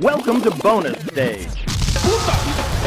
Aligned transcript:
Welcome 0.00 0.40
to 0.40 0.50
bonus 0.50 0.98
stage. 1.06 1.64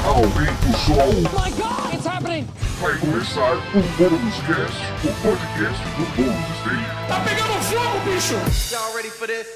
Aumenta 0.04 0.68
o 0.68 0.74
som, 0.78 1.08
my 1.32 1.50
god, 1.52 1.94
it's 1.94 2.06
happening! 2.06 2.46
vai 2.82 2.98
começar 2.98 3.54
o 3.54 3.82
Bônus 3.98 4.36
Cast, 4.46 5.08
o 5.08 5.14
podcast 5.22 5.84
do 5.96 6.06
Bônus 6.18 6.36
Stage. 6.60 7.08
Tá 7.08 7.22
pegando 7.22 7.54
fogo, 7.64 8.00
bicho! 8.04 8.34
Y'all 8.74 8.94
ready 8.94 9.10
for 9.10 9.26
this? 9.26 9.48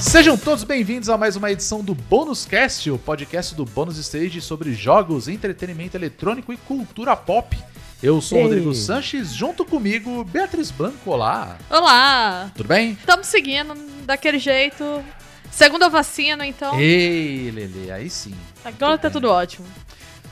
Sejam 0.00 0.36
todos 0.36 0.64
bem-vindos 0.64 1.08
a 1.08 1.16
mais 1.16 1.36
uma 1.36 1.52
edição 1.52 1.80
do 1.80 1.94
Bônus 1.94 2.44
Cast, 2.44 2.90
o 2.90 2.98
podcast 2.98 3.54
do 3.54 3.64
Bônus 3.64 3.98
Stage 3.98 4.40
sobre 4.40 4.74
jogos, 4.74 5.28
entretenimento 5.28 5.96
eletrônico 5.96 6.52
e 6.52 6.56
cultura 6.56 7.14
pop. 7.14 7.56
Eu 8.02 8.20
sou 8.20 8.38
o 8.38 8.42
Rodrigo 8.42 8.74
Sanches, 8.74 9.32
junto 9.34 9.64
comigo, 9.64 10.22
Beatriz 10.24 10.70
Blanco. 10.70 11.10
Olá, 11.10 11.56
Olá! 11.70 12.50
tudo 12.54 12.68
bem? 12.68 12.92
Estamos 12.92 13.26
seguindo 13.26 13.74
daquele 14.04 14.38
jeito. 14.38 15.02
Segunda 15.50 15.88
vacina, 15.88 16.46
então. 16.46 16.78
Ei, 16.78 17.50
Lele, 17.50 17.90
aí 17.90 18.10
sim. 18.10 18.34
Agora 18.64 18.98
tá 18.98 19.08
tudo 19.08 19.30
ótimo. 19.30 19.66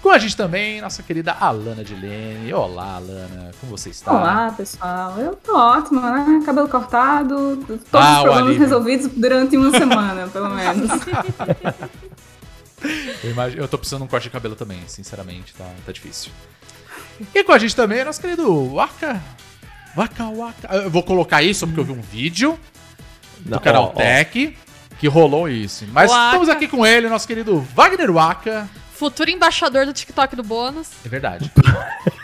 Com 0.02 0.10
a 0.10 0.18
gente 0.18 0.36
também, 0.36 0.82
nossa 0.82 1.02
querida 1.02 1.32
Alana 1.32 1.82
Dilene. 1.82 2.52
Olá, 2.52 2.96
Alana, 2.96 3.52
como 3.58 3.74
você 3.74 3.88
está? 3.88 4.12
Olá, 4.12 4.52
pessoal. 4.54 5.18
Eu 5.18 5.34
tô 5.34 5.56
ótima, 5.56 6.10
né? 6.12 6.42
Cabelo 6.44 6.68
cortado, 6.68 7.56
todos 7.66 7.80
Ah, 7.94 8.18
os 8.18 8.22
problemas 8.24 8.58
resolvidos 8.58 9.08
durante 9.16 9.56
uma 9.56 9.70
semana, 9.70 10.28
pelo 10.28 10.50
menos. 10.50 10.90
Eu, 13.24 13.30
imagino, 13.30 13.62
eu 13.62 13.68
tô 13.68 13.78
precisando 13.78 14.00
de 14.00 14.04
um 14.04 14.08
corte 14.08 14.24
de 14.24 14.30
cabelo 14.30 14.54
também, 14.54 14.82
sinceramente, 14.86 15.54
tá, 15.54 15.64
tá 15.86 15.90
difícil. 15.90 16.30
E 17.34 17.44
com 17.44 17.52
a 17.52 17.58
gente 17.58 17.74
também, 17.76 18.04
nosso 18.04 18.20
querido 18.20 18.74
Waka. 18.74 19.20
Waka 19.96 20.24
Waka. 20.30 20.74
Eu 20.76 20.90
vou 20.90 21.02
colocar 21.02 21.42
isso 21.42 21.66
porque 21.66 21.80
eu 21.80 21.84
vi 21.84 21.92
um 21.92 22.00
vídeo 22.00 22.58
do 23.40 23.60
canal 23.60 23.90
Tech 23.92 24.56
que 24.98 25.08
rolou 25.08 25.48
isso. 25.48 25.84
Mas 25.92 26.10
Waka. 26.10 26.24
estamos 26.26 26.48
aqui 26.48 26.66
com 26.68 26.84
ele, 26.84 27.08
nosso 27.08 27.26
querido 27.26 27.60
Wagner 27.74 28.10
Waka. 28.12 28.68
Futuro 28.92 29.28
embaixador 29.30 29.86
do 29.86 29.92
TikTok 29.92 30.34
do 30.36 30.42
bônus. 30.42 30.88
É 31.04 31.08
verdade. 31.08 31.50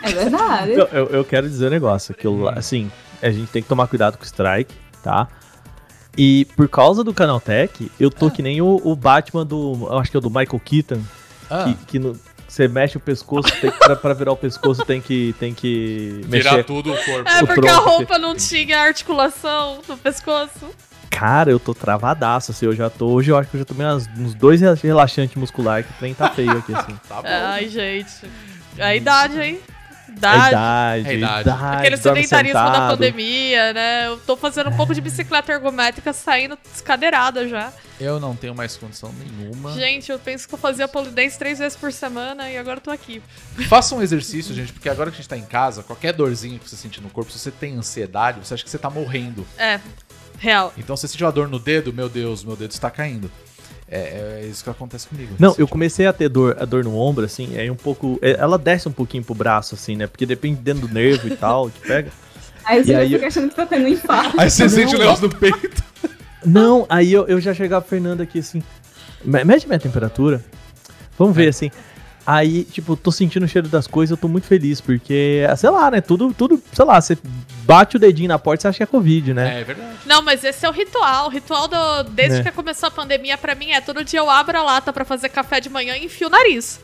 É 0.03 0.09
verdade. 0.11 0.71
Eu, 0.71 0.87
eu- 0.87 1.07
eu 1.07 1.25
quero 1.25 1.47
dizer 1.49 1.67
um 1.67 1.69
negócio, 1.69 2.13
que 2.13 2.25
eu, 2.25 2.47
assim, 2.49 2.89
a 3.21 3.29
gente 3.29 3.51
tem 3.51 3.61
que 3.61 3.67
tomar 3.69 3.87
cuidado 3.87 4.17
com 4.17 4.23
o 4.23 4.25
strike, 4.25 4.73
tá? 5.03 5.27
E 6.17 6.45
por 6.57 6.67
causa 6.69 7.03
do 7.03 7.13
Canaltech, 7.13 7.91
eu 7.99 8.09
tô 8.09 8.29
que 8.31 8.41
nem 8.41 8.61
o, 8.61 8.81
o 8.83 8.95
Batman 8.95 9.45
do, 9.45 9.87
eu 9.89 9.97
acho 9.99 10.09
que 10.11 10.17
é 10.17 10.19
o 10.19 10.21
do 10.21 10.29
Michael 10.29 10.59
Keaton, 10.63 11.01
Ah, 11.49 11.65
que, 11.65 11.73
que 11.85 11.99
no- 11.99 12.17
você 12.51 12.67
mexe 12.67 12.97
o 12.97 12.99
pescoço, 12.99 13.49
tem 13.61 13.71
que, 13.71 13.77
pra, 13.79 13.95
pra 13.95 14.13
virar 14.13 14.33
o 14.33 14.37
pescoço 14.37 14.83
tem 14.85 14.99
que, 14.99 15.33
tem 15.39 15.53
que 15.53 16.21
virar 16.25 16.51
mexer. 16.51 16.63
tudo 16.65 16.91
o 16.91 16.97
corpo. 17.05 17.29
É 17.29 17.41
O 17.43 17.47
porque 17.47 17.67
a 17.67 17.73
tronco, 17.75 17.89
roupa 17.89 18.19
não 18.19 18.35
tinha 18.35 18.79
articulação 18.81 19.79
no 19.87 19.97
pescoço. 19.97 20.67
Cara, 21.09 21.49
eu 21.51 21.59
tô 21.59 21.73
travadaço, 21.73 22.51
assim, 22.51 22.65
eu 22.65 22.75
já 22.75 22.89
tô, 22.89 23.07
hoje 23.07 23.31
eu 23.31 23.37
acho 23.37 23.49
que 23.49 23.55
eu 23.55 23.59
já 23.59 23.65
tomei 23.65 23.85
umas- 23.87 24.07
uns 24.17 24.33
dois 24.33 24.59
rela- 24.59 24.77
relaxantes 24.81 25.35
musculares, 25.35 25.85
que 25.85 25.93
o 25.93 25.95
trem 25.97 26.13
tá 26.13 26.29
feio 26.29 26.51
aqui, 26.51 26.73
assim. 26.73 26.97
Tá 27.07 27.21
bom. 27.21 27.27
Ai, 27.27 27.67
gente. 27.69 28.11
É 28.77 28.83
a 28.83 28.95
idade, 28.95 29.39
hein? 29.39 29.59
A 30.11 30.17
Idade. 30.17 30.49
idade, 30.49 31.07
É 31.07 31.09
a 31.09 31.13
idade. 31.13 31.41
idade, 31.49 31.77
Aquele 31.77 31.97
sedentarismo 31.97 32.53
da 32.53 32.89
pandemia, 32.89 33.73
né? 33.73 34.07
Eu 34.07 34.17
tô 34.17 34.35
fazendo 34.35 34.69
um 34.69 34.75
pouco 34.75 34.93
de 34.93 35.01
bicicleta 35.01 35.51
ergométrica 35.51 36.11
saindo 36.13 36.57
descadeirada 36.71 37.47
já. 37.47 37.71
Eu 37.99 38.19
não 38.19 38.35
tenho 38.35 38.53
mais 38.55 38.75
condição 38.77 39.13
nenhuma. 39.13 39.73
Gente, 39.73 40.11
eu 40.11 40.19
penso 40.19 40.47
que 40.47 40.53
eu 40.53 40.57
fazia 40.59 40.87
polidense 40.87 41.37
três 41.37 41.59
vezes 41.59 41.77
por 41.77 41.91
semana 41.93 42.49
e 42.49 42.57
agora 42.57 42.77
eu 42.77 42.81
tô 42.81 42.91
aqui. 42.91 43.21
Faça 43.69 43.95
um 43.95 44.01
exercício, 44.01 44.53
gente, 44.55 44.73
porque 44.73 44.89
agora 44.89 45.09
que 45.11 45.15
a 45.15 45.17
gente 45.21 45.29
tá 45.29 45.37
em 45.37 45.45
casa, 45.45 45.83
qualquer 45.83 46.11
dorzinho 46.13 46.59
que 46.59 46.67
você 46.69 46.75
sentir 46.75 46.99
no 47.01 47.09
corpo, 47.09 47.31
se 47.31 47.37
você 47.39 47.51
tem 47.51 47.77
ansiedade, 47.77 48.39
você 48.39 48.53
acha 48.55 48.63
que 48.63 48.69
você 48.69 48.79
tá 48.79 48.89
morrendo. 48.89 49.45
É, 49.57 49.79
real. 50.39 50.73
Então, 50.77 50.95
se 50.97 51.01
você 51.01 51.07
sentir 51.09 51.23
uma 51.23 51.31
dor 51.31 51.47
no 51.47 51.59
dedo, 51.59 51.93
meu 51.93 52.09
Deus, 52.09 52.43
meu 52.43 52.55
dedo 52.55 52.71
está 52.71 52.89
caindo. 52.89 53.31
É, 53.93 54.39
é 54.43 54.47
isso 54.49 54.63
que 54.63 54.69
acontece 54.69 55.05
comigo. 55.07 55.33
Não, 55.37 55.53
eu 55.57 55.67
comecei 55.67 56.07
a 56.07 56.13
ter 56.13 56.29
dor, 56.29 56.55
a 56.57 56.63
dor 56.63 56.81
no 56.83 56.95
ombro, 56.97 57.25
assim, 57.25 57.57
aí 57.57 57.69
um 57.69 57.75
pouco. 57.75 58.17
é, 58.21 58.37
Ela 58.39 58.57
desce 58.57 58.87
um 58.87 58.91
pouquinho 58.91 59.21
pro 59.23 59.35
braço, 59.35 59.75
assim, 59.75 59.97
né? 59.97 60.07
Porque 60.07 60.25
depende 60.25 60.61
dentro 60.61 60.87
do 60.87 60.93
nervo 60.93 61.27
e 61.27 61.35
tal, 61.35 61.69
que 61.69 61.81
pega. 61.87 62.09
Aí 62.63 62.83
você 62.85 62.91
E 62.91 62.95
aí 62.95 63.09
fica 63.09 63.27
achando 63.27 63.49
que 63.49 63.55
tá 63.55 63.65
tendo 63.65 63.83
um 63.85 63.87
infarto. 63.89 64.39
Aí 64.39 64.49
você 64.49 64.69
sente 64.69 64.95
o 64.95 64.99
negócio 64.99 65.27
do 65.27 65.35
peito. 65.35 65.83
Não, 66.45 66.85
aí 66.89 67.11
eu, 67.11 67.27
eu 67.27 67.41
já 67.41 67.53
chegava 67.53 67.83
Fernando 67.85 68.21
aqui 68.21 68.39
assim. 68.39 68.63
"Me- 69.25 69.43
Mede 69.43 69.67
minha 69.67 69.79
temperatura. 69.79 70.41
Vamos 71.17 71.35
ver, 71.35 71.49
assim. 71.49 71.69
Aí, 72.25 72.63
tipo, 72.65 72.95
tô 72.95 73.11
sentindo 73.11 73.43
o 73.45 73.47
cheiro 73.47 73.67
das 73.67 73.87
coisas, 73.87 74.11
eu 74.11 74.17
tô 74.17 74.27
muito 74.27 74.45
feliz, 74.45 74.79
porque, 74.79 75.41
sei 75.57 75.69
lá, 75.71 75.89
né? 75.89 76.01
Tudo, 76.01 76.31
tudo, 76.33 76.61
sei 76.71 76.85
lá, 76.85 77.01
você 77.01 77.17
bate 77.63 77.95
o 77.95 77.99
dedinho 77.99 78.27
na 78.29 78.37
porta 78.37 78.61
e 78.61 78.63
você 78.63 78.67
acha 78.67 78.77
que 78.77 78.83
é 78.83 78.85
Covid, 78.85 79.33
né? 79.33 79.57
É, 79.57 79.61
é 79.61 79.63
verdade. 79.63 79.95
Não, 80.05 80.21
mas 80.21 80.43
esse 80.43 80.63
é 80.65 80.69
o 80.69 80.71
ritual. 80.71 81.25
O 81.25 81.29
ritual 81.29 81.67
do, 81.67 82.03
desde 82.11 82.39
É. 82.39 82.43
que 82.43 82.51
começou 82.51 82.87
a 82.87 82.91
pandemia 82.91 83.37
pra 83.37 83.55
mim 83.55 83.71
é 83.71 83.81
todo 83.81 84.03
dia 84.03 84.19
eu 84.19 84.29
abro 84.29 84.55
a 84.57 84.61
lata 84.61 84.93
pra 84.93 85.03
fazer 85.03 85.29
café 85.29 85.59
de 85.59 85.69
manhã 85.69 85.95
e 85.97 86.05
enfio 86.05 86.27
o 86.27 86.29
nariz. 86.29 86.79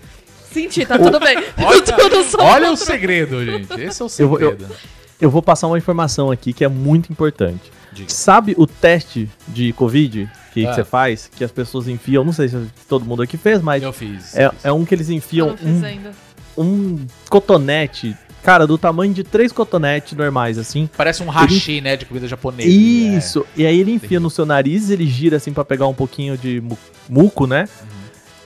Senti, 0.51 0.85
tá 0.85 0.97
tudo 0.97 1.19
bem. 1.19 1.37
tudo 1.99 2.23
sob 2.23 2.43
Olha 2.43 2.71
o 2.71 2.75
segredo, 2.75 3.45
gente. 3.45 3.71
Esse 3.81 4.01
é 4.01 4.05
o 4.05 4.09
Eu 4.17 4.29
vou- 4.29 4.39
eu- 4.39 4.49
segredo. 4.51 4.75
Eu 5.21 5.29
vou 5.31 5.41
passar 5.41 5.67
uma 5.67 5.77
informação 5.77 6.31
aqui 6.31 6.51
que 6.53 6.63
é 6.63 6.67
muito 6.67 7.11
importante. 7.11 7.71
Diga. 7.97 8.09
Sabe 8.09 8.53
o 8.58 8.66
teste 8.68 9.30
de 9.47 9.74
Covid 9.74 10.30
que 10.53 10.62
que 10.62 10.68
Ah. 10.68 10.74
você 10.74 10.84
faz? 10.84 11.30
Que 11.35 11.44
as 11.44 11.52
pessoas 11.52 11.88
enfiam, 11.88 12.24
não 12.24 12.31
sei 12.34 12.47
se 12.47 12.58
todo 12.88 13.06
mundo 13.06 13.22
aqui 13.22 13.38
fez, 13.38 13.62
mas 13.62 13.81
Eu 13.84 13.91
fiz. 13.94 14.35
é, 14.35 14.52
é 14.63 14.72
um 14.72 14.84
que 14.85 14.94
eles 14.96 15.09
Eu 15.09 15.16
enfiam 15.16 15.47
não 15.50 15.58
fiz 15.58 15.68
um, 15.81 15.85
ainda. 15.85 16.12
um 16.58 17.06
cotonete, 17.30 18.16
cara, 18.44 18.66
do 18.66 18.78
tamanho 18.78 19.13
de 19.13 19.24
três 19.24 19.52
cotonetes 19.52 20.13
normais, 20.18 20.58
assim. 20.58 20.90
Parece 20.97 21.22
um 21.22 21.30
hashi, 21.30 21.80
né, 21.81 21.96
de 21.96 22.06
comida 22.06 22.28
japonesa. 22.28 22.68
Isso. 22.69 23.46
E 23.56 23.66
aí 23.66 23.80
ele 23.80 23.91
enfia 23.91 24.19
no 24.19 24.29
seu 24.29 24.46
nariz, 24.46 24.90
ele 24.90 25.06
gira 25.06 25.38
assim 25.38 25.53
pra 25.53 25.64
pegar 25.66 25.88
um 25.88 25.94
pouquinho 25.94 26.38
de 26.38 26.59
mu- 26.62 26.78
muco, 27.09 27.46
né? 27.46 27.68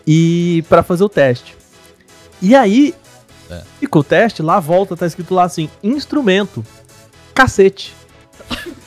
E 0.06 0.64
pra 0.68 0.84
fazer 0.84 1.04
o 1.04 1.10
teste. 1.10 1.56
E 2.42 2.56
aí, 2.56 2.94
É. 3.50 3.62
ficou 3.80 4.02
o 4.02 4.04
teste, 4.04 4.42
lá 4.42 4.60
volta, 4.60 4.98
tá 4.98 5.06
escrito 5.06 5.34
lá 5.34 5.44
assim, 5.44 5.70
instrumento, 5.84 6.66
cacete. 7.34 7.94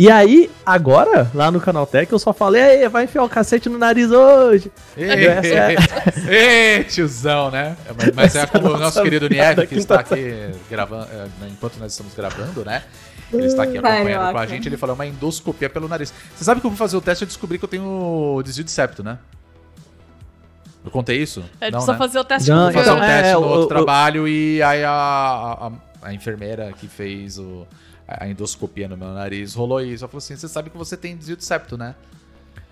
e 0.00 0.08
aí, 0.10 0.48
agora, 0.64 1.28
lá 1.34 1.50
no 1.50 1.60
Canaltech, 1.60 2.12
eu 2.12 2.18
só 2.20 2.32
falei, 2.32 2.62
aí, 2.62 2.88
vai 2.88 3.04
enfiar 3.04 3.24
o 3.24 3.28
cacete 3.28 3.68
no 3.68 3.76
nariz 3.76 4.10
hoje. 4.12 4.70
É. 4.96 5.24
Essa 5.24 5.48
é- 5.48 6.76
Ei, 6.78 6.84
tiozão, 6.84 7.50
né? 7.50 7.76
Mas, 7.96 8.14
mas 8.14 8.36
é 8.36 8.46
como 8.46 8.66
o 8.68 8.70
nossa 8.70 8.84
nosso 8.84 9.02
querido 9.02 9.28
Nieve, 9.28 9.66
que 9.66 9.74
está 9.74 9.96
tá- 9.96 10.00
aqui 10.02 10.52
gravando, 10.70 11.08
é, 11.12 11.16
né, 11.40 11.48
enquanto 11.50 11.76
nós 11.78 11.90
estamos 11.92 12.14
gravando, 12.14 12.64
né? 12.64 12.84
Ele 13.32 13.44
está 13.46 13.64
aqui 13.64 13.78
Vai, 13.80 13.96
acompanhando 13.98 14.32
com 14.32 14.38
a 14.38 14.46
gente, 14.46 14.68
ele 14.68 14.76
falou 14.78 14.94
uma 14.94 15.04
endoscopia 15.06 15.68
pelo 15.68 15.86
nariz. 15.88 16.14
Você 16.34 16.44
sabe 16.44 16.60
que 16.60 16.66
eu 16.66 16.70
fui 16.70 16.78
fazer 16.78 16.96
o 16.96 17.00
teste 17.00 17.24
e 17.24 17.26
eu 17.26 17.28
descobri 17.28 17.58
que 17.58 17.64
eu 17.64 17.68
tenho 17.68 18.40
desvio 18.44 18.64
de 18.64 18.70
septo, 18.70 19.02
né? 19.02 19.18
Eu 20.84 20.90
contei 20.90 21.20
isso? 21.20 21.44
É, 21.60 21.66
Não, 21.70 21.72
precisa 21.72 21.92
né? 21.92 21.98
fazer 21.98 22.18
o 22.20 22.24
teste 22.24 22.50
Não, 22.50 22.72
fazer 22.72 22.90
um 22.90 22.94
Então, 22.94 23.06
teste 23.06 23.28
é, 23.30 23.32
no 23.34 23.40
o- 23.40 23.44
outro 23.48 23.64
o- 23.64 23.66
trabalho 23.68 24.26
e 24.28 24.62
aí 24.62 24.82
a, 24.84 24.90
a, 24.90 25.66
a- 25.66 25.72
a 26.02 26.14
enfermeira 26.14 26.72
que 26.72 26.86
fez 26.88 27.36
o, 27.38 27.66
a 28.08 28.26
endoscopia 28.26 28.88
no 28.88 28.96
meu 28.96 29.12
nariz 29.12 29.54
rolou 29.54 29.80
isso. 29.80 30.02
Ela 30.02 30.08
falou 30.08 30.18
assim: 30.18 30.34
você 30.36 30.48
sabe 30.48 30.70
que 30.70 30.76
você 30.78 30.96
tem 30.96 31.16
desvio 31.16 31.36
de 31.36 31.44
septo, 31.44 31.76
né? 31.76 31.94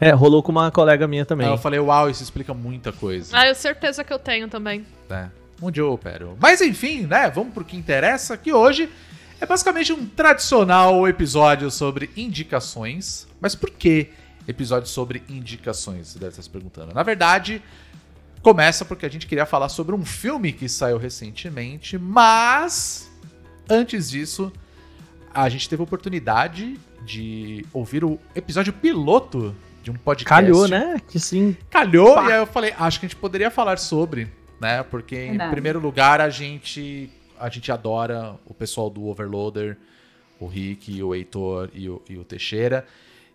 É, 0.00 0.10
rolou 0.10 0.42
com 0.42 0.52
uma 0.52 0.70
colega 0.70 1.06
minha 1.06 1.24
também. 1.24 1.47
Aí 1.47 1.52
eu 1.52 1.58
falei, 1.58 1.80
uau, 1.80 2.10
isso 2.10 2.22
explica 2.22 2.52
muita 2.52 2.92
coisa. 2.92 3.36
Ah, 3.36 3.47
eu 3.47 3.54
certeza 3.54 4.04
que 4.04 4.12
eu 4.12 4.19
tenho 4.19 4.48
também. 4.48 4.84
né? 5.08 5.30
Onde 5.60 5.80
eu 5.80 5.91
opero. 5.92 6.36
Mas 6.38 6.60
enfim, 6.60 7.02
né? 7.06 7.30
Vamos 7.30 7.54
pro 7.54 7.64
que 7.64 7.76
interessa, 7.76 8.36
que 8.36 8.52
hoje 8.52 8.91
é 9.41 9.47
basicamente 9.47 9.92
um 9.92 10.04
tradicional 10.06 11.08
episódio 11.08 11.70
sobre 11.70 12.10
indicações. 12.14 13.26
Mas 13.41 13.54
por 13.54 13.70
que 13.70 14.10
episódio 14.47 14.88
sobre 14.88 15.22
indicações? 15.30 16.08
Você 16.08 16.18
deve 16.18 16.30
estar 16.30 16.42
se 16.42 16.50
perguntando. 16.50 16.92
Na 16.92 17.03
verdade, 17.03 17.62
começa 18.42 18.84
porque 18.84 19.06
a 19.06 19.10
gente 19.10 19.26
queria 19.26 19.47
falar 19.47 19.70
sobre 19.70 19.94
um 19.94 20.04
filme 20.04 20.53
que 20.53 20.68
saiu 20.68 20.98
recentemente, 20.98 21.97
mas 21.97 23.10
antes 23.68 24.10
disso, 24.10 24.53
a 25.36 25.48
gente 25.50 25.68
teve 25.68 25.83
a 25.83 25.84
oportunidade 25.84 26.78
de 27.04 27.65
ouvir 27.72 28.03
o 28.03 28.18
episódio 28.34 28.72
piloto 28.72 29.54
de 29.83 29.91
um 29.91 29.94
podcast. 29.94 30.28
Calhou, 30.28 30.66
né? 30.66 31.00
Que 31.06 31.21
sim. 31.21 31.54
Calhou, 31.68 32.15
Pá. 32.15 32.28
e 32.28 32.33
aí 32.33 32.38
eu 32.38 32.47
falei, 32.47 32.74
acho 32.78 32.98
que 32.98 33.04
a 33.04 33.09
gente 33.09 33.18
poderia 33.18 33.50
falar 33.50 33.78
sobre, 33.78 34.33
né? 34.59 34.83
Porque, 34.83 35.15
em 35.15 35.28
Verdade. 35.28 35.50
primeiro 35.50 35.78
lugar, 35.78 36.22
a 36.22 36.30
gente, 36.30 37.10
a 37.38 37.50
gente 37.50 37.71
adora 37.71 38.36
o 38.47 38.54
pessoal 38.54 38.88
do 38.88 39.06
Overloader, 39.06 39.77
o 40.41 40.47
Rick, 40.47 41.03
o 41.03 41.15
Heitor 41.15 41.68
e 41.74 41.89
o, 41.89 42.00
e 42.09 42.16
o 42.16 42.24
Teixeira. 42.24 42.86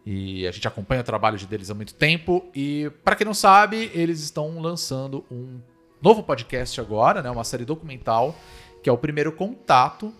E 0.03 0.47
a 0.47 0.51
gente 0.51 0.67
acompanha 0.67 1.01
o 1.01 1.03
trabalho 1.03 1.37
de 1.37 1.45
deles 1.45 1.69
há 1.69 1.75
muito 1.75 1.93
tempo. 1.93 2.49
E, 2.55 2.91
para 3.03 3.15
quem 3.15 3.25
não 3.25 3.35
sabe, 3.35 3.91
eles 3.93 4.21
estão 4.21 4.59
lançando 4.59 5.23
um 5.31 5.59
novo 6.01 6.23
podcast 6.23 6.81
agora, 6.81 7.21
né? 7.21 7.29
Uma 7.29 7.43
série 7.43 7.63
documental, 7.63 8.35
que 8.81 8.89
é 8.89 8.91
o 8.91 8.97
Primeiro 8.97 9.31
Contato. 9.31 10.11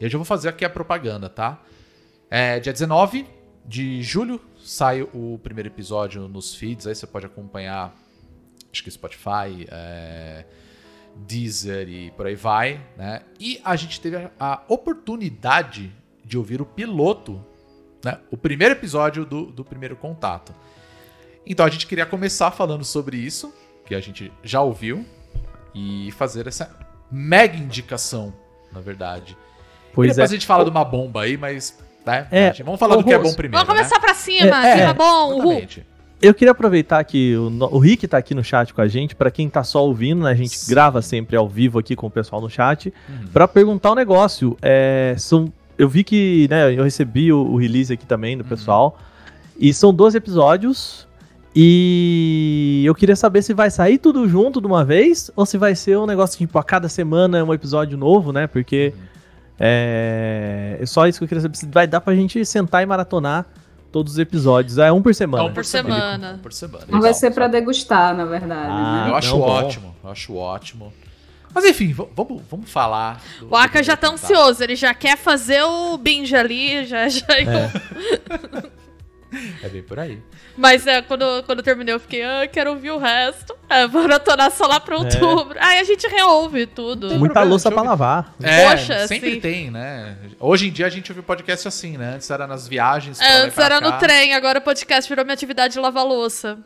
Eu 0.00 0.08
já 0.08 0.16
vou 0.16 0.24
fazer 0.24 0.48
aqui 0.48 0.64
a 0.64 0.70
propaganda, 0.70 1.28
tá? 1.28 1.60
É, 2.30 2.60
dia 2.60 2.72
19 2.72 3.26
de 3.66 4.02
julho 4.02 4.40
sai 4.62 5.02
o 5.02 5.38
primeiro 5.42 5.68
episódio 5.68 6.28
nos 6.28 6.54
feeds, 6.54 6.86
aí 6.86 6.94
você 6.94 7.06
pode 7.06 7.26
acompanhar, 7.26 7.94
acho 8.72 8.84
que 8.84 8.90
Spotify, 8.90 9.66
é, 9.68 10.44
Deezer 11.16 11.88
e 11.88 12.10
por 12.12 12.26
aí 12.26 12.36
vai, 12.36 12.80
né? 12.96 13.22
E 13.40 13.60
a 13.64 13.74
gente 13.74 14.00
teve 14.00 14.30
a 14.38 14.62
oportunidade 14.68 15.92
de 16.24 16.38
ouvir 16.38 16.62
o 16.62 16.66
piloto, 16.66 17.44
né? 18.04 18.20
O 18.30 18.36
primeiro 18.36 18.74
episódio 18.74 19.24
do, 19.24 19.46
do 19.46 19.64
primeiro 19.64 19.96
contato. 19.96 20.54
Então 21.44 21.66
a 21.66 21.70
gente 21.70 21.86
queria 21.86 22.06
começar 22.06 22.50
falando 22.52 22.84
sobre 22.84 23.16
isso, 23.16 23.52
que 23.84 23.94
a 23.94 24.00
gente 24.00 24.32
já 24.44 24.60
ouviu, 24.60 25.04
e 25.74 26.12
fazer 26.12 26.46
essa 26.46 26.70
mega 27.10 27.56
indicação, 27.56 28.32
na 28.70 28.80
verdade. 28.80 29.36
Pois 29.98 30.10
depois 30.14 30.30
é. 30.30 30.34
a 30.34 30.36
gente 30.36 30.46
fala 30.46 30.62
de 30.64 30.70
uma 30.70 30.84
bomba 30.84 31.22
aí, 31.22 31.36
mas. 31.36 31.76
Né? 32.06 32.26
É, 32.30 32.52
vamos 32.62 32.78
falar 32.78 32.94
ô, 32.94 32.98
do 32.98 33.04
que 33.04 33.12
é 33.12 33.18
bom 33.18 33.34
primeiro. 33.34 33.66
Vamos 33.66 33.68
começar 33.82 33.96
né? 33.96 34.00
pra 34.00 34.14
cima, 34.14 34.66
É, 34.66 34.76
cima 34.76 34.90
é, 34.90 34.94
bom, 34.94 35.32
uhul. 35.32 35.38
Exatamente. 35.52 35.86
Eu 36.22 36.32
queria 36.34 36.52
aproveitar 36.52 37.02
que 37.02 37.36
o, 37.36 37.48
o 37.72 37.78
Rick 37.78 38.06
tá 38.06 38.16
aqui 38.16 38.32
no 38.34 38.44
chat 38.44 38.72
com 38.72 38.80
a 38.80 38.86
gente, 38.86 39.16
pra 39.16 39.28
quem 39.30 39.48
tá 39.48 39.64
só 39.64 39.84
ouvindo, 39.84 40.22
né? 40.22 40.30
A 40.30 40.34
gente 40.34 40.56
Sim. 40.56 40.70
grava 40.70 41.02
sempre 41.02 41.36
ao 41.36 41.48
vivo 41.48 41.80
aqui 41.80 41.96
com 41.96 42.06
o 42.06 42.10
pessoal 42.10 42.40
no 42.40 42.48
chat, 42.48 42.92
Uhum. 43.08 43.26
pra 43.32 43.48
perguntar 43.48 43.90
um 43.90 43.94
negócio. 43.96 44.56
É, 44.62 45.16
são, 45.18 45.52
eu 45.76 45.88
vi 45.88 46.04
que, 46.04 46.46
né, 46.48 46.72
eu 46.72 46.84
recebi 46.84 47.32
o, 47.32 47.40
o 47.40 47.56
release 47.56 47.92
aqui 47.92 48.06
também 48.06 48.38
do 48.38 48.44
pessoal, 48.44 48.98
e 49.58 49.74
são 49.74 49.92
12 49.92 50.16
episódios, 50.16 51.08
e 51.54 52.82
eu 52.86 52.94
queria 52.94 53.16
saber 53.16 53.42
se 53.42 53.52
vai 53.52 53.70
sair 53.70 53.98
tudo 53.98 54.28
junto 54.28 54.60
de 54.60 54.66
uma 54.66 54.84
vez, 54.84 55.30
ou 55.34 55.44
se 55.44 55.58
vai 55.58 55.74
ser 55.74 55.98
um 55.98 56.06
negócio 56.06 56.38
tipo, 56.38 56.58
a 56.58 56.62
cada 56.64 56.88
semana 56.88 57.38
é 57.38 57.42
um 57.42 57.52
episódio 57.52 57.98
novo, 57.98 58.32
né? 58.32 58.46
Porque 58.46 58.92
é, 58.96 59.17
é 59.58 60.82
só 60.86 61.06
isso 61.06 61.18
que 61.18 61.24
eu 61.24 61.28
queria 61.28 61.42
saber, 61.42 61.56
se 61.56 61.66
vai 61.66 61.86
dar 61.86 62.00
pra 62.00 62.14
gente 62.14 62.44
sentar 62.44 62.82
e 62.82 62.86
maratonar 62.86 63.46
todos 63.90 64.12
os 64.14 64.18
episódios. 64.18 64.78
É 64.78 64.92
um 64.92 65.02
por 65.02 65.14
semana. 65.14 65.44
Um 65.44 65.52
por 65.52 65.64
semana. 65.64 65.94
semana. 66.00 66.32
Um 66.34 66.38
por 66.38 66.52
semana. 66.52 66.84
Não 66.88 67.00
vai 67.00 67.14
ser 67.14 67.30
pra 67.32 67.48
degustar, 67.48 68.14
na 68.14 68.24
verdade. 68.24 68.68
Ah, 68.70 69.04
né? 69.06 69.10
Eu 69.10 69.16
acho 69.16 69.30
Não, 69.30 69.38
bom. 69.38 69.46
ótimo, 69.48 69.96
eu 70.04 70.10
acho 70.10 70.34
ótimo. 70.36 70.92
Mas 71.54 71.64
enfim, 71.64 71.94
vamos, 72.14 72.42
vamos 72.50 72.70
falar. 72.70 73.22
do- 73.40 73.48
O 73.50 73.56
Aka 73.56 73.82
já 73.82 73.96
tá 73.96 74.08
ansioso, 74.10 74.62
ele 74.62 74.76
já 74.76 74.92
quer 74.92 75.16
fazer 75.16 75.62
o 75.62 75.96
binge 75.96 76.36
ali, 76.36 76.84
já, 76.84 77.08
já. 77.08 77.24
É 77.30 77.68
bem 79.70 79.82
por 79.82 79.98
aí. 79.98 80.22
Mas 80.56 80.86
é, 80.86 81.02
quando, 81.02 81.42
quando 81.44 81.58
eu 81.58 81.62
terminei, 81.64 81.94
eu 81.94 82.00
fiquei, 82.00 82.22
ah, 82.24 82.48
quero 82.50 82.70
ouvir 82.70 82.90
o 82.90 82.98
resto. 82.98 83.54
É, 83.68 83.86
vou 83.86 84.02
maratonar 84.02 84.50
só 84.50 84.66
lá 84.66 84.80
pra 84.80 84.96
outubro. 84.96 85.56
Aí 85.60 85.78
a 85.78 85.84
gente 85.84 86.06
reouve 86.06 86.66
tudo. 86.66 87.08
Tem 87.08 87.18
Muita 87.18 87.34
problema, 87.34 87.50
louça 87.50 87.70
pra 87.70 87.82
lavar. 87.82 88.34
É, 88.42 88.70
Poxa, 88.70 89.06
sempre 89.06 89.34
sim. 89.34 89.40
tem, 89.40 89.70
né? 89.70 90.16
Hoje 90.40 90.68
em 90.68 90.72
dia 90.72 90.86
a 90.86 90.90
gente 90.90 91.12
ouve 91.12 91.22
podcast 91.22 91.68
assim, 91.68 91.96
né? 91.98 92.14
Antes 92.14 92.30
era 92.30 92.46
nas 92.46 92.66
viagens. 92.66 93.20
É, 93.20 93.24
e 93.24 93.42
antes 93.42 93.58
era 93.58 93.80
no 93.80 93.90
cá. 93.92 93.98
trem, 93.98 94.34
agora 94.34 94.58
o 94.58 94.62
podcast 94.62 95.08
virou 95.08 95.24
minha 95.24 95.34
atividade 95.34 95.74
de 95.74 95.80
lavar 95.80 96.04
louça. 96.06 96.58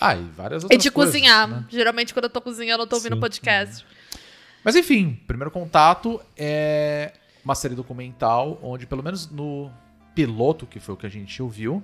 Ah, 0.00 0.16
e 0.16 0.22
várias 0.36 0.62
E 0.62 0.66
outras 0.66 0.82
de 0.82 0.90
coisas, 0.90 1.14
cozinhar. 1.14 1.46
né? 1.48 1.64
Geralmente, 1.68 2.12
quando 2.12 2.24
eu 2.24 2.30
tô 2.30 2.40
cozinhando, 2.40 2.82
eu 2.82 2.86
tô 2.86 2.96
ouvindo 2.96 3.14
Sim. 3.14 3.20
podcast. 3.20 3.86
Mas 4.64 4.74
enfim, 4.74 5.20
Primeiro 5.26 5.50
Contato 5.50 6.20
é 6.36 7.12
uma 7.44 7.54
série 7.54 7.74
documental 7.74 8.58
onde, 8.62 8.86
pelo 8.86 9.02
menos 9.02 9.30
no 9.30 9.70
piloto, 10.14 10.66
que 10.66 10.78
foi 10.80 10.94
o 10.94 10.98
que 10.98 11.06
a 11.06 11.10
gente 11.10 11.42
ouviu, 11.42 11.82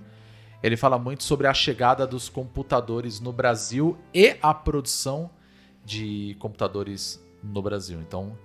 ele 0.62 0.76
fala 0.76 0.98
muito 0.98 1.22
sobre 1.24 1.46
a 1.46 1.54
chegada 1.54 2.06
dos 2.06 2.28
computadores 2.28 3.20
no 3.20 3.32
Brasil 3.32 3.96
e 4.12 4.36
a 4.42 4.52
produção 4.52 5.30
de 5.84 6.36
computadores 6.38 7.22
no 7.42 7.62
Brasil. 7.62 8.00
Então, 8.00 8.36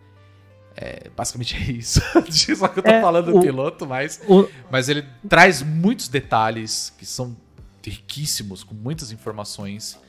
é, 0.76 1.10
basicamente 1.16 1.56
é 1.62 1.72
isso. 1.72 2.00
Só 2.56 2.68
que 2.68 2.80
eu 2.80 2.84
tô 2.84 2.90
É, 2.90 3.02
falando 3.02 3.32
do 3.32 3.38
o- 3.40 3.42
piloto, 3.42 3.86
mas, 3.86 4.22
O- 4.28 4.48
mas 4.72 4.90
ele 4.90 5.04
traz 5.28 5.62
muitos 5.62 6.08
detalhes 6.08 6.94
que 6.98 7.06
são 7.06 7.36
riquíssimos, 7.84 8.64
com 8.64 8.74
muitas 8.74 9.12
informações. 9.12 10.00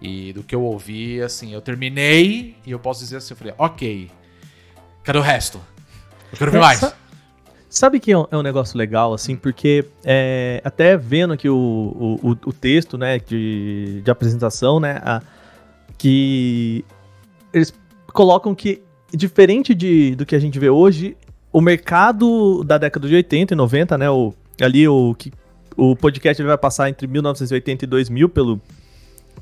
E 0.00 0.32
do 0.34 0.42
que 0.42 0.54
eu 0.54 0.62
ouvi, 0.62 1.22
assim, 1.22 1.54
eu 1.54 1.60
terminei 1.62 2.54
e 2.66 2.70
eu 2.70 2.78
posso 2.78 3.00
dizer 3.00 3.16
assim, 3.16 3.32
eu 3.32 3.36
falei, 3.38 3.54
ok, 3.56 4.10
cadê 5.02 5.18
o 5.18 5.22
resto? 5.22 5.58
Eu 6.30 6.38
quero 6.38 6.52
ver 6.52 6.60
mais. 6.60 6.80
Sabe 7.76 8.00
que 8.00 8.10
é 8.10 8.16
um, 8.16 8.24
é 8.30 8.36
um 8.38 8.42
negócio 8.42 8.78
legal, 8.78 9.12
assim, 9.12 9.36
porque 9.36 9.84
é, 10.02 10.62
até 10.64 10.96
vendo 10.96 11.34
aqui 11.34 11.46
o, 11.46 12.18
o, 12.22 12.30
o- 12.46 12.52
texto, 12.54 12.96
né, 12.96 13.18
de, 13.18 14.00
de 14.02 14.10
apresentação, 14.10 14.80
né, 14.80 14.98
a- 15.04 15.20
que 15.98 16.82
eles 17.52 17.74
colocam 18.14 18.54
que, 18.54 18.80
diferente 19.12 19.74
de, 19.74 20.14
do 20.14 20.24
que 20.24 20.34
a 20.34 20.38
gente 20.38 20.58
vê 20.58 20.70
hoje, 20.70 21.18
o 21.52 21.60
mercado 21.60 22.64
da 22.64 22.78
década 22.78 23.06
de 23.06 23.14
80 23.14 23.52
e 23.52 23.56
90, 23.58 23.98
né, 23.98 24.08
o, 24.08 24.32
ali 24.58 24.88
o, 24.88 25.14
que, 25.14 25.30
o 25.76 25.94
podcast 25.94 26.42
vai 26.42 26.56
passar 26.56 26.88
entre 26.88 27.06
1980 27.06 27.84
e 27.84 27.86
2000, 27.88 28.28
pelo, 28.30 28.58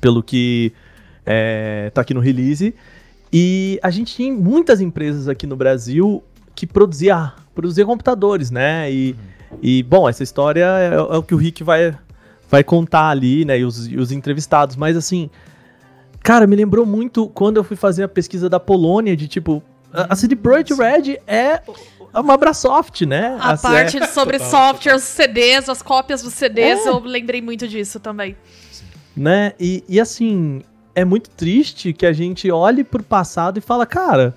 pelo 0.01 0.21
que 0.21 0.73
é, 1.25 1.89
tá 1.93 2.01
aqui 2.01 2.13
no 2.13 2.19
release, 2.19 2.75
e 3.31 3.79
a 3.81 3.89
gente 3.89 4.13
tinha 4.13 4.33
muitas 4.33 4.81
empresas 4.81 5.29
aqui 5.29 5.47
no 5.47 5.55
Brasil 5.55 6.21
que 6.55 6.65
produzia, 6.65 7.33
produzia 7.53 7.85
computadores, 7.85 8.49
né? 8.51 8.91
E, 8.91 9.15
e 9.61 9.83
bom, 9.83 10.07
essa 10.07 10.23
história 10.23 10.65
é, 10.65 10.95
é 10.95 10.99
o 11.17 11.21
que 11.23 11.33
o 11.35 11.37
Rick 11.37 11.63
vai, 11.63 11.95
vai 12.49 12.63
contar 12.63 13.09
ali, 13.09 13.43
né? 13.45 13.59
E 13.59 13.65
os, 13.65 13.87
e 13.87 13.97
os 13.97 14.11
entrevistados. 14.11 14.75
Mas 14.75 14.95
assim, 14.95 15.29
cara, 16.23 16.47
me 16.47 16.55
lembrou 16.55 16.85
muito 16.85 17.27
quando 17.29 17.57
eu 17.57 17.63
fui 17.63 17.75
fazer 17.75 18.03
a 18.03 18.07
pesquisa 18.07 18.49
da 18.49 18.59
Polônia, 18.59 19.15
de 19.15 19.27
tipo, 19.27 19.61
a, 19.93 20.13
a 20.13 20.15
CD 20.15 20.35
Projekt 20.35 20.73
Red 20.73 21.17
é 21.27 21.61
uma 22.13 22.35
Abrasoft, 22.35 23.01
né? 23.05 23.37
A 23.41 23.51
Assim, 23.51 23.67
parte 23.67 23.97
é- 23.97 24.07
sobre 24.07 24.37
Total, 24.39 24.51
software, 24.73 24.95
os 24.95 25.03
CDs, 25.03 25.67
as 25.67 25.81
cópias 25.81 26.21
dos 26.23 26.33
CDs, 26.33 26.85
É. 26.85 26.89
eu 26.89 26.99
lembrei 26.99 27.41
muito 27.41 27.67
disso 27.67 27.99
também. 27.99 28.35
né? 29.15 29.53
E, 29.59 29.83
e 29.87 29.99
assim, 29.99 30.61
é 30.93 31.03
muito 31.03 31.29
triste 31.29 31.91
que 31.93 32.05
a 32.05 32.13
gente 32.13 32.49
olhe 32.51 32.83
pro 32.85 33.03
passado 33.03 33.57
e 33.57 33.61
fala, 33.61 33.85
cara, 33.85 34.33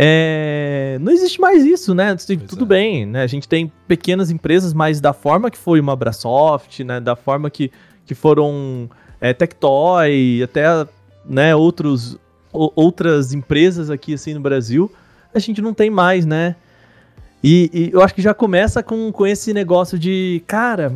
é, 0.00 0.96
não 1.00 1.10
existe 1.12 1.40
mais 1.40 1.64
isso, 1.64 1.92
né? 1.92 2.12
Assim, 2.12 2.38
Pois 2.38 2.48
Tudo 2.50 2.64
é. 2.64 2.68
bem, 2.68 3.04
né? 3.04 3.22
A 3.24 3.26
gente 3.26 3.48
tem 3.48 3.72
pequenas 3.88 4.30
empresas, 4.30 4.72
mas 4.72 5.00
da 5.00 5.12
forma 5.12 5.50
que 5.50 5.58
foi 5.58 5.80
uma 5.80 5.92
Abrasoft, 5.94 6.84
né? 6.84 7.00
Da 7.00 7.16
forma 7.16 7.50
que, 7.50 7.72
que 8.06 8.14
foram 8.14 8.88
é, 9.20 9.32
Tectoy, 9.32 10.40
até 10.44 10.86
né, 11.28 11.56
outros, 11.56 12.16
o- 12.52 12.70
outras 12.76 13.32
empresas 13.32 13.90
aqui 13.90 14.14
assim 14.14 14.34
no 14.34 14.40
Brasil, 14.40 14.88
a 15.34 15.38
gente 15.40 15.60
não 15.60 15.74
tem 15.74 15.90
mais, 15.90 16.24
né? 16.24 16.54
E, 17.42 17.68
e 17.74 17.90
eu 17.92 18.00
acho 18.00 18.14
que 18.14 18.22
já 18.22 18.32
começa 18.32 18.82
com, 18.84 19.10
com 19.10 19.26
esse 19.26 19.52
negócio 19.52 19.98
de, 19.98 20.42
cara, 20.46 20.92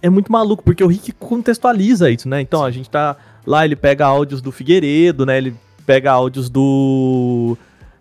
é 0.00 0.08
muito 0.08 0.32
maluco, 0.32 0.62
porque 0.64 0.82
o 0.82 0.86
Rick 0.86 1.12
contextualiza 1.12 2.10
isso, 2.10 2.26
né? 2.28 2.40
Então 2.40 2.64
a 2.64 2.70
gente 2.70 2.88
tá 2.88 3.14
lá, 3.46 3.62
ele 3.66 3.76
pega 3.76 4.06
áudios 4.06 4.40
do 4.40 4.50
Figueiredo, 4.50 5.26
né? 5.26 5.36
Ele 5.36 5.54
pega 5.84 6.10
áudios 6.12 6.48
do. 6.48 7.58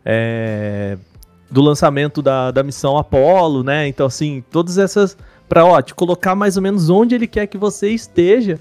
É, 0.09 0.97
do 1.51 1.61
lançamento 1.61 2.21
da, 2.21 2.49
da 2.49 2.63
missão 2.63 2.97
Apollo, 2.97 3.61
né? 3.61 3.89
Então, 3.89 4.07
assim, 4.07 4.41
todas 4.49 4.77
essas. 4.77 5.17
Pra, 5.49 5.65
ó, 5.65 5.81
te 5.81 5.93
colocar 5.93 6.33
mais 6.33 6.55
ou 6.55 6.63
menos 6.63 6.89
onde 6.89 7.13
ele 7.13 7.27
quer 7.27 7.45
que 7.47 7.57
você 7.57 7.89
esteja. 7.89 8.57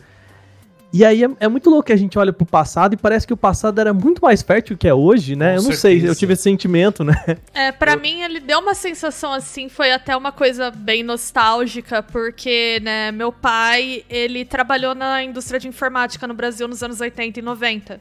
E 0.92 1.04
aí 1.04 1.22
é, 1.22 1.28
é 1.40 1.48
muito 1.48 1.68
louco 1.68 1.86
que 1.86 1.92
a 1.92 1.96
gente 1.96 2.18
olha 2.18 2.32
pro 2.32 2.46
passado 2.46 2.94
e 2.94 2.96
parece 2.96 3.26
que 3.26 3.32
o 3.32 3.36
passado 3.36 3.80
era 3.80 3.92
muito 3.92 4.20
mais 4.20 4.40
fértil 4.40 4.76
que 4.76 4.88
é 4.88 4.94
hoje, 4.94 5.36
né? 5.36 5.54
Com 5.54 5.60
eu 5.60 5.62
não 5.64 5.72
sei, 5.72 5.94
certeza. 5.94 6.06
eu 6.06 6.16
tive 6.16 6.32
esse 6.32 6.42
sentimento, 6.42 7.04
né? 7.04 7.14
É, 7.52 7.70
pra 7.70 7.96
mim 7.96 8.22
ele 8.22 8.40
deu 8.40 8.60
uma 8.60 8.74
sensação 8.74 9.32
assim, 9.32 9.68
foi 9.68 9.92
até 9.92 10.16
uma 10.16 10.32
coisa 10.32 10.70
bem 10.70 11.02
nostálgica, 11.02 12.02
porque, 12.02 12.80
né, 12.82 13.12
meu 13.12 13.32
pai, 13.32 14.04
ele 14.08 14.44
trabalhou 14.44 14.94
na 14.94 15.22
indústria 15.22 15.60
de 15.60 15.68
informática 15.68 16.26
no 16.26 16.34
Brasil 16.34 16.66
nos 16.66 16.82
anos 16.82 17.00
80 17.00 17.40
e 17.40 17.42
90. 17.42 18.00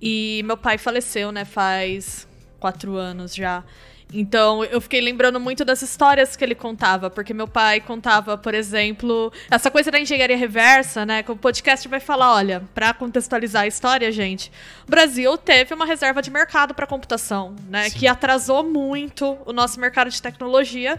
E 0.00 0.42
meu 0.44 0.56
pai 0.56 0.78
faleceu, 0.78 1.30
né, 1.30 1.44
faz 1.44 2.27
quatro 2.58 2.96
anos 2.96 3.34
já. 3.34 3.64
Então 4.12 4.64
eu 4.64 4.80
fiquei 4.80 5.00
lembrando 5.00 5.38
muito 5.38 5.64
das 5.64 5.82
histórias 5.82 6.34
que 6.34 6.42
ele 6.42 6.54
contava, 6.54 7.10
porque 7.10 7.34
meu 7.34 7.46
pai 7.46 7.80
contava, 7.80 8.38
por 8.38 8.54
exemplo, 8.54 9.30
essa 9.50 9.70
coisa 9.70 9.90
da 9.90 10.00
engenharia 10.00 10.36
reversa, 10.36 11.04
né? 11.04 11.22
Que 11.22 11.30
o 11.30 11.36
podcast 11.36 11.86
vai 11.88 12.00
falar, 12.00 12.34
olha, 12.34 12.62
pra 12.74 12.94
contextualizar 12.94 13.62
a 13.62 13.66
história, 13.66 14.10
gente, 14.10 14.50
o 14.86 14.90
Brasil 14.90 15.36
teve 15.36 15.74
uma 15.74 15.84
reserva 15.84 16.22
de 16.22 16.30
mercado 16.30 16.74
para 16.74 16.86
computação, 16.86 17.54
né? 17.68 17.90
Que 17.90 18.06
atrasou 18.06 18.64
muito 18.64 19.36
o 19.44 19.52
nosso 19.52 19.78
mercado 19.78 20.08
de 20.10 20.22
tecnologia, 20.22 20.98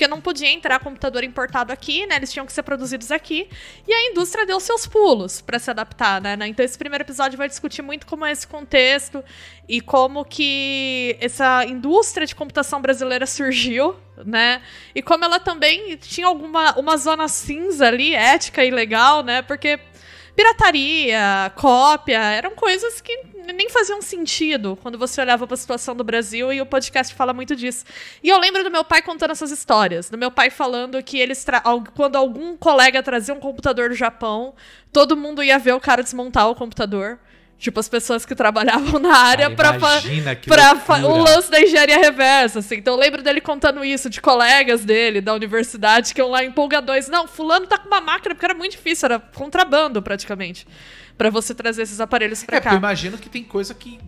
porque 0.00 0.08
não 0.08 0.18
podia 0.18 0.50
entrar 0.50 0.78
computador 0.78 1.22
importado 1.22 1.70
aqui, 1.70 2.06
né? 2.06 2.16
Eles 2.16 2.32
tinham 2.32 2.46
que 2.46 2.52
ser 2.54 2.62
produzidos 2.62 3.12
aqui. 3.12 3.50
E 3.86 3.92
a 3.92 4.10
indústria 4.10 4.46
deu 4.46 4.58
seus 4.58 4.86
pulos 4.86 5.42
para 5.42 5.58
se 5.58 5.70
adaptar, 5.70 6.22
né? 6.22 6.38
Então 6.46 6.64
esse 6.64 6.78
primeiro 6.78 7.04
episódio 7.04 7.36
vai 7.36 7.46
discutir 7.46 7.82
muito 7.82 8.06
como 8.06 8.24
é 8.24 8.32
esse 8.32 8.46
contexto 8.46 9.22
e 9.68 9.78
como 9.82 10.24
que 10.24 11.18
essa 11.20 11.66
indústria 11.66 12.26
de 12.26 12.34
computação 12.34 12.80
brasileira 12.80 13.26
surgiu, 13.26 13.94
né? 14.24 14.62
E 14.94 15.02
como 15.02 15.22
ela 15.22 15.38
também 15.38 15.98
tinha 15.98 16.26
alguma 16.26 16.72
uma 16.78 16.96
zona 16.96 17.28
cinza 17.28 17.86
ali, 17.86 18.14
ética 18.14 18.64
e 18.64 18.70
legal, 18.70 19.22
né? 19.22 19.42
Porque 19.42 19.78
pirataria, 20.34 21.52
cópia, 21.56 22.18
eram 22.18 22.54
coisas 22.54 23.00
que 23.00 23.16
nem 23.54 23.68
faziam 23.68 24.00
sentido 24.00 24.78
quando 24.82 24.98
você 24.98 25.20
olhava 25.20 25.46
para 25.46 25.54
a 25.54 25.58
situação 25.58 25.94
do 25.94 26.04
Brasil 26.04 26.52
e 26.52 26.60
o 26.60 26.66
podcast 26.66 27.14
fala 27.14 27.32
muito 27.32 27.56
disso. 27.56 27.84
E 28.22 28.28
eu 28.28 28.38
lembro 28.38 28.62
do 28.62 28.70
meu 28.70 28.84
pai 28.84 29.02
contando 29.02 29.32
essas 29.32 29.50
histórias, 29.50 30.08
do 30.08 30.18
meu 30.18 30.30
pai 30.30 30.50
falando 30.50 31.02
que 31.02 31.18
eles 31.18 31.44
quando 31.94 32.16
algum 32.16 32.56
colega 32.56 33.02
trazia 33.02 33.34
um 33.34 33.40
computador 33.40 33.88
do 33.88 33.94
Japão, 33.94 34.54
todo 34.92 35.16
mundo 35.16 35.42
ia 35.42 35.58
ver 35.58 35.72
o 35.72 35.80
cara 35.80 36.02
desmontar 36.02 36.48
o 36.48 36.54
computador. 36.54 37.18
Tipo, 37.60 37.78
as 37.78 37.88
pessoas 37.90 38.24
que 38.24 38.34
trabalhavam 38.34 38.98
na 38.98 39.14
área 39.16 39.50
que 39.50 40.48
pra 40.48 40.74
fa- 40.76 40.96
o 41.04 41.18
lance 41.22 41.50
da 41.50 41.60
engenharia 41.60 41.98
reversa, 41.98 42.60
assim. 42.60 42.76
Então 42.76 42.94
eu 42.94 42.98
lembro 42.98 43.22
dele 43.22 43.38
contando 43.40 43.84
isso 43.84 44.08
de 44.08 44.18
colegas 44.18 44.82
dele 44.82 45.20
da 45.20 45.34
universidade 45.34 46.14
que 46.14 46.20
iam 46.22 46.30
lá 46.30 46.42
empolgadões. 46.42 47.06
Não, 47.06 47.28
fulano 47.28 47.66
tá 47.66 47.76
com 47.76 47.86
uma 47.86 48.00
máquina, 48.00 48.34
porque 48.34 48.46
era 48.46 48.54
muito 48.54 48.72
difícil, 48.72 49.04
era 49.06 49.20
contrabando 49.20 50.00
praticamente. 50.00 50.66
Pra 51.18 51.28
você 51.28 51.54
trazer 51.54 51.82
esses 51.82 52.00
aparelhos 52.00 52.42
pra 52.42 52.56
É, 52.56 52.60
porque 52.60 52.68
eu 52.68 52.72
cá. 52.72 52.78
imagino 52.78 53.18
que 53.18 53.28
tem 53.28 53.44
coisa 53.44 53.74
que. 53.74 54.00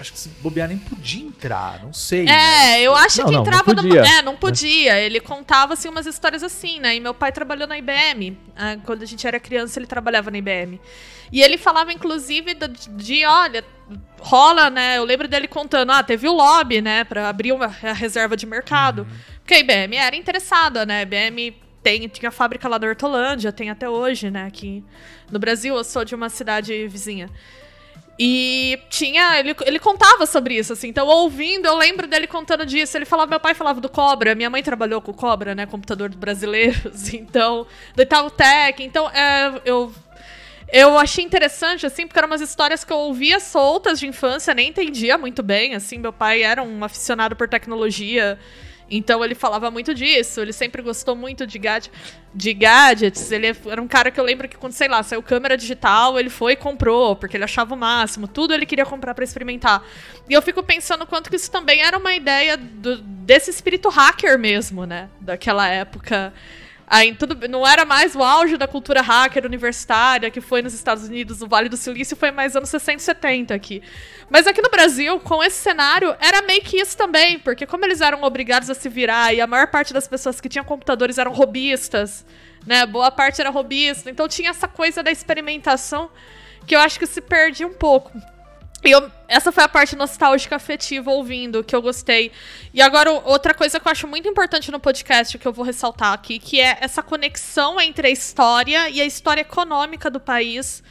Acho 0.00 0.12
que 0.12 0.18
se 0.18 0.28
bobear 0.40 0.68
nem 0.68 0.78
podia 0.78 1.24
entrar, 1.26 1.82
não 1.82 1.92
sei. 1.92 2.24
né? 2.24 2.76
É, 2.78 2.82
eu 2.82 2.94
acho 2.94 3.18
Não, 3.18 3.26
que 3.26 3.32
não, 3.32 3.40
não 3.42 3.46
entrava 3.46 3.74
podia. 3.74 4.02
no. 4.02 4.08
É, 4.08 4.22
não 4.22 4.36
podia. 4.36 4.98
Ele 5.00 5.20
contava 5.20 5.72
assim 5.74 5.88
umas 5.88 6.06
histórias 6.06 6.42
assim, 6.42 6.80
né? 6.80 6.96
E 6.96 7.00
meu 7.00 7.12
pai 7.14 7.32
trabalhou 7.32 7.66
na 7.66 7.76
IBM. 7.78 8.38
ah, 8.56 8.76
Quando 8.84 9.02
a 9.02 9.06
gente 9.06 9.26
era 9.26 9.38
criança, 9.40 9.78
ele 9.78 9.86
trabalhava 9.86 10.30
na 10.30 10.38
IBM. 10.38 10.80
E 11.30 11.42
ele 11.42 11.58
falava, 11.58 11.92
inclusive, 11.92 12.54
de, 12.54 12.68
de, 12.90 13.24
olha, 13.26 13.62
rola, 14.20 14.70
né? 14.70 14.96
Eu 14.98 15.04
lembro 15.04 15.28
dele 15.28 15.46
contando, 15.46 15.90
ah, 15.92 16.02
teve 16.02 16.26
o 16.28 16.32
lobby, 16.32 16.80
né? 16.80 17.04
Pra 17.04 17.28
abrir 17.28 17.52
uma 17.52 17.66
a 17.66 17.92
reserva 17.92 18.36
de 18.36 18.46
mercado. 18.46 19.06
Porque 19.38 19.54
a 19.54 19.58
IBM 19.60 19.96
era 19.96 20.16
interessada, 20.16 20.86
né? 20.86 21.00
A 21.00 21.02
IBM 21.02 21.54
tem, 21.82 22.08
tinha 22.08 22.30
fábrica 22.30 22.68
lá 22.68 22.78
da 22.78 22.86
Hortolândia, 22.86 23.52
tem 23.52 23.70
até 23.70 23.88
hoje, 23.88 24.30
né? 24.30 24.46
Aqui 24.46 24.84
no 25.30 25.38
Brasil, 25.38 25.76
eu 25.76 25.84
sou 25.84 26.04
de 26.04 26.14
uma 26.14 26.28
cidade 26.28 26.86
vizinha. 26.88 27.30
E 28.18 28.80
tinha. 28.90 29.38
Ele, 29.38 29.54
ele 29.64 29.78
contava 29.78 30.26
sobre 30.26 30.56
isso, 30.56 30.72
assim. 30.72 30.88
Então, 30.88 31.06
ouvindo, 31.06 31.66
eu 31.66 31.76
lembro 31.76 32.06
dele 32.08 32.26
contando 32.26 32.66
disso. 32.66 32.96
Ele 32.96 33.04
falava, 33.04 33.30
meu 33.30 33.38
pai 33.38 33.54
falava 33.54 33.80
do 33.80 33.88
Cobra, 33.88 34.34
minha 34.34 34.50
mãe 34.50 34.62
trabalhou 34.62 35.00
com 35.00 35.12
o 35.12 35.14
Cobra, 35.14 35.54
né? 35.54 35.66
Computador 35.66 36.08
dos 36.08 36.18
brasileiros. 36.18 37.12
Então, 37.18 37.66
do 37.94 38.02
Itautec. 38.02 38.82
Então, 38.82 39.08
é, 39.10 39.60
eu. 39.64 39.92
Eu 40.70 40.98
achei 40.98 41.24
interessante, 41.24 41.86
assim, 41.86 42.06
porque 42.06 42.18
eram 42.18 42.28
umas 42.28 42.42
histórias 42.42 42.84
que 42.84 42.92
eu 42.92 42.98
ouvia 42.98 43.40
soltas 43.40 43.98
de 43.98 44.06
infância, 44.06 44.52
nem 44.52 44.68
entendia 44.68 45.16
muito 45.16 45.42
bem, 45.42 45.74
assim. 45.74 45.96
Meu 45.96 46.12
pai 46.12 46.42
era 46.42 46.62
um 46.62 46.84
aficionado 46.84 47.34
por 47.34 47.48
tecnologia, 47.48 48.38
então 48.90 49.24
ele 49.24 49.34
falava 49.34 49.70
muito 49.70 49.94
disso. 49.94 50.40
Ele 50.40 50.52
sempre 50.52 50.80
gostou 50.82 51.14
muito 51.16 51.46
de, 51.46 51.58
gad 51.58 51.86
de 52.34 52.54
gadgets. 52.54 53.30
Ele 53.32 53.46
era 53.66 53.80
um 53.82 53.88
cara 53.88 54.10
que 54.10 54.18
eu 54.18 54.24
lembro 54.24 54.48
que 54.48 54.56
quando, 54.56 54.72
sei 54.72 54.88
lá, 54.88 55.02
saiu 55.02 55.22
câmera 55.22 55.56
digital, 55.56 56.18
ele 56.18 56.30
foi 56.30 56.52
e 56.52 56.56
comprou, 56.56 57.16
porque 57.16 57.36
ele 57.36 57.44
achava 57.44 57.74
o 57.74 57.78
máximo. 57.78 58.26
Tudo 58.28 58.54
ele 58.54 58.66
queria 58.66 58.86
comprar 58.86 59.14
pra 59.14 59.24
experimentar. 59.24 59.82
E 60.28 60.32
eu 60.34 60.42
fico 60.42 60.62
pensando 60.62 61.06
quanto 61.06 61.30
que 61.30 61.36
isso 61.36 61.50
também 61.50 61.82
era 61.82 61.98
uma 61.98 62.12
ideia 62.14 62.56
do- 62.56 62.98
desse 63.02 63.50
espírito 63.50 63.88
hacker 63.88 64.38
mesmo, 64.38 64.84
né? 64.86 65.08
Daquela 65.20 65.68
época. 65.68 66.32
Aí 66.90 67.14
tudo 67.14 67.46
não 67.48 67.66
era 67.66 67.84
mais 67.84 68.14
o 68.14 68.22
auge 68.22 68.56
da 68.56 68.66
cultura 68.66 69.02
hacker 69.02 69.44
universitária 69.44 70.30
que 70.30 70.40
foi 70.40 70.62
nos 70.62 70.72
Estados 70.72 71.04
Unidos, 71.04 71.40
no 71.40 71.46
Vale 71.46 71.68
do 71.68 71.76
Silício, 71.76 72.16
foi 72.16 72.30
mais 72.30 72.56
anos 72.56 72.70
60 72.70 72.96
e 72.96 73.04
70 73.04 73.54
aqui. 73.54 73.82
Mas 74.30 74.46
aqui 74.46 74.62
no 74.62 74.70
Brasil, 74.70 75.20
com 75.20 75.44
esse 75.44 75.56
cenário, 75.56 76.16
era 76.18 76.40
meio 76.40 76.62
que 76.62 76.80
isso 76.80 76.96
também, 76.96 77.38
porque 77.38 77.66
como 77.66 77.84
eles 77.84 78.00
eram 78.00 78.22
obrigados 78.22 78.70
a 78.70 78.74
se 78.74 78.88
virar 78.88 79.34
e 79.34 79.40
a 79.40 79.46
maior 79.46 79.66
parte 79.66 79.92
das 79.92 80.08
pessoas 80.08 80.40
que 80.40 80.48
tinham 80.48 80.64
computadores 80.64 81.18
eram 81.18 81.32
robistas, 81.32 82.24
né? 82.66 82.86
Boa 82.86 83.10
parte 83.10 83.38
era 83.38 83.50
robista, 83.50 84.10
então 84.10 84.26
tinha 84.26 84.50
essa 84.50 84.66
coisa 84.66 85.02
da 85.02 85.10
experimentação 85.10 86.10
que 86.66 86.74
eu 86.74 86.80
acho 86.80 86.98
que 86.98 87.06
se 87.06 87.20
perde 87.20 87.66
um 87.66 87.72
pouco. 87.74 88.10
E 88.84 88.92
eu- 88.92 89.10
essa 89.26 89.50
foi 89.50 89.64
a 89.64 89.68
parte 89.68 89.96
nostálgica 89.96 90.54
afetiva 90.56 91.10
ouvindo, 91.10 91.64
que 91.64 91.74
eu 91.74 91.82
gostei. 91.82 92.30
E 92.72 92.80
agora, 92.80 93.10
outra 93.10 93.52
coisa 93.52 93.80
que 93.80 93.86
eu 93.88 93.90
acho 93.92 94.06
muito 94.06 94.28
importante 94.28 94.70
no 94.70 94.78
podcast, 94.78 95.36
que 95.36 95.46
eu 95.46 95.52
vou 95.52 95.64
ressaltar 95.64 96.12
aqui, 96.12 96.38
que 96.38 96.60
é 96.60 96.78
essa 96.80 97.02
conexão 97.02 97.80
entre 97.80 98.06
a 98.06 98.10
história 98.10 98.88
e 98.88 99.00
a 99.00 99.04
história 99.04 99.40
econômica 99.40 100.08
do 100.08 100.20
país. 100.20 100.82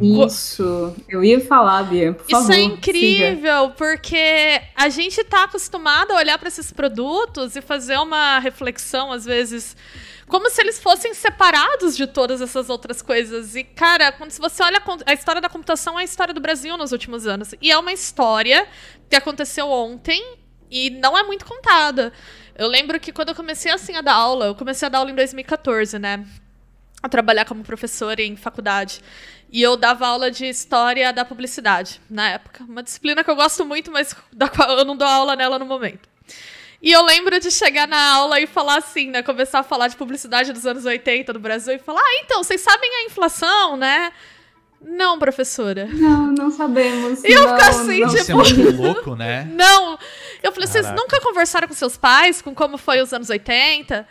Isso. 0.00 0.96
Eu 1.08 1.22
ia 1.22 1.40
falar, 1.40 1.82
Bia. 1.84 2.14
Por 2.14 2.22
Isso 2.22 2.30
favor, 2.30 2.50
é 2.52 2.54
siga. 2.56 2.74
incrível, 2.74 3.70
porque 3.76 4.60
a 4.74 4.88
gente 4.88 5.22
tá 5.24 5.44
acostumado 5.44 6.12
a 6.12 6.16
olhar 6.16 6.38
para 6.38 6.48
esses 6.48 6.72
produtos 6.72 7.56
e 7.56 7.60
fazer 7.60 7.98
uma 7.98 8.38
reflexão, 8.38 9.12
às 9.12 9.24
vezes, 9.24 9.76
como 10.26 10.50
se 10.50 10.60
eles 10.60 10.80
fossem 10.80 11.14
separados 11.14 11.96
de 11.96 12.06
todas 12.06 12.40
essas 12.40 12.70
outras 12.70 13.02
coisas. 13.02 13.54
E, 13.54 13.64
cara, 13.64 14.12
quando 14.12 14.30
você 14.32 14.62
olha 14.62 14.82
a 15.06 15.12
história 15.12 15.40
da 15.40 15.48
computação, 15.48 15.98
é 15.98 16.02
a 16.02 16.04
história 16.04 16.34
do 16.34 16.40
Brasil 16.40 16.76
nos 16.76 16.92
últimos 16.92 17.26
anos. 17.26 17.54
E 17.60 17.70
é 17.70 17.78
uma 17.78 17.92
história 17.92 18.66
que 19.08 19.16
aconteceu 19.16 19.68
ontem 19.70 20.38
e 20.70 20.90
não 20.90 21.16
é 21.16 21.22
muito 21.22 21.44
contada. 21.44 22.12
Eu 22.56 22.68
lembro 22.68 22.98
que 23.00 23.12
quando 23.12 23.30
eu 23.30 23.34
comecei 23.34 23.70
assim 23.70 23.96
a 23.96 24.00
dar 24.00 24.14
aula, 24.14 24.46
eu 24.46 24.54
comecei 24.54 24.86
a 24.86 24.88
dar 24.88 24.98
aula 24.98 25.10
em 25.10 25.14
2014, 25.14 25.98
né? 25.98 26.24
a 27.04 27.08
trabalhar 27.08 27.44
como 27.44 27.62
professora 27.62 28.22
em 28.22 28.34
faculdade. 28.34 29.02
E 29.52 29.60
eu 29.60 29.76
dava 29.76 30.06
aula 30.06 30.30
de 30.30 30.46
história 30.46 31.12
da 31.12 31.22
publicidade 31.22 32.00
na 32.08 32.30
época. 32.30 32.64
Uma 32.64 32.82
disciplina 32.82 33.22
que 33.22 33.30
eu 33.30 33.36
gosto 33.36 33.62
muito, 33.66 33.92
mas 33.92 34.16
da 34.32 34.48
qual 34.48 34.70
eu 34.70 34.86
não 34.86 34.96
dou 34.96 35.06
aula 35.06 35.36
nela 35.36 35.58
no 35.58 35.66
momento. 35.66 36.08
E 36.84 36.92
eu 36.92 37.02
lembro 37.02 37.40
de 37.40 37.50
chegar 37.50 37.88
na 37.88 38.12
aula 38.12 38.38
e 38.38 38.46
falar 38.46 38.76
assim, 38.76 39.08
né? 39.08 39.22
Começar 39.22 39.60
a 39.60 39.62
falar 39.62 39.88
de 39.88 39.96
publicidade 39.96 40.52
dos 40.52 40.66
anos 40.66 40.84
80 40.84 41.32
do 41.32 41.40
Brasil 41.40 41.72
e 41.72 41.78
falar: 41.78 42.02
Ah, 42.02 42.20
então, 42.22 42.44
vocês 42.44 42.60
sabem 42.60 42.90
a 42.96 43.04
inflação, 43.06 43.74
né? 43.74 44.12
Não, 44.82 45.18
professora. 45.18 45.88
Não, 45.90 46.26
não 46.26 46.50
sabemos. 46.50 47.24
E 47.24 47.32
eu 47.32 47.42
não, 47.42 47.56
fico 47.56 47.70
assim, 47.70 48.00
não. 48.00 48.14
Isso 48.14 48.30
é 48.30 48.34
muito 48.34 48.82
louco, 48.82 49.16
né? 49.16 49.44
Não! 49.56 49.98
Eu 50.42 50.52
falei, 50.52 50.68
vocês 50.68 50.86
nunca 50.90 51.18
conversaram 51.22 51.66
com 51.66 51.72
seus 51.72 51.96
pais, 51.96 52.42
com 52.42 52.54
como 52.54 52.76
foi 52.76 53.00
os 53.00 53.10
anos 53.14 53.30
80? 53.30 54.06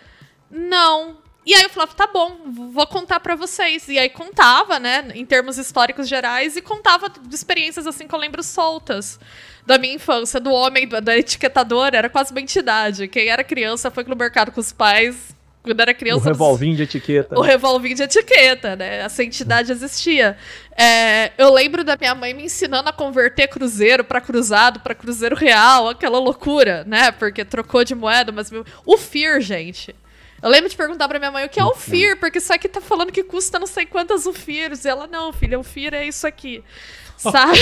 Não. 0.50 1.18
E 1.46 1.54
aí 1.54 1.64
eu 1.64 1.70
falava, 1.70 1.94
tá 1.94 2.08
bom, 2.08 2.38
vou 2.72 2.88
contar 2.88 3.20
pra 3.20 3.36
vocês. 3.36 3.88
E 3.90 4.00
aí 4.00 4.10
contava, 4.10 4.80
né, 4.80 5.10
em 5.14 5.26
termos 5.26 5.58
históricos 5.58 6.08
gerais, 6.08 6.56
e 6.56 6.62
contava 6.62 7.10
de 7.10 7.36
experiências 7.36 7.86
assim 7.86 8.08
que 8.08 8.16
eu 8.16 8.20
lembro 8.20 8.42
soltas 8.42 9.20
da 9.66 9.78
minha 9.78 9.94
infância, 9.96 10.40
do 10.40 10.52
homem, 10.52 10.88
da- 10.88 11.18
etiquetadora, 11.18 11.98
era 11.98 12.10
quase 12.10 12.32
uma 12.32 12.40
entidade. 12.42 13.08
Quem 13.08 13.28
era 13.28 13.44
criança 13.44 13.92
foi 13.92 14.04
no 14.06 14.16
mercado 14.16 14.52
com 14.52 14.60
os 14.62 14.72
pais, 14.72 15.34
quando 15.62 15.80
era 15.80 15.92
O 15.92 15.96
criança. 15.96 16.26
revolvinho 16.26 16.76
de 16.76 16.84
etiqueta. 16.84 17.38
O 17.40 17.42
revolvinho 17.42 17.96
de 17.96 18.04
etiqueta, 18.04 18.76
né? 18.76 18.98
Essa 19.00 19.24
entidade 19.24 19.72
existia. 19.72 20.38
É, 20.78 21.32
eu 21.38 21.52
lembro 21.54 21.84
da 21.84 21.96
minha 21.96 22.14
mãe 22.16 22.34
me 22.34 22.44
ensinando 22.44 22.90
a 22.90 22.94
converter 22.94 23.48
cruzeiro 23.48 24.04
pra 24.04 24.20
cruzado, 24.20 24.82
pra 24.82 24.94
cruzeiro 24.96 25.36
real, 25.36 25.88
aquela 25.88 26.20
loucura, 26.20 26.84
né? 26.86 27.12
Porque 27.12 27.46
trocou 27.46 27.84
de 27.86 27.96
moeda, 27.96 28.32
mas. 28.34 28.52
meu- 28.52 28.66
O 28.86 28.98
FIR, 28.98 29.40
gente. 29.40 29.96
Eu 30.44 30.50
lembro 30.50 30.70
de 30.70 30.76
perguntar 30.76 31.08
pra 31.08 31.18
minha 31.20 31.32
mãe 31.32 31.46
o 31.46 31.50
que 31.50 31.60
é 31.60 31.64
o 31.64 31.74
FIR, 31.74 32.20
porque 32.20 32.38
isso 32.38 32.52
aqui 32.54 32.68
tá 32.68 32.82
falando 32.82 33.12
que 33.14 33.24
custa 33.24 33.58
não 33.58 33.66
sei 33.66 33.86
quantas 33.86 34.26
UFIRs. 34.26 34.84
E 34.84 34.90
ela, 34.90 35.08
não, 35.08 35.32
filha, 35.32 35.58
o 35.58 35.64
FIR 35.64 35.94
é 35.94 36.06
isso 36.06 36.28
aqui. 36.28 36.62
Sabe? 37.18 37.58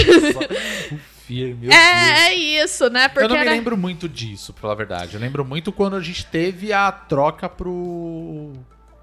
Fear, 1.28 1.56
meu 1.56 1.72
é, 1.72 2.30
é 2.30 2.34
isso, 2.34 2.90
né? 2.90 3.08
Porque 3.08 3.26
Eu 3.26 3.30
não 3.30 3.36
me 3.36 3.42
era- 3.42 3.52
lembro 3.52 3.78
muito 3.78 4.10
disso, 4.10 4.52
pra 4.54 4.62
falar 4.62 4.74
a 4.74 4.78
verdade. 4.78 5.14
Eu 5.14 5.22
lembro 5.22 5.46
muito 5.46 5.72
quando 5.72 5.96
a 5.96 6.02
gente 6.02 6.26
teve 6.26 6.74
a 6.74 6.92
troca 6.92 7.48
pro. 7.48 8.54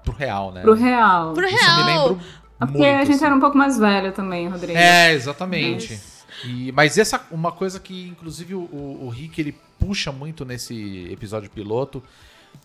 pro 0.03 0.13
real, 0.13 0.51
né? 0.51 0.61
Pro 0.61 0.73
real. 0.73 1.33
Pro 1.33 1.45
Isso 1.47 1.55
eu 1.55 1.75
me 1.85 1.91
real. 1.91 2.07
lembro 2.09 2.25
É 2.61 2.65
Porque 2.65 2.77
muito. 2.77 2.95
a 2.95 3.05
gente 3.05 3.15
assim. 3.15 3.25
era 3.25 3.35
um 3.35 3.39
pouco 3.39 3.57
mais 3.57 3.77
velho 3.77 4.11
também, 4.11 4.47
Rodrigo. 4.49 4.77
É, 4.77 5.13
exatamente. 5.13 5.99
E, 6.45 6.71
mas 6.73 6.97
essa 6.97 7.25
uma 7.31 7.51
coisa 7.51 7.79
que, 7.79 8.07
inclusive, 8.09 8.53
o, 8.55 8.59
o, 8.59 9.05
o 9.05 9.09
Rick 9.09 9.39
ele 9.39 9.55
puxa 9.79 10.11
muito 10.11 10.43
nesse 10.43 11.07
episódio 11.11 11.49
piloto. 11.49 12.03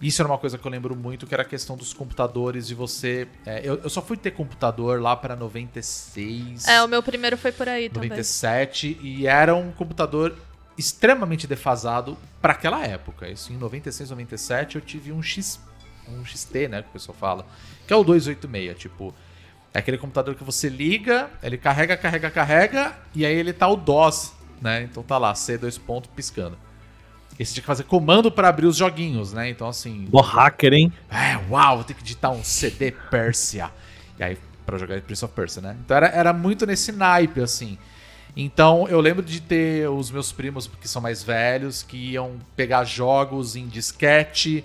Isso 0.00 0.21
era 0.21 0.29
uma 0.29 0.38
coisa 0.38 0.59
que 0.59 0.67
eu 0.67 0.71
lembro 0.71 0.97
muito, 0.97 1.26
que 1.26 1.35
era 1.35 1.43
a 1.43 1.47
questão 1.47 1.76
dos 1.76 1.93
computadores 1.93 2.69
e 2.71 2.75
você. 2.75 3.29
é, 3.47 3.61
eu, 3.62 3.76
eu 3.76 3.88
só 3.88 4.03
fui 4.03 4.17
ter 4.17 4.33
computador 4.33 5.00
lá 5.00 5.14
para 5.14 5.37
96. 5.37 6.67
É, 6.67 6.83
o 6.83 6.88
meu 6.88 7.03
primeiro 7.03 7.37
foi 7.37 7.53
por 7.53 7.69
aí 7.69 7.88
também. 7.88 8.09
97 8.11 8.99
e 9.00 9.26
era 9.26 9.55
um 9.55 9.71
computador 9.71 10.37
extremamente 10.76 11.47
defasado 11.47 12.19
para 12.43 12.53
aquela 12.53 12.85
época. 12.85 13.29
Isso 13.29 13.53
em 13.53 13.57
96, 13.57 14.11
97 14.11 14.76
eu 14.76 14.83
tive 14.83 15.12
um 15.12 15.23
X 15.23 15.61
um 16.09 16.25
XT, 16.25 16.69
né, 16.69 16.83
que 16.83 16.88
o 16.88 16.93
pessoal 16.93 17.17
fala, 17.19 17.47
que 17.87 17.93
é 17.93 17.97
o 17.97 18.05
286, 18.05 18.79
tipo, 18.79 19.14
é 19.73 19.79
aquele 19.79 19.99
computador 19.99 20.35
que 20.35 20.45
você 20.45 20.69
liga, 20.69 21.31
ele 21.43 21.59
carrega, 21.59 21.97
carrega, 21.97 22.31
carrega 22.31 22.97
e 23.14 23.25
aí 23.25 23.35
ele 23.35 23.53
tá 23.53 23.67
o 23.69 23.76
DOS, 23.76 24.33
né? 24.61 24.83
Então 24.83 25.03
tá 25.03 25.19
lá, 25.19 25.35
C 25.35 25.59
dois 25.59 25.76
pontos 25.76 26.11
piscando. 26.14 26.57
E 27.38 27.45
você 27.45 27.55
tinha 27.55 27.62
que 27.62 27.67
fazer 27.67 27.85
comando 27.85 28.31
para 28.31 28.49
abrir 28.49 28.67
os 28.67 28.76
joguinhos, 28.76 29.33
né? 29.33 29.49
Então 29.49 29.69
assim, 29.69 30.09
Mó 30.12 30.21
hacker, 30.21 30.73
hein? 30.73 30.93
é, 31.11 31.37
uau, 31.50 31.76
vou 31.76 31.85
ter 31.85 31.95
que 31.95 32.03
digitar 32.03 32.31
um 32.33 32.45
CD 32.45 32.93
Persia. 32.93 33.71
E 34.19 34.23
aí, 34.23 34.38
pra 34.64 34.79
jogar 34.79 35.00
Prince 35.00 35.25
of 35.25 35.35
Persia, 35.35 35.61
né? 35.61 35.76
Então 35.85 35.97
era, 35.97 36.07
era 36.09 36.33
muito 36.33 36.64
nesse 36.64 36.93
naipe, 36.93 37.41
assim. 37.41 37.76
Então 38.37 38.88
eu 38.88 39.00
lembro 39.00 39.23
de 39.25 39.41
ter 39.41 39.88
os 39.88 40.11
meus 40.11 40.33
primos, 40.33 40.69
que 40.81 40.88
são 40.88 41.00
mais 41.00 41.23
velhos, 41.23 41.83
que 41.83 42.12
iam 42.12 42.38
pegar 42.57 42.85
jogos 42.85 43.57
em 43.57 43.67
disquete. 43.67 44.64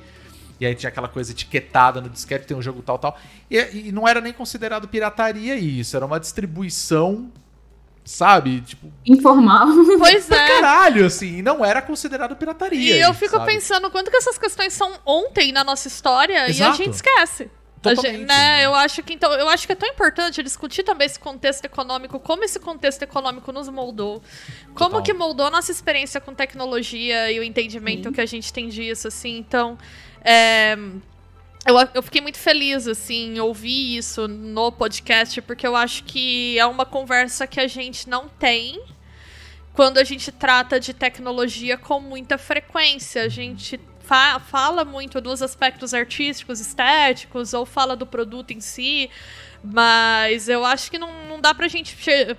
E 0.60 0.66
aí 0.66 0.76
tinha 0.76 0.90
aquela 0.90 1.08
coisa 1.08 1.32
etiquetada 1.32 2.02
no 2.02 2.10
disquete, 2.10 2.46
tem 2.46 2.58
um 2.58 2.62
jogo 2.62 2.82
tal, 2.82 3.00
tal. 3.00 3.18
E, 3.50 3.88
e 3.88 3.92
não 3.92 4.08
era 4.08 4.20
nem 4.20 4.34
considerado 4.34 4.88
pirataria 4.88 5.56
isso, 5.56 5.96
era 5.96 6.06
uma 6.06 6.20
distribuição, 6.20 7.32
sabe? 8.10 8.62
Tipo, 8.62 8.92
Informal. 9.06 9.68
Pois 10.00 10.26
pra 10.26 10.38
é. 10.38 10.48
caralho, 10.48 11.06
assim. 11.06 11.38
E 11.38 11.42
não 11.42 11.64
era 11.64 11.82
considerado 11.82 12.36
pirataria. 12.36 12.96
E 12.96 13.00
eu 13.00 13.14
fico 13.14 13.38
sabe? 13.38 13.46
pensando 13.46 13.90
quanto 13.92 14.10
que 14.10 14.18
essas 14.18 14.38
questões 14.38 14.74
são 14.74 14.92
ontem 15.06 15.52
na 15.52 15.64
nossa 15.64 15.88
história 15.88 16.34
e 16.34 16.38
a 16.38 16.50
Exato. 16.50 16.78
gente 16.78 16.96
esquece. 16.96 17.52
Gente- 17.82 18.26
né, 18.26 18.66
eu 18.66 18.76
acho 18.76 19.02
que 19.04 19.14
então, 19.14 19.32
eu 19.34 19.48
acho 19.48 19.66
que 19.66 19.72
é 19.72 19.76
tão 19.76 19.88
importante 19.88 20.44
discutir 20.44 20.84
também 20.84 21.06
esse 21.06 21.18
contexto 21.18 21.64
econômico, 21.64 22.20
como 22.20 22.44
esse 22.44 22.60
contexto 22.60 23.04
econômico 23.04 23.54
nos 23.54 23.70
moldou, 23.70 24.22
como 24.74 24.90
Total. 24.90 25.04
que 25.04 25.14
moldou 25.14 25.46
a 25.46 25.50
nossa 25.50 25.72
experiência 25.72 26.20
com 26.20 26.34
tecnologia 26.34 27.32
e 27.32 27.40
o 27.40 27.44
entendimento 27.44 28.12
que 28.12 28.20
a 28.20 28.26
gente 28.26 28.52
tem 28.52 28.68
disso, 28.68 29.08
assim. 29.08 29.38
Então, 29.38 29.78
é, 30.26 30.78
eu, 31.70 31.90
eu 31.96 32.04
fiquei 32.04 32.22
muito 32.22 32.38
feliz, 32.38 32.88
assim, 32.88 33.36
em 33.36 33.40
ouvir 33.40 33.98
isso 33.98 34.28
no 34.28 34.72
podcast, 34.72 35.42
porque 35.42 35.66
eu 35.66 35.76
acho 35.76 36.04
que 36.04 36.58
é 36.58 36.66
uma 36.66 36.86
conversa 36.86 37.46
que 37.48 37.60
a 37.60 37.68
gente 37.68 38.10
não 38.10 38.28
tem 38.28 38.82
quando 39.74 39.98
a 39.98 40.04
gente 40.04 40.32
trata 40.32 40.80
de 40.80 40.94
tecnologia 40.94 41.78
com 41.78 42.00
muita 42.00 42.38
frequência. 42.38 43.24
A 43.24 43.30
gente 43.30 43.80
fa- 44.02 44.40
fala 44.40 44.84
muito 44.84 45.22
dos 45.22 45.42
aspectos 45.42 45.94
artísticos, 45.94 46.60
estéticos, 46.60 47.54
ou 47.54 47.66
fala 47.66 47.96
do 47.96 48.06
produto 48.06 48.52
em 48.52 48.60
si. 48.60 49.10
Mas 49.64 50.48
eu 50.48 50.64
acho 50.66 50.90
que 50.90 50.98
não, 50.98 51.28
não 51.28 51.40
dá 51.42 51.54
pra 51.54 51.68
gente 51.68 51.96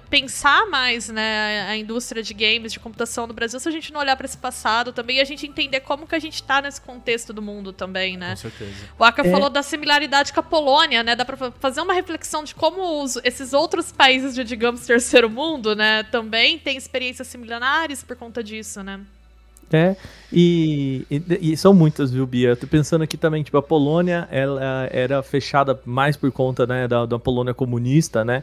pensar 0.09 0.67
mais, 0.69 1.09
né, 1.09 1.67
a 1.69 1.77
indústria 1.77 2.23
de 2.23 2.33
games, 2.33 2.73
de 2.73 2.81
computação 2.81 3.27
no 3.27 3.35
Brasil, 3.35 3.61
se 3.61 3.69
a 3.69 3.73
gente 3.73 3.93
não 3.93 4.01
olhar 4.01 4.17
pra 4.17 4.25
esse 4.25 4.39
passado 4.39 4.93
também 4.93 5.19
e 5.19 5.21
a 5.21 5.25
gente 5.25 5.47
entender 5.47 5.81
como 5.81 6.07
que 6.07 6.15
a 6.15 6.19
gente 6.19 6.43
tá 6.43 6.63
nesse 6.63 6.81
contexto 6.81 7.33
do 7.33 7.43
mundo 7.43 7.73
também, 7.73 8.17
né? 8.17 8.31
Com 8.31 8.37
certeza. 8.37 8.73
O 8.99 9.05
Aka 9.05 9.27
É. 9.27 9.31
falou 9.31 9.51
da 9.51 9.63
similaridade 9.63 10.33
com 10.33 10.41
a 10.41 10.43
Polônia, 10.43 11.03
né? 11.03 11.15
Dá 11.15 11.25
pra 11.25 11.37
fa- 11.37 11.53
fazer 11.61 11.81
uma 11.83 11.93
reflexão 11.95 12.43
de 12.43 12.55
como 12.55 13.03
os- 13.03 13.17
esses 13.23 13.53
outros 13.53 13.93
países 13.93 14.35
de, 14.35 14.43
digamos, 14.43 14.87
terceiro 14.87 15.29
mundo, 15.29 15.75
né, 15.77 16.03
também 16.05 16.59
têm 16.59 16.77
experiências 16.77 17.29
similares 17.29 18.03
por 18.03 18.17
conta 18.17 18.43
disso, 18.43 18.83
né? 18.83 19.01
É, 19.73 19.95
e, 20.33 21.07
e- 21.11 21.53
e 21.53 21.57
são 21.57 21.73
muitas, 21.73 22.11
viu, 22.11 22.27
Bia? 22.27 22.57
Tô 22.57 22.67
pensando 22.67 23.03
aqui 23.03 23.17
também, 23.17 23.43
tipo, 23.43 23.57
a 23.57 23.63
Polônia, 23.63 24.27
ela 24.31 24.89
era 24.91 25.23
fechada 25.23 25.79
mais 25.87 26.17
por 26.17 26.31
conta, 26.33 26.67
né, 26.67 26.89
da, 26.89 27.07
da 27.07 27.19
Polônia 27.19 27.55
comunista, 27.55 28.25
né? 28.25 28.43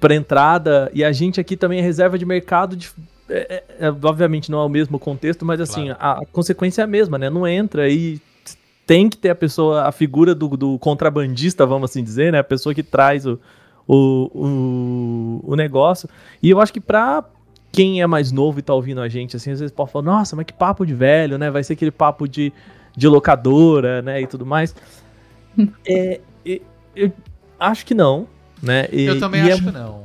Pra 0.00 0.14
entrada, 0.14 0.90
e 0.94 1.04
a 1.04 1.12
gente 1.12 1.38
aqui 1.40 1.56
também 1.56 1.78
é 1.78 1.82
reserva 1.82 2.18
de 2.18 2.24
mercado 2.24 2.74
de. 2.74 2.90
é, 3.28 3.62
é, 3.78 3.86
é, 3.86 3.90
obviamente 4.02 4.50
não 4.50 4.60
é 4.60 4.64
o 4.64 4.68
mesmo 4.68 4.98
contexto, 4.98 5.44
mas 5.44 5.60
assim, 5.60 5.90
a, 5.98 6.12
a 6.20 6.26
consequência 6.32 6.80
é 6.80 6.84
a 6.84 6.86
mesma, 6.86 7.18
né? 7.18 7.28
Não 7.28 7.46
entra 7.46 7.88
e 7.90 8.18
tem 8.86 9.08
que 9.10 9.16
ter 9.16 9.30
a 9.30 9.34
pessoa, 9.34 9.82
a 9.84 9.92
figura 9.92 10.34
do, 10.34 10.48
do 10.56 10.78
contrabandista, 10.78 11.64
vamos 11.66 11.90
assim 11.90 12.02
dizer, 12.04 12.32
né? 12.32 12.38
A 12.38 12.44
pessoa 12.44 12.74
que 12.74 12.82
traz 12.82 13.26
o, 13.26 13.38
o, 13.86 14.30
o, 14.34 15.52
o 15.52 15.56
negócio. 15.56 16.08
E 16.42 16.48
eu 16.50 16.60
acho 16.60 16.72
que 16.72 16.80
pra 16.80 17.22
quem 17.74 18.00
é 18.00 18.06
mais 18.06 18.30
novo 18.30 18.58
e 18.58 18.62
tá 18.62 18.72
ouvindo 18.72 19.00
a 19.00 19.08
gente, 19.08 19.36
assim, 19.36 19.50
às 19.50 19.58
vezes 19.60 19.74
pode 19.74 19.90
falar, 19.90 20.04
nossa, 20.04 20.36
mas 20.36 20.46
que 20.46 20.52
papo 20.52 20.86
de 20.86 20.94
velho, 20.94 21.36
né? 21.36 21.50
Vai 21.50 21.64
ser 21.64 21.72
aquele 21.72 21.90
papo 21.90 22.28
de, 22.28 22.52
de 22.96 23.08
locadora, 23.08 24.00
né? 24.00 24.20
E 24.22 24.26
tudo 24.26 24.46
mais. 24.46 24.74
é, 25.86 26.20
e- 26.46 26.62
eu 26.94 27.12
acho 27.58 27.84
que 27.84 27.94
não, 27.94 28.26
né? 28.62 28.86
E- 28.92 29.02
Eu 29.04 29.18
também 29.18 29.44
e 29.44 29.50
acho 29.50 29.62
é- 29.62 29.64
que 29.66 29.72
não. 29.72 30.04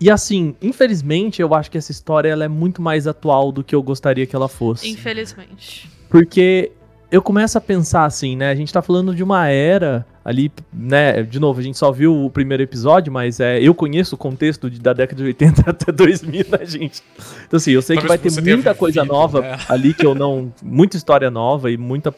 E 0.00 0.08
assim, 0.08 0.54
infelizmente, 0.62 1.42
eu 1.42 1.52
acho 1.52 1.68
que 1.68 1.76
essa 1.76 1.90
história 1.90 2.28
ela 2.28 2.44
é 2.44 2.48
muito 2.48 2.80
mais 2.80 3.08
atual 3.08 3.50
do 3.50 3.64
que 3.64 3.74
eu 3.74 3.82
gostaria 3.82 4.24
que 4.26 4.36
ela 4.36 4.46
fosse. 4.48 4.88
Infelizmente. 4.88 5.90
Porque 6.08 6.70
eu 7.10 7.20
começo 7.20 7.58
a 7.58 7.60
pensar 7.60 8.04
assim, 8.04 8.36
né? 8.36 8.48
A 8.50 8.54
gente 8.54 8.72
tá 8.72 8.80
falando 8.80 9.12
de 9.12 9.24
uma 9.24 9.48
era 9.48 10.06
ali, 10.28 10.52
né? 10.72 11.22
De 11.22 11.40
novo, 11.40 11.58
a 11.58 11.62
gente 11.62 11.78
só 11.78 11.90
viu 11.90 12.26
o 12.26 12.28
primeiro 12.30 12.62
episódio, 12.62 13.10
mas 13.10 13.40
é, 13.40 13.60
eu 13.62 13.74
conheço 13.74 14.14
o 14.14 14.18
contexto 14.18 14.68
de- 14.68 14.78
da 14.78 14.92
década 14.92 15.22
de 15.22 15.26
80 15.28 15.62
até 15.70 15.90
2000, 15.90 16.44
né, 16.50 16.66
gente? 16.66 17.02
Então, 17.46 17.56
assim, 17.56 17.70
eu 17.70 17.80
sei 17.80 17.96
que 17.96 18.06
vai 18.06 18.18
ter 18.18 18.30
muita 18.30 18.74
coisa 18.74 19.00
vivido, 19.00 19.14
nova 19.14 19.40
né? 19.40 19.56
ali 19.70 19.94
que 19.94 20.04
eu 20.04 20.14
não. 20.14 20.52
Muita 20.62 20.96
história 20.98 21.30
nova 21.30 21.70
e 21.70 21.78
muita 21.78 22.14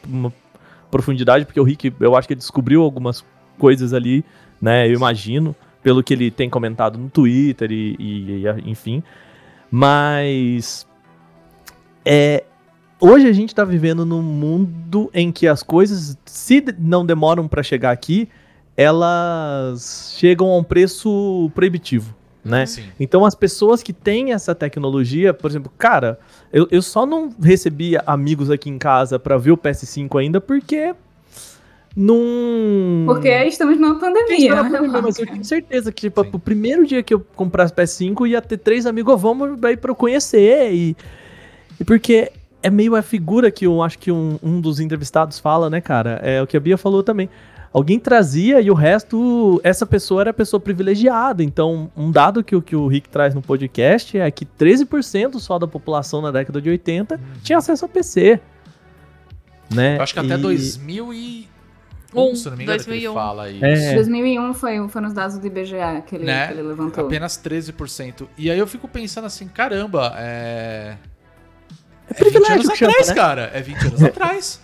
profundidade, 0.90 1.44
porque 1.44 1.60
o 1.60 1.62
Rick, 1.62 1.92
eu 2.00 2.16
acho 2.16 2.26
que 2.26 2.34
ele 2.34 2.40
descobriu 2.40 2.82
algumas 2.82 3.24
coisas 3.58 3.92
ali, 3.94 4.24
né? 4.60 4.88
Eu 4.88 4.94
imagino, 4.94 5.54
pelo 5.80 6.02
que 6.02 6.12
ele 6.12 6.32
tem 6.32 6.50
comentado 6.50 6.98
no 6.98 7.08
Twitter 7.08 7.70
e, 7.70 7.94
e- 7.96 8.44
e 8.44 8.70
enfim. 8.70 9.02
Mas. 9.70 10.84
É, 12.04 12.42
hoje 13.00 13.26
a 13.26 13.32
gente 13.32 13.54
tá 13.54 13.64
vivendo 13.64 14.04
num 14.04 14.22
mundo 14.22 15.10
em 15.14 15.32
que 15.32 15.48
as 15.48 15.62
coisas, 15.62 16.16
se 16.24 16.64
não 16.78 17.04
demoram 17.04 17.48
pra 17.48 17.62
chegar 17.62 17.90
aqui, 17.90 18.28
elas 18.76 20.14
chegam 20.16 20.48
a 20.48 20.56
um 20.56 20.64
preço 20.64 21.50
proibitivo, 21.54 22.14
né? 22.44 22.66
Sim. 22.66 22.84
Então 22.98 23.24
as 23.24 23.34
pessoas 23.34 23.82
que 23.82 23.92
têm 23.92 24.32
essa 24.32 24.54
tecnologia, 24.54 25.34
por 25.34 25.50
exemplo, 25.50 25.72
cara, 25.76 26.18
eu, 26.52 26.68
eu 26.70 26.82
só 26.82 27.04
não 27.04 27.30
recebi 27.42 27.96
amigos 28.06 28.50
aqui 28.50 28.70
em 28.70 28.78
casa 28.78 29.18
pra 29.18 29.36
ver 29.36 29.52
o 29.52 29.56
PS5 29.56 30.20
ainda 30.20 30.40
porque 30.40 30.94
não 31.96 33.04
Porque 33.06 33.28
estamos 33.44 33.78
numa 33.78 33.98
pandemia. 33.98 34.62
Né? 34.62 34.80
mas 35.02 35.18
eu 35.18 35.26
tinha 35.26 35.44
certeza 35.44 35.92
que, 35.92 36.02
tipo, 36.02 36.22
Sim. 36.22 36.30
o 36.32 36.38
primeiro 36.38 36.86
dia 36.86 37.02
que 37.02 37.12
eu 37.12 37.20
comprasse 37.34 37.74
PS5 37.74 38.28
ia 38.28 38.40
ter 38.40 38.58
três 38.58 38.86
amigos, 38.86 39.12
"Ô, 39.14 39.16
vamos 39.18 39.62
aí 39.64 39.76
pra 39.76 39.90
eu 39.90 39.94
conhecer. 39.96 40.72
E, 40.72 40.96
e 41.80 41.84
porque 41.84 42.30
é 42.62 42.70
meio 42.70 42.94
a 42.96 43.02
figura 43.02 43.50
que 43.50 43.66
eu 43.66 43.82
acho 43.82 43.98
que 43.98 44.10
um, 44.12 44.38
um 44.42 44.60
dos 44.60 44.80
entrevistados 44.80 45.38
fala, 45.38 45.68
né, 45.70 45.80
cara? 45.80 46.20
É 46.22 46.42
o 46.42 46.46
que 46.46 46.56
a 46.56 46.60
Bia 46.60 46.76
falou 46.78 47.02
também. 47.02 47.28
Alguém 47.72 48.00
trazia 48.00 48.60
e 48.60 48.68
o 48.68 48.74
resto, 48.74 49.60
essa 49.62 49.86
pessoa 49.86 50.22
era 50.22 50.30
a 50.30 50.34
pessoa 50.34 50.58
privilegiada. 50.58 51.40
Então, 51.42 51.88
um 51.96 52.10
dado 52.10 52.42
que, 52.42 52.56
o- 52.56 52.60
que 52.62 52.74
o 52.74 52.88
Rick 52.88 53.08
traz 53.08 53.32
no 53.32 53.40
podcast 53.40 54.18
é 54.18 54.28
que 54.30 54.44
13% 54.44 55.38
só 55.38 55.56
da 55.58 55.68
população 55.68 56.20
na 56.20 56.32
década 56.32 56.60
de 56.60 56.68
80 56.68 57.20
tinha 57.44 57.58
acesso 57.58 57.84
a 57.84 57.88
PC. 57.88 58.40
Né? 59.72 59.98
Eu 59.98 60.02
acho 60.02 60.12
que 60.12 60.18
até 60.18 60.34
E- 60.34 60.38
2001, 60.38 61.46
Um, 62.12 62.34
se 62.34 62.50
não 62.50 62.56
me 62.56 62.64
engano, 62.64 62.82
que 62.82 62.90
ele 62.90 63.06
2001. 63.06 63.14
fala 63.14 63.50
isso. 63.50 63.64
É. 63.64 63.94
2001 63.94 64.52
foi, 64.54 64.88
foram 64.88 65.06
os 65.06 65.14
dados 65.14 65.38
do 65.38 65.46
IBGE 65.46 65.76
que 66.08 66.16
ele, 66.16 66.24
Né? 66.24 66.48
que 66.48 66.54
ele 66.54 66.62
levantou. 66.62 67.06
Apenas 67.06 67.36
13%. 67.36 68.26
E 68.36 68.50
aí 68.50 68.58
eu 68.58 68.66
fico 68.66 68.88
pensando 68.88 69.26
assim, 69.26 69.46
caramba, 69.46 70.12
é. 70.18 70.96
É 72.10 72.14
20 72.14 72.18
privilégio 72.18 72.54
anos 72.54 72.68
que 72.68 72.76
chama, 72.76 72.90
atrás, 72.92 73.08
né? 73.08 73.14
cara. 73.14 73.50
É 73.54 73.60
20 73.60 73.86
anos 73.86 74.02
atrás. 74.04 74.60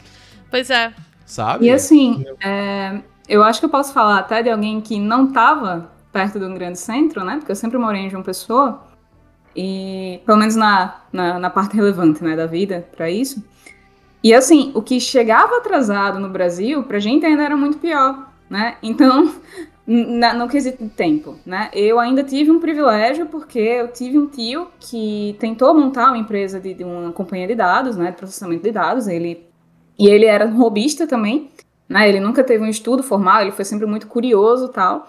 Pois 0.50 0.70
é. 0.70 0.92
Sabe? 1.24 1.66
E 1.66 1.70
assim, 1.70 2.24
é, 2.40 3.00
eu 3.28 3.42
acho 3.42 3.60
que 3.60 3.66
eu 3.66 3.70
posso 3.70 3.92
falar 3.92 4.18
até 4.18 4.42
de 4.42 4.50
alguém 4.50 4.80
que 4.80 4.98
não 4.98 5.28
estava 5.28 5.90
perto 6.12 6.38
de 6.38 6.44
um 6.44 6.54
grande 6.54 6.78
centro, 6.78 7.24
né? 7.24 7.36
Porque 7.36 7.52
eu 7.52 7.56
sempre 7.56 7.78
morei 7.78 8.02
em 8.02 8.10
João 8.10 8.22
Pessoa. 8.22 8.82
E 9.54 10.20
pelo 10.26 10.38
menos 10.38 10.54
na, 10.54 10.96
na, 11.12 11.38
na 11.38 11.50
parte 11.50 11.74
relevante 11.74 12.22
né, 12.22 12.36
da 12.36 12.46
vida 12.46 12.86
para 12.96 13.10
isso. 13.10 13.42
E 14.22 14.34
assim, 14.34 14.70
o 14.74 14.82
que 14.82 15.00
chegava 15.00 15.56
atrasado 15.56 16.18
no 16.18 16.28
Brasil, 16.28 16.82
pra 16.82 16.98
gente 16.98 17.24
ainda 17.24 17.42
era 17.42 17.56
muito 17.56 17.78
pior, 17.78 18.28
né? 18.50 18.76
Então, 18.82 19.34
na, 19.86 20.34
no 20.34 20.48
quesito 20.48 20.82
de 20.82 20.90
tempo, 20.90 21.36
né? 21.46 21.70
Eu 21.72 21.98
ainda 22.00 22.22
tive 22.24 22.50
um 22.50 22.58
privilégio 22.60 23.26
porque 23.26 23.58
eu 23.58 23.88
tive 23.92 24.18
um 24.18 24.26
tio 24.26 24.68
que 24.80 25.36
tentou 25.38 25.74
montar 25.74 26.08
uma 26.08 26.18
empresa 26.18 26.58
de, 26.58 26.74
de 26.74 26.82
uma 26.84 27.12
companhia 27.12 27.46
de 27.46 27.54
dados, 27.54 27.96
né? 27.96 28.10
De 28.10 28.16
processamento 28.16 28.62
de 28.62 28.72
dados. 28.72 29.06
Ele 29.06 29.46
e 29.98 30.08
ele 30.08 30.26
era 30.26 30.44
um 30.46 30.56
robista 30.56 31.06
também, 31.06 31.50
né? 31.88 32.08
Ele 32.08 32.20
nunca 32.20 32.42
teve 32.44 32.64
um 32.64 32.68
estudo 32.68 33.02
formal, 33.02 33.42
ele 33.42 33.52
foi 33.52 33.64
sempre 33.64 33.86
muito 33.86 34.06
curioso 34.08 34.68
tal. 34.68 35.06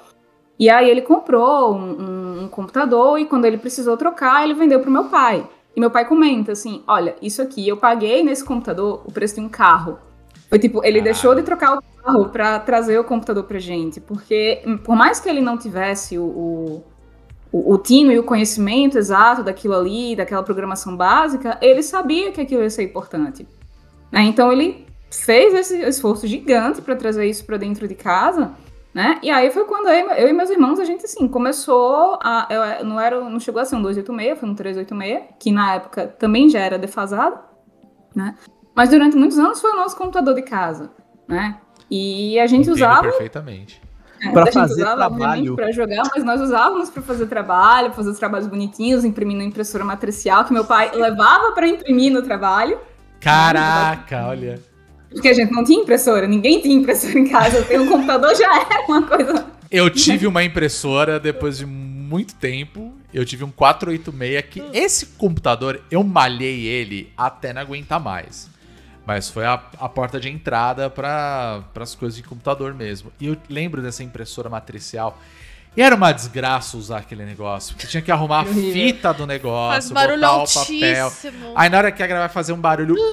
E 0.60 0.70
aí 0.70 0.90
ele 0.90 1.02
comprou 1.02 1.74
um, 1.76 2.02
um- 2.02 2.44
um 2.44 2.48
computador 2.48 3.20
e 3.20 3.26
quando 3.26 3.46
ele 3.46 3.58
precisou 3.58 3.98
trocar, 3.98 4.44
ele 4.44 4.54
vendeu 4.54 4.80
pro 4.80 4.92
meu 4.92 5.06
pai. 5.06 5.48
E 5.76 5.80
meu 5.80 5.92
pai 5.92 6.06
comenta 6.06 6.52
assim: 6.52 6.84
olha, 6.88 7.16
isso 7.22 7.42
aqui 7.42 7.68
eu 7.68 7.78
paguei 7.78 8.24
nesse 8.24 8.44
computador 8.44 9.04
o 9.06 9.12
preço 9.12 9.36
de 9.36 9.42
um 9.42 9.50
carro. 9.50 10.00
Foi 10.50 10.60
tipo, 10.60 10.84
ele 10.86 11.02
Caralho. 11.02 11.04
deixou 11.04 11.36
de 11.36 11.44
trocar 11.44 11.78
o 11.78 11.82
carro 12.04 12.30
pra 12.30 12.60
trazer 12.60 12.98
o 13.00 13.04
computador 13.04 13.44
pra 13.46 13.60
gente. 13.60 14.00
Porque, 14.02 14.62
hum, 14.66 14.78
por 14.78 14.96
mais 14.96 15.20
que 15.20 15.30
ele 15.30 15.42
não 15.42 15.58
tivesse 15.58 16.18
o, 16.18 16.24
o, 16.24 16.86
o, 17.52 17.74
o 17.74 17.78
tino 17.78 18.12
e 18.12 18.20
o 18.20 18.24
conhecimento 18.24 18.98
exato 18.98 19.44
daquilo 19.44 19.76
ali, 19.76 20.16
daquela 20.16 20.44
programação 20.44 20.96
básica, 20.98 21.58
ele 21.62 21.84
sabia 21.84 22.32
que 22.32 22.42
aquilo 22.42 22.64
ia 22.64 22.70
ser 22.70 22.84
importante. 22.84 23.48
né? 24.12 24.22
Então 24.24 24.52
ele 24.52 24.86
fez 25.12 25.54
esse 25.54 25.78
esforço 25.84 26.28
gigante 26.28 26.82
para 26.82 26.96
trazer 26.96 27.26
isso 27.28 27.46
para 27.46 27.58
dentro 27.58 27.88
de 27.88 27.96
casa, 27.96 28.56
né? 28.94 29.20
E 29.24 29.30
aí 29.30 29.52
foi 29.52 29.66
quando 29.66 29.88
eu, 29.90 30.10
eu 30.12 30.28
e 30.30 30.34
meus 30.34 30.50
irmãos 30.50 30.80
a 30.80 30.86
gente 30.86 31.06
assim 31.06 31.28
começou 31.28 32.20
a 32.24 32.48
eu, 32.50 32.86
não 32.86 33.00
era 33.00 33.22
não 33.30 33.40
chegou 33.40 33.62
a 33.62 33.66
ser 33.66 33.76
um 33.78 33.82
286, 33.82 34.40
foi 34.40 34.50
um 34.50 34.56
386, 34.56 35.36
que 35.40 35.52
na 35.52 35.76
época 35.76 36.08
também 36.08 36.50
já 36.50 36.60
era 36.60 36.78
defasado, 36.80 37.40
né? 38.16 38.36
Mas 38.78 38.90
durante 38.92 39.18
muitos 39.18 39.40
anos 39.40 39.60
foi 39.60 39.72
o 39.72 39.76
nosso 39.76 39.98
computador 39.98 40.36
de 40.36 40.44
casa, 40.44 40.92
né? 41.28 41.58
E 41.90 42.40
a 42.40 42.46
gente 42.46 42.62
Entendo 42.70 42.76
usava 42.76 43.02
perfeitamente. 43.02 43.82
é, 44.22 44.30
Pra 44.32 44.44
a 44.44 44.46
gente 44.46 44.54
fazer 44.54 44.82
usava, 44.84 44.96
trabalho. 44.98 45.24
obviamente, 45.24 45.56
Pra 45.56 45.72
jogar, 45.72 46.04
mas 46.14 46.24
nós 46.24 46.40
usávamos 46.42 46.90
pra 46.92 47.02
fazer 47.02 47.26
trabalho, 47.26 47.92
fazer 47.94 48.12
os 48.12 48.20
trabalhos 48.20 48.46
bonitinhos, 48.46 49.04
imprimir 49.04 49.36
na 49.36 49.44
impressora 49.44 49.84
matricial 49.84 50.46
que 50.46 50.54
meu 50.54 50.64
pai 50.64 50.92
levava 50.96 51.54
pra 51.54 51.68
imprimir 51.68 52.14
no 52.14 52.22
trabalho. 52.22 52.78
Caraca, 53.20 54.28
olha. 54.28 54.60
Porque 55.10 55.30
a 55.30 55.34
gente 55.34 55.52
não 55.52 55.64
tinha 55.64 55.82
impressora, 55.82 56.28
ninguém 56.28 56.62
tinha 56.62 56.76
impressora 56.76 57.18
em 57.18 57.28
casa. 57.28 57.64
Ter 57.64 57.80
um 57.80 57.88
computador 57.90 58.36
já 58.36 58.56
era 58.62 58.86
uma 58.88 59.02
coisa. 59.02 59.46
Eu 59.72 59.90
tive 59.90 60.28
uma 60.28 60.44
impressora 60.44 61.20
depois 61.20 61.58
de 61.58 61.66
muito 61.66 62.36
tempo. 62.36 62.94
Eu 63.14 63.26
tive 63.26 63.44
um 63.44 63.50
486 63.52 64.46
que 64.50 64.64
esse 64.78 65.08
computador 65.18 65.82
eu 65.90 66.04
malhei 66.04 66.66
ele 66.68 67.12
até 67.18 67.52
não 67.54 67.62
aguentar 67.62 68.00
mais. 68.00 68.50
Mas 69.08 69.30
foi 69.30 69.46
a, 69.46 69.54
a 69.80 69.88
porta 69.88 70.20
de 70.20 70.30
entrada 70.30 70.90
para 70.90 71.64
as 71.80 71.96
coisas 71.96 72.18
de 72.18 72.24
computador 72.24 72.74
mesmo. 72.74 73.10
E 73.22 73.28
eu 73.28 73.38
lembro 73.48 73.82
dessa 73.82 74.04
impressora 74.04 74.50
matricial. 74.50 75.18
E 75.78 75.82
era 75.82 75.96
uma 75.96 76.12
desgraça 76.12 76.76
usar 76.76 76.98
aquele 76.98 77.24
negócio. 77.24 77.74
Porque 77.74 77.88
tinha 77.88 78.02
que 78.02 78.12
arrumar 78.12 78.42
a 78.42 78.44
fita 78.46 79.14
do 79.14 79.26
negócio, 79.26 79.72
Faz 79.72 79.92
barulho 79.92 80.20
botar 80.20 80.44
o 80.44 80.46
papel. 80.46 81.06
altíssimo. 81.06 81.54
Aí 81.56 81.70
na 81.70 81.78
hora 81.78 81.90
que 81.90 82.04
a 82.04 82.08
vai 82.08 82.28
fazer 82.28 82.52
um 82.52 82.60
barulho. 82.60 82.96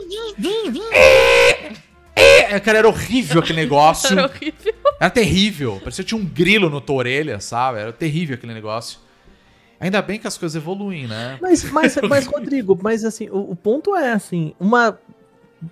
É, 2.17 2.61
Cara, 2.61 2.79
era 2.79 2.89
horrível 2.89 3.41
aquele 3.41 3.61
negócio. 3.61 4.13
Era 4.13 4.27
horrível. 4.27 4.75
Era 5.01 5.11
terrível. 5.11 5.81
Parecia 5.81 6.05
que 6.05 6.09
tinha 6.09 6.21
um 6.21 6.25
grilo 6.25 6.71
na 6.71 6.81
tua 6.81 6.97
orelha, 6.97 7.41
sabe? 7.41 7.81
Era 7.81 7.93
terrível 7.93 8.37
aquele 8.37 8.55
negócio. 8.55 9.01
Ainda 9.81 10.01
bem 10.01 10.19
que 10.19 10.27
as 10.27 10.39
coisas 10.39 10.55
evoluem, 10.55 11.07
né? 11.07 11.37
Mas, 11.43 11.65
mas, 11.71 11.97
mas 12.09 12.27
Rodrigo, 12.27 12.79
mas 12.81 13.05
assim, 13.05 13.29
o, 13.29 13.51
o 13.51 13.57
ponto 13.57 13.95
é 13.97 14.13
assim, 14.13 14.55
uma 14.59 14.97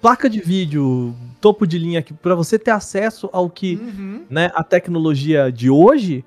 placa 0.01 0.29
de 0.31 0.41
vídeo 0.41 1.15
topo 1.41 1.67
de 1.67 1.79
linha 1.79 2.01
que 2.03 2.15
para 2.15 2.35
você 2.35 2.59
ter 2.59 2.71
acesso 2.71 3.29
ao 3.33 3.51
que, 3.51 3.75
Uhum. 3.77 4.23
né, 4.31 4.51
a 4.55 4.63
tecnologia 4.63 5.51
de 5.51 5.69
hoje, 5.69 6.25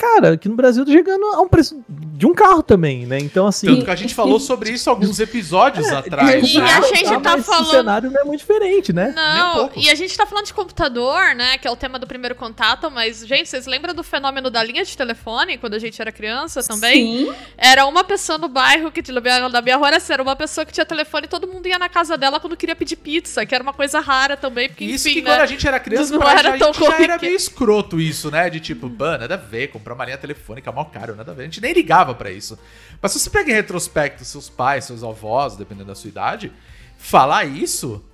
cara, 0.00 0.32
aqui 0.32 0.48
no 0.48 0.56
Brasil 0.56 0.84
tá 0.84 0.90
chegando 0.92 1.24
a 1.26 1.40
um 1.42 1.48
preço 1.48 1.82
de 1.88 2.26
um 2.26 2.32
carro 2.34 2.62
também, 2.62 3.06
né? 3.06 3.18
Então 3.18 3.46
assim, 3.46 3.66
Tanto 3.66 3.84
que 3.84 3.90
a 3.90 3.94
gente 3.96 4.14
falou 4.14 4.40
sobre 4.40 4.70
isso 4.70 4.88
alguns 4.88 5.20
episódios 5.20 5.86
atrás. 5.88 6.48
E 6.48 6.58
né? 6.58 6.64
a 6.72 6.80
gente 6.80 7.20
tá 7.22 7.36
mas 7.36 7.46
falando- 7.46 7.66
O 7.66 7.70
cenário 7.70 8.10
não 8.10 8.20
é 8.20 8.24
muito 8.24 8.40
diferente, 8.40 8.92
né? 8.92 9.12
Não, 9.14 9.70
e 9.76 9.90
a 9.90 9.94
gente 9.94 10.16
tá 10.16 10.26
falando 10.26 10.46
de 10.46 10.54
computador, 10.54 11.34
né? 11.34 11.58
Que 11.58 11.68
é 11.68 11.70
o 11.70 11.76
tema 11.76 11.98
do 11.98 12.06
primeiro 12.06 12.34
contato, 12.34 12.90
mas, 12.90 13.26
gente, 13.26 13.48
vocês 13.48 13.66
lembram 13.66 13.94
do 13.94 14.02
fenômeno 14.02 14.50
da 14.50 14.62
linha 14.62 14.84
de 14.84 14.96
telefone 14.96 15.58
quando 15.58 15.74
a 15.74 15.78
gente 15.78 16.00
era 16.00 16.10
criança 16.10 16.62
também? 16.62 17.26
Sim. 17.26 17.32
Era 17.56 17.86
uma 17.86 18.02
pessoa 18.04 18.38
no 18.38 18.48
bairro 18.48 18.90
que 18.90 19.02
da 19.50 19.62
minha 19.62 19.76
rua 19.76 19.88
era 19.88 19.96
assim, 19.96 20.12
era 20.12 20.22
uma 20.22 20.36
pessoa 20.36 20.64
que 20.64 20.72
tinha 20.72 20.86
telefone 20.86 21.26
e 21.26 21.28
todo 21.28 21.46
mundo 21.46 21.66
ia 21.66 21.78
na 21.78 21.88
casa 21.88 22.16
dela 22.16 22.40
quando 22.40 22.56
queria 22.56 22.76
pedir 22.76 22.96
pizza, 22.96 23.44
que 23.44 23.54
era 23.54 23.62
uma 23.62 23.72
coisa 23.72 24.00
rara 24.00 24.36
também, 24.36 24.68
porque 24.68 24.84
Isso 24.84 25.08
enfim, 25.08 25.18
que 25.18 25.24
né? 25.24 25.30
quando 25.32 25.40
a 25.42 25.46
gente 25.46 25.66
era 25.66 25.80
criança, 25.80 26.16
não 26.16 26.28
era 26.28 26.50
gente 26.52 26.60
tão 26.60 26.72
já 26.72 26.98
era 27.02 27.18
meio 27.18 27.36
escroto 27.36 28.00
isso, 28.00 28.30
né? 28.30 28.48
De 28.48 28.60
tipo, 28.60 28.88
pô, 28.88 29.04
nada 29.04 29.34
a 29.34 29.36
ver, 29.36 29.68
comprar 29.68 29.89
uma 29.94 30.04
linha 30.04 30.18
telefônica 30.18 30.70
mal 30.72 30.86
caro, 30.86 31.14
nada 31.16 31.32
a 31.32 31.34
ver. 31.34 31.42
A 31.42 31.44
gente 31.46 31.60
nem 31.60 31.72
ligava 31.72 32.14
pra 32.14 32.30
isso. 32.30 32.58
Mas 33.00 33.12
se 33.12 33.20
você 33.20 33.30
pega 33.30 33.50
em 33.50 33.54
retrospecto 33.54 34.24
seus 34.24 34.48
pais, 34.48 34.84
seus 34.84 35.02
avós, 35.04 35.56
dependendo 35.56 35.86
da 35.88 35.94
sua 35.94 36.08
idade, 36.08 36.52
falar 36.98 37.44
isso, 37.44 38.04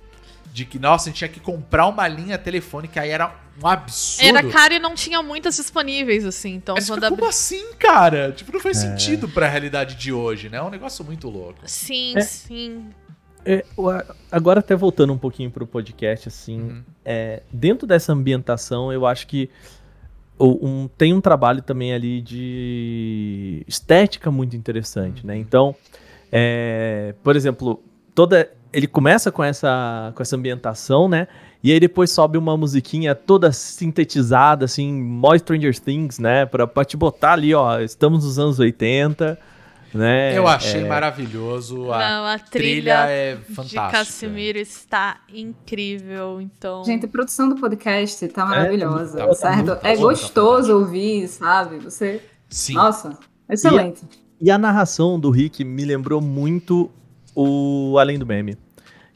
de 0.53 0.65
que, 0.65 0.79
nossa, 0.79 1.05
a 1.05 1.11
gente 1.11 1.17
tinha 1.19 1.29
que 1.29 1.39
comprar 1.39 1.85
uma 1.87 2.07
linha 2.07 2.37
telefônica, 2.37 2.99
aí 3.01 3.09
era 3.11 3.33
um 3.61 3.67
absurdo. 3.67 4.27
Era 4.27 4.43
caro 4.49 4.73
e 4.73 4.79
não 4.79 4.95
tinha 4.95 5.21
muitas 5.21 5.55
disponíveis, 5.57 6.25
assim. 6.25 6.55
Então, 6.55 6.75
Mas 6.75 6.87
quando 6.87 6.95
fica, 6.97 7.07
abri- 7.07 7.17
como 7.19 7.29
assim, 7.29 7.73
cara? 7.77 8.31
Tipo, 8.31 8.51
não 8.53 8.59
faz 8.59 8.77
sentido 8.77 9.27
pra 9.27 9.47
realidade 9.47 9.95
de 9.95 10.11
hoje, 10.13 10.49
né? 10.49 10.57
É 10.57 10.63
um 10.63 10.69
negócio 10.69 11.03
muito 11.05 11.29
louco. 11.29 11.59
Sim, 11.65 12.13
É. 12.17 12.21
sim. 12.21 12.89
É, 13.45 13.63
agora 14.31 14.59
até 14.59 14.75
voltando 14.75 15.13
um 15.13 15.17
pouquinho 15.17 15.49
pro 15.49 15.65
podcast, 15.65 16.27
assim, 16.27 16.59
Uhum. 16.59 16.83
é, 17.05 17.43
dentro 17.51 17.87
dessa 17.87 18.11
ambientação, 18.11 18.91
eu 18.91 19.05
acho 19.05 19.25
que 19.25 19.49
um- 20.39 20.87
tem 20.97 21.13
um 21.13 21.21
trabalho 21.21 21.61
também 21.61 21.93
ali 21.93 22.21
de 22.21 23.63
estética 23.67 24.29
muito 24.31 24.55
interessante, 24.55 25.25
né? 25.25 25.35
Então, 25.37 25.75
é, 26.31 27.13
por 27.23 27.35
exemplo, 27.35 27.81
toda 28.13 28.49
ele 28.73 28.85
começa 28.87 29.31
com 29.31 29.43
essa 29.43 30.11
com 30.15 30.21
essa 30.21 30.35
ambientação, 30.35 31.07
né? 31.07 31.27
E 31.63 31.71
aí 31.71 31.79
depois 31.79 32.11
sobe 32.11 32.37
uma 32.37 32.55
musiquinha 32.55 33.15
toda 33.15 33.51
sintetizada, 33.51 34.65
assim, 34.65 34.93
mó 34.93 35.35
Stranger 35.37 35.77
Things, 35.79 36.19
né? 36.19 36.45
Pra, 36.45 36.67
pra 36.67 36.85
te 36.85 36.95
botar 36.95 37.33
ali, 37.33 37.53
ó, 37.53 37.79
estamos 37.79 38.23
nos 38.23 38.37
anos 38.37 38.59
80, 38.59 39.39
né? 39.93 40.37
Eu 40.37 40.47
achei 40.47 40.81
É, 40.81 40.87
maravilhoso. 40.87 41.91
A 41.91 41.97
não, 41.97 42.25
a 42.25 42.39
trilha, 42.39 42.49
trilha, 42.49 42.93
é 43.09 43.35
de 43.35 43.53
fantástica. 43.53 43.89
Casimiro 43.91 44.57
está 44.57 45.17
incrível, 45.33 46.39
então... 46.41 46.83
Gente, 46.83 47.05
a 47.05 47.09
produção 47.09 47.49
do 47.49 47.55
podcast 47.55 48.27
tá 48.27 48.45
maravilhosa, 48.45 49.25
tá 49.25 49.33
certo? 49.33 49.77
é 49.83 49.95
bom, 49.95 50.01
gostoso 50.03 50.77
ouvir, 50.77 51.27
sabe? 51.27 51.77
Você. 51.79 52.21
Sim. 52.49 52.73
Nossa, 52.73 53.17
excelente. 53.49 54.01
E 54.39 54.51
a 54.51 54.57
narração 54.57 55.19
do 55.19 55.29
Rick 55.31 55.63
me 55.63 55.83
lembrou 55.83 56.21
muito 56.21 56.91
o 57.35 57.97
Além 57.99 58.19
do 58.19 58.25
Meme. 58.25 58.57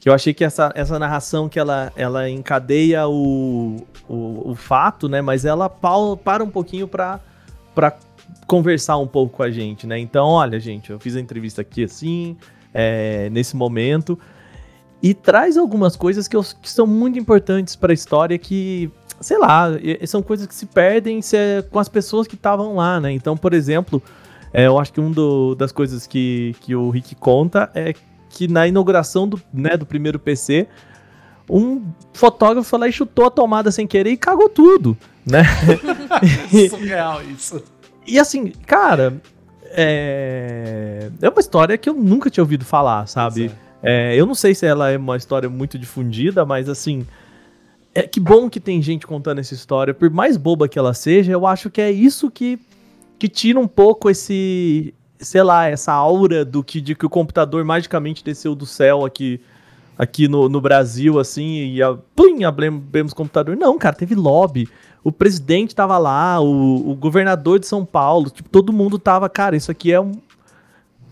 Que 0.00 0.08
eu 0.08 0.12
achei 0.12 0.34
que 0.34 0.42
essa, 0.42 0.72
essa 0.74 0.98
narração 0.98 1.48
que 1.48 1.60
ela, 1.60 1.92
ela 1.94 2.28
encadeia 2.28 3.06
o, 3.06 3.76
o, 4.08 4.50
o 4.50 4.54
fato, 4.56 5.08
né? 5.08 5.22
Mas 5.22 5.44
ela 5.44 5.68
pau- 5.68 6.16
para 6.16 6.42
um 6.42 6.50
pouquinho 6.50 6.88
pra 6.88 7.20
conversar 8.46 8.98
um 8.98 9.06
pouco 9.06 9.36
com 9.36 9.42
a 9.42 9.50
gente, 9.50 9.86
né? 9.86 9.98
Então, 9.98 10.26
olha, 10.28 10.58
gente, 10.60 10.90
eu 10.90 10.98
fiz 10.98 11.16
a 11.16 11.20
entrevista 11.20 11.62
aqui 11.62 11.84
assim, 11.84 12.36
é, 12.74 13.28
nesse 13.30 13.56
momento. 13.56 14.18
E 15.02 15.14
traz 15.14 15.56
algumas 15.56 15.96
coisas 15.96 16.28
que, 16.28 16.36
eu- 16.36 16.44
que 16.60 16.70
são 16.70 16.86
muito 16.86 17.18
importantes 17.18 17.74
pra 17.74 17.92
história 17.92 18.38
que, 18.38 18.90
sei 19.20 19.36
lá, 19.38 19.68
são 20.06 20.22
coisas 20.22 20.46
que 20.46 20.54
se 20.54 20.66
perdem 20.66 21.20
se 21.20 21.36
é 21.36 21.62
com 21.62 21.78
as 21.78 21.88
pessoas 21.88 22.26
que 22.28 22.34
estavam 22.36 22.76
lá, 22.76 23.00
né? 23.00 23.10
Então, 23.12 23.36
por 23.36 23.52
exemplo, 23.52 24.00
é, 24.52 24.66
eu 24.66 24.78
acho 24.78 24.92
que 24.92 25.00
uma 25.00 25.56
das 25.56 25.72
coisas 25.72 26.06
que, 26.06 26.54
que 26.60 26.74
o 26.76 26.88
Rick 26.90 27.14
conta 27.16 27.68
é 27.74 27.94
que 28.30 28.46
na 28.48 28.66
inauguração 28.68 29.26
do, 29.28 29.40
né, 29.52 29.76
do 29.76 29.84
primeiro 29.84 30.18
PC, 30.20 30.68
um 31.50 31.82
fotógrafo 32.12 32.76
lá 32.76 32.86
e 32.88 32.92
chutou 32.92 33.26
a 33.26 33.30
tomada 33.30 33.70
sem 33.72 33.86
querer 33.86 34.10
e 34.12 34.16
cagou 34.16 34.48
tudo, 34.48 34.96
né? 35.26 35.42
Surreal 36.70 37.22
isso. 37.24 37.62
E 38.06 38.18
assim, 38.18 38.48
cara, 38.66 39.20
é... 39.70 41.10
é 41.20 41.28
uma 41.28 41.40
história 41.40 41.78
que 41.78 41.88
eu 41.88 41.94
nunca 41.94 42.30
tinha 42.30 42.42
ouvido 42.42 42.64
falar, 42.64 43.06
sabe? 43.06 43.50
É, 43.82 44.14
eu 44.14 44.24
não 44.24 44.34
sei 44.34 44.54
se 44.54 44.64
ela 44.64 44.90
é 44.90 44.96
uma 44.96 45.16
história 45.16 45.48
muito 45.48 45.78
difundida, 45.78 46.44
mas 46.44 46.68
assim. 46.68 47.06
É, 47.94 48.02
que 48.02 48.18
bom 48.18 48.48
que 48.48 48.58
tem 48.58 48.80
gente 48.80 49.06
contando 49.06 49.40
essa 49.40 49.52
história. 49.52 49.92
Por 49.92 50.08
mais 50.08 50.36
boba 50.36 50.68
que 50.68 50.78
ela 50.78 50.94
seja, 50.94 51.32
eu 51.32 51.46
acho 51.46 51.68
que 51.68 51.80
é 51.80 51.90
isso 51.90 52.30
que, 52.30 52.58
que 53.18 53.28
tira 53.28 53.58
um 53.58 53.66
pouco 53.66 54.08
esse. 54.08 54.94
Sei 55.18 55.42
lá, 55.42 55.68
essa 55.68 55.92
aura 55.92 56.44
do 56.44 56.64
que, 56.64 56.80
de 56.80 56.94
que 56.94 57.06
o 57.06 57.10
computador 57.10 57.64
magicamente 57.64 58.24
desceu 58.24 58.54
do 58.54 58.66
céu 58.66 59.04
aqui, 59.04 59.40
aqui 60.02 60.26
no, 60.26 60.48
no 60.48 60.60
Brasil, 60.60 61.18
assim, 61.20 61.72
e 61.74 61.82
a, 61.82 61.94
plim, 62.16 62.44
abrimos 62.44 63.12
o 63.12 63.16
computador. 63.16 63.56
Não, 63.56 63.78
cara, 63.78 63.94
teve 63.94 64.14
lobby. 64.14 64.68
O 65.04 65.12
presidente 65.12 65.74
tava 65.74 65.96
lá, 65.98 66.40
o, 66.40 66.90
o 66.90 66.94
governador 66.96 67.58
de 67.58 67.66
São 67.66 67.84
Paulo, 67.84 68.30
tipo, 68.30 68.48
todo 68.48 68.72
mundo 68.72 68.98
tava, 68.98 69.28
cara, 69.28 69.56
isso 69.56 69.70
aqui 69.70 69.92
é 69.92 70.00
um, 70.00 70.12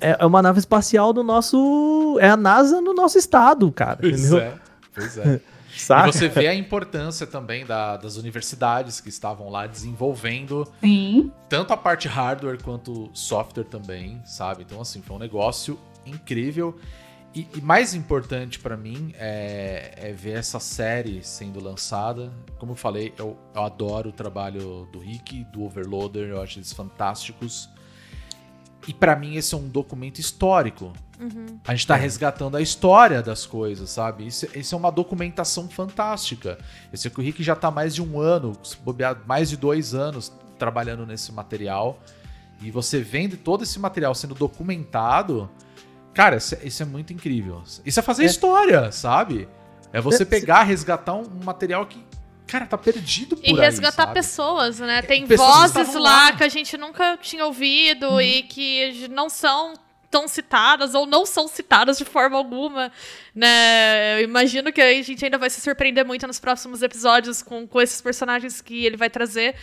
é 0.00 0.16
é 0.18 0.26
uma 0.26 0.42
nave 0.42 0.58
espacial 0.58 1.12
do 1.12 1.22
nosso. 1.22 2.18
É 2.20 2.28
a 2.28 2.36
NASA 2.36 2.80
no 2.80 2.92
nosso 2.92 3.18
estado, 3.18 3.70
cara. 3.70 3.98
Pois 4.00 4.20
entendeu? 4.20 4.38
é. 4.38 4.54
Pois 4.94 5.18
é. 5.18 5.40
Saca? 5.76 6.08
E 6.08 6.12
você 6.12 6.28
vê 6.28 6.48
a 6.48 6.54
importância 6.54 7.26
também 7.26 7.64
da- 7.64 7.96
das 7.96 8.16
universidades 8.16 9.00
que 9.00 9.08
estavam 9.08 9.48
lá 9.48 9.66
desenvolvendo 9.68 10.66
Sim. 10.80 11.30
tanto 11.48 11.72
a 11.72 11.76
parte 11.76 12.08
hardware 12.08 12.58
quanto 12.62 13.08
software 13.14 13.64
também, 13.64 14.20
sabe? 14.24 14.64
Então, 14.66 14.80
assim, 14.80 15.00
foi 15.00 15.16
um 15.16 15.20
negócio 15.20 15.78
incrível. 16.04 16.76
E, 17.34 17.46
e 17.54 17.60
mais 17.60 17.94
importante 17.94 18.58
pra 18.58 18.76
mim 18.76 19.14
é, 19.16 19.94
é 19.96 20.12
ver 20.12 20.36
essa 20.38 20.58
série 20.58 21.22
sendo 21.22 21.62
lançada. 21.62 22.32
Como 22.58 22.72
eu 22.72 22.76
falei, 22.76 23.14
eu, 23.16 23.38
eu 23.54 23.62
adoro 23.62 24.08
o 24.10 24.12
trabalho 24.12 24.88
do 24.92 24.98
Rick, 24.98 25.44
do 25.44 25.62
Overloader, 25.62 26.28
eu 26.28 26.42
acho 26.42 26.58
eles 26.58 26.72
fantásticos. 26.72 27.68
E 28.88 28.92
pra 28.92 29.14
mim 29.14 29.36
esse 29.36 29.54
é 29.54 29.58
um 29.58 29.68
documento 29.68 30.18
histórico. 30.18 30.92
A 31.66 31.74
gente 31.74 31.86
tá 31.86 31.94
resgatando 31.94 32.56
a 32.56 32.62
história 32.62 33.22
das 33.22 33.46
coisas, 33.46 33.90
sabe? 33.90 34.26
Isso, 34.26 34.48
isso 34.58 34.74
é 34.74 34.78
uma 34.78 34.90
documentação 34.90 35.68
fantástica. 35.68 36.58
Esse 36.92 37.08
aqui 37.08 37.20
o 37.20 37.22
Rick 37.22 37.42
já 37.42 37.54
tá 37.54 37.70
mais 37.70 37.94
de 37.94 38.02
um 38.02 38.18
ano, 38.18 38.56
se 38.62 38.76
bobear, 38.78 39.20
mais 39.26 39.50
de 39.50 39.56
dois 39.56 39.94
anos 39.94 40.32
trabalhando 40.58 41.06
nesse 41.06 41.30
material. 41.30 42.00
E 42.62 42.70
você 42.70 43.00
vendo 43.00 43.36
todo 43.36 43.62
esse 43.62 43.78
material 43.78 44.14
sendo 44.14 44.34
documentado, 44.34 45.48
cara, 46.14 46.36
isso, 46.36 46.54
é- 46.54 46.60
isso 46.64 46.82
é 46.82 46.86
muito 46.86 47.12
incrível. 47.12 47.62
Isso 47.84 47.98
é 48.00 48.02
fazer 48.02 48.22
É. 48.24 48.26
história, 48.26 48.90
sabe? 48.92 49.48
É 49.92 50.00
você 50.00 50.22
É, 50.22 50.26
pegar, 50.26 50.62
resgatar 50.62 51.14
um, 51.14 51.24
material 51.44 51.84
que, 51.86 52.04
cara, 52.46 52.66
tá 52.66 52.78
perdido 52.78 53.36
por 53.36 53.44
E 53.44 53.50
aí, 53.50 53.56
resgatar 53.58 54.02
sabe? 54.04 54.14
pessoas, 54.14 54.78
né? 54.80 55.02
Tem 55.02 55.26
pessoas 55.26 55.72
vozes 55.72 55.94
lá, 55.94 56.00
lá. 56.30 56.32
que 56.32 56.44
a 56.44 56.48
gente 56.48 56.76
nunca 56.76 57.16
tinha 57.16 57.44
ouvido 57.44 58.20
e 58.20 58.42
que 58.44 59.08
não 59.08 59.28
são 59.28 59.74
tão 60.10 60.26
citadas 60.26 60.92
ou 60.92 61.06
não 61.06 61.24
são 61.24 61.46
citadas 61.46 61.96
de 61.96 62.04
forma 62.04 62.36
alguma, 62.36 62.90
né? 63.32 64.20
Eu 64.20 64.24
imagino 64.24 64.72
que 64.72 64.80
a 64.80 65.02
gente 65.02 65.24
ainda 65.24 65.38
vai 65.38 65.48
se 65.48 65.60
surpreender 65.60 66.04
muito 66.04 66.26
nos 66.26 66.40
próximos 66.40 66.82
episódios 66.82 67.42
com, 67.42 67.66
com 67.66 67.80
esses 67.80 68.00
personagens 68.00 68.60
que 68.60 68.84
ele 68.84 68.96
vai 68.96 69.08
trazer. 69.08 69.54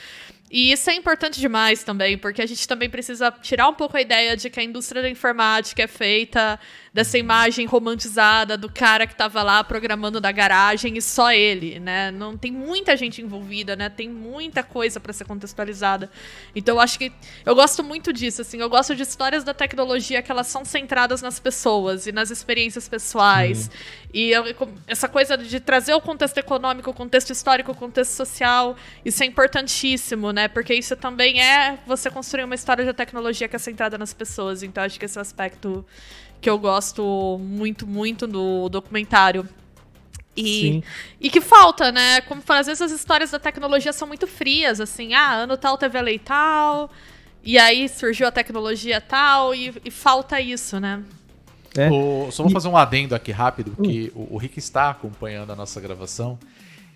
E 0.49 0.71
isso 0.71 0.89
é 0.89 0.95
importante 0.95 1.41
demais 1.41 1.83
também, 1.83 2.17
porque 2.17 2.41
a 2.41 2.45
gente 2.45 2.65
também 2.67 2.89
precisa 2.89 3.31
tirar 3.41 3.67
um 3.67 3.73
pouco 3.73 3.97
a 3.97 4.01
ideia 4.01 4.35
de 4.37 4.49
que 4.49 4.59
a 4.59 4.63
indústria 4.63 5.01
da 5.01 5.09
informática 5.09 5.83
é 5.83 5.87
feita 5.87 6.57
dessa 6.93 7.17
imagem 7.17 7.65
romantizada 7.65 8.57
do 8.57 8.71
cara 8.71 9.05
que 9.05 9.13
estava 9.13 9.43
lá 9.43 9.63
programando 9.63 10.21
na 10.21 10.31
garagem 10.31 10.97
e 10.97 11.01
só 11.01 11.31
ele, 11.31 11.79
né? 11.79 12.11
Não 12.11 12.37
tem 12.37 12.51
muita 12.51 12.95
gente 12.95 13.21
envolvida, 13.21 13.75
né? 13.75 13.89
Tem 13.89 14.09
muita 14.09 14.63
coisa 14.63 14.99
para 14.99 15.11
ser 15.11 15.25
contextualizada. 15.25 16.09
Então 16.55 16.75
eu 16.75 16.79
acho 16.79 16.97
que 16.97 17.11
eu 17.45 17.53
gosto 17.53 17.83
muito 17.83 18.13
disso, 18.13 18.41
assim, 18.41 18.59
eu 18.59 18.69
gosto 18.69 18.95
de 18.95 19.03
histórias 19.03 19.43
da 19.43 19.53
tecnologia 19.53 20.21
que 20.21 20.31
elas 20.31 20.47
são 20.47 20.63
centradas 20.63 21.21
nas 21.21 21.39
pessoas 21.39 22.07
e 22.07 22.11
nas 22.11 22.31
experiências 22.31 22.87
pessoais. 22.87 23.57
Sim. 23.57 23.69
E 24.13 24.31
eu, 24.31 24.45
essa 24.87 25.07
coisa 25.07 25.37
de 25.37 25.59
trazer 25.59 25.93
o 25.93 26.01
contexto 26.01 26.37
econômico, 26.37 26.89
o 26.89 26.93
contexto 26.93 27.31
histórico, 27.31 27.73
o 27.73 27.75
contexto 27.75 28.11
social, 28.13 28.75
isso 29.05 29.21
é 29.21 29.25
importantíssimo, 29.25 30.31
né? 30.37 30.47
Porque 30.47 30.71
isso 30.75 30.95
também 30.95 31.41
é 31.41 31.79
você 31.87 32.11
construir 32.11 32.43
uma 32.43 32.53
história 32.53 32.85
de 32.85 32.93
tecnologia 32.93 33.47
que 33.47 33.55
é 33.55 33.59
centrada 33.59 33.97
nas 33.97 34.13
pessoas. 34.13 34.61
Então 34.61 34.83
acho 34.83 34.99
que 34.99 35.05
esse 35.05 35.17
aspecto 35.17 35.83
que 36.39 36.47
eu 36.47 36.59
gosto 36.59 37.39
muito, 37.41 37.87
muito 37.87 38.27
do 38.27 38.69
documentário. 38.69 39.49
E, 40.35 40.83
e 41.19 41.31
que 41.31 41.41
falta, 41.41 41.91
né? 41.91 42.21
Como 42.21 42.43
às 42.49 42.67
vezes 42.67 42.79
as 42.83 42.91
histórias 42.91 43.31
da 43.31 43.39
tecnologia 43.39 43.91
são 43.91 44.07
muito 44.07 44.27
frias, 44.27 44.79
assim, 44.79 45.15
ah, 45.15 45.33
ano 45.33 45.57
tal 45.57 45.75
teve 45.79 45.97
a 45.97 46.01
lei 46.01 46.19
tal, 46.19 46.91
e 47.43 47.57
aí 47.57 47.89
surgiu 47.89 48.27
a 48.27 48.31
tecnologia 48.31 49.01
tal, 49.01 49.55
e, 49.55 49.73
e 49.83 49.89
falta 49.89 50.39
isso, 50.39 50.79
né? 50.79 51.01
É. 51.75 51.89
O, 51.89 52.29
só 52.29 52.43
vou 52.43 52.51
e... 52.51 52.53
fazer 52.53 52.67
um 52.67 52.77
adendo 52.77 53.15
aqui 53.15 53.31
rápido, 53.31 53.75
que 53.83 54.13
hum. 54.15 54.27
o, 54.29 54.35
o 54.35 54.37
Rick 54.37 54.59
está 54.59 54.91
acompanhando 54.91 55.51
a 55.51 55.55
nossa 55.55 55.81
gravação. 55.81 56.37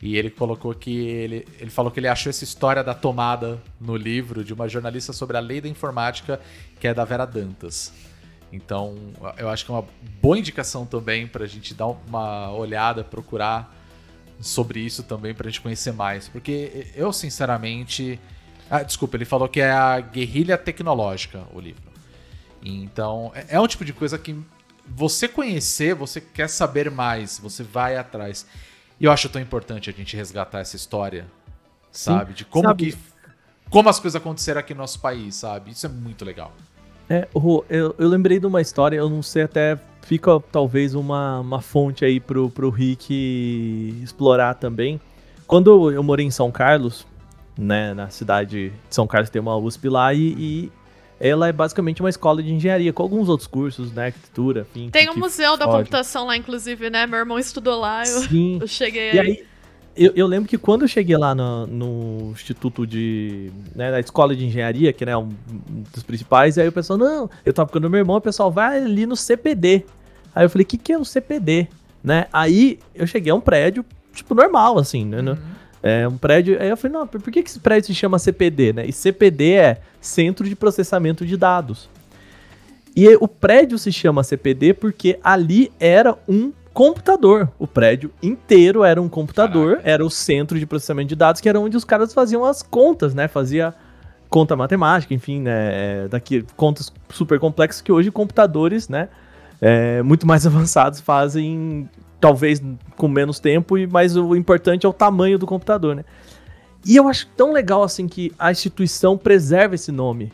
E 0.02 0.18
ele 0.18 0.32
colocou 0.32 0.74
que 0.74 0.98
ele, 0.98 1.48
ele 1.60 1.70
falou 1.70 1.92
que 1.92 2.00
ele 2.00 2.08
achou 2.08 2.30
essa 2.30 2.44
história 2.44 2.84
da 2.84 2.94
tomada 2.94 3.62
no 3.80 3.96
livro 3.96 4.44
de 4.44 4.54
uma 4.54 4.68
jornalista 4.68 5.14
sobre 5.14 5.38
a 5.38 5.40
lei 5.40 5.62
da 5.62 5.70
informática, 5.70 6.42
que 6.80 6.88
é 6.88 6.94
da 6.94 7.06
Vera 7.06 7.26
Dantas. 7.26 7.94
Então, 8.52 8.98
eu 9.38 9.48
acho 9.48 9.64
que 9.64 9.72
é 9.72 9.76
uma 9.76 9.86
boa 10.22 10.38
indicação 10.38 10.86
também 10.86 11.28
para 11.28 11.46
a 11.46 11.48
gente 11.48 11.74
dar 11.74 11.88
uma 11.88 12.52
olhada, 12.52 13.04
procurar 13.04 13.78
sobre 14.42 14.80
isso 14.80 15.04
também 15.04 15.34
para 15.34 15.48
a 15.48 15.52
gente 15.52 15.62
conhecer 15.62 15.94
mais. 15.94 16.28
Porque 16.28 16.88
eu, 16.96 17.14
sinceramente. 17.14 18.20
Ah, 18.70 18.84
desculpa, 18.84 19.18
ele 19.18 19.26
falou 19.26 19.48
que 19.48 19.62
é 19.62 19.70
a 19.70 20.00
guerrilha 20.00 20.58
tecnológica 20.58 21.46
o 21.54 21.60
livro. 21.60 21.92
Então, 22.64 23.32
é, 23.36 23.56
é 23.56 23.60
um 23.60 23.68
tipo 23.68 23.86
de 23.86 23.94
coisa 23.94 24.18
que 24.18 24.36
você 24.88 25.28
conhecer, 25.28 25.94
você 25.94 26.20
quer 26.20 26.50
saber 26.50 26.90
mais, 26.90 27.40
você 27.40 27.64
vai 27.64 27.98
atrás. 27.98 28.46
E 29.02 29.06
eu 29.06 29.12
acho 29.12 29.28
tão 29.30 29.42
importante 29.42 29.90
a 29.90 29.94
gente 29.94 30.16
resgatar 30.16 30.60
essa 30.60 30.76
história, 30.76 31.26
sabe? 31.92 32.30
Sim, 32.30 32.36
de 32.36 32.46
como 32.46 32.68
sabe. 32.68 32.92
que. 32.92 32.98
Como 33.68 33.90
as 33.90 34.00
coisas 34.00 34.22
aconteceram 34.22 34.60
aqui 34.60 34.76
no 34.76 34.82
nosso 34.82 35.00
país, 35.00 35.34
sabe? 35.38 35.72
Isso 35.72 35.88
é 35.88 35.90
muito 35.90 36.24
legal. 36.24 36.52
É, 37.10 37.28
eu, 37.34 37.96
eu 37.98 38.08
lembrei 38.08 38.40
de 38.40 38.46
uma 38.46 38.62
história, 38.62 38.98
eu 38.98 39.10
não 39.10 39.24
sei 39.24 39.42
até. 39.42 39.80
Fica 40.04 40.40
talvez 40.52 40.94
uma, 40.94 41.40
uma 41.40 41.62
fonte 41.62 42.06
aí 42.06 42.20
pro, 42.20 42.52
pro 42.52 42.70
Rick 42.70 44.00
explorar 44.04 44.54
também. 44.54 45.02
Quando 45.48 45.92
eu 45.92 46.04
morei 46.04 46.28
em 46.28 46.32
São 46.32 46.52
Carlos, 46.52 47.08
né, 47.58 47.96
na 47.96 48.10
cidade 48.10 48.70
de 48.70 48.74
São 48.88 49.08
Carlos 49.08 49.32
tem 49.32 49.42
uma 49.42 49.58
USP 49.58 49.90
lá 49.90 50.14
e, 50.14 50.36
e 50.38 50.72
ela 51.22 51.48
é 51.48 51.52
basicamente 51.52 52.02
uma 52.02 52.10
escola 52.10 52.42
de 52.42 52.52
engenharia, 52.52 52.92
com 52.92 53.04
alguns 53.04 53.30
outros 53.30 53.48
cursos, 53.48 53.94
né? 53.94 54.08
Arquitetura, 54.08 54.62
enfim. 54.62 54.90
Tem 54.90 55.10
um 55.10 55.16
museu 55.16 55.56
da 55.56 55.66
computação 55.66 56.26
lá, 56.26 56.36
inclusive, 56.36 56.90
né? 56.90 57.06
Meu 57.06 57.20
irmão 57.20 57.38
estudou 57.38 57.80
lá, 57.80 58.02
eu, 58.02 58.22
Sim. 58.22 58.58
eu 58.62 58.68
cheguei 58.68 59.14
e 59.14 59.20
aí. 59.20 59.20
aí 59.20 59.46
eu, 59.96 60.14
eu, 60.16 60.26
lembro 60.26 60.50
que 60.50 60.58
quando 60.58 60.84
eu 60.84 60.88
cheguei 60.88 61.18
lá 61.18 61.36
no, 61.36 61.68
no 61.68 62.32
Instituto 62.32 62.88
de. 62.88 63.52
Né, 63.76 63.92
na 63.92 64.00
escola 64.00 64.36
de 64.36 64.46
engenharia, 64.46 64.92
que 64.94 65.06
né, 65.06 65.12
é 65.12 65.18
um 65.18 65.30
dos 65.94 66.02
principais, 66.02 66.58
aí 66.58 66.68
o 66.68 66.72
pessoal, 66.72 66.98
não, 66.98 67.30
eu 67.46 67.54
tava 67.54 67.68
ficando 67.68 67.90
meu 67.90 68.00
irmão, 68.00 68.16
o 68.16 68.22
pessoal 68.22 68.50
vai 68.50 68.78
ali 68.78 69.06
no 69.06 69.16
CPD. 69.16 69.86
Aí 70.34 70.46
eu 70.46 70.50
falei, 70.50 70.64
o 70.64 70.68
que, 70.68 70.78
que 70.78 70.94
é 70.94 70.98
o 70.98 71.04
CPD? 71.04 71.68
Né? 72.04 72.26
Aí 72.32 72.80
eu 72.96 73.06
cheguei 73.06 73.32
a 73.32 73.36
um 73.36 73.42
prédio, 73.42 73.86
tipo, 74.14 74.34
normal, 74.34 74.80
assim, 74.80 75.06
né? 75.06 75.22
Uhum. 75.22 75.38
É 75.84 76.08
um 76.08 76.18
prédio. 76.18 76.60
Aí 76.60 76.70
eu 76.70 76.78
falei, 76.78 76.98
não, 76.98 77.06
por 77.06 77.22
que, 77.24 77.44
que 77.44 77.50
esse 77.50 77.60
prédio 77.60 77.88
se 77.88 77.96
chama 77.96 78.18
CPD, 78.18 78.74
né? 78.74 78.86
E 78.86 78.94
CPD 78.94 79.52
é 79.54 79.82
Centro 80.02 80.50
de 80.50 80.56
Processamento 80.56 81.26
de 81.26 81.38
Dados. 81.38 81.90
E 82.96 83.08
o 83.16 83.28
prédio 83.28 83.78
se 83.78 83.92
chama 83.92 84.24
CPD 84.24 84.74
porque 84.74 85.18
ali 85.24 85.72
era 85.80 86.18
um 86.28 86.52
computador. 86.74 87.50
O 87.58 87.68
prédio 87.68 88.12
inteiro 88.22 88.84
era 88.84 89.02
um 89.02 89.08
computador, 89.08 89.72
Caraca. 89.72 89.90
era 89.90 90.06
o 90.06 90.10
centro 90.10 90.60
de 90.60 90.66
processamento 90.66 91.10
de 91.10 91.16
dados, 91.16 91.40
que 91.40 91.48
era 91.48 91.60
onde 91.60 91.78
os 91.78 91.84
caras 91.84 92.14
faziam 92.14 92.44
as 92.44 92.62
contas, 92.62 93.14
né? 93.14 93.28
Fazia 93.28 93.74
conta 94.30 94.56
matemática, 94.56 95.14
enfim, 95.14 95.42
né? 95.42 95.52
É, 95.54 96.08
daqui, 96.10 96.46
contas 96.56 96.92
super 97.10 97.40
complexas 97.40 97.82
que 97.82 97.92
hoje 97.92 98.12
computadores, 98.12 98.90
né? 98.90 99.10
É, 99.62 100.02
muito 100.02 100.26
mais 100.26 100.46
avançados 100.48 101.00
fazem, 101.00 101.90
talvez 102.20 102.62
com 102.96 103.08
menos 103.08 103.40
tempo, 103.40 103.76
mas 103.90 104.16
o 104.18 104.36
importante 104.36 104.86
é 104.86 104.90
o 104.90 104.94
tamanho 104.94 105.38
do 105.38 105.46
computador, 105.46 105.96
né? 105.96 106.04
E 106.86 106.96
eu 106.96 107.08
acho 107.08 107.28
tão 107.38 107.52
legal 107.52 107.84
assim 107.84 108.08
que 108.08 108.32
a 108.38 108.52
instituição 108.52 109.17
preserva 109.17 109.76
esse 109.76 109.91
nome, 109.91 110.32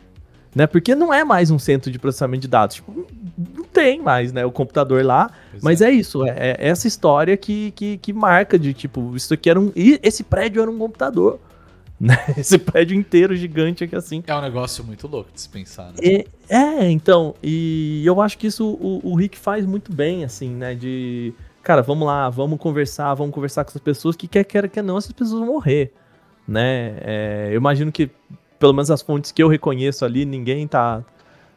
né? 0.54 0.66
Porque 0.66 0.94
não 0.94 1.12
é 1.12 1.24
mais 1.24 1.50
um 1.50 1.58
centro 1.58 1.90
de 1.90 1.98
processamento 1.98 2.42
de 2.42 2.48
dados. 2.48 2.76
Tipo, 2.76 3.06
não 3.54 3.64
tem 3.64 4.00
mais, 4.00 4.32
né? 4.32 4.44
O 4.44 4.50
computador 4.50 5.04
lá. 5.04 5.30
Pois 5.50 5.62
mas 5.62 5.80
é. 5.80 5.88
é, 5.88 5.92
isso, 5.92 6.24
é, 6.24 6.30
é, 6.36 6.56
essa 6.58 6.88
história 6.88 7.36
que, 7.36 7.70
que, 7.72 7.98
que 7.98 8.12
marca 8.12 8.58
de 8.58 8.72
tipo, 8.72 9.14
isso 9.14 9.32
aqui 9.34 9.50
era 9.50 9.60
um. 9.60 9.70
E 9.76 10.00
esse 10.02 10.24
prédio 10.24 10.62
era 10.62 10.70
um 10.70 10.78
computador. 10.78 11.38
Né? 12.00 12.16
Esse 12.36 12.58
prédio 12.58 12.96
inteiro 12.96 13.34
gigante 13.34 13.82
aqui 13.82 13.96
assim. 13.96 14.22
É 14.24 14.32
um 14.32 14.40
negócio 14.40 14.84
muito 14.84 15.08
louco 15.08 15.32
de 15.34 15.40
se 15.40 15.48
pensar, 15.48 15.86
né? 15.86 15.94
É, 16.00 16.24
é 16.48 16.90
então, 16.92 17.34
e 17.42 18.04
eu 18.06 18.20
acho 18.20 18.38
que 18.38 18.46
isso 18.46 18.64
o, 18.80 19.00
o 19.02 19.16
Rick 19.16 19.36
faz 19.36 19.66
muito 19.66 19.92
bem, 19.92 20.22
assim, 20.22 20.48
né? 20.48 20.76
De. 20.76 21.34
Cara, 21.60 21.82
vamos 21.82 22.06
lá, 22.06 22.30
vamos 22.30 22.60
conversar, 22.60 23.12
vamos 23.14 23.34
conversar 23.34 23.64
com 23.64 23.70
essas 23.70 23.82
pessoas 23.82 24.14
que 24.14 24.28
quer 24.28 24.44
queira 24.44 24.68
que 24.68 24.80
não, 24.80 24.96
essas 24.96 25.10
pessoas 25.10 25.40
vão 25.40 25.48
morrer. 25.48 25.92
Né? 26.48 26.96
É, 27.02 27.48
eu 27.50 27.56
imagino 27.56 27.92
que 27.92 28.10
pelo 28.58 28.72
menos 28.72 28.90
as 28.90 29.02
fontes 29.02 29.30
que 29.30 29.42
eu 29.42 29.48
reconheço 29.48 30.04
ali, 30.04 30.24
ninguém 30.24 30.66
tá, 30.66 31.04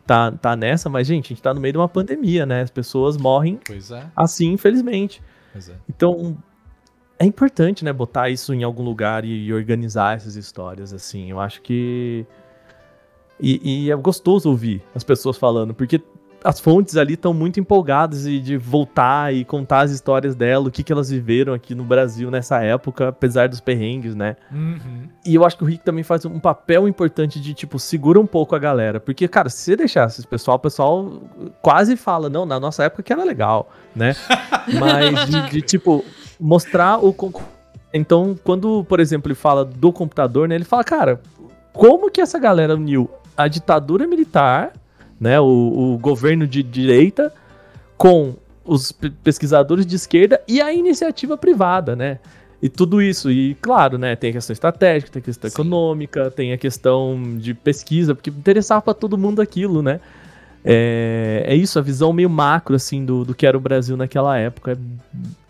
tá, 0.06 0.32
tá 0.32 0.56
nessa, 0.56 0.89
mas, 0.89 1.08
gente, 1.08 1.27
a 1.27 1.30
gente 1.30 1.41
tá 1.41 1.54
no 1.54 1.60
meio 1.60 1.73
de 1.73 1.77
uma 1.77 1.89
pandemia, 1.89 2.45
né? 2.45 2.62
As 2.62 2.69
pessoas 2.69 3.17
morrem 3.17 3.60
é. 3.69 4.06
assim, 4.15 4.51
infelizmente. 4.51 5.21
É. 5.56 5.73
Então, 5.89 6.38
é 7.17 7.25
importante, 7.25 7.84
né, 7.84 7.91
botar 7.91 8.30
isso 8.30 8.54
em 8.54 8.63
algum 8.63 8.84
lugar 8.84 9.25
e, 9.25 9.45
e 9.45 9.54
organizar 9.54 10.15
essas 10.15 10.36
histórias, 10.36 10.93
assim. 10.93 11.30
Eu 11.30 11.39
acho 11.39 11.62
que. 11.62 12.25
E, 13.39 13.86
e, 13.86 13.91
é 13.91 13.95
gostoso 13.95 14.49
ouvir 14.49 14.84
as 14.93 15.04
pessoas 15.04 15.36
falando, 15.36 15.73
porque 15.73 15.99
as 16.43 16.60
fontes 16.60 16.97
ali 16.97 17.13
estão 17.13 17.34
muito 17.34 17.60
empolgadas 17.60 18.23
de, 18.23 18.39
de, 18.39 18.58
voltar 18.58 19.34
e 19.34 19.45
contar 19.45 19.82
as 19.82 19.91
histórias 19.91 20.36
dela, 20.36 20.67
o 20.67 20.71
que, 20.71 20.84
que 20.84 20.91
elas 20.91 21.10
viveram 21.10 21.54
aqui 21.54 21.75
no 21.75 21.84
Brasil 21.84 22.32
nessa 22.32 22.63
época, 22.63 23.10
apesar 23.10 23.47
dos 23.47 23.60
perrengues, 23.60 24.15
né? 24.15 24.36
Uhum. 24.51 25.08
E 25.25 25.36
eu 25.36 25.45
acho 25.45 25.58
que 25.58 25.63
o 25.63 25.67
Rick 25.67 25.84
também 25.84 26.04
faz 26.04 26.25
um 26.25 26.39
papel 26.39 26.88
importante 26.88 27.39
de, 27.39 27.54
tipo, 27.54 27.77
segura 27.77 28.19
um 28.19 28.25
pouco 28.25 28.56
a 28.56 28.60
galera. 28.60 28.99
Porque, 28.99 29.27
cara, 29.27 29.49
se 29.49 29.58
você 29.58 29.75
deixasse 29.75 30.21
esse 30.21 30.27
pessoal, 30.27 30.58
o 30.58 30.60
pessoal 30.60 31.21
quase 31.62 31.95
fala, 31.95 32.30
não, 32.30 32.45
na 32.45 32.60
nossa 32.60 32.84
época 32.84 33.04
que 33.04 33.13
era 33.13 33.23
legal, 33.23 33.69
né? 33.95 34.15
Mas 34.80 35.30
de, 35.30 35.49
de, 35.49 35.62
tipo, 35.62 36.04
mostrar 36.39 37.04
o. 37.04 37.15
Então, 37.93 38.36
quando, 38.43 38.84
por 38.86 38.99
exemplo, 38.99 39.27
ele 39.27 39.36
fala 39.36 39.63
do 39.63 39.91
computador, 39.93 40.47
né? 40.47 40.56
Ele 40.56 40.63
fala, 40.63 40.84
cara, 40.84 41.21
como 41.73 42.10
que 42.10 42.21
essa 42.21 42.39
galera 42.39 42.75
uniu 42.75 43.10
a 43.38 43.47
ditadura 43.47 44.08
militar 44.08 44.73
né, 45.21 45.39
o, 45.39 45.45
o 45.93 45.97
governo 45.99 46.47
de 46.47 46.63
direita 46.63 47.31
com 47.95 48.34
os 48.65 48.91
pesquisadores 48.91 49.86
de 49.86 49.95
esquerda 49.95 50.41
e 50.47 50.60
a 50.60 50.73
iniciativa 50.73 51.38
privada, 51.38 51.95
né? 51.95 52.17
E 52.60 52.69
tudo 52.69 53.01
isso, 53.01 53.29
e 53.29 53.55
claro, 53.55 53.97
né, 53.97 54.15
tem 54.15 54.31
a 54.31 54.34
questão 54.34 54.53
estratégica, 54.53 55.12
tem 55.12 55.19
a 55.19 55.23
questão 55.23 55.49
Sim. 55.49 55.55
econômica, 55.55 56.31
tem 56.31 56.53
a 56.53 56.57
questão 56.57 57.38
de 57.38 57.53
pesquisa, 57.53 58.15
porque 58.15 58.31
interessava 58.31 58.81
para 58.81 58.93
todo 58.95 59.17
mundo 59.17 59.41
aquilo, 59.41 59.84
né? 59.84 59.99
É, 60.63 61.43
é 61.47 61.55
isso, 61.55 61.77
a 61.77 61.81
visão 61.81 62.12
meio 62.12 62.29
macro, 62.29 62.75
assim, 62.75 63.05
do, 63.05 63.23
do 63.23 63.36
que 63.36 63.45
era 63.45 63.57
o 63.57 63.60
Brasil 63.60 63.95
naquela 63.95 64.38
época. 64.38 64.77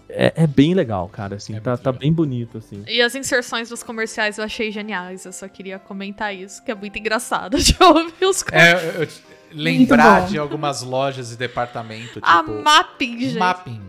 É, 0.09 0.33
é 0.35 0.47
bem 0.47 0.73
legal, 0.73 1.07
cara, 1.07 1.35
assim, 1.35 1.55
é 1.55 1.59
tá, 1.61 1.77
tá 1.77 1.91
bem 1.91 2.11
bonito, 2.11 2.57
assim. 2.57 2.83
E 2.87 3.01
as 3.01 3.15
inserções 3.15 3.69
dos 3.69 3.83
comerciais 3.83 4.37
eu 4.37 4.43
achei 4.43 4.71
geniais, 4.71 5.25
eu 5.25 5.31
só 5.31 5.47
queria 5.47 5.79
comentar 5.79 6.35
isso, 6.35 6.63
que 6.63 6.71
é 6.71 6.75
muito 6.75 6.97
engraçado 6.97 7.55
de 7.59 7.75
ouvir 7.81 8.25
os 8.25 8.43
comerciais. 8.43 8.95
É, 8.95 9.03
eu, 9.03 9.07
lembrar 9.51 10.27
de 10.27 10.37
algumas 10.37 10.81
lojas 10.81 11.31
e 11.31 11.37
departamento. 11.37 12.15
Tipo, 12.15 12.25
a 12.25 12.43
mapping, 12.43 13.19
gente. 13.19 13.37
Mapping. 13.39 13.81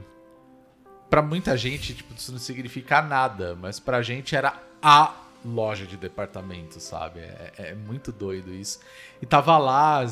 Pra 1.08 1.22
muita 1.22 1.56
gente, 1.56 1.94
tipo, 1.94 2.14
isso 2.14 2.32
não 2.32 2.38
significa 2.38 3.02
nada, 3.02 3.56
mas 3.60 3.78
pra 3.78 4.00
gente 4.02 4.34
era 4.34 4.54
a 4.82 5.14
loja 5.44 5.86
de 5.86 5.96
departamento, 5.96 6.80
sabe? 6.80 7.20
É, 7.20 7.52
é 7.58 7.74
muito 7.74 8.10
doido 8.10 8.52
isso. 8.52 8.80
E 9.20 9.26
tava 9.26 9.58
lá 9.58 10.04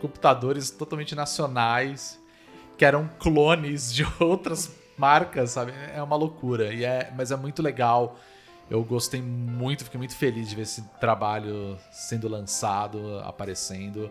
computadores 0.00 0.70
totalmente 0.70 1.14
nacionais, 1.14 2.20
que 2.76 2.84
eram 2.84 3.08
clones 3.18 3.92
de 3.92 4.06
outras 4.18 4.70
marcas, 4.96 5.50
sabe? 5.50 5.72
É 5.94 6.02
uma 6.02 6.16
loucura. 6.16 6.72
E 6.72 6.84
é, 6.84 7.12
mas 7.16 7.30
é 7.30 7.36
muito 7.36 7.62
legal 7.62 8.18
Eu 8.70 8.82
gostei 8.82 9.20
muito, 9.20 9.84
fiquei 9.84 9.98
muito 9.98 10.16
feliz 10.16 10.48
de 10.48 10.56
ver 10.56 10.62
esse 10.62 10.82
trabalho 10.98 11.78
sendo 11.90 12.28
lançado, 12.28 13.18
aparecendo. 13.20 14.10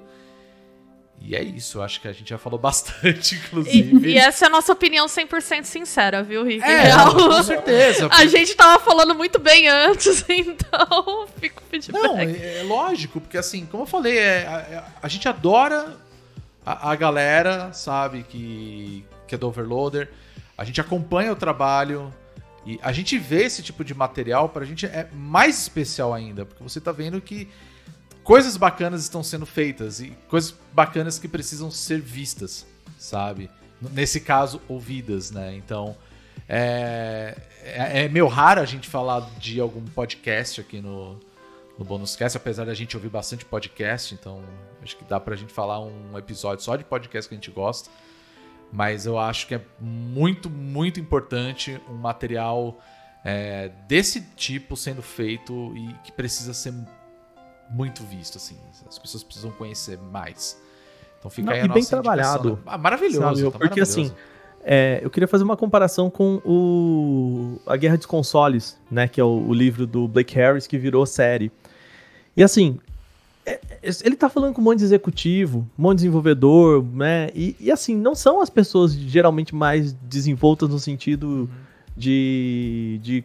E 1.22 1.36
é 1.36 1.42
isso, 1.42 1.82
acho 1.82 2.02
que 2.02 2.08
a 2.08 2.12
gente 2.12 2.30
já 2.30 2.38
falou 2.38 2.60
bastante, 2.60 3.36
inclusive. 3.36 4.10
E, 4.10 4.14
e 4.14 4.18
essa 4.18 4.46
é 4.46 4.48
a 4.48 4.50
nossa 4.50 4.74
opinião 4.74 5.06
100% 5.06 5.64
sincera, 5.64 6.22
viu, 6.22 6.44
Rick? 6.44 6.64
É, 6.64 6.82
Real. 6.82 7.14
com 7.16 7.44
certeza. 7.44 8.10
A 8.12 8.26
gente 8.26 8.54
tava 8.56 8.84
falando 8.84 9.16
muito 9.16 9.40
bem 9.40 9.68
antes, 9.68 10.26
então 10.28 11.28
fica 11.40 11.62
o 11.62 11.66
feedback. 11.70 12.02
Não, 12.02 12.20
é, 12.20 12.60
é 12.60 12.64
lógico, 12.64 13.22
porque 13.22 13.38
assim, 13.38 13.66
como 13.66 13.84
eu 13.84 13.88
falei, 13.88 14.18
é, 14.18 14.46
a, 14.46 14.86
a 15.02 15.08
gente 15.08 15.28
adora 15.28 15.98
a, 16.66 16.92
a 16.92 16.96
galera, 16.96 17.72
sabe, 17.74 18.24
que, 18.24 19.06
que 19.28 19.36
é 19.36 19.38
do 19.38 19.48
Overloader. 19.48 20.10
A 20.58 20.64
gente 20.64 20.80
acompanha 20.80 21.32
o 21.32 21.36
trabalho 21.36 22.14
e 22.66 22.80
a 22.82 22.92
gente 22.92 23.18
vê 23.18 23.44
esse 23.44 23.62
tipo 23.62 23.84
de 23.84 23.94
material, 23.94 24.50
pra 24.50 24.66
gente 24.66 24.86
é 24.86 25.08
mais 25.14 25.60
especial 25.60 26.14
ainda, 26.14 26.46
porque 26.46 26.64
você 26.64 26.80
tá 26.80 26.92
vendo 26.92 27.20
que 27.20 27.50
coisas 28.24 28.58
bacanas 28.58 29.02
estão 29.02 29.22
sendo 29.22 29.46
feitas 29.46 30.00
e 30.00 30.16
coisas 30.28 30.56
bacanas 30.74 31.20
que 31.20 31.28
precisam 31.28 31.70
ser 31.70 32.00
vistas, 32.00 32.66
sabe? 32.98 33.50
Nesse 33.92 34.22
caso, 34.22 34.62
ouvidas, 34.68 35.32
né? 35.32 35.54
Então, 35.56 35.96
é, 36.48 37.36
é, 37.62 38.06
é 38.06 38.10
meio 38.10 38.28
raro 38.28 38.62
a 38.62 38.66
gente 38.66 38.88
falar 38.88 39.30
de 39.38 39.60
algum 39.60 39.84
podcast 39.86 40.62
aqui 40.62 40.82
no, 40.82 41.20
no 41.78 41.86
Bonus 41.86 42.16
Cast, 42.16 42.38
apesar 42.38 42.66
da 42.66 42.74
gente 42.74 42.96
ouvir 42.96 43.10
bastante 43.10 43.44
podcast, 43.46 44.14
então 44.14 44.42
acho 44.82 44.96
que 44.98 45.04
dá 45.04 45.20
pra 45.20 45.36
gente 45.36 45.52
falar 45.52 45.80
um 45.80 46.18
episódio 46.18 46.64
só 46.64 46.76
de 46.76 46.84
podcast 46.84 47.28
que 47.28 47.36
a 47.36 47.38
gente 47.38 47.52
gosta. 47.52 47.90
Mas 48.72 49.06
eu 49.06 49.20
acho 49.20 49.48
que 49.48 49.54
é 49.54 49.62
muito, 49.80 50.50
muito 50.50 51.00
importante 51.00 51.80
um 51.88 51.94
material 51.94 52.82
é, 53.24 53.70
desse 53.88 54.22
tipo 54.36 54.76
sendo 54.76 55.02
feito 55.02 55.72
e 55.78 55.94
que 56.04 56.12
precisa 56.12 56.54
ser 56.54 56.74
muito 57.74 58.04
visto, 58.04 58.38
assim. 58.38 58.56
As 58.88 58.98
pessoas 59.00 59.24
precisam 59.24 59.52
conhecer 59.52 59.98
mais. 60.12 60.62
Então 61.20 61.30
fica 61.32 61.48
Não, 61.48 61.54
aí 61.54 61.62
a 61.62 61.66
e 61.66 61.68
bem 61.68 61.78
indicação, 61.78 62.02
trabalhado, 62.02 62.50
né? 62.54 62.58
Ah, 62.66 62.78
maravilhoso, 62.78 63.20
sabe? 63.20 63.44
tá 63.44 63.52
Porque, 63.52 63.80
maravilhoso. 63.80 64.02
assim, 64.02 64.12
É, 64.66 65.02
eu 65.04 65.10
queria 65.10 65.28
fazer 65.28 65.44
uma 65.44 65.58
comparação 65.58 66.10
com 66.10 66.42
o 66.46 67.60
A 67.68 67.76
Guerra 67.76 67.98
dos 67.98 68.06
Consoles, 68.06 68.80
né? 68.90 69.10
Que 69.10 69.20
é 69.20 69.24
o, 69.24 69.28
o 69.48 69.54
livro 69.54 69.86
do 69.86 70.08
Blake 70.08 70.36
Harris 70.36 70.66
que 70.68 70.78
virou 70.78 71.06
série. 71.06 71.52
E 72.36 72.42
assim, 72.42 72.80
é- 73.46 73.60
é- 73.82 73.90
ele 74.06 74.16
tá 74.16 74.30
falando 74.30 74.54
com 74.54 74.62
um 74.62 74.64
monte 74.64 74.80
de 74.80 74.86
executivo, 74.86 75.68
um 75.78 75.82
monte 75.82 75.98
de 75.98 76.04
desenvolvedor, 76.04 76.82
né? 76.94 77.30
E, 77.36 77.58
e, 77.60 77.70
assim, 77.72 77.94
não 77.94 78.16
são 78.16 78.40
as 78.42 78.50
pessoas 78.50 78.94
geralmente 78.94 79.54
mais 79.54 79.92
desenvoltas 79.92 80.70
no 80.70 80.80
sentido 80.80 81.50
de, 81.98 83.00
de 83.04 83.24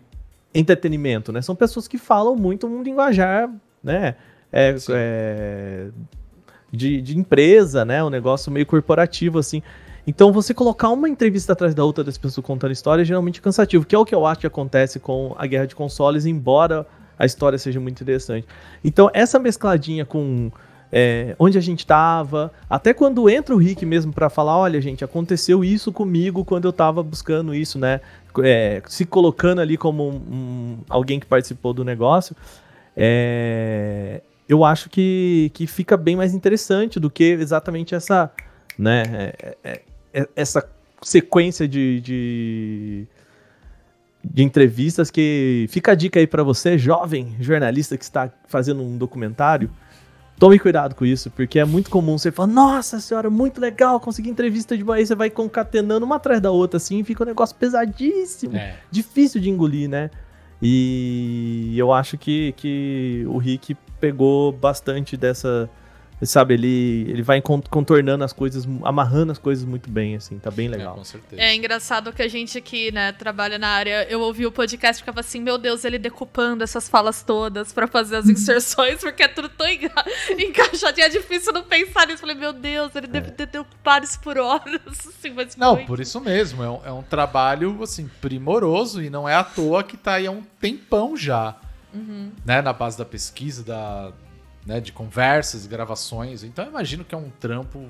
entretenimento, 0.52 1.30
né? 1.32 1.40
São 1.40 1.54
pessoas 1.54 1.86
que 1.86 1.98
falam 1.98 2.34
muito 2.34 2.66
um 2.66 2.82
linguajar, 2.82 3.48
né? 3.82 4.16
É, 4.52 4.74
é, 4.90 5.88
de, 6.72 7.00
de 7.02 7.18
empresa, 7.18 7.84
né? 7.84 8.02
Um 8.02 8.10
negócio 8.10 8.50
meio 8.50 8.66
corporativo, 8.66 9.38
assim. 9.38 9.62
Então, 10.06 10.32
você 10.32 10.54
colocar 10.54 10.88
uma 10.88 11.08
entrevista 11.08 11.52
atrás 11.52 11.74
da 11.74 11.84
outra 11.84 12.02
das 12.02 12.16
pessoas 12.16 12.44
contando 12.46 12.72
história 12.72 13.02
é 13.02 13.04
geralmente 13.04 13.42
cansativo, 13.42 13.84
que 13.84 13.94
é 13.94 13.98
o 13.98 14.04
que 14.06 14.14
eu 14.14 14.24
acho 14.24 14.40
que 14.40 14.46
acontece 14.46 14.98
com 14.98 15.34
a 15.36 15.46
guerra 15.46 15.66
de 15.66 15.74
consoles, 15.74 16.24
embora 16.24 16.86
a 17.18 17.26
história 17.26 17.58
seja 17.58 17.78
muito 17.78 18.02
interessante. 18.02 18.46
Então, 18.82 19.10
essa 19.12 19.38
mescladinha 19.38 20.06
com 20.06 20.50
é, 20.90 21.36
onde 21.38 21.58
a 21.58 21.60
gente 21.60 21.86
tava, 21.86 22.50
até 22.70 22.94
quando 22.94 23.28
entra 23.28 23.54
o 23.54 23.58
Rick 23.58 23.84
mesmo 23.84 24.10
pra 24.10 24.30
falar, 24.30 24.56
olha, 24.56 24.80
gente, 24.80 25.04
aconteceu 25.04 25.62
isso 25.62 25.92
comigo 25.92 26.42
quando 26.44 26.66
eu 26.66 26.72
tava 26.72 27.02
buscando 27.02 27.54
isso, 27.54 27.78
né? 27.78 28.00
É, 28.42 28.80
se 28.86 29.04
colocando 29.04 29.60
ali 29.60 29.76
como 29.76 30.08
um- 30.08 30.14
um- 30.14 30.78
alguém 30.88 31.20
que 31.20 31.26
participou 31.26 31.74
do 31.74 31.84
negócio, 31.84 32.34
é, 32.96 34.22
eu 34.48 34.64
acho 34.64 34.88
que, 34.88 35.50
que 35.52 35.66
fica 35.66 35.96
bem 35.96 36.16
mais 36.16 36.32
interessante 36.32 36.98
do 36.98 37.10
que 37.10 37.24
exatamente 37.24 37.94
essa, 37.94 38.30
né, 38.78 39.02
é, 39.12 39.56
é, 39.62 39.82
é, 40.14 40.28
essa 40.34 40.66
sequência 41.02 41.68
de, 41.68 42.00
de, 42.00 43.06
de 44.24 44.42
entrevistas 44.42 45.10
que 45.10 45.66
fica 45.68 45.92
a 45.92 45.94
dica 45.94 46.18
aí 46.18 46.26
pra 46.26 46.42
você, 46.42 46.78
jovem 46.78 47.36
jornalista 47.38 47.96
que 47.96 48.04
está 48.04 48.32
fazendo 48.46 48.82
um 48.82 48.96
documentário, 48.96 49.70
tome 50.38 50.58
cuidado 50.58 50.94
com 50.94 51.04
isso, 51.04 51.30
porque 51.30 51.58
é 51.58 51.64
muito 51.64 51.90
comum 51.90 52.16
você 52.16 52.32
falar, 52.32 52.48
nossa 52.48 53.00
senhora, 53.00 53.28
muito 53.28 53.60
legal, 53.60 54.00
consegui 54.00 54.30
entrevista 54.30 54.78
de 54.78 54.90
aí 54.90 55.06
você 55.06 55.14
vai 55.14 55.28
concatenando 55.28 56.06
uma 56.06 56.16
atrás 56.16 56.40
da 56.40 56.50
outra 56.50 56.78
assim, 56.78 57.04
fica 57.04 57.22
um 57.22 57.26
negócio 57.26 57.54
pesadíssimo 57.56 58.56
É. 58.56 58.76
difícil 58.90 59.42
de 59.42 59.50
engolir, 59.50 59.90
né? 59.90 60.10
E 60.60 61.74
eu 61.76 61.92
acho 61.92 62.18
que, 62.18 62.52
que 62.56 63.24
o 63.28 63.38
Rick 63.38 63.76
pegou 64.00 64.52
bastante 64.52 65.16
dessa. 65.16 65.68
Sabe, 66.20 66.54
ele, 66.54 67.06
ele 67.08 67.22
vai 67.22 67.40
con- 67.40 67.62
contornando 67.62 68.24
as 68.24 68.32
coisas, 68.32 68.66
amarrando 68.82 69.30
as 69.30 69.38
coisas 69.38 69.64
muito 69.64 69.88
bem, 69.88 70.16
assim, 70.16 70.36
tá 70.38 70.50
bem 70.50 70.66
É, 70.66 70.70
legal. 70.70 70.94
com 70.96 71.04
certeza. 71.04 71.40
É 71.40 71.54
engraçado 71.54 72.12
que 72.12 72.20
a 72.20 72.26
gente 72.26 72.58
aqui, 72.58 72.90
né, 72.90 73.12
trabalha 73.12 73.56
na 73.56 73.68
área. 73.68 74.04
Eu 74.10 74.20
ouvi 74.22 74.44
o 74.44 74.50
podcast 74.50 75.00
e 75.00 75.02
ficava 75.04 75.20
assim, 75.20 75.40
meu 75.40 75.56
Deus, 75.56 75.84
ele 75.84 75.96
decupando 75.96 76.64
essas 76.64 76.88
falas 76.88 77.22
todas 77.22 77.72
pra 77.72 77.86
fazer 77.86 78.16
as 78.16 78.26
inserções, 78.28 78.98
porque 79.00 79.22
é 79.22 79.28
tudo 79.28 79.48
tão 79.48 79.68
enga 79.68 79.92
encaixadinho. 80.36 81.06
É 81.06 81.08
difícil 81.08 81.52
não 81.52 81.62
pensar 81.62 82.06
nisso. 82.06 82.18
Falei, 82.18 82.34
meu 82.34 82.52
Deus, 82.52 82.94
ele 82.96 83.06
deve 83.06 83.30
ter 83.30 83.46
decupado 83.46 84.04
isso 84.04 84.18
por 84.20 84.36
horas. 84.38 84.80
Assim, 84.88 85.30
mas 85.30 85.54
Não, 85.56 85.76
foi. 85.76 85.84
por 85.86 86.00
isso 86.00 86.20
mesmo. 86.20 86.62
É 86.64 86.68
um, 86.70 86.80
é 86.86 86.92
um 86.92 87.02
trabalho, 87.02 87.80
assim, 87.82 88.10
primoroso 88.20 89.00
e 89.02 89.08
não 89.08 89.28
é 89.28 89.34
à 89.34 89.44
toa 89.44 89.82
que 89.84 89.96
tá 89.96 90.14
aí 90.14 90.26
há 90.26 90.30
um 90.30 90.42
tempão 90.60 91.16
já. 91.16 91.54
Uhum. 91.94 92.30
Né, 92.44 92.60
na 92.60 92.72
base 92.72 92.98
da 92.98 93.04
pesquisa, 93.04 93.62
da, 93.62 94.12
né, 94.68 94.80
de 94.80 94.92
conversas, 94.92 95.66
gravações. 95.66 96.44
Então 96.44 96.62
eu 96.66 96.70
imagino 96.70 97.02
que 97.02 97.14
é 97.14 97.18
um 97.18 97.30
trampo 97.40 97.86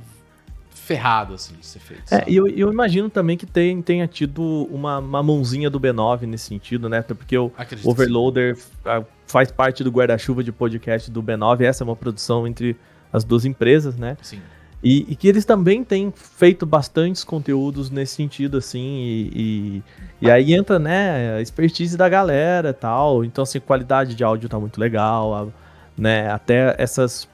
ferrado, 0.70 1.34
assim, 1.34 1.54
de 1.56 1.66
ser 1.66 1.80
feito. 1.80 2.14
É, 2.14 2.24
e 2.28 2.36
eu, 2.36 2.46
eu 2.46 2.72
imagino 2.72 3.10
também 3.10 3.36
que 3.36 3.44
tem, 3.44 3.82
tenha 3.82 4.06
tido 4.06 4.42
uma, 4.70 4.98
uma 5.00 5.22
mãozinha 5.22 5.68
do 5.68 5.78
B9 5.80 6.22
nesse 6.22 6.46
sentido, 6.46 6.88
né? 6.88 6.98
Até 6.98 7.12
porque 7.14 7.36
o 7.36 7.50
Acredito 7.58 7.90
Overloader 7.90 8.56
ah, 8.86 9.02
faz 9.26 9.50
parte 9.50 9.82
do 9.82 9.90
guarda-chuva 9.90 10.42
de 10.42 10.52
podcast 10.52 11.10
do 11.10 11.20
B9, 11.20 11.62
essa 11.62 11.82
é 11.82 11.84
uma 11.84 11.96
produção 11.96 12.46
entre 12.46 12.76
as 13.12 13.24
duas 13.24 13.44
empresas, 13.44 13.96
né? 13.96 14.16
Sim. 14.22 14.40
E, 14.80 15.04
e 15.08 15.16
que 15.16 15.26
eles 15.26 15.44
também 15.44 15.82
têm 15.82 16.12
feito 16.14 16.64
bastantes 16.64 17.24
conteúdos 17.24 17.90
nesse 17.90 18.14
sentido, 18.14 18.56
assim, 18.58 18.78
e, 18.78 19.30
e, 19.34 19.82
e 20.22 20.30
aí 20.30 20.54
entra, 20.54 20.78
né, 20.78 21.34
a 21.34 21.40
expertise 21.42 21.96
da 21.96 22.08
galera 22.08 22.70
e 22.70 22.72
tal. 22.72 23.24
Então, 23.24 23.42
assim, 23.42 23.58
qualidade 23.58 24.14
de 24.14 24.22
áudio 24.22 24.48
tá 24.48 24.58
muito 24.60 24.78
legal, 24.80 25.34
a- 25.34 25.67
né, 25.98 26.30
até 26.30 26.74
essas. 26.78 27.28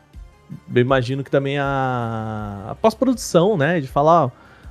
Eu 0.74 0.80
imagino 0.80 1.22
que 1.22 1.30
também 1.30 1.58
a, 1.58 2.68
a 2.70 2.74
pós-produção, 2.76 3.56
né, 3.56 3.80
de 3.80 3.86
falar, 3.88 4.26
ó, 4.26 4.30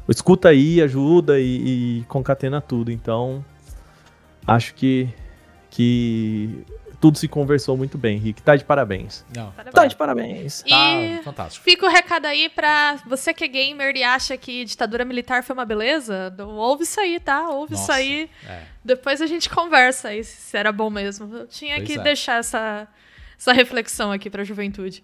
escuta 0.10 0.50
aí, 0.50 0.82
ajuda 0.82 1.40
e, 1.40 2.00
e 2.00 2.06
concatena 2.08 2.60
tudo. 2.62 2.92
Então, 2.92 3.44
acho 4.48 4.74
que, 4.76 5.10
que 5.70 6.64
tudo 7.02 7.18
se 7.18 7.28
conversou 7.28 7.76
muito 7.76 7.98
bem, 7.98 8.18
Rick. 8.18 8.42
Tá 8.42 8.56
de 8.56 8.64
parabéns. 8.64 9.26
Não, 9.36 9.52
Parabéns. 9.52 9.74
Tá 9.76 9.86
de 9.88 9.96
parabéns. 9.98 10.62
tá 10.62 10.68
E 10.70 11.22
fantástico. 11.24 11.66
fica 11.66 11.86
o 11.86 11.90
recado 11.90 12.26
aí 12.28 12.48
pra 12.48 12.98
você 13.06 13.34
que 13.34 13.44
é 13.44 13.48
gamer 13.48 13.94
e 13.98 14.04
acha 14.04 14.38
que 14.38 14.64
ditadura 14.64 15.04
militar 15.04 15.44
foi 15.44 15.54
uma 15.54 15.66
beleza. 15.66 16.34
Ouve 16.40 16.84
isso 16.84 17.02
aí, 17.02 17.20
tá? 17.20 17.50
Ouve 17.50 17.74
isso 17.74 17.82
Nossa, 17.82 17.94
aí. 17.96 18.30
É. 18.48 18.62
Depois 18.86 19.22
a 19.22 19.28
gente 19.28 19.50
conversa 19.50 20.10
aí 20.10 20.24
se 20.24 20.56
era 20.56 20.72
bom 20.72 20.90
mesmo. 20.90 21.36
Eu 21.36 21.48
tinha 21.48 21.76
Pois 21.78 21.88
que 21.88 22.00
é. 22.00 22.02
deixar 22.04 22.40
essa, 22.40 22.88
essa 23.44 23.54
reflexão 23.54 24.12
aqui 24.12 24.30
pra 24.30 24.44
juventude. 24.44 25.04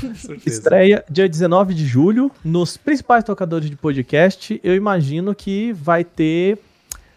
Com 0.00 0.14
certeza. 0.14 0.48
Estreia 0.48 1.04
dia 1.10 1.28
19 1.28 1.74
de 1.74 1.86
julho 1.86 2.30
nos 2.44 2.76
principais 2.76 3.24
tocadores 3.24 3.68
de 3.68 3.76
podcast. 3.76 4.60
Eu 4.62 4.76
imagino 4.76 5.34
que 5.34 5.72
vai 5.72 6.04
ter 6.04 6.58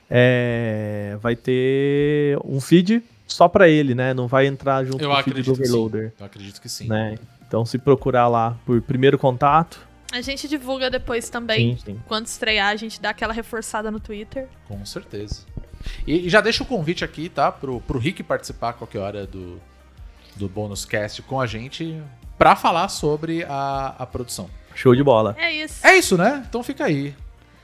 é, 0.10 1.18
vai 1.22 1.36
ter 1.36 2.38
um 2.44 2.60
feed 2.60 3.04
só 3.28 3.48
pra 3.48 3.68
ele, 3.68 3.94
né? 3.94 4.14
Não 4.14 4.28
vai 4.28 4.48
entrar 4.48 4.84
junto 4.84 5.04
Eu 5.04 5.10
com 5.10 5.16
o 5.16 5.24
feed 5.24 5.44
do. 5.44 5.52
Overloader, 5.52 6.14
Eu 6.20 6.26
acredito 6.26 6.62
que 6.62 6.70
sim. 6.70 6.88
né? 6.88 7.18
Então 7.48 7.66
se 7.66 7.78
procurar 7.78 8.28
lá 8.28 8.58
por 8.66 8.82
primeiro 8.82 9.18
contato, 9.18 9.86
A 10.12 10.22
gente 10.22 10.48
divulga 10.48 10.90
depois 10.90 11.30
também. 11.30 11.78
sim, 11.78 11.84
sim. 11.86 12.00
Quando 12.08 12.26
estrear, 12.26 12.70
a 12.70 12.76
gente 12.76 13.00
dá 13.02 13.12
aquela 13.12 13.34
reforçada 13.34 13.92
no 13.92 14.00
Twitter. 14.00 14.48
Com 14.68 14.84
certeza. 14.86 15.42
E, 16.08 16.28
e 16.28 16.30
já 16.30 16.42
deixa 16.42 16.64
o 16.64 16.66
convite 16.66 17.04
aqui, 17.04 17.30
tá? 17.30 17.52
Pro, 17.52 17.80
pro 17.82 18.00
Rick 18.00 18.24
participar 18.24 18.70
a 18.70 18.74
qualquer 18.74 19.00
hora 19.00 19.28
do, 19.28 19.60
do 20.36 20.48
Bônus 20.48 20.86
Cast 20.86 21.22
com 21.24 21.40
a 21.40 21.48
gente 21.48 22.02
pra 22.38 22.56
falar 22.56 22.88
sobre 22.90 23.44
a, 23.44 23.96
a 24.00 24.06
produção. 24.06 24.50
Show 24.76 24.96
de 24.96 25.04
bola. 25.04 25.36
É 25.38 25.52
isso. 25.52 25.86
É 25.86 25.96
isso, 25.96 26.18
né? 26.18 26.44
Então 26.48 26.64
fica 26.64 26.86
aí. 26.86 27.16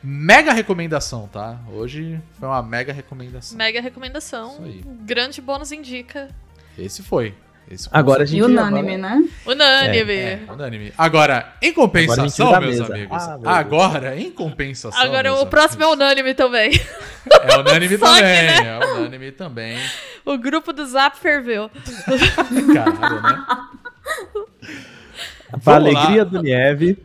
Mega 0.01 0.53
recomendação, 0.53 1.27
tá? 1.27 1.59
Hoje 1.73 2.21
foi 2.39 2.47
uma 2.47 2.63
mega 2.63 2.93
recomendação. 2.93 3.57
Mega 3.57 3.81
recomendação. 3.81 4.53
Isso 4.53 4.63
aí. 4.63 4.83
Grande 5.01 5.41
bônus 5.41 5.71
indica. 5.71 6.29
Esse 6.77 7.03
foi. 7.03 7.35
Esse 7.69 7.87
Agora 7.91 8.23
a 8.23 8.25
conceito- 8.25 8.47
gente. 8.47 8.57
Unânime, 8.59 8.95
agora- 8.95 9.15
né? 9.19 9.29
Unânime. 9.45 10.13
É, 10.13 10.39
unânime. 10.49 10.93
Agora, 10.97 11.53
em 11.61 11.71
compensação, 11.71 12.47
Agora 12.47 12.61
meus 12.65 12.79
mesa. 12.79 12.93
amigos. 12.95 13.23
Ah, 13.23 13.27
meu 13.29 13.37
Deus. 13.39 13.53
agora, 13.55 14.17
em 14.19 14.31
compensação. 14.31 14.99
Agora 15.01 15.33
o 15.35 15.45
próximo 15.45 15.83
é 15.83 15.85
amigos, 15.85 16.03
unânime 16.05 16.33
também. 16.33 16.71
É 17.43 17.57
unânime 17.59 17.97
Só 17.97 18.07
que, 18.15 18.21
também. 18.21 18.33
né? 18.63 18.67
É 18.81 18.85
unânime 18.95 19.31
também. 19.31 19.77
O 20.25 20.35
grupo 20.37 20.73
do 20.73 20.83
Zap 20.87 21.15
ferveu. 21.19 21.69
Caralho, 22.73 23.21
né? 23.21 23.45
Pra 25.63 25.75
Vamos 25.77 25.93
lá. 25.93 25.99
alegria 26.01 26.25
do 26.25 26.41
Nieve. 26.41 26.97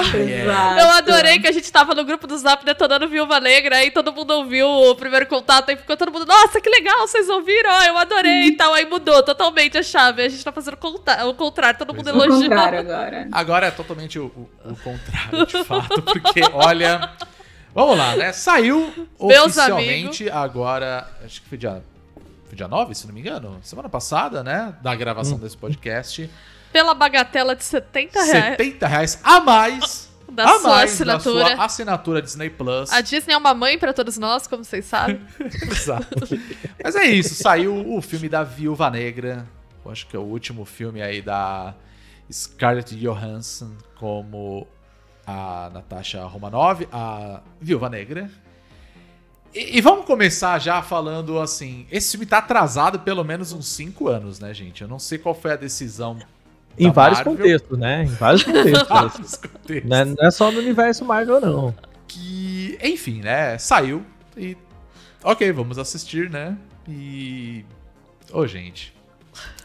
Exato. 0.00 0.80
Eu 0.80 0.88
adorei 0.90 1.38
que 1.38 1.46
a 1.48 1.52
gente 1.52 1.70
tava 1.72 1.94
no 1.94 2.04
grupo 2.04 2.26
do 2.26 2.36
Zap 2.38 2.64
detonando 2.64 3.08
Viúva 3.08 3.38
Negra, 3.40 3.76
aí 3.76 3.90
todo 3.90 4.12
mundo 4.12 4.30
ouviu 4.32 4.68
o 4.68 4.94
primeiro 4.94 5.26
contato, 5.26 5.70
aí 5.70 5.76
ficou 5.76 5.96
todo 5.96 6.12
mundo, 6.12 6.26
nossa, 6.26 6.60
que 6.60 6.68
legal, 6.68 7.06
vocês 7.06 7.28
ouviram, 7.28 7.70
ó, 7.70 7.82
eu 7.82 7.98
adorei 7.98 8.44
e 8.44 8.52
tal. 8.56 8.72
Aí 8.74 8.84
mudou 8.86 9.22
totalmente 9.22 9.76
a 9.78 9.82
chave, 9.82 10.22
a 10.22 10.28
gente 10.28 10.44
tá 10.44 10.52
fazendo 10.52 10.74
o 10.74 11.34
contrário, 11.34 11.78
todo 11.78 11.94
mundo 11.94 12.08
O 12.10 12.28
contrário 12.28 12.78
agora. 12.80 13.28
Agora 13.32 13.66
é 13.66 13.70
totalmente 13.70 14.18
o, 14.18 14.26
o- 14.26 14.70
o 14.72 14.76
contrário, 14.76 15.46
de 15.46 15.64
fato, 15.64 16.02
porque, 16.02 16.40
olha. 16.52 17.10
Vamos 17.74 17.96
lá, 17.98 18.16
né? 18.16 18.32
Saiu 18.32 18.92
Meus 19.20 19.46
oficialmente 19.46 20.28
agora. 20.30 21.06
Acho 21.24 21.42
que 21.42 21.48
foi 21.48 21.58
dia, 21.58 21.80
foi 22.46 22.56
dia 22.56 22.66
9, 22.66 22.94
se 22.94 23.06
não 23.06 23.14
me 23.14 23.20
engano. 23.20 23.60
Semana 23.62 23.88
passada, 23.88 24.42
né? 24.42 24.74
Da 24.82 24.94
gravação 24.96 25.38
desse 25.38 25.56
podcast. 25.56 26.28
Pela 26.78 26.94
bagatela 26.94 27.56
de 27.56 27.64
70 27.64 28.22
reais 28.22 28.56
70 28.56 28.86
reais 28.86 29.20
a 29.24 29.40
mais. 29.40 30.08
da 30.30 30.44
a 30.44 30.58
sua 30.60 30.70
mais 30.70 30.92
assinatura. 30.92 31.44
da 31.44 31.56
sua 31.56 31.64
assinatura 31.64 32.22
Disney 32.22 32.50
Plus. 32.50 32.92
A 32.92 33.00
Disney 33.00 33.34
é 33.34 33.36
uma 33.36 33.52
mãe 33.52 33.76
pra 33.76 33.92
todos 33.92 34.16
nós, 34.16 34.46
como 34.46 34.62
vocês 34.62 34.84
sabem. 34.84 35.20
Exato. 35.68 36.38
Mas 36.80 36.94
é 36.94 37.06
isso, 37.06 37.34
saiu 37.34 37.96
o 37.96 38.00
filme 38.00 38.28
da 38.28 38.44
Viúva 38.44 38.88
Negra. 38.90 39.44
Eu 39.84 39.90
acho 39.90 40.06
que 40.06 40.14
é 40.14 40.20
o 40.20 40.22
último 40.22 40.64
filme 40.64 41.02
aí 41.02 41.20
da 41.20 41.74
Scarlett 42.30 42.94
Johansson 42.94 43.72
como 43.96 44.64
a 45.26 45.68
Natasha 45.74 46.24
Romanoff, 46.26 46.86
a 46.92 47.40
Viúva 47.60 47.88
Negra. 47.90 48.30
E, 49.52 49.78
e 49.78 49.80
vamos 49.80 50.04
começar 50.04 50.60
já 50.60 50.80
falando 50.80 51.40
assim, 51.40 51.88
esse 51.90 52.12
filme 52.12 52.24
tá 52.24 52.38
atrasado 52.38 53.00
pelo 53.00 53.24
menos 53.24 53.50
uns 53.52 53.66
5 53.66 54.06
anos, 54.06 54.38
né, 54.38 54.54
gente? 54.54 54.82
Eu 54.82 54.86
não 54.86 55.00
sei 55.00 55.18
qual 55.18 55.34
foi 55.34 55.54
a 55.54 55.56
decisão 55.56 56.16
Em 56.78 56.90
vários 56.90 57.18
Marvel. 57.18 57.36
contextos, 57.36 57.78
né? 57.78 58.04
Em 58.04 58.06
vários 58.06 58.44
contextos. 58.44 58.82
Vários 58.88 59.36
contextos. 59.36 59.90
não, 59.90 59.96
é, 59.96 60.04
não 60.04 60.26
é 60.26 60.30
só 60.30 60.50
no 60.50 60.58
universo 60.58 61.04
Marvel, 61.04 61.40
não. 61.40 61.74
que, 62.06 62.78
enfim, 62.82 63.20
né, 63.20 63.58
saiu 63.58 64.04
e 64.36 64.56
ok, 65.22 65.52
vamos 65.52 65.78
assistir, 65.78 66.30
né? 66.30 66.56
E 66.88 67.64
ô, 68.32 68.46
gente. 68.46 68.96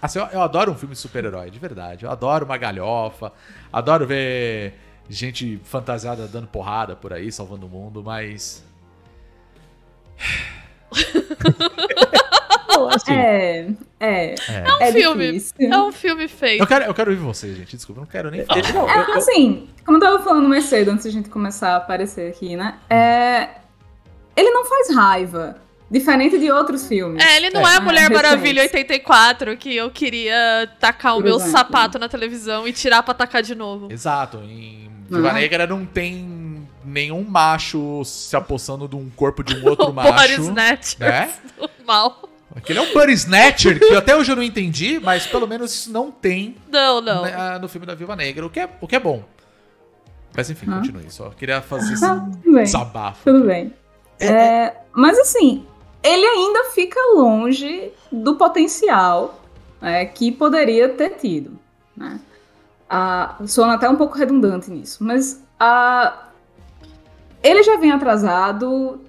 Assim, 0.01 0.19
eu, 0.19 0.25
eu 0.25 0.41
adoro 0.41 0.71
um 0.71 0.75
filme 0.75 0.93
de 0.93 1.01
super-herói, 1.01 1.49
de 1.49 1.59
verdade. 1.59 2.05
Eu 2.05 2.11
adoro 2.11 2.45
uma 2.45 2.57
galhofa, 2.57 3.31
adoro 3.71 4.05
ver 4.05 4.73
gente 5.09 5.59
fantasiada 5.63 6.27
dando 6.27 6.47
porrada 6.47 6.95
por 6.95 7.13
aí, 7.13 7.31
salvando 7.31 7.65
o 7.65 7.69
mundo, 7.69 8.03
mas 8.03 8.63
Não, 12.73 12.89
assim, 12.89 13.13
É, 13.13 13.67
é. 13.99 14.35
é. 14.49 14.87
um 14.89 14.91
filme. 14.91 15.31
difícil. 15.33 15.71
É 15.73 15.77
um 15.81 15.91
filme 15.91 16.27
feito. 16.27 16.61
Eu 16.61 16.67
quero, 16.67 16.85
eu 16.85 16.93
quero 16.93 17.11
ouvir 17.11 17.23
vocês, 17.23 17.55
gente. 17.57 17.75
Desculpa, 17.75 18.01
eu 18.01 18.03
não 18.05 18.09
quero 18.11 18.31
nem 18.31 18.43
falar. 18.45 18.73
não, 18.73 18.89
É, 18.89 18.97
eu- 18.99 19.03
eu- 19.09 19.13
assim, 19.15 19.69
como 19.85 19.97
eu 19.97 20.01
tava 20.01 20.19
falando 20.23 20.47
mais 20.49 20.65
cedo, 20.65 20.91
antes 20.91 21.05
da 21.05 21.11
gente 21.11 21.29
começar 21.29 21.73
a 21.73 21.75
aparecer 21.77 22.29
aqui, 22.29 22.55
né? 22.55 22.75
É, 22.89 23.49
ele 24.35 24.49
não 24.51 24.65
faz 24.65 24.93
raiva. 24.95 25.57
Diferente 25.91 26.39
de 26.39 26.51
outros 26.51 26.87
filmes. 26.87 27.23
É, 27.23 27.37
ele 27.37 27.51
não 27.51 27.61
é, 27.67 27.73
É. 27.73 27.77
a 27.77 27.79
Mulher 27.81 28.07
Ah, 28.07 28.09
Maravilha 28.09 28.63
recente. 28.63 28.77
84, 28.77 29.55
que 29.57 29.75
eu 29.75 29.91
queria 29.91 30.67
tacar 30.79 31.13
o 31.13 31.15
Por 31.17 31.25
meu 31.25 31.35
exemplo. 31.35 31.51
sapato 31.51 31.99
na 31.99 32.09
televisão 32.09 32.67
e 32.67 32.73
tirar 32.73 33.03
pra 33.03 33.13
tacar 33.13 33.43
de 33.43 33.53
novo. 33.53 33.91
Exato, 33.91 34.37
em 34.37 34.89
Viúva 35.07 35.29
Ah. 35.29 35.33
Negra 35.33 35.67
não 35.67 35.85
tem 35.85 36.67
nenhum 36.83 37.23
macho 37.23 38.03
se 38.05 38.35
apossando 38.35 38.87
de 38.87 38.95
um 38.95 39.07
corpo 39.15 39.43
de 39.43 39.55
um 39.55 39.67
outro 39.69 39.85
o 39.91 39.93
macho. 39.93 40.13
Body 40.13 40.33
Snatcher 40.41 40.99
né? 40.99 41.29
do 41.59 41.69
mal. 41.85 42.27
Aquele 42.55 42.79
é 42.79 42.81
um 42.81 42.93
Buddy 42.93 43.13
Snatcher, 43.13 43.79
que 43.79 43.95
até 43.95 44.15
hoje 44.15 44.31
eu 44.31 44.35
não 44.35 44.43
entendi, 44.43 44.99
mas 44.99 45.25
pelo 45.25 45.47
menos 45.47 45.73
isso 45.73 45.91
não 45.91 46.11
tem 46.11 46.55
Não, 46.71 47.01
não. 47.01 47.23
né, 47.23 47.33
ah, 47.35 47.59
no 47.59 47.67
filme 47.67 47.85
da 47.87 47.95
Viúva 47.95 48.15
Negra, 48.15 48.45
o 48.45 48.49
que 48.49 48.59
é, 48.59 48.69
o 48.79 48.87
que 48.87 48.95
é 48.95 48.99
bom. 48.99 49.23
Mas 50.35 50.49
enfim, 50.49 50.67
Ah. 50.69 50.77
continue. 50.77 51.09
Só 51.09 51.29
queria 51.31 51.61
fazer 51.61 51.93
esse 51.93 52.05
Ah, 52.05 52.15
tudo 52.15 52.53
bem. 52.53 52.63
desabafo. 52.63 53.23
Tudo 53.23 53.45
bem. 53.45 53.73
É, 54.19 54.73
mas 54.91 55.17
assim, 55.19 55.65
ele 56.03 56.25
ainda 56.25 56.65
fica 56.71 56.99
longe 57.15 57.91
do 58.11 58.35
potencial 58.35 59.41
é, 59.81 60.05
que 60.05 60.31
poderia 60.31 60.89
ter 60.89 61.11
tido. 61.17 61.59
Né? 61.97 62.19
Ah, 62.89 63.35
sono 63.47 63.71
até 63.71 63.89
um 63.89 63.95
pouco 63.95 64.17
redundante 64.17 64.69
nisso, 64.71 65.03
mas 65.03 65.43
ah, 65.59 66.27
ele 67.41 67.61
já 67.63 67.77
vem 67.77 67.91
atrasado, 67.91 69.01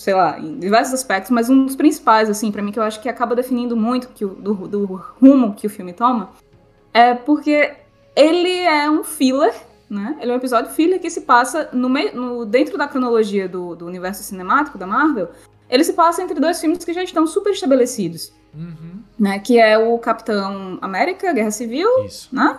sei 0.00 0.14
lá, 0.14 0.40
em 0.40 0.58
diversos 0.58 0.94
aspectos, 0.94 1.30
mas 1.30 1.50
um 1.50 1.66
dos 1.66 1.76
principais, 1.76 2.30
assim, 2.30 2.50
para 2.50 2.62
mim, 2.62 2.72
que 2.72 2.78
eu 2.78 2.82
acho 2.82 3.02
que 3.02 3.08
acaba 3.08 3.36
definindo 3.36 3.76
muito 3.76 4.08
que 4.08 4.24
o, 4.24 4.30
do, 4.30 4.54
do 4.66 4.86
rumo 5.20 5.52
que 5.54 5.66
o 5.66 5.70
filme 5.70 5.92
toma, 5.92 6.30
é 6.94 7.12
porque 7.12 7.74
ele 8.16 8.60
é 8.60 8.90
um 8.90 9.04
filler 9.04 9.52
né? 9.90 10.16
Ele 10.20 10.30
é 10.30 10.34
um 10.34 10.38
episódio 10.38 10.70
filler 10.70 11.00
que 11.00 11.10
se 11.10 11.22
passa 11.22 11.68
no 11.72 11.88
meio, 11.88 12.14
no, 12.14 12.46
dentro 12.46 12.78
da 12.78 12.86
cronologia 12.86 13.48
do, 13.48 13.74
do 13.74 13.84
universo 13.84 14.22
cinemático 14.22 14.78
da 14.78 14.86
Marvel. 14.86 15.28
Ele 15.68 15.82
se 15.82 15.92
passa 15.92 16.22
entre 16.22 16.38
dois 16.38 16.60
filmes 16.60 16.84
que 16.84 16.92
já 16.92 17.02
estão 17.02 17.26
super 17.26 17.50
estabelecidos, 17.50 18.32
Uhum, 18.54 19.02
né? 19.18 19.38
Que 19.38 19.58
é 19.58 19.76
o 19.76 19.98
Capitão 19.98 20.78
América, 20.80 21.32
Guerra 21.32 21.50
Civil, 21.50 21.88
isso. 22.04 22.28
né? 22.32 22.58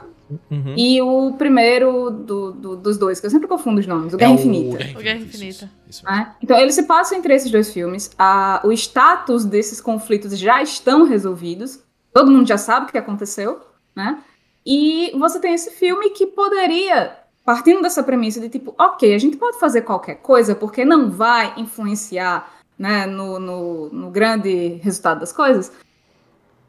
Uhum. 0.50 0.74
E 0.78 1.02
o 1.02 1.34
primeiro 1.34 2.10
do- 2.10 2.52
do- 2.52 2.76
dos 2.78 2.98
dois, 2.98 3.20
que 3.20 3.26
eu 3.26 3.30
sempre 3.30 3.48
confundo 3.48 3.80
os 3.80 3.88
nomes, 3.88 4.14
o 4.14 4.18
Guerra 4.18 4.32
É 4.32 4.36
Infinita. 4.36 4.78
Guerra 4.78 5.00
O 5.00 5.04
Guerra 5.04 5.20
Infinita. 5.20 5.66
Isso, 5.66 5.70
isso 5.90 6.06
né? 6.06 6.36
Então, 6.42 6.58
ele 6.58 6.72
se 6.72 6.84
passa 6.84 7.16
entre 7.16 7.34
esses 7.34 7.52
dois 7.52 7.72
filmes. 7.74 8.12
A- 8.18 8.62
o 8.64 8.72
status 8.72 9.46
desses 9.46 9.82
conflitos 9.82 10.38
já 10.38 10.62
estão 10.62 11.04
resolvidos. 11.06 11.80
Todo 12.14 12.32
mundo 12.32 12.48
já 12.48 12.58
sabe 12.58 12.88
o 12.88 12.90
que 12.92 12.98
aconteceu, 12.98 13.60
né? 13.96 14.20
E 14.66 15.12
você 15.18 15.40
tem 15.40 15.54
esse 15.54 15.72
filme 15.72 16.12
que 16.12 16.26
poderia, 16.28 17.18
partindo 17.46 17.82
dessa 17.82 18.04
premissa 18.04 18.40
de 18.40 18.50
tipo, 18.50 18.76
ok, 18.78 19.14
a 19.16 19.18
gente 19.18 19.38
pode 19.38 19.60
fazer 19.60 19.82
qualquer 19.82 20.16
coisa 20.16 20.54
porque 20.54 20.86
não 20.86 21.10
vai 21.10 21.54
influenciar 21.58 22.52
né, 22.78 23.06
no, 23.06 23.40
no, 23.40 23.90
no 23.90 24.10
grande 24.12 24.80
resultado 24.84 25.20
das 25.20 25.32
coisas. 25.32 25.72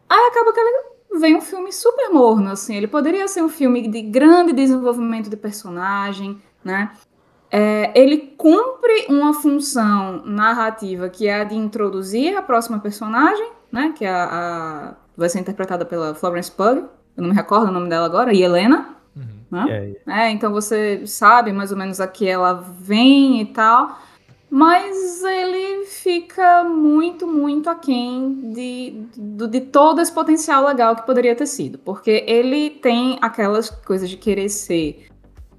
Aí 0.08 0.26
acaba 0.30 0.52
que 0.52 0.60
ele 0.60 0.91
vem 1.20 1.36
um 1.36 1.40
filme 1.40 1.72
super 1.72 2.10
morno, 2.10 2.50
assim. 2.50 2.76
Ele 2.76 2.86
poderia 2.86 3.26
ser 3.28 3.42
um 3.42 3.48
filme 3.48 3.86
de 3.88 4.02
grande 4.02 4.52
desenvolvimento 4.52 5.28
de 5.30 5.36
personagem, 5.36 6.40
né? 6.64 6.90
É, 7.50 7.92
ele 7.94 8.16
cumpre 8.38 9.06
uma 9.10 9.34
função 9.34 10.22
narrativa 10.24 11.08
que 11.10 11.26
é 11.28 11.40
a 11.42 11.44
de 11.44 11.54
introduzir 11.54 12.34
a 12.36 12.40
próxima 12.42 12.78
personagem, 12.78 13.50
né? 13.70 13.92
Que 13.96 14.04
é 14.06 14.10
a, 14.10 14.24
a- 14.24 14.94
vai 15.16 15.28
ser 15.28 15.40
interpretada 15.40 15.84
pela 15.84 16.14
Florence 16.14 16.50
Pugh. 16.50 16.88
Eu 17.14 17.22
não 17.22 17.28
me 17.28 17.34
recordo 17.34 17.68
o 17.68 17.72
nome 17.72 17.88
dela 17.90 18.06
agora, 18.06 18.32
e 18.32 18.42
Helena. 18.42 18.96
Uhum. 19.14 19.26
Né? 19.50 19.94
É, 20.06 20.22
É, 20.28 20.30
então 20.30 20.50
você 20.50 21.06
sabe 21.06 21.52
mais 21.52 21.70
ou 21.70 21.76
menos 21.76 22.00
a 22.00 22.06
que 22.06 22.26
ela 22.26 22.54
vem 22.54 23.42
e 23.42 23.46
tal. 23.46 23.98
Mas 24.54 25.22
ele 25.22 25.86
fica 25.86 26.62
muito, 26.62 27.26
muito 27.26 27.70
aquém 27.70 28.52
de, 28.52 29.06
de, 29.16 29.46
de 29.48 29.60
todo 29.62 29.98
esse 29.98 30.12
potencial 30.12 30.66
legal 30.66 30.94
que 30.94 31.06
poderia 31.06 31.34
ter 31.34 31.46
sido. 31.46 31.78
Porque 31.78 32.22
ele 32.26 32.68
tem 32.68 33.18
aquelas 33.22 33.70
coisas 33.70 34.10
de 34.10 34.18
querer 34.18 34.50
ser. 34.50 35.06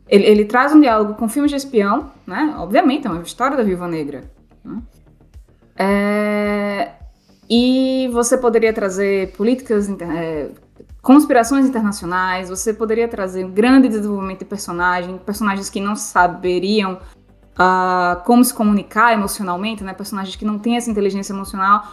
Ele, 0.08 0.26
ele 0.28 0.46
traz 0.46 0.76
um 0.76 0.80
diálogo 0.80 1.16
com 1.16 1.28
filmes 1.28 1.50
de 1.50 1.58
espião, 1.58 2.12
né? 2.28 2.54
Obviamente, 2.60 3.08
é 3.08 3.10
uma 3.10 3.24
história 3.24 3.58
da 3.58 3.64
Viúva 3.64 3.88
Negra. 3.88 4.26
né? 4.64 4.80
É, 5.76 6.92
e 7.50 8.08
você 8.14 8.38
poderia 8.38 8.72
trazer 8.72 9.32
políticas, 9.32 9.90
é, 9.90 10.52
conspirações 11.02 11.66
internacionais, 11.66 12.48
você 12.48 12.72
poderia 12.72 13.08
trazer 13.08 13.44
um 13.44 13.50
grande 13.50 13.90
desenvolvimento 13.90 14.40
de 14.40 14.46
personagem, 14.46 15.18
personagens 15.18 15.68
que 15.68 15.82
não 15.82 15.96
saberiam 15.96 17.00
ah, 17.58 18.22
como 18.26 18.44
se 18.44 18.54
comunicar 18.54 19.14
emocionalmente, 19.14 19.84
né? 19.84 19.94
Personagens 19.94 20.36
que 20.36 20.46
não 20.46 20.58
têm 20.60 20.78
essa 20.78 20.90
inteligência 20.90 21.34
emocional. 21.34 21.84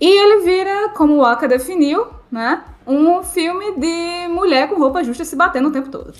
E 0.00 0.06
ele 0.06 0.42
vira, 0.44 0.90
como 0.90 1.16
o 1.16 1.24
Aka 1.24 1.46
definiu, 1.48 2.06
né? 2.30 2.62
Um 2.86 3.22
filme 3.22 3.76
de 3.78 4.28
mulher 4.28 4.68
com 4.68 4.76
roupa 4.78 5.02
justa 5.02 5.24
se 5.24 5.34
batendo 5.34 5.68
o 5.68 5.72
tempo 5.72 5.88
todo. 5.90 6.12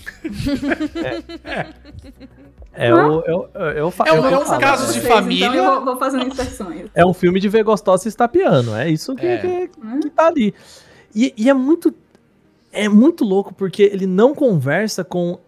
é, 2.73 2.93
o, 2.95 3.21
é, 3.21 3.35
o- 3.35 3.49
é, 3.79 3.85
o 3.85 3.91
fa- 3.91 4.05
É 4.07 4.13
um- 4.13 4.19
o 4.19 4.23
que 4.29 4.35
eu 4.35 4.41
é 4.41 4.57
um 4.57 4.59
caso 4.59 4.87
de 4.93 5.01
Vocês, 5.01 5.07
família. 5.13 5.47
Então 5.47 5.55
eu 5.65 5.75
vou, 5.77 5.85
vou 5.85 5.97
fazendo 5.99 6.27
inserções. 6.27 6.91
É 6.95 7.05
um 7.07 7.15
filme 7.15 7.39
de 7.41 7.49
ver 7.49 7.63
gostosa 7.65 8.03
se 8.03 8.09
estapeando. 8.09 8.75
É 8.75 8.89
isso 8.91 9.15
que, 9.15 9.27
É. 9.27 9.39
que, 9.39 9.71
que 10.03 10.11
tá 10.11 10.27
ali. 10.27 10.55
E, 11.15 11.33
e 11.37 11.49
é 11.49 11.55
muito. 11.55 11.95
É 12.73 12.89
muito 12.91 13.25
louco 13.25 13.55
porque 13.55 13.83
ele 13.83 14.07
não 14.07 14.35
conversa 14.35 15.03
com 15.03 15.39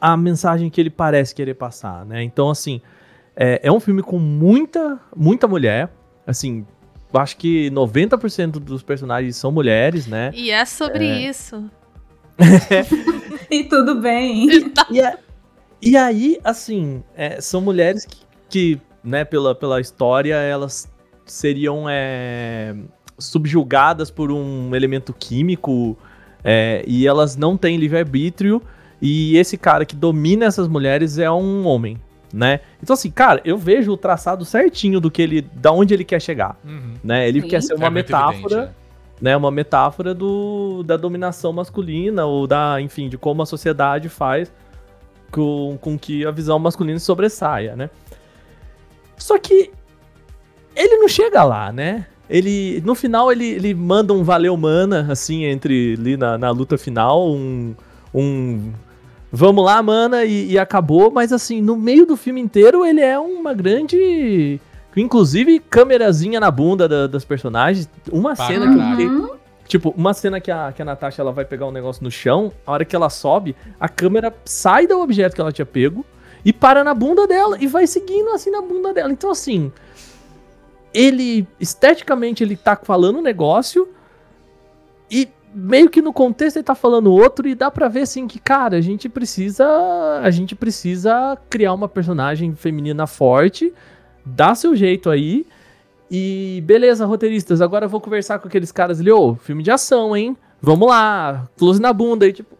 a 0.00 0.16
mensagem 0.16 0.70
que 0.70 0.80
ele 0.80 0.90
parece 0.90 1.34
querer 1.34 1.54
passar, 1.54 2.04
né? 2.06 2.22
Então, 2.22 2.50
assim, 2.50 2.80
é, 3.36 3.60
é 3.62 3.72
um 3.72 3.80
filme 3.80 4.02
com 4.02 4.18
muita, 4.18 4.98
muita 5.16 5.46
mulher. 5.48 5.90
Assim, 6.26 6.66
acho 7.14 7.36
que 7.36 7.70
90% 7.70 8.52
dos 8.52 8.82
personagens 8.82 9.36
são 9.36 9.50
mulheres, 9.50 10.06
né? 10.06 10.30
E 10.34 10.50
é 10.50 10.64
sobre 10.64 11.04
isso. 11.28 11.70
E 13.50 13.64
tudo 13.64 13.94
bem. 13.94 14.46
E, 14.90 15.00
a- 15.00 15.18
e 15.80 15.96
aí, 15.96 16.38
assim, 16.44 17.02
é, 17.16 17.40
são 17.40 17.60
mulheres 17.62 18.04
que, 18.04 18.18
que, 18.48 18.80
né, 19.02 19.24
pela, 19.24 19.54
pela 19.54 19.80
história, 19.80 20.34
elas 20.34 20.86
seriam 21.24 21.86
é, 21.88 22.74
subjugadas 23.18 24.10
por 24.10 24.30
um 24.30 24.74
elemento 24.74 25.14
químico 25.14 25.96
é, 26.44 26.84
e 26.86 27.06
elas 27.06 27.36
não 27.36 27.56
têm 27.56 27.76
livre-arbítrio. 27.78 28.62
E 29.00 29.36
esse 29.36 29.56
cara 29.56 29.84
que 29.84 29.94
domina 29.94 30.46
essas 30.46 30.66
mulheres 30.66 31.18
é 31.18 31.30
um 31.30 31.66
homem, 31.66 31.98
né? 32.32 32.60
Então, 32.82 32.94
assim, 32.94 33.10
cara, 33.10 33.40
eu 33.44 33.56
vejo 33.56 33.92
o 33.92 33.96
traçado 33.96 34.44
certinho 34.44 35.00
do 35.00 35.10
que 35.10 35.22
ele. 35.22 35.42
da 35.42 35.72
onde 35.72 35.94
ele 35.94 36.04
quer 36.04 36.20
chegar. 36.20 36.58
Uhum. 36.64 36.94
Né? 37.02 37.28
Ele 37.28 37.42
Sim. 37.42 37.48
quer 37.48 37.62
ser 37.62 37.74
uma 37.74 37.86
É 37.86 37.90
metáfora 37.90 38.56
evidente, 38.56 38.78
né, 39.20 39.36
uma 39.36 39.50
metáfora 39.50 40.14
do, 40.14 40.82
da 40.84 40.96
dominação 40.96 41.52
masculina 41.52 42.24
ou 42.24 42.46
da, 42.46 42.80
enfim, 42.80 43.08
de 43.08 43.18
como 43.18 43.42
a 43.42 43.46
sociedade 43.46 44.08
faz 44.08 44.52
com, 45.30 45.76
com 45.80 45.98
que 45.98 46.24
a 46.24 46.30
visão 46.30 46.58
masculina 46.58 46.98
sobressaia, 46.98 47.76
né? 47.76 47.90
Só 49.16 49.38
que 49.38 49.70
ele 50.74 50.96
não 50.96 51.08
chega 51.08 51.42
lá, 51.42 51.72
né? 51.72 52.06
Ele, 52.30 52.82
no 52.84 52.94
final, 52.94 53.32
ele, 53.32 53.46
ele 53.46 53.74
manda 53.74 54.12
um 54.12 54.22
valeu 54.22 54.56
mana, 54.56 55.06
assim, 55.10 55.44
entre 55.44 55.96
ali 55.98 56.16
na, 56.16 56.38
na 56.38 56.50
luta 56.50 56.76
final, 56.78 57.30
um, 57.30 57.74
um 58.14 58.72
vamos 59.30 59.64
lá, 59.64 59.82
mana, 59.82 60.24
e, 60.24 60.52
e 60.52 60.58
acabou, 60.58 61.10
mas 61.10 61.32
assim, 61.32 61.60
no 61.60 61.76
meio 61.76 62.06
do 62.06 62.16
filme 62.16 62.40
inteiro, 62.40 62.84
ele 62.84 63.00
é 63.00 63.18
uma 63.18 63.52
grande 63.54 64.60
Inclusive, 64.96 65.60
câmerazinha 65.60 66.40
na 66.40 66.50
bunda 66.50 66.88
da- 66.88 67.06
das 67.06 67.24
personagens. 67.24 67.88
Uma 68.10 68.34
cena 68.34 68.66
caralho. 68.66 68.96
que. 68.96 69.04
Uhum. 69.04 69.38
Tipo, 69.66 69.94
uma 69.96 70.14
cena 70.14 70.40
que 70.40 70.50
a, 70.50 70.72
que 70.72 70.80
a 70.80 70.84
Natasha 70.84 71.20
ela 71.20 71.30
vai 71.30 71.44
pegar 71.44 71.66
um 71.66 71.70
negócio 71.70 72.02
no 72.02 72.10
chão, 72.10 72.50
a 72.66 72.72
hora 72.72 72.84
que 72.86 72.96
ela 72.96 73.10
sobe, 73.10 73.54
a 73.78 73.88
câmera 73.88 74.34
sai 74.44 74.86
do 74.86 74.98
objeto 74.98 75.34
que 75.34 75.40
ela 75.40 75.52
tinha 75.52 75.66
pego 75.66 76.04
e 76.42 76.52
para 76.54 76.82
na 76.82 76.94
bunda 76.94 77.26
dela 77.26 77.58
e 77.60 77.66
vai 77.66 77.86
seguindo 77.86 78.30
assim 78.30 78.50
na 78.50 78.62
bunda 78.62 78.94
dela. 78.94 79.12
Então, 79.12 79.30
assim, 79.30 79.70
ele 80.92 81.46
esteticamente 81.60 82.42
ele 82.42 82.56
tá 82.56 82.76
falando 82.82 83.18
um 83.18 83.22
negócio 83.22 83.88
e 85.10 85.28
meio 85.58 85.90
que 85.90 86.00
no 86.00 86.12
contexto 86.12 86.56
ele 86.56 86.64
tá 86.64 86.74
falando 86.74 87.12
outro 87.12 87.48
e 87.48 87.54
dá 87.54 87.70
pra 87.70 87.88
ver 87.88 88.02
assim 88.02 88.26
que, 88.26 88.38
cara, 88.38 88.76
a 88.76 88.80
gente 88.80 89.08
precisa 89.08 89.66
a 90.22 90.30
gente 90.30 90.54
precisa 90.54 91.36
criar 91.50 91.74
uma 91.74 91.88
personagem 91.88 92.54
feminina 92.54 93.06
forte, 93.06 93.72
dá 94.24 94.54
seu 94.54 94.76
jeito 94.76 95.10
aí. 95.10 95.46
E 96.10 96.62
beleza, 96.64 97.04
roteiristas, 97.04 97.60
agora 97.60 97.84
eu 97.86 97.88
vou 97.88 98.00
conversar 98.00 98.38
com 98.38 98.48
aqueles 98.48 98.72
caras 98.72 99.00
ali, 99.00 99.10
ô, 99.10 99.34
filme 99.34 99.62
de 99.62 99.70
ação, 99.70 100.16
hein? 100.16 100.36
Vamos 100.60 100.88
lá, 100.88 101.48
close 101.56 101.80
na 101.80 101.92
bunda 101.92 102.24
aí, 102.24 102.32
tipo. 102.32 102.57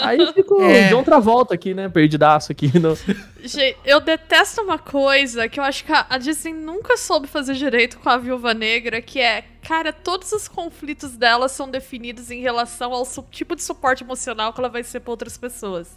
Aí 0.00 0.32
ficou 0.32 0.62
É. 0.62 0.88
John 0.88 1.02
Travolta 1.02 1.54
aqui, 1.54 1.74
né? 1.74 1.88
Perdidaço 1.88 2.52
aqui 2.52 2.78
no. 2.78 2.96
Gente, 3.42 3.76
eu 3.84 4.00
detesto 4.00 4.62
uma 4.62 4.78
coisa 4.78 5.48
que 5.48 5.58
eu 5.58 5.64
acho 5.64 5.84
que 5.84 5.92
a 5.92 6.18
Disney 6.18 6.52
nunca 6.52 6.96
soube 6.96 7.26
fazer 7.26 7.54
direito 7.54 7.98
com 7.98 8.08
a 8.08 8.16
Viúva 8.16 8.54
Negra, 8.54 9.02
que 9.02 9.20
é, 9.20 9.44
cara, 9.62 9.92
todos 9.92 10.32
os 10.32 10.46
conflitos 10.46 11.16
dela 11.16 11.48
são 11.48 11.68
definidos 11.68 12.30
em 12.30 12.40
relação 12.40 12.92
ao 12.92 13.04
tipo 13.30 13.56
de 13.56 13.62
suporte 13.62 14.04
emocional 14.04 14.52
que 14.52 14.60
ela 14.60 14.68
vai 14.68 14.82
ser 14.84 15.00
pra 15.00 15.10
outras 15.10 15.36
pessoas. 15.36 15.88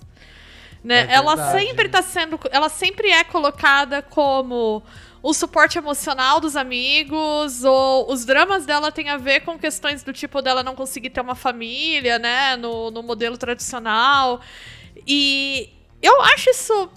Né? 0.83 1.05
É 1.07 1.13
ela 1.13 1.35
verdade. 1.35 1.59
sempre 1.59 1.89
tá 1.89 2.01
sendo. 2.01 2.39
Ela 2.51 2.67
sempre 2.69 3.09
é 3.09 3.23
colocada 3.23 4.01
como 4.01 4.81
o 5.23 5.33
suporte 5.33 5.77
emocional 5.77 6.39
dos 6.39 6.55
amigos, 6.55 7.63
ou 7.63 8.11
os 8.11 8.25
dramas 8.25 8.65
dela 8.65 8.91
têm 8.91 9.09
a 9.09 9.17
ver 9.17 9.41
com 9.41 9.57
questões 9.57 10.03
do 10.03 10.11
tipo 10.11 10.41
dela 10.41 10.63
não 10.63 10.75
conseguir 10.75 11.11
ter 11.11 11.21
uma 11.21 11.35
família, 11.35 12.17
né? 12.17 12.55
No, 12.55 12.89
no 12.89 13.03
modelo 13.03 13.37
tradicional. 13.37 14.41
E 15.05 15.69
eu 16.01 16.21
acho 16.23 16.49
isso 16.49 16.89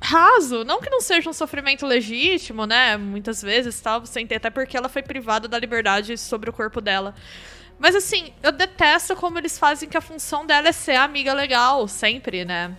raso, 0.00 0.62
não 0.64 0.80
que 0.80 0.90
não 0.90 1.00
seja 1.00 1.28
um 1.28 1.32
sofrimento 1.32 1.84
legítimo, 1.84 2.66
né? 2.66 2.96
Muitas 2.96 3.42
vezes, 3.42 3.80
tal, 3.80 4.06
sem 4.06 4.26
ter, 4.26 4.36
até 4.36 4.50
porque 4.50 4.76
ela 4.76 4.88
foi 4.88 5.02
privada 5.02 5.48
da 5.48 5.58
liberdade 5.58 6.16
sobre 6.16 6.48
o 6.48 6.52
corpo 6.52 6.80
dela. 6.80 7.14
Mas 7.78 7.94
assim, 7.94 8.32
eu 8.42 8.52
detesto 8.52 9.16
como 9.16 9.38
eles 9.38 9.58
fazem 9.58 9.88
que 9.88 9.96
a 9.96 10.00
função 10.00 10.46
dela 10.46 10.68
é 10.68 10.72
ser 10.72 10.94
a 10.94 11.04
amiga 11.04 11.32
legal, 11.34 11.86
sempre, 11.88 12.44
né? 12.44 12.76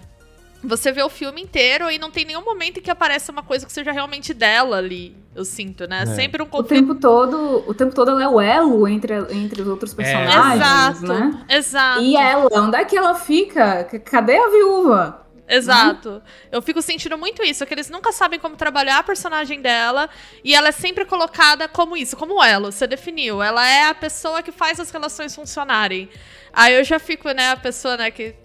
Você 0.68 0.92
vê 0.92 1.02
o 1.02 1.10
filme 1.10 1.42
inteiro 1.42 1.90
e 1.90 1.98
não 1.98 2.12
tem 2.12 2.26
nenhum 2.26 2.44
momento 2.44 2.80
em 2.80 2.82
que 2.84 2.92
aparece 2.92 3.32
uma 3.32 3.42
coisa 3.42 3.66
que 3.66 3.72
seja 3.72 3.92
realmente 3.92 4.34
dela 4.34 4.78
ali, 4.78 5.16
eu 5.34 5.46
sinto, 5.46 5.88
né? 5.88 6.04
É. 6.04 6.06
Sempre 6.08 6.42
um 6.42 6.46
O 6.46 6.50
conflito. 6.50 6.70
tempo 6.88 6.96
todo, 6.96 7.64
o 7.66 7.74
tempo 7.74 7.96
todo 7.96 8.12
ela 8.12 8.24
é 8.24 8.28
o 8.28 8.42
elo 8.42 8.88
entre, 8.88 9.14
entre 9.32 9.62
os 9.62 9.68
outros 9.68 9.94
personagens, 9.94 10.56
Exato, 10.56 11.08
né? 11.08 11.46
exato. 11.50 12.02
E 12.02 12.18
ela, 12.18 12.50
onde 12.52 12.76
é 12.76 12.84
que 12.84 12.98
ela 12.98 13.16
fica? 13.16 13.86
Cadê 14.04 14.38
a 14.38 14.50
viúva? 14.50 15.26
Exato. 15.50 16.22
Eu 16.52 16.62
fico 16.62 16.82
sentindo 16.82 17.18
muito 17.18 17.42
isso, 17.42 17.66
que 17.66 17.74
eles 17.74 17.90
nunca 17.90 18.12
sabem 18.12 18.38
como 18.38 18.58
trabalhar 18.58 18.98
a 19.00 19.04
personagem 19.04 19.62
dela 19.62 20.10
e 20.44 20.54
ela 20.54 20.68
é 20.68 20.72
sempre 20.74 21.06
colocada 21.06 21.70
como 21.70 21.96
isso, 21.96 22.18
como 22.18 22.44
elo, 22.44 22.70
você 22.74 22.86
definiu. 22.86 23.42
Ela 23.42 23.66
é 23.66 23.86
a 23.86 23.96
pessoa 23.96 24.44
que 24.44 24.52
faz 24.52 24.78
as 24.82 24.92
relações 24.92 25.34
funcionarem. 25.34 26.10
Aí 26.52 26.74
eu 26.76 26.84
já 26.84 27.00
fico, 27.00 27.32
né, 27.32 27.52
a 27.52 27.56
pessoa, 27.56 27.96
né, 27.96 28.12
que, 28.12 28.36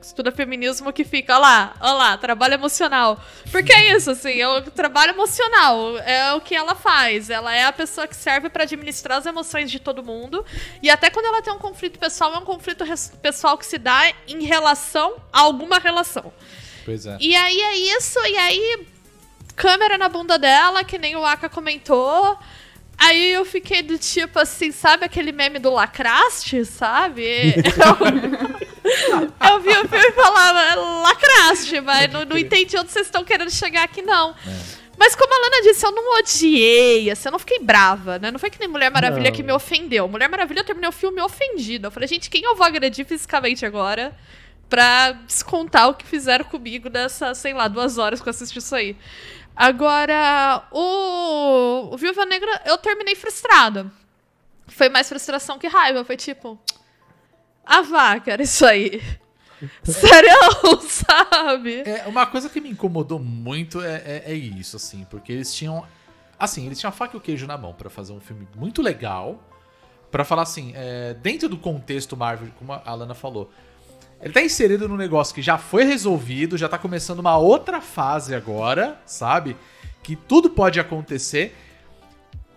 estuda 0.00 0.30
feminismo 0.30 0.92
que 0.92 1.04
fica, 1.04 1.36
ó 1.36 1.38
lá, 1.38 1.74
ó 1.80 1.92
lá, 1.92 2.16
trabalho 2.18 2.54
emocional. 2.54 3.18
Porque 3.50 3.72
é 3.72 3.96
isso, 3.96 4.10
assim, 4.10 4.40
é 4.40 4.48
o 4.48 4.62
trabalho 4.62 5.12
emocional, 5.12 5.98
é 5.98 6.34
o 6.34 6.40
que 6.40 6.54
ela 6.54 6.74
faz. 6.74 7.30
Ela 7.30 7.54
é 7.54 7.64
a 7.64 7.72
pessoa 7.72 8.06
que 8.06 8.16
serve 8.16 8.48
pra 8.48 8.64
administrar 8.64 9.18
as 9.18 9.26
emoções 9.26 9.70
de 9.70 9.78
todo 9.78 10.02
mundo. 10.02 10.44
E 10.82 10.90
até 10.90 11.10
quando 11.10 11.26
ela 11.26 11.42
tem 11.42 11.52
um 11.52 11.58
conflito 11.58 11.98
pessoal, 11.98 12.34
é 12.34 12.38
um 12.38 12.44
conflito 12.44 12.84
pessoal 13.22 13.56
que 13.56 13.66
se 13.66 13.78
dá 13.78 14.12
em 14.28 14.44
relação 14.44 15.16
a 15.32 15.40
alguma 15.40 15.78
relação. 15.78 16.32
Pois 16.84 17.06
é. 17.06 17.16
E 17.20 17.34
aí 17.34 17.60
é 17.60 17.76
isso, 17.96 18.18
e 18.26 18.36
aí 18.36 18.86
câmera 19.56 19.96
na 19.96 20.08
bunda 20.08 20.38
dela, 20.38 20.84
que 20.84 20.98
nem 20.98 21.16
o 21.16 21.24
Aka 21.24 21.48
comentou. 21.48 22.38
Aí 22.96 23.32
eu 23.32 23.44
fiquei 23.44 23.82
do 23.82 23.98
tipo 23.98 24.38
assim, 24.38 24.70
sabe 24.70 25.04
aquele 25.04 25.32
meme 25.32 25.58
do 25.58 25.70
lacraste, 25.70 26.64
sabe? 26.64 27.54
Eu, 27.64 28.63
eu 29.50 29.60
vi 29.60 29.70
o 29.70 29.88
filme 29.88 30.08
e 30.08 30.12
falava, 30.12 30.74
lacraste, 31.02 31.80
mas 31.80 32.12
não, 32.12 32.24
não 32.24 32.36
entendi 32.36 32.76
onde 32.76 32.92
vocês 32.92 33.06
estão 33.06 33.24
querendo 33.24 33.50
chegar 33.50 33.84
aqui, 33.84 34.02
não. 34.02 34.34
Mas 34.96 35.16
como 35.16 35.34
a 35.34 35.38
Lana 35.38 35.62
disse, 35.62 35.84
eu 35.84 35.90
não 35.90 36.18
odiei, 36.18 37.10
assim, 37.10 37.28
eu 37.28 37.32
não 37.32 37.38
fiquei 37.38 37.58
brava, 37.58 38.18
né? 38.18 38.30
Não 38.30 38.38
foi 38.38 38.50
que 38.50 38.60
nem 38.60 38.68
Mulher 38.68 38.90
Maravilha 38.90 39.30
Não. 39.30 39.36
que 39.36 39.42
me 39.42 39.52
ofendeu. 39.52 40.06
Mulher 40.06 40.28
Maravilha 40.28 40.60
eu 40.60 40.64
terminei 40.64 40.88
o 40.88 40.92
filme 40.92 41.20
ofendida. 41.20 41.88
Eu 41.88 41.90
falei, 41.90 42.08
gente, 42.08 42.30
quem 42.30 42.44
eu 42.44 42.54
vou 42.54 42.64
agredir 42.64 43.04
fisicamente 43.04 43.66
agora 43.66 44.16
pra 44.68 45.12
descontar 45.12 45.88
o 45.88 45.94
que 45.94 46.06
fizeram 46.06 46.44
comigo 46.44 46.88
nessas, 46.88 47.38
sei 47.38 47.52
lá, 47.52 47.66
duas 47.68 47.98
horas 47.98 48.20
que 48.20 48.28
eu 48.28 48.30
assisti 48.30 48.58
isso 48.58 48.74
aí. 48.74 48.96
Agora, 49.56 50.64
o, 50.70 51.90
o 51.92 51.96
Viúva 51.96 52.24
Negra, 52.24 52.62
eu 52.64 52.78
terminei 52.78 53.14
frustrada. 53.14 53.90
Foi 54.68 54.88
mais 54.88 55.08
frustração 55.08 55.58
que 55.58 55.66
raiva. 55.66 56.04
Foi 56.04 56.16
tipo, 56.16 56.58
ah 57.66 57.82
vá, 57.82 58.18
cara, 58.20 58.42
isso 58.42 58.64
aí. 58.64 59.02
Sério, 59.82 60.30
sabe? 60.82 61.82
É, 61.86 62.04
uma 62.06 62.26
coisa 62.26 62.48
que 62.50 62.60
me 62.60 62.70
incomodou 62.70 63.18
muito 63.18 63.80
é, 63.80 63.94
é- 64.04 64.22
é 64.26 64.34
isso, 64.34 64.76
assim, 64.76 65.06
porque 65.10 65.32
eles 65.32 65.54
tinham. 65.54 65.84
Assim, 66.38 66.66
eles 66.66 66.78
tinham 66.78 66.88
a 66.88 66.92
faca 66.92 67.16
e 67.16 67.18
o 67.18 67.20
queijo 67.20 67.46
na 67.46 67.56
mão 67.56 67.72
pra 67.72 67.88
fazer 67.88 68.12
um 68.12 68.20
filme 68.20 68.46
muito 68.56 68.82
legal. 68.82 69.40
Pra 70.10 70.24
falar 70.24 70.42
assim, 70.42 70.72
é, 70.76 71.14
dentro 71.14 71.48
do 71.48 71.56
contexto 71.56 72.16
Marvel, 72.16 72.48
como 72.58 72.72
a 72.72 72.82
Alana 72.84 73.14
falou, 73.14 73.50
ele 74.20 74.32
tá 74.32 74.40
inserido 74.42 74.88
num 74.88 74.96
negócio 74.96 75.34
que 75.34 75.42
já 75.42 75.58
foi 75.58 75.84
resolvido, 75.84 76.56
já 76.56 76.68
tá 76.68 76.78
começando 76.78 77.18
uma 77.18 77.36
outra 77.36 77.80
fase 77.80 78.34
agora, 78.34 79.00
sabe? 79.06 79.56
Que 80.02 80.14
tudo 80.14 80.50
pode 80.50 80.78
acontecer. 80.78 81.56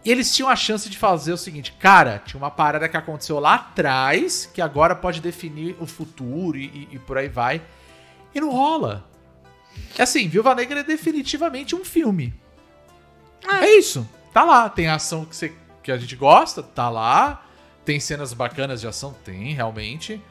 E 0.05 0.11
eles 0.11 0.33
tinham 0.33 0.47
a 0.49 0.55
chance 0.55 0.89
de 0.89 0.97
fazer 0.97 1.33
o 1.33 1.37
seguinte, 1.37 1.73
cara, 1.73 2.21
tinha 2.25 2.37
uma 2.37 2.51
parada 2.51 2.87
que 2.87 2.95
aconteceu 2.95 3.39
lá 3.39 3.55
atrás, 3.55 4.49
que 4.53 4.61
agora 4.61 4.95
pode 4.95 5.19
definir 5.19 5.75
o 5.81 5.85
futuro 5.85 6.57
e, 6.57 6.65
e- 6.65 6.87
e 6.93 6.99
por 6.99 7.17
aí 7.17 7.27
vai. 7.27 7.61
E 8.33 8.39
não 8.39 8.51
rola. 8.51 9.05
É 9.97 10.03
assim, 10.03 10.27
Viúva 10.29 10.55
Negra 10.55 10.79
é 10.79 10.83
definitivamente 10.83 11.75
um 11.75 11.83
filme. 11.83 12.33
É 13.47 13.69
isso. 13.77 14.07
Tá 14.33 14.43
lá. 14.43 14.69
Tem 14.69 14.87
ação 14.87 15.25
que, 15.25 15.35
você, 15.35 15.53
que 15.83 15.91
a 15.91 15.97
gente 15.97 16.15
gosta, 16.15 16.63
tá 16.63 16.89
lá. 16.89 17.43
Tem 17.83 17.99
cenas 17.99 18.33
bacanas 18.33 18.81
de 18.81 18.87
ação, 18.87 19.15
tem, 19.25 19.53
realmente. 19.53 20.21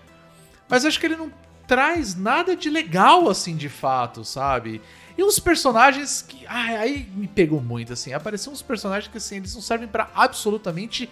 Mas 0.68 0.84
acho 0.84 0.98
que 0.98 1.06
ele 1.06 1.16
não 1.16 1.32
traz 1.66 2.14
nada 2.14 2.54
de 2.56 2.70
legal, 2.70 3.28
assim, 3.28 3.56
de 3.56 3.68
fato, 3.68 4.24
sabe? 4.24 4.80
E 5.16 5.22
uns 5.24 5.38
personagens 5.38 6.22
que. 6.22 6.44
Ai, 6.46 6.76
aí 6.76 7.08
me 7.14 7.26
pegou 7.26 7.60
muito, 7.60 7.92
assim. 7.92 8.12
Apareceram 8.12 8.52
uns 8.52 8.62
personagens 8.62 9.10
que, 9.10 9.18
assim, 9.18 9.36
eles 9.36 9.54
não 9.54 9.62
servem 9.62 9.88
pra 9.88 10.10
absolutamente 10.14 11.08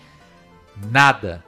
nada. 0.91 1.43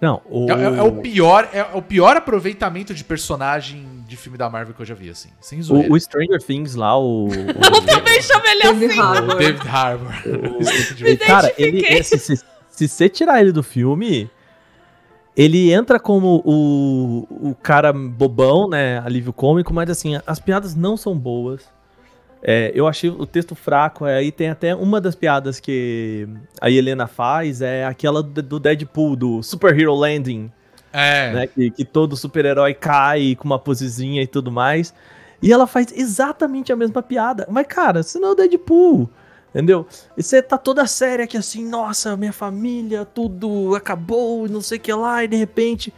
Não, 0.00 0.20
o. 0.28 0.50
É, 0.50 0.54
é- 0.54 0.78
é 0.78 0.82
o 0.82 0.92
pior, 1.00 1.48
é, 1.52 1.62
o 1.74 1.80
pior 1.82 2.16
aproveitamento 2.16 2.92
de 2.94 3.04
personagem 3.04 4.04
de 4.06 4.16
filme 4.16 4.36
da 4.36 4.50
Marvel 4.50 4.74
que 4.74 4.82
eu 4.82 4.86
já 4.86 4.94
vi, 4.94 5.08
assim. 5.10 5.30
Sem 5.40 5.60
O, 5.60 5.62
zoeira. 5.62 5.92
o 5.92 5.98
Stranger 6.00 6.42
Things 6.42 6.74
lá, 6.74 6.98
o. 6.98 7.26
o- 7.28 7.30
Eu 7.32 7.82
também 7.86 8.20
chamo 8.22 8.46
ele 8.46 8.62
David 8.62 8.86
assim. 8.86 8.98
O 8.98 9.02
Harbour. 9.02 9.36
David 9.36 9.68
Harbour. 9.68 10.12
E, 11.06 11.16
cara, 11.16 11.52
ele, 11.56 11.86
esse- 11.86 12.18
se, 12.18 12.36
se 12.70 12.88
você 12.88 13.08
tirar 13.08 13.40
ele 13.40 13.52
do 13.52 13.62
filme, 13.62 14.30
ele 15.36 15.72
entra 15.72 15.98
como 15.98 16.40
o, 16.44 17.26
o 17.50 17.54
cara 17.62 17.92
bobão, 17.92 18.68
né? 18.68 18.98
Alívio 19.04 19.32
cômico, 19.32 19.72
mas 19.74 19.90
assim, 19.90 20.20
as 20.26 20.38
piadas 20.38 20.74
não 20.74 20.96
são 20.96 21.16
boas. 21.16 21.62
É, 22.46 22.70
eu 22.74 22.86
achei 22.86 23.08
o 23.08 23.24
texto 23.26 23.54
fraco. 23.54 24.06
é, 24.06 24.16
Aí 24.16 24.30
tem 24.30 24.50
até 24.50 24.74
uma 24.74 25.00
das 25.00 25.14
piadas 25.14 25.58
que 25.58 26.28
a 26.60 26.70
Helena 26.70 27.06
faz, 27.06 27.62
é 27.62 27.84
aquela 27.86 28.22
do 28.22 28.60
Deadpool, 28.60 29.16
do 29.16 29.42
Super 29.42 29.78
Hero 29.78 29.94
Landing 29.94 30.52
É. 30.92 31.32
né? 31.32 31.46
Que, 31.46 31.70
que 31.70 31.84
todo 31.84 32.16
super-herói 32.16 32.74
cai 32.74 33.34
com 33.34 33.44
uma 33.46 33.58
posezinha 33.58 34.22
e 34.22 34.26
tudo 34.26 34.52
mais. 34.52 34.92
E 35.42 35.52
ela 35.52 35.66
faz 35.66 35.88
exatamente 35.94 36.72
a 36.72 36.76
mesma 36.76 37.02
piada. 37.02 37.46
Mas, 37.50 37.66
cara, 37.66 38.02
você 38.02 38.18
não 38.18 38.28
é 38.28 38.32
o 38.32 38.34
Deadpool. 38.34 39.10
Entendeu? 39.54 39.86
E 40.16 40.22
você 40.22 40.42
tá 40.42 40.58
toda 40.58 40.84
séria 40.86 41.24
aqui 41.26 41.36
assim, 41.36 41.64
nossa, 41.64 42.16
minha 42.16 42.32
família, 42.32 43.04
tudo 43.04 43.76
acabou, 43.76 44.48
não 44.48 44.60
sei 44.60 44.78
o 44.78 44.80
que 44.80 44.92
lá, 44.92 45.22
e 45.22 45.28
de 45.28 45.36
repente. 45.36 45.94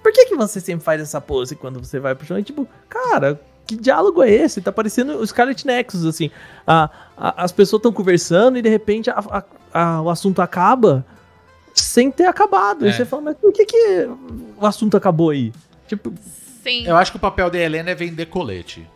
Por 0.00 0.12
que, 0.12 0.26
que 0.26 0.36
você 0.36 0.60
sempre 0.60 0.84
faz 0.84 1.00
essa 1.00 1.20
pose 1.20 1.56
quando 1.56 1.78
você 1.84 1.98
vai 1.98 2.14
pro 2.14 2.24
chão? 2.24 2.38
E, 2.38 2.42
tipo, 2.44 2.66
cara, 2.88 3.38
que 3.66 3.76
diálogo 3.76 4.22
é 4.22 4.30
esse? 4.30 4.60
Tá 4.60 4.70
parecendo 4.72 5.18
o 5.18 5.26
Scarlet 5.26 5.66
Nexus, 5.66 6.06
assim. 6.06 6.30
A, 6.66 6.88
a- 7.16 7.44
as 7.44 7.50
pessoas 7.52 7.80
estão 7.80 7.92
conversando 7.92 8.56
e 8.56 8.62
de 8.62 8.68
repente 8.68 9.10
a- 9.10 9.18
a- 9.18 9.44
a- 9.74 10.02
o 10.02 10.08
assunto 10.08 10.40
acaba 10.40 11.04
sem 11.74 12.10
ter 12.10 12.24
acabado. 12.26 12.86
É. 12.86 12.90
E 12.90 12.92
você 12.92 13.04
fala, 13.04 13.22
mas 13.22 13.36
por 13.36 13.52
que, 13.52 13.66
que 13.66 14.08
o 14.56 14.64
assunto 14.64 14.96
acabou 14.96 15.30
aí? 15.30 15.52
Tipo, 15.88 16.14
Sim. 16.62 16.86
Eu 16.86 16.96
acho 16.96 17.10
que 17.10 17.16
o 17.16 17.20
papel 17.20 17.50
da 17.50 17.58
Helena 17.58 17.90
é 17.90 17.94
vender 17.94 18.26
colete. 18.26 18.86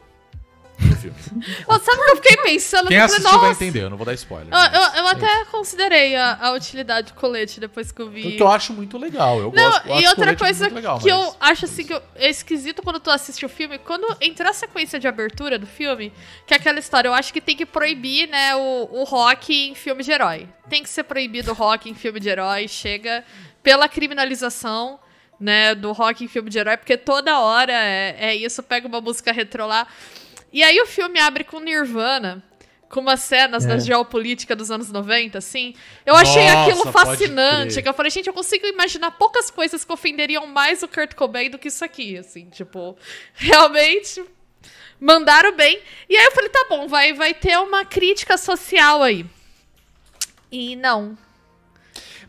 Filme. 1.12 1.44
Sabe 1.66 2.00
o 2.00 2.04
que 2.04 2.10
eu 2.10 2.16
fiquei 2.16 2.36
pensando? 2.38 2.88
Quem 2.88 2.96
Eu 2.96 3.08
falei, 3.08 3.16
assistiu 3.18 3.40
vai 3.40 3.50
entender, 3.50 3.82
eu 3.82 3.90
não 3.90 3.96
vou 3.96 4.06
dar 4.06 4.14
spoiler. 4.14 4.48
Eu, 4.52 4.80
eu, 4.80 4.88
eu 4.98 5.06
até 5.08 5.44
considerei 5.46 6.16
a, 6.16 6.38
a 6.40 6.52
utilidade 6.52 7.12
do 7.12 7.14
colete 7.14 7.60
depois 7.60 7.90
que 7.92 8.00
eu 8.00 8.08
vi. 8.08 8.22
Porque 8.22 8.42
eu 8.42 8.48
acho 8.50 8.72
muito 8.72 8.96
legal. 8.96 9.38
Eu 9.38 9.52
Não, 9.52 9.70
gosto, 9.70 9.88
eu 9.88 10.00
e 10.00 10.06
outra 10.08 10.36
coisa 10.36 10.68
legal, 10.68 10.98
que 10.98 11.10
mas- 11.10 11.24
eu 11.26 11.36
acho 11.40 11.64
assim 11.66 11.84
que 11.84 11.92
eu- 11.92 12.02
é 12.14 12.30
esquisito 12.30 12.82
quando 12.82 13.00
tu 13.00 13.10
assiste 13.10 13.44
o 13.44 13.48
filme, 13.48 13.78
quando 13.78 14.06
entra 14.20 14.50
a 14.50 14.52
sequência 14.52 14.98
de 14.98 15.06
abertura 15.08 15.58
do 15.58 15.66
filme, 15.66 16.12
que 16.46 16.54
é 16.54 16.56
aquela 16.56 16.78
história, 16.78 17.08
eu 17.08 17.14
acho 17.14 17.32
que 17.32 17.40
tem 17.40 17.56
que 17.56 17.66
proibir, 17.66 18.28
né, 18.28 18.54
o, 18.56 18.88
o 18.92 19.04
rock 19.04 19.52
em 19.70 19.74
filme 19.74 20.02
de 20.02 20.12
herói. 20.12 20.48
Tem 20.68 20.82
que 20.82 20.88
ser 20.88 21.02
proibido 21.04 21.50
o 21.50 21.54
rock 21.54 21.90
em 21.90 21.94
filme 21.94 22.18
de 22.20 22.28
herói, 22.28 22.68
chega 22.68 23.24
pela 23.62 23.88
criminalização, 23.88 24.98
né, 25.40 25.74
do 25.74 25.92
rock 25.92 26.24
em 26.24 26.28
filme 26.28 26.48
de 26.48 26.58
herói, 26.58 26.76
porque 26.76 26.96
toda 26.96 27.38
hora 27.40 27.72
é, 27.72 28.16
é 28.18 28.34
isso, 28.36 28.62
pega 28.62 28.86
uma 28.86 29.00
música 29.00 29.32
retrô 29.32 29.66
lá. 29.66 29.86
E 30.54 30.62
aí 30.62 30.80
o 30.80 30.86
filme 30.86 31.18
abre 31.18 31.42
com 31.42 31.58
Nirvana, 31.58 32.40
com 32.88 33.00
umas 33.00 33.20
cenas 33.22 33.64
É. 33.64 33.68
da 33.70 33.78
geopolítica 33.78 34.54
dos 34.54 34.70
anos 34.70 34.88
90, 34.88 35.36
assim. 35.36 35.74
Eu 36.06 36.14
achei 36.14 36.44
Nossa, 36.46 36.62
aquilo 36.70 36.92
fascinante. 36.92 37.82
Que 37.82 37.88
eu 37.88 37.92
falei, 37.92 38.08
gente, 38.08 38.28
eu 38.28 38.32
consigo 38.32 38.64
imaginar 38.64 39.10
poucas 39.10 39.50
coisas 39.50 39.84
que 39.84 39.92
ofenderiam 39.92 40.46
mais 40.46 40.80
o 40.84 40.86
Kurt 40.88 41.14
Cobain 41.14 41.50
do 41.50 41.58
que 41.58 41.66
isso 41.66 41.84
aqui, 41.84 42.16
assim. 42.16 42.48
Tipo, 42.50 42.96
realmente 43.34 44.24
mandaram 45.00 45.56
bem. 45.56 45.80
E 46.08 46.16
aí 46.16 46.24
eu 46.24 46.30
falei, 46.30 46.48
tá 46.50 46.66
bom, 46.70 46.86
vai, 46.86 47.12
vai 47.12 47.34
ter 47.34 47.58
uma 47.58 47.84
crítica 47.84 48.38
social 48.38 49.02
aí. 49.02 49.26
E 50.52 50.76
não. 50.76 51.18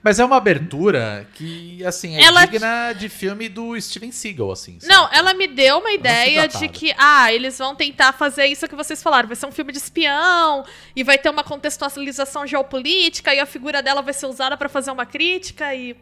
Mas 0.06 0.20
é 0.20 0.24
uma 0.24 0.38
abertura 0.38 1.28
que, 1.34 1.84
assim, 1.84 2.16
é 2.16 2.22
Ela- 2.26 2.46
digna 2.46 2.94
de 2.94 3.10
filme 3.10 3.50
do 3.50 3.80
Steven 3.82 4.12
Seagal, 4.12 4.52
assim. 4.52 4.80
sabe? 4.80 4.94
Não, 4.94 5.10
ela 5.12 5.34
me 5.34 5.48
deu 5.48 5.80
uma 5.80 5.92
ideia 5.92 6.48
de 6.48 6.68
que, 6.70 6.94
ah, 6.96 7.34
eles 7.34 7.58
vão 7.58 7.74
tentar 7.76 8.14
fazer 8.14 8.46
isso 8.46 8.68
que 8.68 8.76
vocês 8.76 9.02
falaram. 9.02 9.28
Vai 9.28 9.36
ser 9.36 9.48
um 9.48 9.52
filme 9.52 9.72
de 9.72 9.80
espião 9.80 10.64
e 10.96 11.04
vai 11.04 11.18
ter 11.18 11.30
uma 11.32 11.44
contextualização 11.44 12.46
geopolítica 12.46 13.34
e 13.34 13.40
a 13.40 13.48
figura 13.48 13.82
dela 13.82 14.04
vai 14.04 14.14
ser 14.14 14.28
usada 14.28 14.56
pra 14.56 14.70
fazer 14.70 14.92
uma 14.92 15.08
crítica 15.08 15.74
e. 15.74 15.96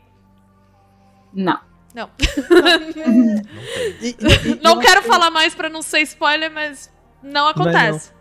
Não. 1.33 1.59
Não. 1.95 2.09
e- 4.01 4.07
e- 4.09 4.15
e- 4.51 4.59
não 4.61 4.71
eu 4.75 4.79
quero 4.79 5.01
falar 5.03 5.29
mais 5.31 5.55
pra 5.55 5.69
não 5.69 5.81
ser 5.81 6.01
spoiler, 6.01 6.51
mas 6.51 6.91
não 7.21 7.47
acontece. 7.47 8.11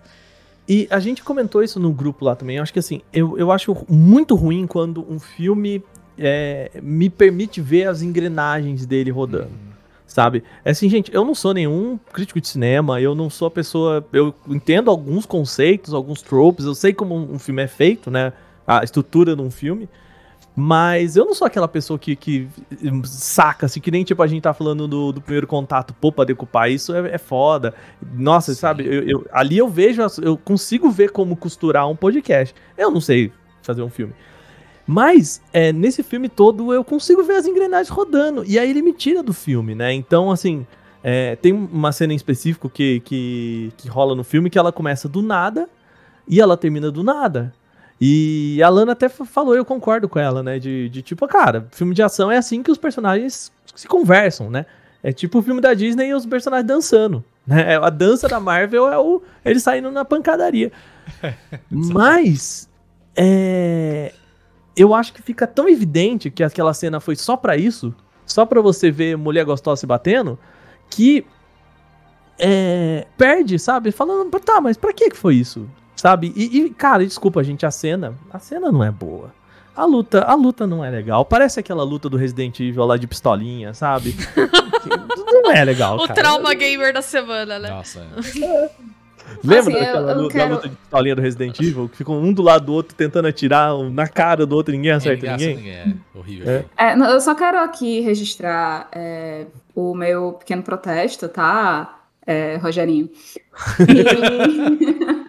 E 0.72 0.88
a 0.88 0.98
gente 0.98 1.22
comentou 1.22 1.62
isso 1.62 1.78
no 1.78 1.92
grupo 1.92 2.24
lá 2.24 2.34
também. 2.34 2.56
Eu 2.56 2.62
acho 2.62 2.72
que 2.72 2.78
assim, 2.78 3.02
eu, 3.12 3.36
eu 3.36 3.52
acho 3.52 3.76
muito 3.90 4.34
ruim 4.34 4.66
quando 4.66 5.04
um 5.06 5.20
filme 5.20 5.84
é, 6.16 6.70
me 6.82 7.10
permite 7.10 7.60
ver 7.60 7.88
as 7.88 8.00
engrenagens 8.00 8.86
dele 8.86 9.10
rodando. 9.10 9.50
Sabe? 10.06 10.42
É 10.64 10.70
assim, 10.70 10.88
gente, 10.88 11.14
eu 11.14 11.26
não 11.26 11.34
sou 11.34 11.52
nenhum 11.52 11.98
crítico 12.10 12.40
de 12.40 12.48
cinema, 12.48 13.02
eu 13.02 13.14
não 13.14 13.28
sou 13.28 13.48
a 13.48 13.50
pessoa. 13.50 14.02
Eu 14.14 14.34
entendo 14.48 14.90
alguns 14.90 15.26
conceitos, 15.26 15.92
alguns 15.92 16.22
tropes, 16.22 16.64
eu 16.64 16.74
sei 16.74 16.94
como 16.94 17.16
um 17.16 17.38
filme 17.38 17.60
é 17.60 17.68
feito, 17.68 18.10
né? 18.10 18.32
A 18.66 18.82
estrutura 18.82 19.36
de 19.36 19.42
um 19.42 19.50
filme. 19.50 19.90
Mas 20.55 21.16
eu 21.16 21.24
não 21.24 21.34
sou 21.34 21.46
aquela 21.46 21.66
pessoa 21.66 21.98
que, 21.98 22.14
que 22.14 22.46
saca, 23.05 23.64
assim, 23.66 23.80
que 23.80 23.90
nem 23.90 24.05
tipo 24.05 24.22
a 24.22 24.26
gente 24.26 24.42
tá 24.42 24.53
falando 24.53 24.86
do, 24.86 25.11
do 25.12 25.20
primeiro 25.20 25.46
contato, 25.46 25.94
pô, 25.98 26.12
pra 26.12 26.24
decupar 26.24 26.70
isso 26.70 26.94
é, 26.94 27.14
é 27.14 27.18
foda. 27.18 27.72
Nossa, 28.14 28.53
Sim. 28.53 28.61
sabe, 28.61 28.84
eu, 28.86 29.03
eu- 29.09 29.26
ali 29.32 29.57
eu 29.57 29.68
vejo, 29.68 30.03
eu 30.22 30.36
consigo 30.36 30.90
ver 30.90 31.11
como 31.11 31.36
costurar 31.36 31.88
um 31.88 31.96
podcast. 31.96 32.55
Eu 32.76 32.90
não 32.90 33.00
sei 33.00 33.32
fazer 33.62 33.82
um 33.82 33.88
filme. 33.88 34.12
Mas, 34.86 35.40
é, 35.53 35.72
nesse 35.72 36.03
filme 36.03 36.28
todo, 36.28 36.74
eu 36.74 36.84
consigo 36.84 37.22
ver 37.22 37.36
as 37.36 37.46
engrenagens 37.46 37.88
rodando. 37.88 38.44
E 38.44 38.59
aí 38.59 38.68
ele 38.68 38.82
me 38.82 38.92
tira 38.92 39.22
do 39.22 39.32
filme, 39.32 39.74
né? 39.74 39.92
Então, 39.94 40.30
assim, 40.30 40.66
é, 41.03 41.34
tem 41.36 41.53
uma 41.53 41.92
cena 41.92 42.12
em 42.12 42.16
específico 42.16 42.68
que, 42.68 43.00
que, 43.00 43.72
que 43.78 43.88
rola 43.88 44.14
no 44.14 44.24
filme 44.24 44.50
que 44.50 44.59
ela 44.59 44.72
começa 44.72 45.09
do 45.09 45.22
nada 45.22 45.68
e 46.28 46.40
ela 46.40 46.57
termina 46.59 46.90
do 46.90 47.03
nada. 47.03 47.55
E 48.05 48.61
a 48.61 48.68
Lana 48.68 48.92
até 48.92 49.09
fa- 49.09 49.24
falou, 49.24 49.55
eu 49.55 49.64
concordo 49.64 50.09
com 50.09 50.18
ela, 50.18 50.42
né? 50.42 50.59
De, 50.59 50.88
de 50.88 51.03
tipo, 51.03 51.24
cara, 51.28 51.68
filme 51.70 51.94
de 51.94 52.03
ação 52.03 52.32
é 52.32 52.36
assim 52.36 52.61
que 52.61 52.70
os 52.70 52.76
personagens 52.76 53.53
se 53.76 53.86
conversam, 53.86 54.50
né? 54.50 54.66
É 55.05 55.12
tipo 55.12 55.38
o 55.38 55.42
filme 55.42 55.61
da 55.61 55.72
Disney 55.72 56.09
e 56.09 56.14
os 56.14 56.26
personagens 56.26 56.66
dançando. 56.66 57.24
Né? 57.46 57.76
A 57.76 57.90
dança 57.90 58.26
da 58.28 58.40
Marvel 58.40 58.88
é 58.88 58.98
o 58.98 59.22
eles 59.44 59.62
saindo 59.62 59.88
na 59.92 60.05
pancadaria. 60.05 60.72
Mas 61.70 62.68
é, 63.14 64.12
eu 64.76 64.92
acho 64.94 65.12
que 65.12 65.22
fica 65.22 65.46
tão 65.46 65.68
evidente 65.68 66.28
que 66.28 66.42
aquela 66.42 66.74
cena 66.74 66.98
foi 66.98 67.14
só 67.14 67.36
pra 67.36 67.57
isso, 67.57 67.94
só 68.26 68.44
pra 68.44 68.61
você 68.61 68.90
ver 68.90 69.16
mulher 69.16 69.44
gostosa 69.44 69.80
se 69.80 69.86
batendo, 69.86 70.36
que 70.90 71.24
é, 72.36 73.07
perde, 73.16 73.61
sabe? 73.61 73.92
Falando, 73.92 74.28
tá, 74.40 74.61
mas 74.61 74.76
pra 74.76 74.92
que 74.92 75.11
foi 75.14 75.36
isso? 75.36 75.68
Sabe? 76.03 76.32
E, 76.34 76.59
e, 76.59 76.70
cara, 76.70 77.05
desculpa, 77.07 77.44
gente, 77.44 77.64
a 77.64 77.70
cena, 77.70 78.12
a 78.32 78.40
cena 78.40 78.72
não 78.72 78.82
é 78.82 78.90
boa. 78.90 79.32
A 79.76 79.84
luta, 79.84 80.22
a 80.24 80.34
luta 80.34 80.66
não 80.66 80.84
é 80.84 80.90
legal. 80.90 81.24
Parece 81.24 81.61
aquela 81.61 81.84
luta 81.84 82.09
do 82.09 82.16
Resident 82.16 82.59
Evil 82.59 82.84
lá 82.84 82.96
de 82.96 83.07
pistolinha, 83.07 83.72
sabe? 83.72 84.12
Não 85.44 85.50
é 85.53 85.64
legal, 85.64 85.94
o 85.96 86.00
cara. 86.09 86.14
trauma 86.14 86.53
gamer 86.55 86.92
da 86.92 87.00
semana, 87.00 87.57
né? 87.61 87.70
Nossa, 87.70 88.00
é. 88.00 88.70
Lembra 89.44 89.61
Assim, 89.61 89.72
daquela 89.72 90.12
eu 90.12 90.16
lu- 90.22 90.28
da 90.28 90.34
quero- 90.34 90.55
luta 90.55 90.68
de 90.68 90.74
pistolinha 90.74 91.14
do 91.14 91.22
Resident 91.22 91.61
Evil? 91.61 91.88
Que 91.88 91.96
ficam 91.98 92.18
um 92.20 92.32
do 92.32 92.42
lado 92.42 92.66
do 92.66 92.72
outro 92.72 92.94
tentando 92.96 93.28
atirar 93.28 93.76
um 93.76 93.88
na 93.88 94.09
cara 94.09 94.44
do 94.44 94.57
outro 94.57 94.74
e 94.74 94.76
ninguém 94.76 94.90
acerta 94.90 95.30
Ninguém 95.30 95.57
ninguém? 95.57 95.80
acerta 95.80 95.98
É 96.14 96.18
horrível. 96.18 96.50
É. 96.50 96.64
É, 96.76 96.96
não, 96.96 97.09
eu 97.09 97.20
só 97.20 97.32
quero 97.36 97.59
aqui 97.59 98.00
registrar 98.00 98.88
é, 98.92 99.46
o 99.74 99.94
meu 99.94 100.32
pequeno 100.32 100.64
protesto, 100.64 101.28
tá, 101.28 102.00
é, 102.26 102.57
Rogerinho? 102.57 103.09
E- 103.88 105.21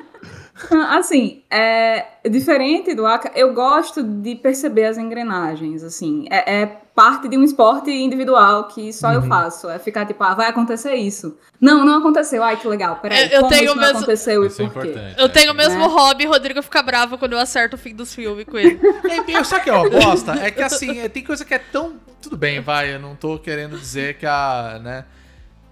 assim, 0.90 1.42
é, 1.50 2.06
diferente 2.30 2.94
do 2.94 3.06
Aka, 3.06 3.32
eu 3.36 3.54
gosto 3.54 4.04
de 4.04 4.36
perceber 4.36 4.86
as 4.86 4.98
engrenagens, 4.98 5.84
assim. 5.84 6.26
É, 6.30 6.62
é 6.62 6.66
parte 6.94 7.28
de 7.28 7.36
um 7.36 7.44
esporte 7.44 7.90
individual 7.90 8.66
que 8.68 8.94
só 8.94 9.12
eu 9.14 9.22
Uhum. 9.22 9.28
faço. 9.28 9.68
É 9.68 9.80
ficar 9.80 10.06
tipo, 10.06 10.24
ah, 10.24 10.36
vai 10.36 10.48
acontecer 10.48 10.94
isso. 10.94 11.36
Não, 11.60 11.84
não 11.84 11.98
aconteceu. 11.98 12.44
Ai, 12.44 12.56
que 12.58 12.68
legal. 12.68 12.98
Peraí, 12.98 13.24
Eu- 13.24 13.30
eu 13.30 13.40
como 13.42 13.50
tenho 13.52 13.66
isso 13.66 13.76
não 13.76 13.82
mesmo- 13.82 13.98
aconteceu 13.98 14.46
Isso 14.46 14.62
é 14.62 14.66
e 14.66 14.70
por 14.70 14.82
quê? 14.84 14.90
importante. 14.90 15.20
Eu 15.20 15.26
é. 15.26 15.30
tenho 15.30 15.52
o 15.54 15.56
mesmo 15.56 15.88
hobby, 15.88 16.26
Rodrigo 16.28 16.62
fica 16.62 16.84
bravo 16.84 17.18
quando 17.18 17.34
eu 17.34 17.40
acerto 17.40 17.76
o 17.76 17.80
fim 17.80 17.96
dos 17.96 18.14
filmes 18.14 18.46
com 18.46 18.58
ele. 18.60 18.80
É, 19.10 19.24
meu, 19.32 19.44
sabe 19.44 19.62
o 19.62 19.64
que 19.64 19.70
é 19.72 19.74
uma 19.74 19.90
bosta? 19.90 20.34
É 20.34 20.52
que 20.52 20.62
assim, 20.62 21.00
é, 21.00 21.10
tem 21.10 21.24
coisa 21.24 21.44
que 21.44 21.54
é 21.56 21.60
tão. 21.60 21.96
Tudo 22.22 22.38
bem, 22.38 22.62
vai, 22.62 22.94
eu 22.94 23.00
não 23.00 23.16
tô 23.16 23.40
querendo 23.40 23.76
dizer 23.78 24.18
que 24.18 24.26
a. 24.28 24.80
né? 24.84 25.06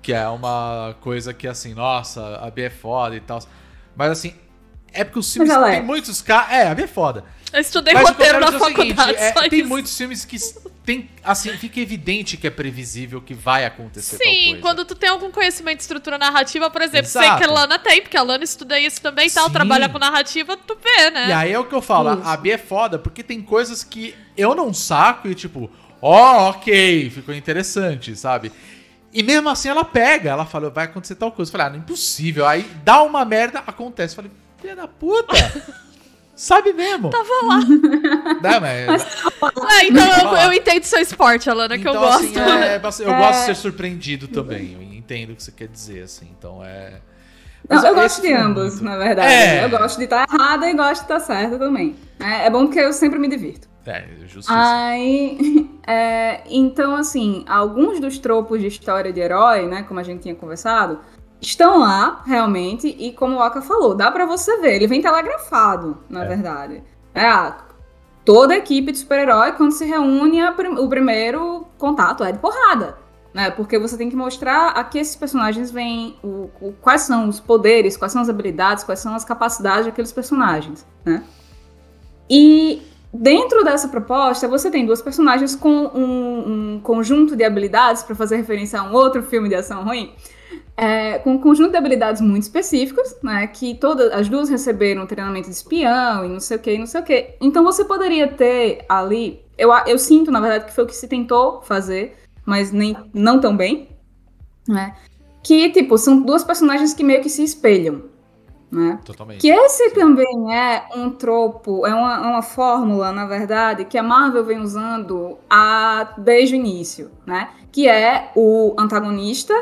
Que 0.02 0.12
é 0.14 0.28
uma 0.28 0.96
coisa 1.02 1.32
que 1.36 1.48
assim, 1.48 1.76
nossa, 1.76 2.38
a 2.42 2.50
B 2.50 2.64
é 2.64 2.70
foda 2.72 3.16
e 3.16 3.20
tal. 3.20 3.40
Mas 3.96 4.10
assim, 4.12 4.34
é 4.94 5.04
porque 5.04 5.20
os 5.20 5.32
filmes 5.32 5.54
tem 5.54 5.76
é. 5.76 5.82
muitos 5.82 6.22
caras. 6.22 6.52
É, 6.52 6.68
a 6.68 6.76
B 6.76 6.84
é 6.84 6.88
foda. 6.88 7.24
Eu 7.54 7.60
estudei 7.60 7.94
Mas 7.94 8.08
roteiro 8.08 8.40
na 8.40 8.48
é 8.48 8.52
seguinte, 8.52 8.96
faculdade, 8.96 9.16
é, 9.18 9.34
só 9.34 9.50
tem 9.50 9.60
isso. 9.60 9.68
muitos 9.68 9.98
filmes 9.98 10.24
que 10.24 10.38
tem. 10.86 11.10
Assim, 11.22 11.50
fica 11.58 11.82
evidente 11.82 12.38
que 12.38 12.48
é 12.48 12.50
previsível 12.50 13.22
que 13.22 13.34
vai 13.34 13.66
acontecer 13.66 14.18
tal 14.18 14.26
Sim, 14.26 14.46
coisa. 14.46 14.62
quando 14.62 14.86
tu 14.86 14.96
tem 14.96 15.10
algum 15.10 15.30
conhecimento 15.32 15.78
de 15.78 15.84
estrutura 15.84 16.18
narrativa, 16.18 16.70
por 16.70 16.82
exemplo, 16.82 17.08
sei 17.08 17.24
Exato. 17.24 17.40
que 17.40 17.44
a 17.44 17.52
Lana 17.52 17.78
tem, 17.78 18.02
porque 18.02 18.16
a 18.16 18.24
Lana 18.24 18.44
estuda 18.44 18.80
isso 18.80 19.02
também 19.02 19.28
e 19.28 19.32
tal, 19.32 19.50
trabalha 19.50 19.90
com 19.90 20.00
narrativa, 20.00 20.56
tu 20.56 20.78
vê, 20.82 21.10
né? 21.10 21.28
E 21.28 21.34
aí 21.34 21.52
é 21.52 21.60
o 21.60 21.66
que 21.66 21.76
eu 21.76 21.82
falo, 21.82 22.20
Isso. 22.20 22.28
a 22.28 22.38
B 22.38 22.52
é 22.52 22.58
foda, 22.58 22.98
porque 22.98 23.22
tem 23.22 23.42
coisas 23.42 23.84
que 23.84 24.16
eu 24.38 24.56
não 24.56 24.74
saco 24.74 25.28
e 25.28 25.36
tipo, 25.36 25.70
ó, 26.02 26.52
ok, 26.52 27.10
ficou 27.10 27.36
interessante, 27.36 28.16
sabe? 28.16 28.50
E 29.14 29.22
mesmo 29.24 29.50
assim 29.50 29.68
ela 29.68 29.84
pega, 29.84 30.30
ela 30.30 30.46
fala, 30.46 30.70
vai 30.70 30.86
acontecer 30.86 31.16
tal 31.16 31.34
coisa. 31.34 31.50
Eu 31.50 31.52
falei, 31.52 31.68
ah, 31.68 31.70
não 31.72 31.76
é 31.78 31.80
impossível. 31.80 32.48
Aí 32.48 32.64
dá 32.84 33.04
uma 33.04 33.26
merda, 33.26 33.60
acontece. 33.68 34.14
Eu 34.14 34.24
falei, 34.24 34.32
filha 34.62 34.76
da 34.76 34.88
puta! 34.88 35.34
Sabe 36.36 36.74
mesmo? 36.74 37.10
Tava 37.12 37.30
lá. 37.46 37.60
Não, 38.42 38.62
mas, 38.62 39.24
Ah, 39.44 39.86
então 39.86 40.32
eu, 40.32 40.38
eu 40.48 40.54
entendo 40.54 40.84
seu 40.86 41.00
esporte, 41.00 41.48
Alana, 41.50 41.78
que 41.78 41.88
eu 41.88 41.92
então, 41.92 42.02
gosto. 42.02 42.24
assim, 42.24 42.40
é, 42.40 42.76
eu 43.06 43.14
É. 43.14 43.18
gosto 43.20 43.40
de 43.42 43.46
ser 43.46 43.56
surpreendido 43.56 44.28
também. 44.28 44.74
Eu 44.74 44.82
entendo 44.82 45.34
o 45.34 45.36
que 45.36 45.44
você 45.44 45.52
quer 45.52 45.68
dizer, 45.68 46.04
assim. 46.04 46.30
Então 46.38 46.64
é. 46.66 46.94
Não, 47.70 47.86
eu 47.86 47.94
gosto 47.94 48.22
de 48.24 48.34
ambos, 48.34 48.82
muito- 48.82 48.84
na 48.86 48.98
verdade. 48.98 49.32
É. 49.32 49.64
Eu 49.64 49.70
gosto 49.70 49.98
de 50.00 50.06
estar 50.06 50.26
errada 50.28 50.68
e 50.68 50.74
gosto 50.74 51.06
de 51.06 51.14
estar 51.14 51.20
certa 51.20 51.60
também. 51.60 51.96
É, 52.20 52.48
é 52.48 52.50
bom 52.50 52.66
porque 52.66 52.80
eu 52.80 52.92
sempre 52.92 53.20
me 53.20 53.28
divirto. 53.28 53.68
É, 53.86 54.04
justiça. 54.26 54.52
Aí, 54.56 55.70
é, 55.86 56.42
então, 56.50 56.96
assim, 56.96 57.44
alguns 57.48 58.00
dos 58.00 58.18
tropos 58.18 58.60
de 58.60 58.66
história 58.68 59.14
de 59.14 59.20
herói, 59.20 59.68
né, 59.68 59.84
como 59.84 60.00
a 60.00 60.04
gente 60.04 60.22
tinha 60.24 60.34
conversado, 60.36 61.00
estão 61.42 61.80
lá, 61.80 62.22
realmente, 62.26 62.88
e 62.88 63.12
como 63.12 63.38
o 63.38 63.42
Aka 63.42 63.62
falou, 63.62 63.96
dá 63.96 64.12
pra 64.12 64.26
você 64.26 64.58
ver, 64.60 64.76
ele 64.76 64.88
vem 64.88 65.02
telegrafado, 65.02 65.98
na 66.10 66.24
É. 66.24 66.28
verdade. 66.28 66.84
É, 67.16 67.54
toda 68.24 68.54
a 68.54 68.58
equipe 68.58 68.92
de 68.92 69.00
super-herói, 69.00 69.54
quando 69.54 69.72
se 69.72 69.84
reúne, 69.84 70.40
prim- 70.54 70.78
o 70.78 70.88
primeiro 70.88 71.66
contato 71.78 72.24
é 72.24 72.32
de 72.32 72.38
porrada, 72.40 72.98
né, 73.34 73.50
porque 73.50 73.80
você 73.80 73.98
tem 73.98 74.10
que 74.10 74.16
mostrar 74.16 74.70
a 74.70 74.84
que 74.84 75.00
esses 75.00 75.16
personagens 75.16 75.72
vêm, 75.72 76.16
o, 76.24 76.50
o- 76.62 76.74
quais 76.80 77.02
são 77.02 77.28
os 77.28 77.40
poderes, 77.40 77.98
quais 77.98 78.12
são 78.14 78.22
as 78.22 78.30
habilidades, 78.30 78.84
quais 78.84 79.00
são 79.00 79.16
as 79.16 79.26
capacidades 79.26 79.86
daqueles 79.86 80.12
personagens, 80.12 80.86
né. 81.04 81.24
E 82.30 82.82
Dentro 83.14 83.62
dessa 83.62 83.90
proposta, 83.90 84.48
você 84.48 84.72
tem 84.72 84.86
duas 84.86 85.02
personagens 85.02 85.54
com 85.54 85.70
um, 85.70 86.76
um 86.76 86.80
conjunto 86.82 87.36
de 87.36 87.44
habilidades, 87.44 88.04
para 88.04 88.16
fazer 88.16 88.38
referência 88.38 88.80
a 88.80 88.84
um 88.84 88.94
outro 88.94 89.22
filme 89.22 89.50
de 89.50 89.56
ação 89.56 89.84
ruim, 89.84 90.14
é, 90.76 91.20
com 91.20 91.34
um 91.34 91.38
conjunto 91.38 91.72
de 91.72 91.78
habilidades 91.78 92.22
muito 92.22 92.44
específicos, 92.44 93.16
né? 93.22 93.48
Que 93.48 93.76
todas 93.76 94.12
as 94.12 94.28
duas 94.30 94.50
receberam 94.50 95.06
treinamento 95.06 95.50
de 95.50 95.56
espião 95.56 96.26
e 96.26 96.30
não 96.30 96.40
sei 96.40 96.58
o 96.58 96.60
que, 96.60 96.78
não 96.78 96.86
sei 96.86 97.02
o 97.02 97.04
que. 97.04 97.36
Então 97.40 97.64
você 97.64 97.86
poderia 97.86 98.28
ter 98.28 98.86
ali. 98.88 99.42
Eu, 99.58 99.72
eu 99.86 100.00
sinto, 100.00 100.32
na 100.32 100.40
verdade, 100.40 100.66
que 100.66 100.74
foi 100.74 100.84
o 100.84 100.88
que 100.88 100.96
se 100.96 101.08
tentou 101.08 101.62
fazer, 101.62 102.18
mas 102.46 102.72
nem, 102.72 102.98
não 103.14 103.40
tão 103.40 103.56
bem. 103.56 103.90
Né? 104.68 104.96
Que, 105.44 105.70
tipo, 105.70 105.98
são 105.98 106.22
duas 106.22 106.44
personagens 106.44 106.94
que 106.94 107.04
meio 107.04 107.22
que 107.22 107.30
se 107.30 107.44
espelham. 107.44 108.04
Né? 108.72 109.00
Totalmente. 109.04 109.42
Que 109.42 109.50
esse 109.50 109.92
também 109.92 110.56
é 110.56 110.86
um 110.96 111.10
tropo, 111.10 111.86
é 111.86 111.94
uma, 111.94 112.16
é 112.16 112.28
uma 112.28 112.42
fórmula, 112.42 113.12
na 113.12 113.26
verdade, 113.26 113.84
que 113.84 113.98
a 113.98 114.04
Marvel 114.04 114.46
vem 114.46 114.60
usando 114.60 115.38
a, 115.50 116.14
desde 116.18 116.56
o 116.56 116.58
início, 116.58 117.12
né? 117.26 117.50
Que 117.70 117.90
é 117.90 118.32
o 118.34 118.74
antagonista, 118.80 119.54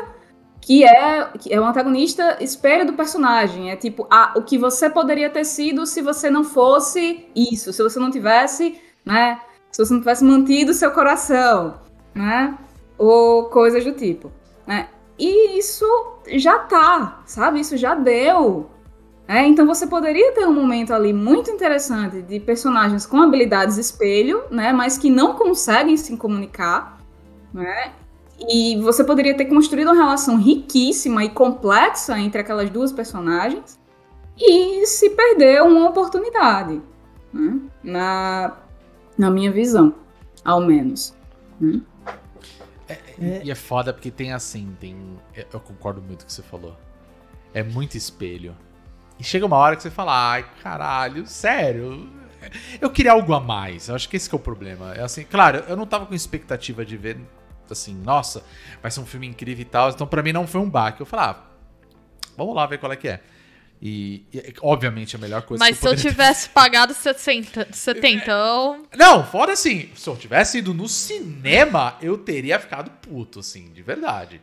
que 0.60 0.84
é, 0.84 1.24
que 1.38 1.52
é 1.52 1.60
o 1.60 1.64
antagonista 1.64 2.36
espelho 2.42 2.86
do 2.86 2.92
personagem. 2.92 3.70
É 3.70 3.76
tipo, 3.76 4.06
a, 4.10 4.34
o 4.36 4.42
que 4.42 4.58
você 4.58 4.90
poderia 4.90 5.30
ter 5.30 5.44
sido 5.44 5.86
se 5.86 6.02
você 6.02 6.30
não 6.30 6.44
fosse 6.44 7.26
isso, 7.34 7.72
se 7.72 7.82
você 7.82 7.98
não 7.98 8.10
tivesse, 8.10 8.80
né? 9.04 9.40
Se 9.70 9.84
você 9.84 9.92
não 9.92 10.00
tivesse 10.00 10.24
mantido 10.24 10.74
seu 10.74 10.90
coração, 10.90 11.80
né? 12.14 12.56
Ou 12.98 13.44
coisas 13.44 13.84
do 13.84 13.92
tipo, 13.92 14.30
né? 14.66 14.88
E 15.18 15.58
isso 15.58 15.86
já 16.26 16.58
tá, 16.58 17.22
sabe? 17.26 17.60
Isso 17.60 17.76
já 17.76 17.94
deu. 17.94 18.70
É, 19.28 19.46
então 19.46 19.64
você 19.64 19.86
poderia 19.86 20.32
ter 20.32 20.44
um 20.44 20.52
momento 20.52 20.92
ali 20.92 21.12
muito 21.12 21.50
interessante 21.52 22.20
de 22.20 22.40
personagens 22.40 23.06
com 23.06 23.22
habilidades 23.22 23.76
espelho, 23.76 24.42
né, 24.50 24.72
mas 24.72 24.98
que 24.98 25.08
não 25.08 25.34
conseguem 25.34 25.96
se 25.96 26.16
comunicar, 26.16 26.98
né? 27.54 27.92
E 28.48 28.76
você 28.80 29.04
poderia 29.04 29.36
ter 29.36 29.44
construído 29.46 29.88
uma 29.88 29.96
relação 29.96 30.38
riquíssima 30.38 31.24
e 31.24 31.28
complexa 31.28 32.18
entre 32.18 32.40
aquelas 32.40 32.70
duas 32.70 32.92
personagens 32.92 33.78
e 34.38 34.86
se 34.86 35.10
perdeu 35.10 35.66
uma 35.66 35.88
oportunidade, 35.90 36.80
né? 37.32 37.60
na, 37.82 38.56
na 39.18 39.30
minha 39.30 39.52
visão, 39.52 39.94
ao 40.42 40.60
menos. 40.60 41.14
né? 41.60 41.82
E 43.42 43.50
é 43.50 43.54
foda 43.54 43.92
porque 43.92 44.10
tem 44.10 44.32
assim, 44.32 44.74
tem. 44.80 44.96
Eu 45.52 45.60
concordo 45.60 46.00
muito 46.00 46.20
com 46.20 46.24
o 46.24 46.26
que 46.26 46.32
você 46.32 46.42
falou. 46.42 46.74
É 47.52 47.62
muito 47.62 47.96
espelho. 47.96 48.56
E 49.18 49.24
chega 49.24 49.44
uma 49.44 49.56
hora 49.56 49.76
que 49.76 49.82
você 49.82 49.90
fala, 49.90 50.32
ai, 50.32 50.46
caralho, 50.62 51.26
sério. 51.26 52.08
Eu 52.80 52.88
queria 52.88 53.12
algo 53.12 53.34
a 53.34 53.40
mais. 53.40 53.88
Eu 53.88 53.94
acho 53.94 54.08
que 54.08 54.16
esse 54.16 54.28
que 54.28 54.34
é 54.34 54.38
o 54.38 54.40
problema. 54.40 54.94
É 54.94 55.02
assim, 55.02 55.24
claro, 55.24 55.62
eu 55.68 55.76
não 55.76 55.84
tava 55.84 56.06
com 56.06 56.14
expectativa 56.14 56.84
de 56.84 56.96
ver, 56.96 57.18
assim, 57.72 57.94
nossa, 57.94 58.44
vai 58.82 58.90
ser 58.90 59.00
um 59.00 59.06
filme 59.06 59.26
incrível 59.26 59.62
e 59.62 59.64
tal. 59.64 59.90
Então, 59.90 60.06
pra 60.06 60.22
mim, 60.22 60.32
não 60.32 60.46
foi 60.46 60.60
um 60.60 60.68
baque. 60.68 61.00
Eu 61.00 61.06
falei, 61.06 61.26
ah, 61.26 61.44
vamos 62.36 62.54
lá 62.54 62.66
ver 62.66 62.78
qual 62.78 62.92
é 62.92 62.96
que 62.96 63.08
é. 63.08 63.20
E, 63.82 64.26
e, 64.32 64.54
obviamente, 64.60 65.16
a 65.16 65.18
melhor 65.18 65.42
coisa 65.42 65.64
Mas 65.64 65.76
que 65.76 65.80
se 65.82 65.86
eu 65.86 65.90
poderia 65.92 66.10
ter- 66.10 66.16
tivesse 66.16 66.48
pagado 66.50 66.92
60, 66.92 67.68
70 67.72 68.30
eu... 68.30 68.86
Não, 68.94 69.24
fora 69.24 69.54
assim, 69.54 69.90
se 69.94 70.06
eu 70.08 70.16
tivesse 70.16 70.58
ido 70.58 70.74
no 70.74 70.86
cinema, 70.86 71.96
eu 72.02 72.18
teria 72.18 72.58
ficado 72.60 72.90
puto, 72.90 73.40
assim, 73.40 73.70
de 73.72 73.82
verdade. 73.82 74.40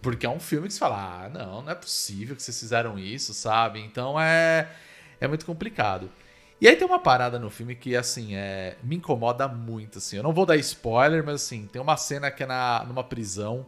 Porque 0.00 0.24
é 0.24 0.30
um 0.30 0.38
filme 0.38 0.68
que 0.68 0.74
você 0.74 0.78
fala, 0.78 1.24
ah, 1.24 1.28
não, 1.28 1.62
não 1.62 1.72
é 1.72 1.74
possível 1.74 2.36
que 2.36 2.42
vocês 2.42 2.58
fizeram 2.58 2.96
isso, 2.96 3.34
sabe? 3.34 3.80
Então 3.80 4.18
é, 4.20 4.68
é 5.20 5.26
muito 5.26 5.44
complicado. 5.44 6.08
E 6.60 6.66
aí 6.66 6.74
tem 6.74 6.86
uma 6.86 6.98
parada 6.98 7.38
no 7.38 7.50
filme 7.50 7.74
que, 7.74 7.94
assim, 7.94 8.34
é, 8.34 8.76
me 8.82 8.96
incomoda 8.96 9.46
muito, 9.46 9.98
assim. 9.98 10.16
Eu 10.16 10.22
não 10.22 10.32
vou 10.32 10.44
dar 10.44 10.56
spoiler, 10.56 11.24
mas, 11.24 11.36
assim, 11.36 11.68
tem 11.72 11.80
uma 11.80 11.96
cena 11.96 12.30
que 12.30 12.42
é 12.42 12.46
na, 12.46 12.84
numa 12.86 13.04
prisão. 13.04 13.64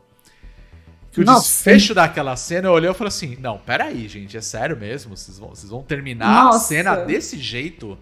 Que 1.13 1.21
o 1.21 1.25
Nossa. 1.25 1.43
desfecho 1.43 1.95
daquela 1.95 2.37
cena, 2.37 2.69
eu 2.69 2.73
olhei 2.73 2.91
e 2.91 2.95
falei 2.95 3.09
assim, 3.09 3.37
não, 3.41 3.59
peraí, 3.59 4.09
gente, 4.09 4.37
é 4.37 4.41
sério 4.41 4.77
mesmo? 4.77 5.17
Vocês 5.17 5.39
vão, 5.39 5.51
vocês 5.51 5.71
vão 5.71 5.83
terminar 5.83 6.45
Nossa. 6.45 6.59
a 6.59 6.61
cena 6.61 6.97
desse 6.97 7.39
jeito? 7.39 7.99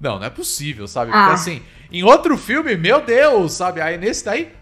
Não, 0.00 0.18
não 0.18 0.26
é 0.26 0.30
possível, 0.30 0.86
sabe? 0.86 1.10
Ah. 1.12 1.14
Porque 1.14 1.34
assim, 1.34 1.62
em 1.90 2.02
outro 2.02 2.36
filme, 2.38 2.76
meu 2.76 3.02
Deus, 3.02 3.52
sabe? 3.52 3.80
Aí 3.80 3.98
nesse 3.98 4.24
daí. 4.24 4.57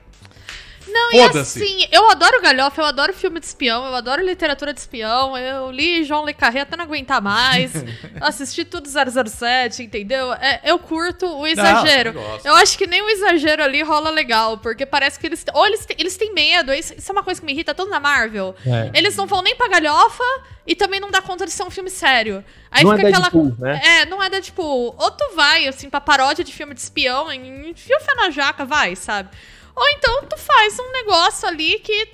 Não, 0.89 1.13
e 1.13 1.21
assim, 1.21 1.87
eu 1.91 2.11
adoro 2.11 2.41
galhofa, 2.41 2.81
eu 2.81 2.85
adoro 2.87 3.13
filme 3.13 3.41
de 3.41 3.47
espião, 3.47 3.85
eu 3.87 3.95
adoro 3.95 4.23
literatura 4.25 4.73
de 4.73 4.81
espião, 4.81 5.37
eu 5.37 5.71
li 5.71 6.05
João 6.05 6.25
Le 6.25 6.33
Carré 6.33 6.61
até 6.61 6.77
não 6.77 6.85
aguentar 6.85 7.21
mais, 7.21 7.73
assisti 8.21 8.65
tudo 8.65 8.89
007, 8.89 9.83
entendeu? 9.83 10.33
É, 10.35 10.61
eu 10.65 10.79
curto 10.79 11.27
o 11.27 11.47
exagero. 11.47 12.11
eu 12.11 12.15
gosto. 12.15 12.47
eu 12.47 12.55
acho 12.57 12.79
que 12.79 12.87
nem 12.87 13.03
o 13.03 13.09
exagero 13.11 13.63
ali 13.63 13.83
rola 13.83 14.11
legal, 14.11 14.59
porque 14.59 14.87
parece 14.87 15.19
que 15.19 15.27
eles... 15.27 15.45
Ou 15.53 15.67
eles, 15.67 15.85
têm- 15.85 15.97
eles 15.99 16.17
têm 16.17 16.33
medo, 16.33 16.73
isso, 16.73 16.95
isso 16.97 17.11
é 17.11 17.13
uma 17.13 17.23
coisa 17.23 17.41
que 17.41 17.47
me 17.47 17.53
irrita 17.53 17.75
tanto 17.75 17.91
na 17.91 18.01
Marvel. 18.01 18.55
É. 18.65 18.91
Eles 18.95 19.17
não 19.17 19.27
vão 19.27 19.43
nem 19.43 19.55
pra 19.57 19.69
galhofa 19.69 20.25
e 20.67 20.75
também 20.75 21.01
não 21.01 21.11
dá 21.11 21.21
conta 21.23 21.45
de 21.45 21.53
ser 21.53 21.63
um 21.63 21.71
filme 21.71 21.91
sério. 21.91 22.45
Aí 22.71 22.85
Não 22.85 22.93
é 22.93 22.97
fica 22.97 23.09
aquela... 23.09 23.23
Deadpool, 23.31 23.55
né? 23.59 23.81
É, 23.85 24.07
não 24.07 24.23
é 24.23 24.29
Deadpool. 24.29 24.95
Ou 24.99 25.11
tu 25.11 25.35
vai, 25.35 25.67
assim, 25.69 25.89
pra 25.89 26.01
paródia 26.01 26.45
de 26.45 26.53
filme 26.53 26.75
de 26.75 26.81
espião, 26.81 27.33
enfia 27.33 27.97
o 27.97 28.01
fé 28.01 28.15
na 28.15 28.31
jaca, 28.31 28.65
vai, 28.65 28.97
sabe? 28.97 29.31
Ou 29.77 29.89
então 29.91 30.25
tu 30.25 30.39
faz 30.39 30.79
um 30.79 30.91
negócio 30.91 31.47
ali 31.47 31.79
que, 31.81 32.09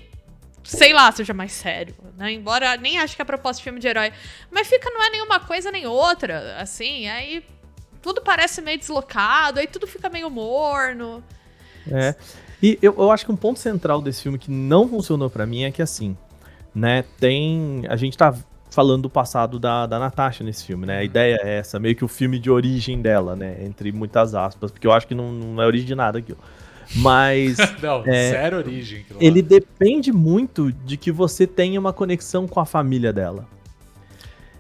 sei 0.65 0.93
lá, 0.93 1.11
seja 1.13 1.33
mais 1.33 1.53
sério, 1.53 1.95
né? 2.17 2.33
Embora 2.33 2.77
nem 2.77 2.99
acho 2.99 3.15
que 3.15 3.23
é 3.23 3.25
a 3.25 3.27
proposta 3.27 3.59
de 3.59 3.65
filme 3.65 3.79
de 3.79 3.87
herói. 3.87 4.13
Mas 4.51 4.67
fica, 4.67 4.91
não 4.91 5.03
é 5.03 5.11
nenhuma 5.11 5.39
coisa 5.39 5.71
nem 5.71 5.87
outra, 5.87 6.57
assim, 6.61 7.09
aí 7.09 7.45
tudo 8.03 8.21
parece 8.21 8.61
meio 8.61 8.79
deslocado, 8.79 9.61
aí 9.61 9.69
tudo 9.69 9.87
fica 9.87 10.11
meio 10.11 10.29
morno. 10.29 11.23
É. 11.91 12.15
E 12.61 12.79
eu, 12.83 12.95
eu 12.99 13.11
acho 13.11 13.25
que 13.25 13.33
um 13.33 13.37
ponto 13.37 13.61
central 13.61 14.03
desse 14.03 14.23
filme 14.23 14.39
que 14.39 14.51
não 14.51 14.89
funcionou 14.89 15.31
pra 15.31 15.47
mim 15.47 15.63
é 15.63 15.71
que 15.71 15.81
assim, 15.81 16.17
né, 16.75 17.05
tem. 17.19 17.85
A 17.89 17.97
gente 17.97 18.19
tá 18.19 18.35
falando 18.71 19.03
do 19.03 19.11
passado 19.11 19.59
da, 19.59 19.87
da 19.87 19.99
Natasha 19.99 20.43
nesse 20.43 20.65
filme, 20.65 20.87
né? 20.87 20.99
A 20.99 21.05
ideia 21.05 21.39
é 21.43 21.59
essa, 21.59 21.79
meio 21.79 21.95
que 21.95 22.05
o 22.05 22.09
filme 22.09 22.39
de 22.39 22.51
origem 22.51 23.01
dela, 23.01 23.37
né? 23.37 23.59
Entre 23.61 23.93
muitas 23.93 24.35
aspas, 24.35 24.71
porque 24.71 24.87
eu 24.87 24.93
acho 24.93 25.07
que 25.07 25.15
não, 25.15 25.31
não 25.31 25.63
é 25.63 25.67
origem 25.67 25.87
de 25.87 25.95
nada 25.95 26.19
aqui. 26.19 26.35
Mas 26.97 27.57
Não, 27.83 28.03
É. 28.07 28.31
zero 28.31 28.57
origem. 28.59 29.05
lá. 29.11 29.17
ele 29.21 29.41
depende 29.43 30.13
muito 30.13 30.71
de 30.73 30.97
que 30.97 31.11
você 31.11 31.47
tenha 31.47 31.79
uma 31.81 31.93
conexão 31.93 32.47
com 32.47 32.61
a 32.61 32.67
família 32.67 33.13
dela. 33.13 33.47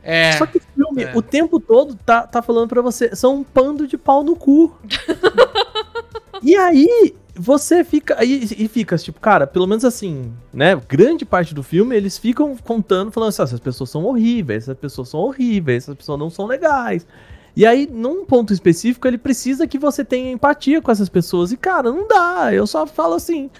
É. 0.02 0.32
Só 0.32 0.46
que 0.46 0.58
o 0.58 0.60
filme, 0.74 1.04
É. 1.04 1.12
o 1.16 1.22
tempo 1.22 1.60
todo, 1.60 1.94
tá, 1.94 2.26
tá 2.26 2.42
falando 2.42 2.68
pra 2.68 2.82
você, 2.82 3.14
são 3.14 3.36
um 3.36 3.44
pando 3.44 3.86
de 3.86 3.96
pau 3.96 4.24
no 4.24 4.34
cu. 4.34 4.74
e 6.42 6.56
aí, 6.56 7.14
você 7.34 7.84
fica. 7.84 8.22
E, 8.24 8.64
e 8.64 8.68
fica, 8.68 8.96
tipo, 8.98 9.20
cara, 9.20 9.46
pelo 9.46 9.66
menos 9.66 9.84
assim, 9.84 10.32
né? 10.52 10.74
Grande 10.88 11.24
parte 11.24 11.54
do 11.54 11.62
filme, 11.62 11.96
eles 11.96 12.18
ficam 12.18 12.56
contando, 12.56 13.10
falando 13.12 13.28
assim, 13.28 13.42
"Ah, 13.42 13.44
essas 13.44 13.60
pessoas 13.60 13.90
são 13.90 14.04
horríveis, 14.04 14.64
essas 14.64 14.76
pessoas 14.76 15.08
são 15.08 15.20
horríveis, 15.20 15.84
essas 15.84 15.94
pessoas 15.96 16.18
não 16.18 16.30
são 16.30 16.46
legais. 16.46 17.06
E 17.54 17.66
aí, 17.66 17.86
num 17.92 18.24
ponto 18.24 18.52
específico, 18.52 19.06
ele 19.06 19.18
precisa 19.18 19.66
que 19.66 19.78
você 19.78 20.04
tenha 20.04 20.32
empatia 20.32 20.80
com 20.80 20.90
essas 20.90 21.08
pessoas. 21.08 21.52
E, 21.52 21.56
cara, 21.56 21.90
não 21.92 22.08
dá. 22.08 22.52
Eu 22.52 22.66
só 22.66 22.86
falo 22.86 23.14
assim, 23.14 23.50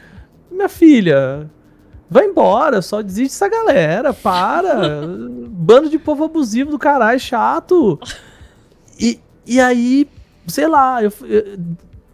minha 0.51 0.68
filha, 0.68 1.51
vai 2.09 2.24
embora, 2.26 2.80
só 2.80 3.03
desiste 3.03 3.34
dessa 3.34 3.49
galera, 3.49 4.14
para. 4.14 5.07
Bando 5.49 5.90
de 5.90 5.99
povo 5.99 6.24
abusivo 6.24 6.70
do 6.70 6.78
caralho, 6.78 7.20
chato. 7.20 7.99
E, 8.99 9.20
e 9.47 9.61
aí, 9.61 10.09
sei 10.47 10.66
lá, 10.66 11.03
eu, 11.03 11.12
eu- 11.24 11.59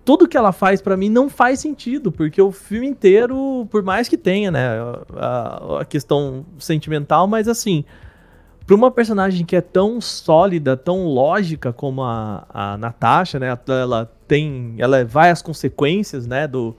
tudo 0.05 0.27
que 0.27 0.37
ela 0.39 0.53
faz 0.53 0.81
pra 0.81 0.97
mim 0.97 1.09
não 1.11 1.29
faz 1.29 1.61
sentido, 1.61 2.11
porque 2.11 2.41
o 2.41 2.51
filme 2.51 2.89
inteiro, 2.89 3.67
por 3.71 3.83
mais 3.83 4.09
que 4.09 4.17
tenha, 4.17 4.51
né, 4.51 4.69
a, 5.15 5.81
a 5.81 5.85
questão 5.85 6.47
sentimental, 6.59 7.27
mas 7.27 7.47
assim, 7.47 7.85
pra 8.69 8.77
uma 8.77 8.91
personagem 8.91 9.47
que 9.47 9.57
é 9.57 9.63
tão 9.63 9.99
sólida, 9.99 10.77
tão 10.77 11.07
lógica 11.07 11.73
como 11.73 12.03
a, 12.03 12.47
a 12.51 12.77
Natasha, 12.77 13.39
né, 13.39 13.59
ela 13.67 14.13
tem, 14.29 14.75
ela 14.77 15.03
vai 15.07 15.31
às 15.31 15.41
consequências, 15.41 16.27
né, 16.27 16.47
do, 16.47 16.77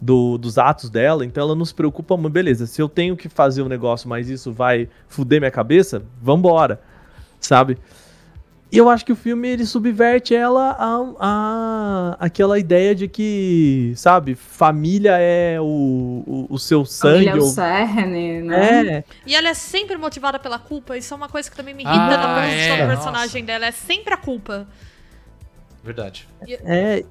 do, 0.00 0.38
dos 0.38 0.56
atos 0.56 0.88
dela, 0.88 1.26
então 1.26 1.44
ela 1.44 1.54
não 1.54 1.66
se 1.66 1.74
preocupa 1.74 2.16
muito, 2.16 2.32
beleza, 2.32 2.66
se 2.66 2.80
eu 2.80 2.88
tenho 2.88 3.14
que 3.14 3.28
fazer 3.28 3.60
um 3.60 3.68
negócio, 3.68 4.08
mas 4.08 4.30
isso 4.30 4.50
vai 4.50 4.88
fuder 5.08 5.38
minha 5.38 5.50
cabeça, 5.50 6.02
vambora, 6.22 6.80
sabe? 7.38 7.76
E 8.70 8.78
eu 8.78 8.90
acho 8.90 9.04
que 9.04 9.12
o 9.12 9.16
filme 9.16 9.46
ele 9.48 9.64
subverte 9.64 10.34
ela 10.34 10.72
a, 10.78 11.04
a 11.20 12.16
aquela 12.18 12.58
ideia 12.58 12.94
de 12.96 13.06
que, 13.06 13.92
sabe, 13.96 14.34
família 14.34 15.16
é 15.18 15.60
o, 15.60 15.64
o, 16.26 16.46
o 16.50 16.58
seu 16.58 16.84
sangue. 16.84 17.26
Família 17.26 17.40
é 17.40 17.44
o 17.44 17.46
cerne, 17.48 18.42
né? 18.42 18.86
é, 18.98 19.04
E 19.24 19.36
ela 19.36 19.48
é 19.48 19.54
sempre 19.54 19.96
motivada 19.96 20.38
pela 20.38 20.58
culpa. 20.58 20.96
Isso 20.98 21.14
é 21.14 21.16
uma 21.16 21.28
coisa 21.28 21.48
que 21.48 21.56
também 21.56 21.74
me 21.74 21.84
Ah, 21.86 21.94
irrita 21.94 22.16
na 22.16 22.34
construção 22.34 22.74
é, 22.74 22.76
do 22.76 22.86
nossa. 22.88 22.96
personagem 22.96 23.44
dela. 23.44 23.66
É 23.66 23.70
sempre 23.70 24.12
a 24.12 24.16
culpa. 24.16 24.66
Verdade. 25.84 26.28
é. 26.64 27.04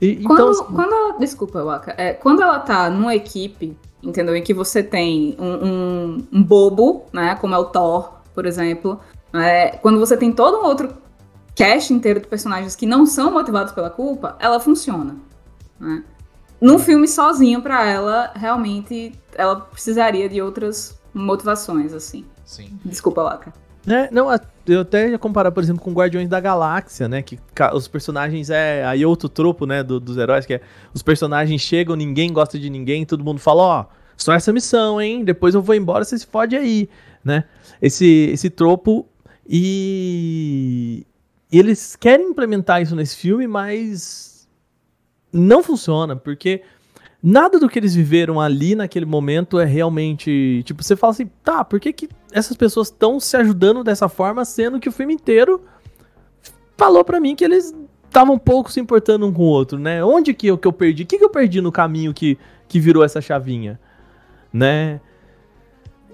E- 0.00 0.16
Quando, 0.16 0.32
então, 0.34 0.48
assim, 0.50 0.64
quando 0.74 0.92
ela, 0.92 1.18
desculpa, 1.18 1.62
Waka, 1.62 1.94
é, 1.96 2.12
quando 2.12 2.42
ela 2.42 2.58
tá 2.60 2.88
numa 2.90 3.14
equipe, 3.14 3.76
entendeu? 4.02 4.34
Em 4.36 4.42
que 4.42 4.52
você 4.54 4.82
tem 4.82 5.36
um, 5.38 5.66
um- 5.66 6.26
um 6.32 6.42
bobo, 6.42 7.06
né? 7.12 7.36
Como 7.40 7.54
é 7.54 7.58
o 7.58 7.64
Thor, 7.66 8.12
por 8.34 8.46
exemplo. 8.46 9.00
É, 9.34 9.70
quando 9.82 9.98
você 9.98 10.16
tem 10.16 10.32
todo 10.32 10.58
um 10.58 10.64
outro 10.66 10.94
cast 11.54 11.92
inteiro 11.92 12.20
de 12.20 12.26
personagens 12.26 12.74
que 12.74 12.86
não 12.86 13.04
são 13.06 13.30
motivados 13.32 13.72
pela 13.72 13.90
culpa, 13.90 14.36
ela 14.40 14.58
funciona. 14.58 15.16
Né? 15.78 16.02
Num 16.60 16.78
filme 16.78 17.06
sozinho, 17.08 17.60
pra 17.60 17.84
ela, 17.88 18.30
realmente, 18.34 19.12
ela 19.34 19.56
precisaria 19.56 20.28
de 20.28 20.40
outras 20.40 20.98
motivações, 21.12 21.92
assim. 21.92 22.24
Sim. 22.44 22.78
Desculpa, 22.84 23.22
Waka. 23.22 23.52
né, 23.84 24.08
não, 24.12 24.28
eu 24.66 24.80
até 24.82 25.10
ia 25.10 25.18
comparar, 25.18 25.50
por 25.50 25.62
exemplo, 25.62 25.82
com 25.82 25.92
Guardiões 25.92 26.28
da 26.28 26.38
Galáxia, 26.38 27.08
né, 27.08 27.20
que 27.20 27.38
os 27.74 27.88
personagens 27.88 28.48
é 28.48 28.84
aí 28.84 29.04
outro 29.04 29.28
tropo, 29.28 29.66
né, 29.66 29.82
do- 29.82 29.98
dos 29.98 30.16
heróis, 30.16 30.46
que 30.46 30.54
é 30.54 30.60
os 30.94 31.02
personagens 31.02 31.60
chegam, 31.60 31.96
ninguém 31.96 32.32
gosta 32.32 32.58
de 32.58 32.70
ninguém, 32.70 33.04
todo 33.04 33.24
mundo 33.24 33.40
fala, 33.40 33.62
ó, 33.62 33.84
só 34.16 34.32
essa 34.32 34.52
missão, 34.52 35.00
hein, 35.00 35.24
depois 35.24 35.54
eu 35.54 35.60
vou 35.62 35.74
embora, 35.74 36.04
você 36.04 36.16
se 36.16 36.26
fode 36.26 36.54
aí, 36.54 36.88
né, 37.24 37.44
esse, 37.80 38.06
esse 38.32 38.48
tropo 38.48 39.06
e... 39.54 41.06
eles 41.52 41.94
querem 41.94 42.30
implementar 42.30 42.80
isso 42.80 42.96
nesse 42.96 43.16
filme, 43.16 43.46
mas 43.46 44.48
não 45.30 45.62
funciona, 45.62 46.16
porque 46.16 46.62
nada 47.22 47.60
do 47.60 47.68
que 47.68 47.78
eles 47.78 47.94
viveram 47.94 48.40
ali 48.40 48.74
naquele 48.74 49.04
momento 49.04 49.60
é 49.60 49.66
realmente. 49.66 50.62
Tipo, 50.64 50.82
você 50.82 50.96
fala 50.96 51.12
assim, 51.12 51.30
tá, 51.44 51.62
por 51.62 51.78
que, 51.78 51.92
que 51.92 52.08
essas 52.32 52.56
pessoas 52.56 52.88
estão 52.88 53.20
se 53.20 53.36
ajudando 53.36 53.84
dessa 53.84 54.08
forma, 54.08 54.42
sendo 54.44 54.80
que 54.80 54.88
o 54.88 54.92
filme 54.92 55.12
inteiro 55.12 55.62
falou 56.76 57.04
pra 57.04 57.20
mim 57.20 57.36
que 57.36 57.44
eles 57.44 57.74
estavam 58.06 58.38
pouco 58.38 58.72
se 58.72 58.80
importando 58.80 59.26
um 59.26 59.32
com 59.32 59.42
o 59.42 59.46
outro, 59.46 59.78
né? 59.78 60.02
Onde 60.02 60.34
que 60.34 60.46
eu, 60.46 60.58
que 60.58 60.66
eu 60.66 60.72
perdi? 60.72 61.02
O 61.02 61.06
que, 61.06 61.18
que 61.18 61.24
eu 61.24 61.30
perdi 61.30 61.60
no 61.60 61.70
caminho 61.70 62.12
que, 62.14 62.38
que 62.66 62.80
virou 62.80 63.04
essa 63.04 63.20
chavinha? 63.20 63.78
Né? 64.52 65.00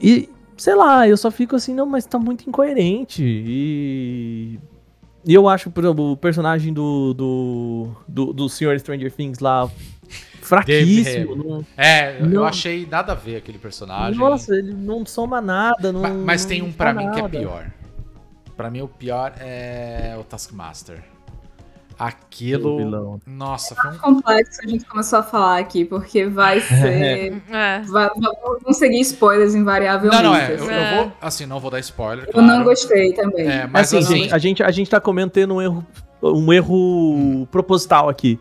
E, 0.00 0.28
sei 0.58 0.74
lá, 0.74 1.08
eu 1.08 1.16
só 1.16 1.30
fico 1.30 1.56
assim, 1.56 1.72
não, 1.74 1.86
mas 1.86 2.04
tá 2.04 2.18
muito 2.18 2.46
incoerente. 2.48 3.22
E. 3.24 4.58
E 5.26 5.34
eu 5.34 5.48
acho, 5.48 5.70
por 5.70 5.84
exemplo, 5.84 6.12
o 6.12 6.16
personagem 6.16 6.72
do, 6.72 7.12
do, 7.14 7.88
do, 8.06 8.32
do 8.32 8.48
Sr. 8.48 8.78
Stranger 8.78 9.12
Things 9.12 9.38
lá 9.40 9.68
fraquíssimo. 10.40 11.36
Não- 11.36 11.66
É, 11.76 12.18
eu 12.20 12.26
Não. 12.26 12.44
achei 12.44 12.86
nada 12.90 13.12
a 13.12 13.14
ver 13.14 13.36
aquele 13.36 13.58
personagem. 13.58 14.18
nossa, 14.18 14.54
ele 14.54 14.72
não 14.72 15.04
soma 15.04 15.40
nada. 15.40 15.92
Não, 15.92 16.00
Ma- 16.00 16.08
mas 16.10 16.42
não 16.42 16.48
tem 16.48 16.62
um 16.62 16.72
pra 16.72 16.94
faz 16.94 17.06
mim 17.06 17.12
que 17.12 17.18
é 17.18 17.22
nada. 17.22 17.38
pior. 17.38 17.70
Pra 18.56 18.70
mim 18.70 18.80
o 18.80 18.88
pior 18.88 19.34
é 19.38 20.16
o 20.18 20.24
Taskmaster. 20.24 21.02
Aquilo. 21.98 22.76
Vilão. 22.78 23.20
Nossa, 23.26 23.74
foi 23.74 23.90
um. 23.90 23.98
Complexo 23.98 24.60
a 24.64 24.68
gente 24.68 24.84
começou 24.84 25.18
a 25.18 25.22
falar 25.22 25.58
aqui, 25.58 25.84
porque 25.84 26.26
vai 26.26 26.60
ser. 26.62 27.42
É. 27.50 27.80
vai, 27.80 28.08
vão 28.62 28.72
seguir 28.72 29.00
spoilers 29.00 29.54
invariavelmente. 29.54 30.22
Não, 30.22 30.30
não, 30.30 30.36
é. 30.36 30.52
Eu, 30.52 30.54
assim. 30.56 30.64
eu 30.66 30.70
É. 30.72 30.96
vou. 30.96 31.12
Assim, 31.20 31.46
não 31.46 31.58
vou 31.58 31.70
dar 31.70 31.80
spoiler. 31.80 32.26
Eu 32.26 32.32
claro. 32.34 32.46
não 32.46 32.62
gostei 32.64 33.12
também. 33.14 33.48
É, 33.48 33.66
Mas 33.66 33.88
assim, 33.92 33.98
assim. 33.98 34.16
gente, 34.22 34.34
a 34.34 34.38
gente, 34.38 34.62
a 34.62 34.70
gente 34.70 34.88
tá 34.90 35.00
comentando 35.00 35.54
um 35.54 35.60
erro, 35.62 35.86
um 36.22 36.52
erro 36.52 37.48
proposital 37.50 38.08
aqui. 38.08 38.38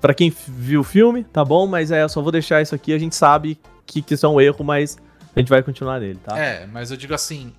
Pra 0.00 0.14
quem 0.14 0.32
viu 0.46 0.80
o 0.80 0.84
filme, 0.84 1.24
tá 1.24 1.44
bom? 1.44 1.66
Mas 1.66 1.90
é, 1.90 2.02
eu 2.02 2.08
só 2.08 2.22
vou 2.22 2.32
deixar 2.32 2.62
isso 2.62 2.74
aqui. 2.74 2.92
A 2.94 2.98
gente 2.98 3.14
sabe 3.14 3.58
que, 3.84 4.00
que 4.00 4.14
isso 4.14 4.24
é 4.24 4.28
um 4.28 4.40
erro, 4.40 4.64
mas 4.64 4.96
a 5.36 5.38
gente 5.40 5.48
vai 5.48 5.62
continuar 5.62 6.00
nele, 6.00 6.18
tá? 6.24 6.38
É, 6.38 6.66
mas 6.72 6.90
eu 6.90 6.96
digo 6.96 7.12
assim. 7.12 7.52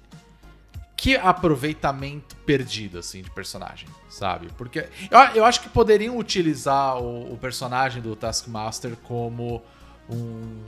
Que 1.01 1.15
aproveitamento 1.15 2.35
perdido, 2.45 2.99
assim, 2.99 3.23
de 3.23 3.31
personagem, 3.31 3.89
sabe? 4.07 4.49
Porque 4.55 4.87
eu, 5.09 5.19
eu 5.33 5.45
acho 5.45 5.59
que 5.61 5.67
poderiam 5.67 6.15
utilizar 6.15 6.95
o, 7.01 7.33
o 7.33 7.37
personagem 7.39 8.03
do 8.03 8.15
Taskmaster 8.15 8.95
como 8.97 9.63
um. 10.07 10.61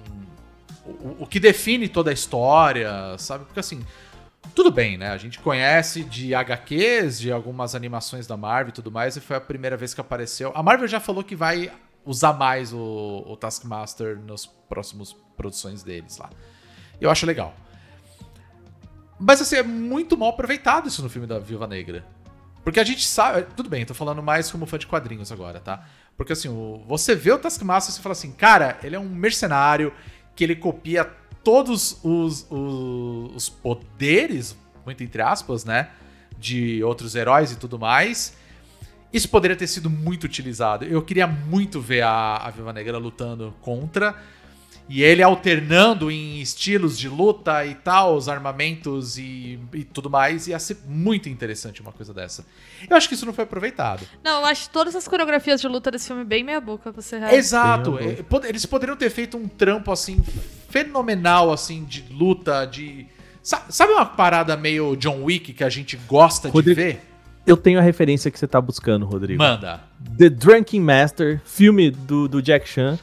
O, 0.84 1.18
o 1.20 1.28
que 1.28 1.40
define 1.40 1.88
toda 1.88 2.10
a 2.10 2.14
história, 2.14 3.16
sabe? 3.20 3.46
Porque 3.46 3.60
assim. 3.60 3.86
Tudo 4.56 4.72
bem, 4.72 4.98
né? 4.98 5.10
A 5.10 5.18
gente 5.20 5.38
conhece 5.38 6.04
de 6.04 6.34
HQs, 6.34 7.20
de 7.20 7.32
algumas 7.32 7.76
animações 7.76 8.26
da 8.26 8.36
Marvel 8.36 8.70
e 8.70 8.74
tudo 8.74 8.90
mais, 8.92 9.16
e 9.16 9.22
foi 9.22 9.36
a 9.36 9.42
primeira 9.42 9.78
vez 9.78 9.94
que 9.94 10.02
apareceu. 10.02 10.52
A 10.56 10.64
Marvel 10.64 10.88
já 10.88 11.00
falou 11.00 11.24
que 11.24 11.36
vai 11.36 11.72
usar 12.04 12.34
mais 12.34 12.74
o, 12.74 13.24
o 13.28 13.38
Taskmaster 13.38 14.18
nas 14.18 14.48
próximas 14.48 15.14
produções 15.38 15.84
deles 15.84 16.18
lá. 16.18 16.32
Eu 17.00 17.12
acho 17.12 17.24
legal. 17.24 17.54
Mas 19.26 19.42
assim, 19.42 19.56
é 19.56 19.64
muito 19.64 20.18
mal 20.18 20.30
aproveitado 20.30 20.88
isso 20.88 21.02
no 21.02 21.10
filme 21.10 21.26
da 21.28 21.40
Viúva 21.40 21.66
Negra. 21.68 22.06
Porque 22.64 22.80
a 22.80 22.84
gente 22.84 23.06
sabe. 23.06 23.46
Tudo 23.56 23.70
bem, 23.70 23.86
tô 23.86 23.94
falando 23.94 24.22
mais 24.22 24.52
como 24.52 24.66
fã 24.66 24.78
de 24.78 24.88
quadrinhos 24.88 25.32
agora, 25.32 25.60
tá? 25.60 25.86
Porque 26.18 26.34
assim, 26.34 26.50
o- 26.50 26.84
você 26.88 27.16
vê 27.16 27.32
o 27.32 27.38
Taskmaster 27.38 27.92
e 27.92 27.96
você 27.96 28.02
fala 28.02 28.14
assim, 28.14 28.32
cara, 28.32 28.78
ele 28.84 28.96
é 28.96 29.00
um 29.00 29.10
mercenário 29.10 29.94
que 30.36 30.44
ele 30.44 30.56
copia 30.56 31.06
todos 31.44 32.00
os, 32.04 32.46
os, 32.50 33.36
os 33.36 33.50
poderes, 33.50 34.56
muito 34.86 35.04
entre 35.04 35.22
aspas, 35.22 35.66
né? 35.66 35.90
De 36.38 36.84
outros 36.84 37.16
heróis 37.16 37.52
e 37.52 37.56
tudo 37.58 37.78
mais. 37.80 38.36
Isso 39.12 39.30
poderia 39.30 39.56
ter 39.56 39.68
sido 39.68 39.90
muito 39.90 40.24
utilizado. 40.24 40.86
Eu 40.86 41.02
queria 41.02 41.28
muito 41.28 41.80
ver 41.80 42.02
a, 42.02 42.38
a 42.38 42.50
Viúva 42.50 42.74
Negra 42.74 42.98
lutando 42.98 43.54
contra. 43.62 44.16
E 44.90 45.02
ele 45.02 45.24
alternando 45.24 46.12
em 46.12 46.42
estilos 46.42 46.98
de 46.98 47.08
luta 47.08 47.66
e 47.66 47.74
tal, 47.74 48.16
os 48.18 48.28
armamentos 48.28 49.18
e, 49.18 49.58
e 49.74 49.84
tudo 49.84 50.10
mais. 50.10 50.48
Ia 50.48 50.60
ser 50.60 50.78
muito 50.88 51.30
interessante 51.30 51.82
uma 51.82 51.92
coisa 51.92 52.14
dessa. 52.14 52.46
Eu 52.90 52.96
acho 52.98 53.08
que 53.08 53.16
isso 53.16 53.26
não 53.26 53.34
foi 53.34 53.46
aproveitado. 53.46 54.06
Não, 54.24 54.42
eu 54.42 54.46
acho 54.46 54.70
todas 54.70 54.96
as 54.96 55.08
coreografias 55.08 55.62
de 55.62 55.68
luta 55.68 55.90
desse 55.90 56.08
filme 56.08 56.24
bem 56.26 56.44
meia 56.44 56.60
boca, 56.60 56.92
pra 56.92 57.02
ser 57.02 57.20
real. 57.20 57.32
Exato. 57.34 57.98
É, 57.98 58.50
Eles 58.50 58.66
poderiam 58.66 58.98
ter 58.98 59.10
feito 59.10 59.38
um 59.38 59.48
trampo 59.48 59.92
assim 59.92 60.22
fenomenal 60.70 61.52
assim 61.52 61.84
de 61.86 62.04
luta, 62.12 62.66
de 62.66 63.06
Sa- 63.42 63.66
sabe 63.70 63.92
uma 63.92 64.06
parada 64.06 64.56
meio 64.56 64.96
John 64.96 65.24
Wick 65.24 65.52
que 65.54 65.64
a 65.64 65.70
gente 65.70 65.98
gosta 66.08 66.50
Rodrigo, 66.50 66.80
de 66.80 66.86
ver? 66.86 67.02
Eu 67.46 67.58
tenho 67.58 67.78
a 67.78 67.82
referência 67.82 68.32
que 68.32 68.40
você 68.40 68.48
tá 68.48 68.62
buscando, 68.62 69.06
Rodrigo. 69.06 69.38
Manda. 69.38 69.82
The 70.18 70.30
Drunken 70.30 70.80
Master, 70.80 71.42
filme 71.44 71.92
do, 71.92 72.28
do 72.30 72.42
Jack 72.42 72.68
Chan. 72.70 72.98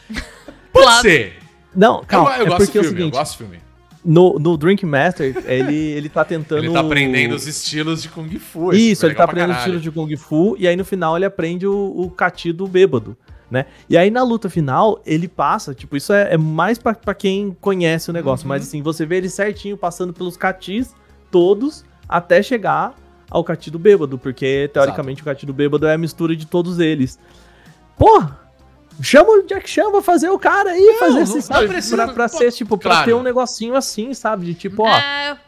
Pode 0.73 1.03
ser. 1.03 1.37
Não, 1.75 2.03
calma, 2.05 2.31
eu, 2.33 2.41
eu 2.41 2.47
é 2.47 2.49
gosto 2.49 2.65
porque 2.65 2.79
do 2.79 2.79
é 2.79 2.81
o 2.81 2.85
filme, 2.85 3.01
eu 3.01 3.05
seguinte, 3.07 3.19
gosto 3.19 3.33
do 3.33 3.39
filme. 3.39 3.59
no, 4.05 4.39
no 4.39 4.57
Drunken 4.57 4.89
Master, 4.89 5.37
ele, 5.47 5.77
ele 5.77 6.09
tá 6.09 6.25
tentando... 6.25 6.65
Ele 6.65 6.73
tá 6.73 6.81
aprendendo 6.81 7.35
os 7.35 7.47
estilos 7.47 8.03
de 8.03 8.09
Kung 8.09 8.29
Fu. 8.39 8.73
Isso, 8.73 9.01
foi 9.03 9.11
ele 9.11 9.17
tá 9.17 9.25
aprendendo 9.25 9.51
caralho. 9.55 9.77
estilo 9.77 9.81
de 9.81 9.91
Kung 9.91 10.17
Fu, 10.17 10.57
e 10.59 10.67
aí 10.67 10.75
no 10.77 10.85
final 10.85 11.17
ele 11.17 11.25
aprende 11.25 11.67
o, 11.67 11.95
o 11.97 12.11
Kati 12.11 12.53
do 12.53 12.67
bêbado, 12.67 13.17
né? 13.51 13.67
E 13.89 13.97
aí 13.97 14.11
na 14.11 14.23
luta 14.23 14.49
final, 14.51 15.01
ele 15.05 15.29
passa, 15.29 15.75
tipo, 15.75 15.97
isso 15.97 16.13
é, 16.13 16.35
é 16.35 16.37
mais 16.37 16.79
pra, 16.79 16.95
pra 16.95 17.15
quem 17.15 17.57
conhece 17.61 18.11
o 18.11 18.13
negócio, 18.13 18.45
Uhum. 18.45 18.49
mas 18.51 18.63
assim, 18.63 18.83
você 18.83 19.05
vê 19.07 19.17
ele 19.19 19.29
certinho 19.29 19.77
passando 19.77 20.13
pelos 20.13 20.37
Katis 20.37 20.95
todos 21.31 21.85
até 22.09 22.43
chegar 22.43 22.95
ao 23.31 23.45
Kati 23.45 23.71
do 23.71 23.79
bêbado, 23.79 24.19
porque 24.19 24.69
teoricamente 24.73 25.23
o 25.23 25.25
Kati 25.25 25.47
do 25.47 25.53
bêbado 25.53 25.87
é 25.87 25.95
a 25.95 25.99
mistura 25.99 26.35
de 26.35 26.45
todos 26.47 26.81
eles. 26.81 27.17
Porra! 27.97 28.50
Chama 29.03 29.31
o 29.31 29.43
Jack 29.47 29.69
Chan 29.69 29.91
pra 29.91 30.03
fazer 30.03 30.29
o 30.29 30.39
cara 30.39 30.71
aí, 30.71 30.81
Não, 30.81 30.99
fazer 30.99 31.15
não- 31.15 31.23
esse, 31.23 31.35
não 31.35 31.43
sabe? 31.43 31.69
precisa- 31.69 31.97
pra, 31.97 32.13
pra 32.13 32.29
pô, 32.29 32.37
ser, 32.39 32.53
tipo, 32.53 32.77
pra 32.77 32.91
claro. 32.91 33.07
ter 33.07 33.15
um 33.15 33.23
negocinho 33.23 33.75
assim, 33.75 34.13
sabe? 34.13 34.47
De 34.47 34.55
tipo, 34.55 34.83
ó, 34.83 34.89
É, 34.89 35.39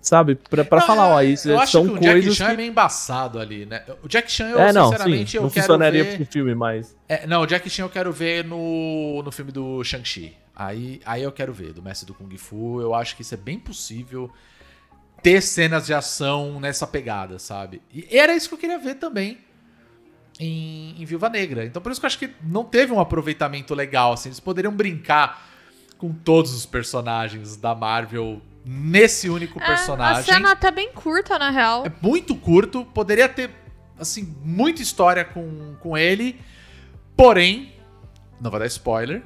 sabe? 0.00 0.34
Pra, 0.34 0.64
pra 0.64 0.80
Não, 0.80 0.86
falar, 0.86 1.08
ó, 1.08 1.22
isso 1.22 1.48
eu 1.48 1.60
acho 1.60 1.72
são 1.72 1.84
que 1.86 1.90
o 1.92 2.00
Jack 2.00 2.12
coisas 2.12 2.34
Chan 2.36 2.46
que... 2.46 2.52
é 2.52 2.56
meio 2.56 2.70
embaçado 2.70 3.38
ali, 3.38 3.66
né? 3.66 3.84
O 4.02 4.08
Jack 4.08 4.30
Chan, 4.30 4.48
eu 4.48 4.58
É, 4.58 4.72
não, 4.72 4.86
sim, 4.86 4.92
sinceramente, 4.92 5.36
eu 5.36 5.42
não 5.42 5.50
quero 5.50 5.66
funcionaria 5.66 6.04
ver... 6.04 6.16
pro 6.16 6.26
filme, 6.26 6.54
mas... 6.54 6.96
É, 7.08 7.26
não, 7.26 7.42
o 7.42 7.46
Jack 7.46 7.68
Chan 7.70 7.82
eu 7.84 7.88
quero 7.90 8.12
ver 8.12 8.44
no, 8.44 9.22
no 9.22 9.30
filme 9.30 9.52
do 9.52 9.82
Shang-Chi. 9.84 10.36
Aí, 10.54 11.00
aí 11.06 11.22
eu 11.22 11.30
quero 11.32 11.52
ver, 11.52 11.72
do 11.72 11.80
Mestre 11.82 12.06
do 12.06 12.14
Kung 12.14 12.36
Fu. 12.36 12.80
Eu 12.80 12.94
acho 12.94 13.14
que 13.16 13.22
isso 13.22 13.32
é 13.34 13.38
bem 13.38 13.58
possível 13.58 14.30
ter 15.22 15.40
cenas 15.40 15.86
de 15.86 15.94
ação 15.94 16.58
nessa 16.60 16.86
pegada, 16.86 17.38
sabe? 17.38 17.80
E 17.94 18.06
era 18.10 18.34
isso 18.34 18.48
que 18.48 18.54
eu 18.56 18.58
queria 18.58 18.78
ver 18.78 18.96
também 18.96 19.38
em, 20.42 21.00
em 21.00 21.04
Viúva 21.04 21.28
Negra. 21.28 21.64
Então 21.64 21.80
por 21.80 21.92
isso 21.92 22.00
que 22.00 22.04
eu 22.04 22.08
acho 22.08 22.18
que 22.18 22.30
não 22.42 22.64
teve 22.64 22.92
um 22.92 22.98
aproveitamento 22.98 23.74
legal, 23.74 24.12
assim. 24.12 24.28
Eles 24.28 24.40
poderiam 24.40 24.72
brincar 24.74 25.48
com 25.98 26.12
todos 26.12 26.52
os 26.52 26.66
personagens 26.66 27.56
da 27.56 27.74
Marvel 27.76 28.42
nesse 28.64 29.30
único 29.30 29.60
É, 29.60 29.62
a 29.62 29.66
personagem. 29.66 30.24
cena 30.24 30.50
até 30.50 30.70
bem 30.72 30.92
curta, 30.92 31.38
na 31.38 31.50
real. 31.50 31.86
É 31.86 31.92
muito 32.02 32.34
curto, 32.34 32.84
poderia 32.84 33.28
ter, 33.28 33.50
assim, 33.98 34.34
muita 34.42 34.82
história 34.82 35.24
com, 35.24 35.76
com 35.78 35.96
ele. 35.96 36.40
Porém, 37.16 37.72
não 38.40 38.50
vai 38.50 38.60
dar 38.60 38.66
spoiler. 38.66 39.22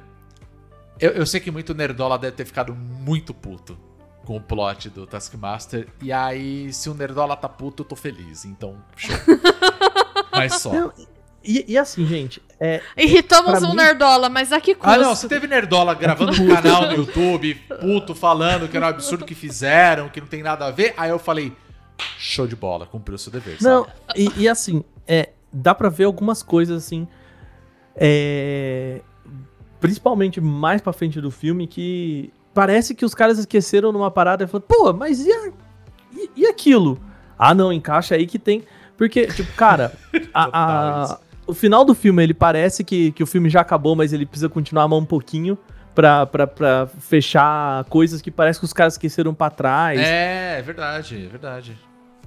Eu, 0.99 1.11
eu 1.11 1.25
sei 1.25 1.39
que 1.39 1.49
muito 1.49 1.73
Nerdola 1.73 2.17
deve 2.17 2.35
ter 2.35 2.45
ficado 2.45 2.75
muito 2.75 3.33
puto 3.33 3.77
com 4.23 4.35
o 4.37 4.41
plot 4.41 4.89
do 4.89 5.07
Taskmaster. 5.07 5.87
E 6.01 6.11
aí, 6.11 6.71
se 6.73 6.89
o 6.89 6.93
Nerdola 6.93 7.35
tá 7.35 7.47
puto, 7.49 7.81
eu 7.81 7.87
tô 7.87 7.95
feliz. 7.95 8.45
Então, 8.45 8.77
show. 8.95 9.15
Mas 10.37 10.53
só. 10.55 10.71
Não, 10.73 10.93
E, 11.43 11.63
e 11.67 11.77
assim, 11.77 12.05
gente, 12.05 12.41
é, 12.59 12.81
Irritamos 12.97 13.63
um 13.63 13.69
mim- 13.69 13.75
nerdola, 13.77 14.27
mas 14.29 14.51
a 14.51 14.59
que 14.59 14.75
custa? 14.75 14.95
Ah, 14.95 14.97
não, 14.97 15.15
se 15.15 15.29
teve 15.29 15.47
Nerdola 15.47 15.93
gravando 15.93 16.31
um 16.41 16.47
canal 16.47 16.87
no 16.87 16.93
YouTube, 16.95 17.55
puto, 17.79 18.13
falando 18.13 18.67
que 18.67 18.75
era 18.75 18.85
um 18.87 18.89
absurdo 18.89 19.23
que 19.23 19.33
fizeram, 19.35 20.09
que 20.09 20.19
não 20.19 20.27
tem 20.27 20.43
nada 20.43 20.65
a 20.65 20.71
ver, 20.71 20.93
aí 20.97 21.09
eu 21.09 21.19
falei, 21.19 21.53
show 22.17 22.45
de 22.45 22.55
bola, 22.55 22.85
cumpriu 22.85 23.17
seu 23.17 23.31
dever, 23.31 23.57
Não, 23.61 23.85
sabe? 23.85 23.95
e, 24.17 24.41
e 24.43 24.49
assim, 24.49 24.83
é, 25.07 25.29
dá 25.53 25.73
pra 25.73 25.87
ver 25.89 26.03
algumas 26.05 26.43
coisas 26.43 26.83
assim. 26.85 27.07
é, 27.95 28.99
principalmente 29.79 30.41
mais 30.41 30.81
pra 30.81 30.91
frente 30.91 31.21
do 31.21 31.31
filme, 31.31 31.65
que 31.67 32.31
parece 32.53 32.93
que 32.95 33.05
os 33.05 33.13
caras 33.13 33.37
esqueceram 33.37 33.91
numa 33.91 34.11
parada 34.11 34.43
e 34.43 34.47
falaram, 34.47 34.67
pô, 34.67 34.91
mas 34.93 35.25
e, 35.25 35.31
a- 35.31 35.51
e- 36.13 36.29
e 36.35 36.47
aquilo? 36.47 36.99
Ah, 37.37 37.53
não, 37.53 37.71
encaixa 37.71 38.15
aí 38.15 38.25
que 38.25 38.39
tem. 38.39 38.63
Porque, 38.97 39.27
tipo, 39.27 39.51
cara, 39.53 39.93
a- 40.33 40.49
a- 41.13 41.19
o 41.45 41.53
final 41.53 41.85
do 41.85 41.93
filme, 41.95 42.23
ele 42.23 42.33
parece 42.33 42.83
que, 42.83 43.11
que 43.11 43.23
o 43.23 43.27
filme 43.27 43.49
já 43.49 43.61
acabou, 43.61 43.95
mas 43.95 44.11
ele 44.11 44.25
precisa 44.25 44.49
continuar 44.49 44.83
a 44.83 44.87
mão 44.87 44.99
um 44.99 45.05
pouquinho 45.05 45.57
pra, 45.95 46.25
pra, 46.25 46.45
pra 46.47 46.87
fechar 46.99 47.83
coisas 47.85 48.21
que 48.21 48.29
parece 48.31 48.59
que 48.59 48.65
os 48.65 48.73
caras 48.73 48.93
esqueceram 48.95 49.33
pra 49.33 49.49
trás. 49.49 49.99
É, 49.99 50.57
é 50.59 50.61
verdade, 50.61 51.23
é 51.25 51.27
verdade. 51.27 51.77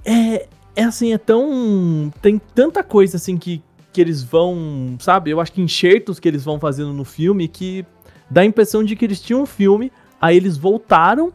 É, 0.05 0.47
é 0.75 0.83
assim, 0.83 1.13
é 1.13 1.17
tão. 1.17 2.11
Tem 2.21 2.39
tanta 2.55 2.83
coisa 2.83 3.17
assim 3.17 3.37
que, 3.37 3.61
que 3.93 4.01
eles 4.01 4.23
vão. 4.23 4.95
Sabe? 4.99 5.29
Eu 5.29 5.39
acho 5.39 5.51
que 5.51 5.61
enxertos 5.61 6.19
que 6.19 6.27
eles 6.27 6.43
vão 6.43 6.59
fazendo 6.59 6.91
no 6.93 7.03
filme 7.05 7.47
que 7.47 7.85
dá 8.29 8.41
a 8.41 8.45
impressão 8.45 8.83
de 8.83 8.95
que 8.95 9.05
eles 9.05 9.21
tinham 9.21 9.41
um 9.43 9.45
filme, 9.45 9.91
aí 10.19 10.35
eles 10.37 10.57
voltaram, 10.57 11.31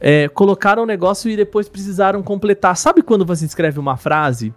é, 0.00 0.28
colocaram 0.28 0.82
o 0.82 0.86
negócio 0.86 1.30
e 1.30 1.36
depois 1.36 1.68
precisaram 1.68 2.22
completar. 2.22 2.76
Sabe 2.76 3.02
quando 3.02 3.24
você 3.24 3.44
escreve 3.44 3.78
uma 3.78 3.96
frase? 3.96 4.52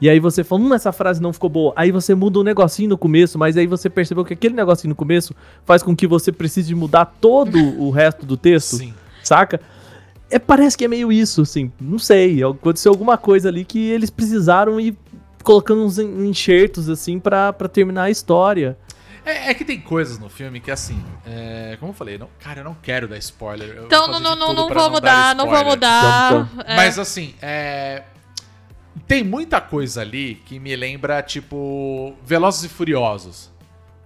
E 0.00 0.10
aí 0.10 0.18
você 0.18 0.42
fala, 0.42 0.62
hum, 0.62 0.74
essa 0.74 0.90
frase 0.90 1.22
não 1.22 1.32
ficou 1.32 1.48
boa. 1.48 1.72
Aí 1.76 1.92
você 1.92 2.12
muda 2.14 2.40
um 2.40 2.42
negocinho 2.42 2.88
no 2.88 2.98
começo, 2.98 3.38
mas 3.38 3.56
aí 3.56 3.68
você 3.68 3.88
percebeu 3.88 4.24
que 4.24 4.32
aquele 4.32 4.54
negocinho 4.54 4.88
no 4.90 4.96
começo 4.96 5.32
faz 5.64 5.80
com 5.82 5.94
que 5.94 6.08
você 6.08 6.32
precise 6.32 6.74
mudar 6.74 7.04
todo 7.20 7.56
o 7.80 7.90
resto 7.90 8.26
do 8.26 8.36
texto 8.36 8.76
Sim. 8.78 8.92
saca? 9.22 9.60
É, 10.28 10.38
parece 10.38 10.76
que 10.76 10.84
é 10.84 10.88
meio 10.88 11.12
isso, 11.12 11.42
assim. 11.42 11.70
Não 11.80 11.98
sei. 11.98 12.42
Aconteceu 12.42 12.90
alguma 12.90 13.16
coisa 13.16 13.48
ali 13.48 13.64
que 13.64 13.78
eles 13.90 14.10
precisaram 14.10 14.80
ir 14.80 14.96
colocando 15.44 15.82
uns 15.84 15.98
en- 15.98 16.26
enxertos, 16.26 16.88
assim, 16.88 17.18
pra 17.20 17.52
terminar 17.72 18.04
a 18.04 18.10
história. 18.10 18.76
É, 19.24 19.50
é 19.50 19.54
que 19.54 19.64
tem 19.64 19.80
coisas 19.80 20.18
no 20.18 20.28
filme 20.28 20.60
que, 20.60 20.70
assim, 20.70 21.02
é, 21.24 21.76
como 21.78 21.92
eu 21.92 21.96
falei, 21.96 22.18
não, 22.18 22.28
cara, 22.40 22.60
eu 22.60 22.64
não 22.64 22.74
quero 22.74 23.06
dar 23.06 23.18
spoiler. 23.18 23.76
eu 23.76 23.84
Então 23.84 24.08
não, 24.08 24.18
não, 24.18 24.34
não, 24.34 24.52
não 24.52 24.68
vou 24.68 24.74
dar 24.74 24.90
mudar, 24.90 25.34
não 25.34 25.48
vou 25.48 25.64
mudar. 25.64 26.32
Então, 26.32 26.64
É. 26.66 26.76
Mas 26.76 26.98
assim, 26.98 27.34
é. 27.40 28.02
Tem 29.06 29.24
muita 29.24 29.60
coisa 29.60 30.00
ali 30.00 30.36
que 30.46 30.58
me 30.58 30.74
lembra, 30.76 31.22
tipo, 31.22 32.14
Velozes 32.24 32.64
e 32.64 32.68
Furiosos. 32.68 33.50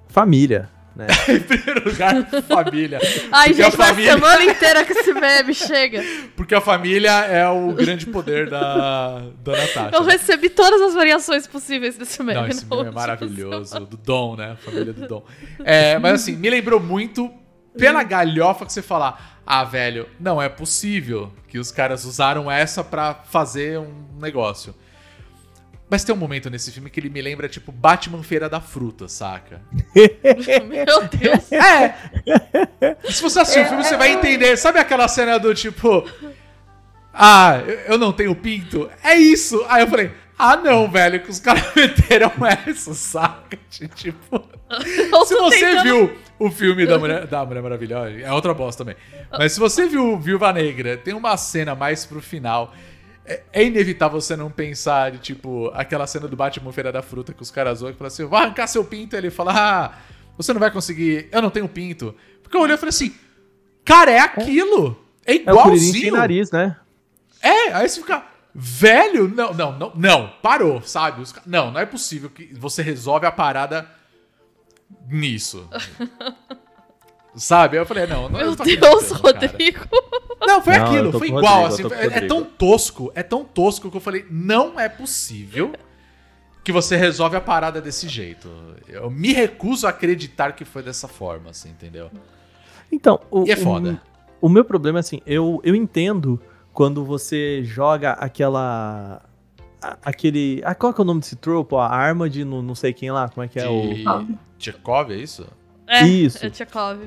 Família, 0.09 0.71
né? 0.97 1.07
Em 1.29 1.41
primeiro 1.41 1.89
lugar, 1.91 2.27
família. 2.49 2.99
Ai, 3.31 3.49
Porque 3.51 3.63
a 3.63 3.65
gente, 3.71 3.81
a 3.81 3.87
família- 3.87 4.13
semana 4.15 4.45
inteira 4.45 4.85
com 4.85 4.93
esse 4.93 5.13
meme, 5.13 5.55
chega. 5.55 6.03
Porque 6.35 6.55
a 6.55 6.61
família 6.61 7.11
é 7.27 7.47
o 7.49 7.73
grande 7.73 8.07
poder 8.07 8.49
da, 8.49 9.19
da 9.45 9.53
Natasha. 9.53 9.91
Eu 9.93 10.03
recebi 10.03 10.49
todas 10.49 10.81
as 10.81 10.95
variações 10.95 11.47
possíveis 11.47 11.99
desse 11.99 12.23
meme. 12.23 12.41
Não, 12.41 12.49
esse 12.49 12.65
filme 12.65 12.89
é 12.89 12.91
maravilhoso. 12.91 13.79
Do 13.81 13.97
Dom, 13.99 14.37
né? 14.37 14.53
A 14.53 14.57
família 14.57 14.93
do 14.93 15.07
Dom. 15.07 15.25
É, 15.63 15.99
mas 15.99 16.15
assim, 16.23 16.33
me 16.33 16.49
lembrou 16.49 16.81
muito 16.81 17.31
pela 17.77 18.03
galhofa 18.03 18.65
que 18.65 18.73
você 18.73 18.81
falar. 18.81 19.43
Ah, 19.47 19.63
velho, 19.65 20.09
não 20.19 20.41
é 20.41 20.49
possível 20.49 21.31
que 21.47 21.59
os 21.59 21.71
caras 21.71 22.05
usaram 22.05 22.51
essa 22.51 22.83
pra 22.83 23.15
fazer 23.15 23.79
um 23.79 23.93
negócio. 24.19 24.75
Mas 25.89 26.03
tem 26.03 26.13
um 26.15 26.19
momento 26.19 26.51
nesse 26.51 26.73
filme 26.73 26.91
que 26.91 26.99
ele 26.99 27.09
me 27.09 27.23
lembra, 27.23 27.49
tipo, 27.49 27.71
Batman 27.71 28.23
Feira 28.23 28.49
da 28.49 28.61
Fruta, 28.61 29.07
saca? 29.09 29.63
Meu 30.67 31.05
Deus. 31.09 31.53
É! 31.53 31.95
Se 33.11 33.23
você 33.23 33.41
assistir 33.41 33.61
o 33.65 33.69
filme, 33.69 33.85
você 33.85 33.97
vai 33.97 34.11
entender. 34.13 34.57
Sabe 34.57 34.79
aquela 34.81 35.07
cena 35.07 35.39
do 35.39 35.55
tipo. 35.55 36.05
Ah, 37.15 37.61
eu- 37.87 37.99
não 37.99 38.13
tenho 38.13 38.35
pinto? 38.35 38.91
É 39.03 39.15
isso! 39.15 39.65
Aí 39.69 39.83
eu 39.83 39.87
falei, 39.89 40.11
ah 40.39 40.57
não, 40.57 40.91
velho, 40.91 41.21
que 41.23 41.31
os 41.31 41.39
caras 41.41 41.65
meteram 41.75 42.33
essa, 42.67 42.93
saca? 42.93 43.57
Tipo. 43.71 44.43
Se 45.25 45.35
você 45.37 45.61
tentando- 45.61 45.83
viu 45.85 46.17
o 46.39 46.51
filme 46.51 46.85
da 46.85 46.99
Mulher, 46.99 47.27
da 47.27 47.45
Mulher 47.47 47.63
Maravilhosa, 47.63 48.11
é 48.21 48.33
outra 48.33 48.53
bosta 48.53 48.85
também. 48.85 48.97
Mas 49.31 49.53
se 49.53 49.61
você 49.61 49.87
viu 49.87 50.19
Viúva 50.19 50.53
Negra, 50.53 50.97
tem 50.97 51.15
uma 51.15 51.37
cena 51.37 51.75
mais 51.75 52.05
pro 52.05 52.21
final. 52.21 52.75
É, 53.27 53.43
é 53.53 53.65
inevitável 53.65 54.21
você 54.21 54.37
não 54.37 54.51
pensar 54.51 55.11
de 55.11 55.19
tipo 55.19 55.69
aquela 55.75 56.07
cena 56.07 56.29
do 56.29 56.37
Batman 56.37 56.73
Feira 56.73 56.93
da 56.93 57.03
Fruta 57.03 57.35
que 57.35 57.43
os 57.43 57.51
caras 57.51 57.81
zoam 57.81 57.91
e 57.91 57.95
falam 57.95 58.07
assim: 58.07 58.25
vai 58.25 58.45
arrancar 58.45 58.67
seu 58.69 58.85
pinto. 58.85 59.17
Ele 59.17 59.31
fala: 59.31 59.53
Ah, 59.55 59.93
você 60.37 60.53
não 60.53 60.61
vai 60.61 60.71
conseguir, 60.71 61.29
eu 61.33 61.43
não 61.43 61.51
tenho 61.51 61.69
pinto. 61.69 62.15
Porque 62.43 62.57
eu 62.57 62.61
olhei 62.61 62.77
e 62.77 62.79
falei 62.79 62.91
assim: 62.91 63.15
Cara, 63.85 64.13
é 64.13 64.21
aquilo! 64.21 64.97
É 65.25 65.35
É 65.35 65.53
o 65.53 65.63
Kuririn 65.63 65.79
sem 65.79 65.89
igualzinho! 65.89 66.17
nariz, 66.17 66.51
né? 66.53 66.77
É, 67.43 67.73
aí 67.73 67.89
você 67.89 68.01
fica, 68.01 68.25
velho, 68.55 69.29
não, 69.29 69.53
não, 69.53 69.79
não, 69.79 69.93
não, 69.95 70.33
parou, 70.43 70.81
sabe? 70.83 71.21
Os 71.21 71.35
não, 71.45 71.71
não 71.73 71.81
é 71.81 71.87
possível 71.87 72.31
que 72.31 72.55
você 72.55 72.81
resolve 72.83 73.27
a 73.27 73.33
parada 73.33 73.89
nisso. 75.09 75.69
sabe? 77.37 77.77
Aí 77.77 77.83
eu 77.83 77.87
falei, 77.87 78.07
não, 78.07 78.29
não 78.29 78.39
Meu 78.39 78.51
eu 78.51 78.57
tô 78.57 78.65
Deus, 78.65 79.13
acreditando, 79.13 79.23
cara. 79.23 79.47
Rodrigo. 79.49 79.87
Não, 80.41 80.63
foi 80.63 80.79
Não, 80.79 80.85
aquilo, 80.87 81.13
foi 81.13 81.29
o 81.29 81.39
igual, 81.39 81.63
Rodrigo, 81.63 81.67
assim, 81.67 81.83
o 81.83 81.99
é, 81.99 82.01
é 82.01 82.09
Rodrigo. 82.09 82.29
tão 82.29 82.45
tosco, 82.45 83.13
é 83.15 83.23
tão 83.23 83.45
tosco 83.45 83.91
que 83.91 83.97
eu 83.97 84.01
falei, 84.01 84.27
não 84.31 84.79
é 84.79 84.89
possível 84.89 85.73
que 86.63 86.73
você 86.73 86.97
resolve 86.97 87.37
a 87.37 87.41
parada 87.41 87.81
desse 87.81 88.09
jeito. 88.09 88.51
Eu 88.89 89.11
me 89.11 89.33
recuso 89.33 89.87
a 89.87 89.91
acreditar 89.91 90.53
que 90.53 90.65
foi 90.65 90.83
dessa 90.83 91.07
forma, 91.07 91.51
assim, 91.51 91.71
entendeu? 91.71 92.11
Então, 92.91 93.21
o, 93.31 93.45
E 93.47 93.53
é 93.53 93.57
foda. 93.57 94.01
O, 94.41 94.47
o 94.47 94.49
meu 94.49 94.65
problema 94.65 94.99
é 94.99 95.01
assim, 95.01 95.21
eu, 95.27 95.61
eu 95.63 95.75
entendo 95.75 96.41
quando 96.73 97.05
você 97.05 97.63
joga 97.65 98.13
aquela. 98.13 99.23
Aquele. 100.05 100.61
Ah, 100.65 100.75
qual 100.75 100.93
que 100.93 101.01
é 101.01 101.05
o 101.05 101.07
nome 101.07 101.21
desse 101.21 101.37
trope? 101.37 101.75
A 101.77 101.87
arma 101.87 102.29
de 102.29 102.45
não, 102.45 102.63
não 102.63 102.75
sei 102.75 102.93
quem 102.93 103.11
lá, 103.11 103.29
como 103.29 103.45
é 103.45 103.49
que 103.49 103.59
é 103.59 103.69
o. 103.69 103.95
De 103.95 104.73
Tchekov, 104.73 105.13
é 105.13 105.17
isso? 105.17 105.47
É, 105.87 106.05
Isso. 106.05 106.45
é 106.45 106.51
Tchekov. 106.51 106.99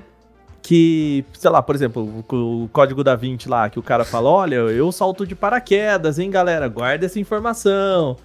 Que, 0.62 1.24
sei 1.34 1.50
lá, 1.50 1.62
por 1.62 1.76
exemplo, 1.76 2.24
o, 2.30 2.70
código 2.72 3.04
da 3.04 3.16
Vinci 3.16 3.48
lá, 3.50 3.70
que 3.70 3.80
o 3.80 3.84
cara 3.84 4.04
fala, 4.06 4.30
olha, 4.30 4.56
eu 4.56 4.92
salto 4.92 5.26
de 5.26 5.36
paraquedas, 5.36 6.20
hein, 6.20 6.30
galera, 6.30 6.68
guarda 6.68 7.06
essa 7.06 7.20
informação. 7.20 8.18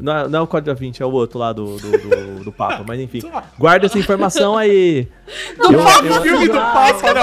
Não 0.00 0.16
é, 0.18 0.28
não 0.28 0.40
é 0.40 0.42
o 0.42 0.46
código 0.48 0.66
da 0.66 0.74
Vinci, 0.74 1.00
é 1.00 1.06
o 1.06 1.12
outro 1.12 1.38
lá 1.38 1.52
do, 1.52 1.76
do, 1.76 1.90
do, 1.92 2.44
do 2.44 2.52
Papa, 2.52 2.84
mas 2.86 2.98
enfim. 3.00 3.22
Guarda 3.56 3.86
essa 3.86 3.96
informação 3.98 4.58
aí. 4.58 5.06
Não, 5.56 5.70
Eu- 5.72 5.84
Papa, 5.84 6.04
eu- 6.06 6.22
filme 6.22 6.48
do 6.48 6.58
Ah, 6.58 6.92
Papa, 6.92 7.14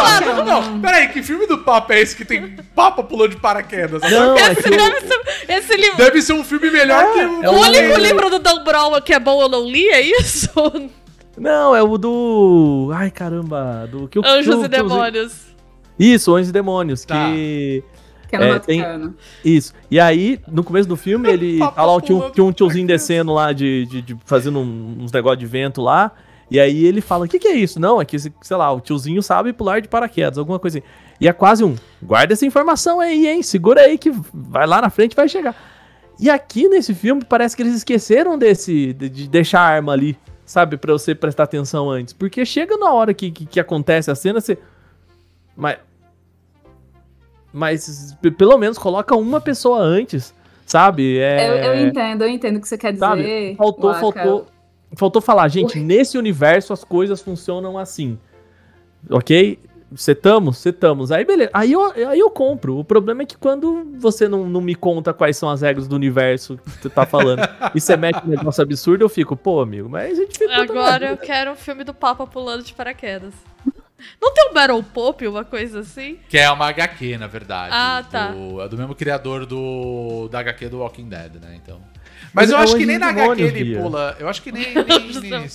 não. 0.43 0.45
Não, 0.45 0.82
peraí, 0.82 1.09
que 1.09 1.22
filme 1.22 1.45
do 1.45 1.57
Papa 1.59 1.93
é 1.93 2.01
esse 2.01 2.16
que 2.16 2.24
tem 2.26 2.55
Papa 2.74 3.03
pulando 3.03 3.32
de 3.32 3.38
paraquedas? 3.38 4.01
Não, 4.01 4.38
é 4.38 4.51
Esse, 4.53 4.64
que 4.64 4.70
o- 4.70 4.78
deve 4.78 4.99
ser, 5.01 5.22
esse 5.49 5.76
livro. 5.78 5.97
Deve 5.97 6.22
ser 6.22 6.34
um 6.34 6.43
filme 6.43 6.72
melhor 6.72 7.03
que 7.14 7.20
o. 7.20 7.43
é 7.43 7.49
o 7.49 7.53
o- 7.53 7.59
único 7.61 7.99
livro 7.99 8.30
do 8.30 8.39
Dan 8.39 8.64
Brown 8.64 8.99
que 9.01 9.14
é 9.14 9.20
bom 9.20 9.41
eu 9.41 9.49
não 9.49 9.66
li, 9.70 9.88
é 9.89 10.01
isso? 10.01 10.49
Não, 11.38 11.75
é 11.75 11.81
o 11.81 11.97
do. 11.97 12.89
Ai, 12.93 13.09
caramba. 13.09 13.88
Do 13.89 14.07
que 14.07 14.19
o 14.19 14.25
Anjos 14.25 14.63
e 14.63 14.67
Demônios. 14.67 15.47
Isso, 15.97 16.34
Anjos 16.36 16.49
e 16.49 16.51
Demônios. 16.53 17.05
Tá. 17.05 17.25
Que. 17.31 17.84
Que 18.29 18.36
é 18.36 18.39
no 18.39 18.45
É, 18.45 18.51
Vaticano. 18.53 19.15
Isso. 19.43 19.73
E 19.91 19.99
aí, 19.99 20.39
no 20.47 20.63
começo 20.63 20.88
do 20.88 20.95
filme, 20.95 21.29
ele 21.29 21.59
tá 21.75 21.84
lá, 21.86 22.01
tinha 22.01 22.17
um, 22.17 22.29
tinha 22.31 22.43
um 22.43 22.51
tiozinho 22.51 22.88
descendo 22.88 23.34
lá, 23.34 23.51
de, 23.53 23.86
de, 23.86 24.01
de- 24.01 24.17
fazendo 24.25 24.59
uns 24.59 25.11
negócios 25.11 25.39
de 25.39 25.45
vento 25.45 25.81
lá. 25.81 26.11
E 26.51 26.59
aí 26.59 26.86
ele 26.86 27.01
fala: 27.01 27.25
O 27.25 27.27
que, 27.27 27.39
que 27.39 27.47
é 27.47 27.55
isso? 27.55 27.79
Não, 27.79 27.99
é 28.01 28.05
que, 28.05 28.17
sei 28.19 28.57
lá, 28.57 28.71
o 28.71 28.79
tiozinho 28.79 29.21
sabe 29.23 29.53
pular 29.53 29.79
de 29.81 29.88
paraquedas, 29.88 30.38
alguma 30.38 30.59
coisa 30.59 30.79
assim. 30.79 30.88
E 31.19 31.27
é 31.27 31.34
quase 31.34 31.63
um: 31.63 31.75
guarda 32.01 32.34
essa 32.34 32.45
informação 32.45 32.99
aí, 32.99 33.27
hein? 33.27 33.41
Segura 33.41 33.81
aí 33.81 33.97
que 33.97 34.11
vai 34.34 34.67
lá 34.67 34.81
na 34.81 34.89
frente 34.89 35.13
e 35.13 35.15
vai 35.15 35.27
chegar. 35.27 35.55
E 36.19 36.29
aqui 36.29 36.67
nesse 36.69 36.93
filme 36.93 37.23
parece 37.27 37.55
que 37.55 37.61
eles 37.63 37.73
esqueceram 37.75 38.38
desse, 38.38 38.93
de, 38.93 39.09
de 39.09 39.27
deixar 39.27 39.61
a 39.61 39.67
arma 39.67 39.93
ali, 39.93 40.15
sabe? 40.54 40.78
Pra 40.78 40.93
você 40.93 41.16
prestar 41.16 41.43
atenção 41.43 41.89
antes. 41.89 42.14
Porque 42.14 42.45
chega 42.45 42.78
na 42.78 42.93
hora 42.93 43.12
que, 43.12 43.32
que, 43.32 43.43
que 43.43 43.60
acontece 43.60 44.12
a 44.12 44.16
cena, 44.16 44.39
você. 44.39 44.56
Mas. 45.58 45.80
Mas 47.51 48.16
pelo 48.38 48.58
menos 48.58 48.78
coloca 48.78 49.16
uma 49.16 49.41
pessoa 49.41 49.80
antes, 49.80 50.34
sabe? 50.66 51.18
É, 51.18 51.49
Eu, 51.49 51.56
eu 51.56 51.88
entendo, 51.88 52.24
eu 52.24 52.30
entendo 52.30 52.58
o 52.58 52.62
que 52.62 52.68
você 52.68 52.78
quer 52.78 52.93
dizer. 52.93 53.06
Sabe? 53.06 53.56
Faltou, 53.56 53.93
faltou. 53.95 54.47
faltou 54.95 55.22
falar, 55.22 55.47
gente, 55.47 55.80
nesse 55.80 56.18
universo 56.18 56.72
as 56.72 56.84
coisas 56.84 57.20
funcionam 57.22 57.78
assim. 57.78 58.18
Ok? 59.10 59.60
Setamos? 59.95 60.57
Setamos. 60.57 61.11
Aí 61.11 61.23
beleza. 61.25 61.49
Aí 61.53 61.71
eu, 61.71 61.83
aí 62.09 62.19
eu 62.19 62.29
compro. 62.29 62.77
O 62.77 62.83
problema 62.83 63.23
é 63.23 63.25
que 63.25 63.37
quando 63.37 63.85
você 63.99 64.27
não, 64.27 64.47
não 64.49 64.61
me 64.61 64.75
conta 64.75 65.13
quais 65.13 65.37
são 65.37 65.49
as 65.49 65.61
regras 65.61 65.87
do 65.87 65.95
universo 65.95 66.57
que 66.57 66.69
você 66.81 66.89
tá 66.89 67.05
falando 67.05 67.41
e 67.75 67.79
você 67.81 67.95
mete 67.97 68.21
um 68.25 68.29
negócio 68.29 68.61
absurdo, 68.63 69.03
eu 69.03 69.09
fico, 69.09 69.35
pô, 69.35 69.61
amigo, 69.61 69.89
mas 69.89 70.17
a 70.17 70.21
gente 70.21 70.37
fica. 70.37 70.61
Agora 70.61 71.09
eu 71.11 71.17
quero 71.17 71.51
um 71.51 71.55
filme 71.55 71.83
do 71.83 71.93
Papa 71.93 72.25
pulando 72.27 72.63
de 72.63 72.73
paraquedas. 72.73 73.33
Não 74.21 74.33
tem 74.33 74.49
um 74.49 74.53
Battle 74.53 74.83
Pop, 74.83 75.25
uma 75.27 75.45
coisa 75.45 75.79
assim? 75.79 76.17
Que 76.27 76.37
é 76.37 76.51
uma 76.51 76.67
HQ, 76.67 77.17
na 77.17 77.27
verdade. 77.27 77.73
Ah, 77.73 78.03
tá. 78.09 78.27
Do- 78.31 78.61
é 78.61 78.67
do 78.67 78.77
mesmo 78.77 78.93
criador 78.93 79.45
do, 79.45 80.27
da 80.29 80.39
HQ 80.39 80.67
do 80.67 80.79
Walking 80.79 81.07
Dead, 81.07 81.35
né? 81.41 81.55
Então. 81.63 81.79
Mas 82.34 82.49
eu 82.49 82.57
é 82.57 82.63
acho 82.63 82.75
que 82.75 82.86
nem 82.86 82.97
na 82.97 83.09
HQ 83.09 83.41
ele 83.41 83.63
Bia. 83.63 83.79
pula. 83.79 84.15
Eu 84.19 84.27
acho 84.27 84.41
que 84.41 84.51
nem, 84.51 84.73
nem, 84.73 84.84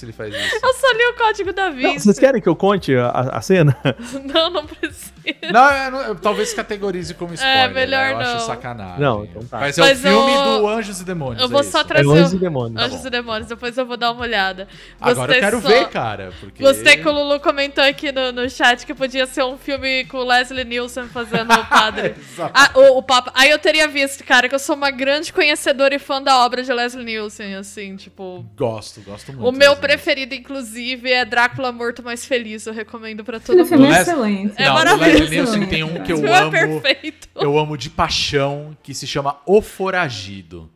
ele 0.02 0.12
faz 0.12 0.34
isso. 0.34 0.56
Eu 0.62 0.74
só 0.74 0.92
li 0.92 1.04
o 1.06 1.14
código 1.16 1.52
da 1.52 1.70
Não, 1.70 1.76
Vinci. 1.76 2.00
vocês 2.04 2.18
querem 2.18 2.40
que 2.40 2.48
eu 2.48 2.54
conte 2.56 2.94
a, 2.96 3.08
a 3.10 3.40
cena? 3.40 3.76
Não, 4.24 4.50
não 4.50 4.66
precisa. 4.66 5.18
Não, 5.52 5.70
eu 5.70 5.90
não- 5.90 6.00
eu 6.00 6.14
talvez 6.14 6.54
categorize 6.54 7.12
como 7.12 7.34
spoiler. 7.34 7.70
melhor 7.74 8.06
né? 8.06 8.12
Eu 8.12 8.18
não. 8.18 8.36
acho 8.36 8.46
sacanagem. 8.46 8.98
Não, 9.00 9.24
então 9.24 9.42
tá. 9.44 9.58
Mas 9.58 9.76
é 9.76 9.80
Mas 9.82 9.98
o 9.98 10.02
filme 10.02 10.32
eu- 10.34 10.58
do 10.60 10.68
Anjos 10.68 11.00
e 11.00 11.04
Demônios. 11.04 11.42
Eu 11.42 11.48
vou 11.50 11.60
é 11.60 11.64
só 11.64 11.84
trazer 11.84 12.08
É 12.08 12.12
Anjos 12.12 12.32
e 12.32 12.38
Demônios. 12.38 12.82
Anjos 12.82 13.04
e 13.04 13.10
Demônios, 13.10 13.46
depois 13.48 13.76
eu 13.76 13.84
vou 13.84 13.96
dar 13.98 14.12
uma 14.12 14.22
olhada. 14.22 14.66
Agora 14.98 15.34
eu 15.36 15.40
quero 15.40 15.60
só- 15.60 15.68
ver, 15.68 15.88
cara. 15.88 16.32
Porque... 16.40 16.62
Gostei 16.62 16.96
que 16.96 17.06
o 17.06 17.12
Lulu 17.12 17.40
comentou 17.40 17.84
aqui 17.84 18.10
no, 18.10 18.32
no 18.32 18.48
chat 18.48 18.86
que 18.86 18.94
podia 18.94 19.26
ser 19.26 19.42
um 19.44 19.58
filme 19.58 20.04
com 20.06 20.16
o 20.18 20.24
Leslie 20.24 20.64
Nielsen 20.64 21.08
fazendo 21.08 21.52
o 21.52 21.66
padre. 21.66 22.14
Ah, 22.54 22.70
o, 22.74 22.98
o 22.98 23.02
Papa. 23.02 23.30
Aí 23.34 23.50
eu 23.50 23.58
teria 23.58 23.86
visto, 23.88 24.24
cara, 24.24 24.48
que 24.48 24.54
eu 24.54 24.58
sou 24.58 24.74
uma 24.76 24.90
grande 24.90 25.32
conhecedora 25.32 25.94
e 25.94 25.98
fã 25.98 26.22
da 26.22 26.38
obra 26.44 26.62
de 26.62 26.67
Leslie 26.74 27.04
Nielsen, 27.04 27.54
assim, 27.54 27.96
tipo. 27.96 28.44
Gosto, 28.56 29.00
gosto 29.02 29.32
muito. 29.32 29.46
O 29.48 29.52
meu 29.52 29.70
Leslie 29.70 29.80
preferido, 29.80 30.34
inclusive, 30.34 31.10
é 31.10 31.24
Drácula 31.24 31.70
Morto 31.72 32.02
Mais 32.02 32.24
Feliz. 32.24 32.66
Eu 32.66 32.72
recomendo 32.72 33.24
pra 33.24 33.38
todo 33.40 33.64
filme 33.66 33.84
mundo. 33.84 33.94
é 33.94 34.02
excelente. 34.02 34.54
É 34.56 34.64
Não, 34.64 34.72
o 34.72 34.74
maravilhoso. 34.74 35.12
Leslie 35.20 35.30
Nielsen 35.30 35.66
tem 35.68 35.82
um 35.84 36.02
que 36.04 36.12
eu 36.12 36.24
é 36.26 36.38
amo. 36.40 36.50
perfeito. 36.80 37.28
Eu 37.34 37.58
amo 37.58 37.76
de 37.76 37.90
paixão, 37.90 38.76
que 38.82 38.94
se 38.94 39.06
chama 39.06 39.38
O 39.46 39.60
Foragido. 39.62 40.70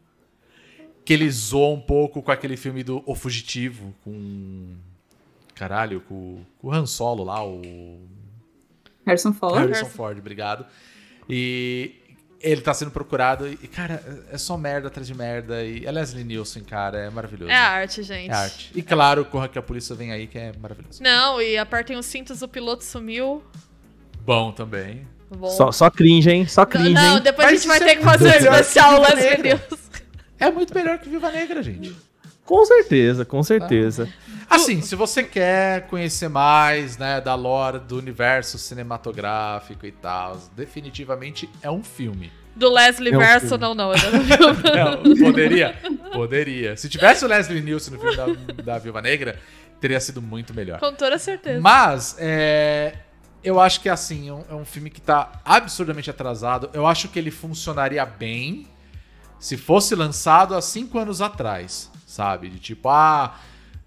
Que 1.05 1.13
ele 1.15 1.29
zoa 1.31 1.75
um 1.75 1.81
pouco 1.81 2.23
com 2.23 2.31
aquele 2.31 2.57
filme 2.57 2.83
do 2.85 3.03
O 3.07 3.15
Fugitivo, 3.15 3.93
com. 4.05 4.75
Caralho, 5.55 6.01
com, 6.03 6.41
com 6.59 6.69
o 6.69 6.73
Han 6.73 6.87
Solo 6.87 7.25
lá, 7.25 7.45
o. 7.45 8.01
Harrison 9.05 9.33
Ford. 9.33 9.57
Harrison 9.59 9.87
Ford, 9.87 10.19
obrigado. 10.19 10.65
E 11.29 11.97
ele 12.43 12.61
tá 12.61 12.75
sendo 12.75 12.91
procurado 12.91 13.47
e, 13.47 13.57
cara, 13.69 14.03
é 14.31 14.37
só 14.37 14.57
merda 14.57 14.89
atrás 14.89 15.07
de 15.07 15.15
merda. 15.15 15.63
E 15.65 15.87
é 15.87 15.91
Leslie 15.91 16.25
Nielsen, 16.25 16.65
cara, 16.65 16.99
é 16.99 17.11
maravilhoso. 17.11 17.51
É 17.51 17.57
arte, 17.57 18.03
gente. 18.03 18.31
É 18.31 18.35
arte. 18.35 18.73
E 18.75 18.83
claro, 18.83 19.25
corra 19.25 19.49
que 19.49 19.59
a 19.59 19.63
polícia 19.63 19.95
vem 19.95 20.13
aí, 20.13 20.27
que 20.27 20.39
é 20.39 20.53
maravilhoso. 20.61 21.03
Não, 21.03 21.41
e 21.41 21.57
apertem 21.57 21.97
os 21.97 22.07
cintos, 22.07 22.43
o 22.43 22.49
piloto 22.49 22.85
sumiu. 22.85 23.43
Bom 24.21 24.53
também. 24.53 25.07
Bom. 25.31 25.49
Só, 25.49 25.73
só 25.73 25.91
cringe, 25.91 26.31
hein? 26.31 26.47
Só 26.47 26.67
cringe, 26.67 26.93
não, 26.93 27.17
hein? 27.17 27.23
depois 27.23 27.47
Mas 27.47 27.55
a 27.55 27.57
gente 27.57 27.69
vai 27.69 27.79
ter 27.79 27.91
é 27.91 27.97
que 27.97 28.03
fazer 28.03 28.27
um 28.27 28.55
especial 28.55 29.01
Leslie. 29.01 29.43
Nielsen. 29.43 29.79
É 30.39 30.51
muito 30.51 30.75
melhor 30.75 30.99
que 30.99 31.09
Viva 31.09 31.31
Negra, 31.31 31.63
gente. 31.63 31.95
Com 32.53 32.67
certeza, 32.67 33.25
com 33.25 33.43
certeza. 33.43 34.07
Assim, 34.51 34.83
se 34.83 34.95
você 34.95 35.23
quer 35.23 35.87
conhecer 35.87 36.29
mais, 36.29 36.99
né, 36.99 37.19
da 37.19 37.35
lore 37.35 37.79
do 37.79 37.97
universo 37.97 38.59
cinematográfico 38.59 39.87
e 39.87 39.93
tal, 39.93 40.39
definitivamente 40.55 41.49
é 41.63 41.71
um 41.71 41.83
filme. 41.83 42.31
Do 42.55 42.69
Leslie 42.71 43.11
É 43.15 43.17
um 43.17 43.21
Verso, 43.21 43.47
filme. 43.49 43.63
não, 43.63 43.75
não- 43.75 43.93
Não, 43.95 45.17
poderia? 45.17 45.75
Poderia. 46.13 46.77
Se 46.77 46.91
tivesse 46.91 47.25
o 47.25 47.29
Leslie 47.29 47.63
Nielsen 47.63 47.95
no 47.95 47.99
filme 48.01 48.15
da, 48.17 48.63
da 48.63 48.79
Viúva 48.79 49.01
Negra, 49.01 49.39
teria 49.81 49.99
sido 49.99 50.21
muito 50.21 50.53
melhor. 50.53 50.79
Com 50.79 50.93
toda 50.93 51.19
certeza. 51.19 51.59
Mas, 51.59 52.17
é, 52.19 52.97
eu 53.43 53.59
acho 53.59 53.81
que 53.81 53.89
assim, 53.89 54.29
é 54.29 54.33
um, 54.35 54.45
é 54.51 54.55
um 54.55 54.65
filme 54.67 54.91
que 54.91 55.01
tá 55.01 55.41
absurdamente 55.43 56.11
atrasado. 56.11 56.69
Eu 56.75 56.87
acho 56.87 57.09
que 57.09 57.19
ele 57.19 57.31
funcionaria 57.31 58.05
bem 58.05 58.67
se 59.41 59.57
fosse 59.57 59.95
lançado 59.95 60.55
há 60.55 60.61
cinco 60.61 60.99
anos 60.99 61.23
atrás, 61.23 61.91
sabe? 62.13 62.49
De 62.49 62.59
tipo, 62.59 62.89
ah. 62.89 63.35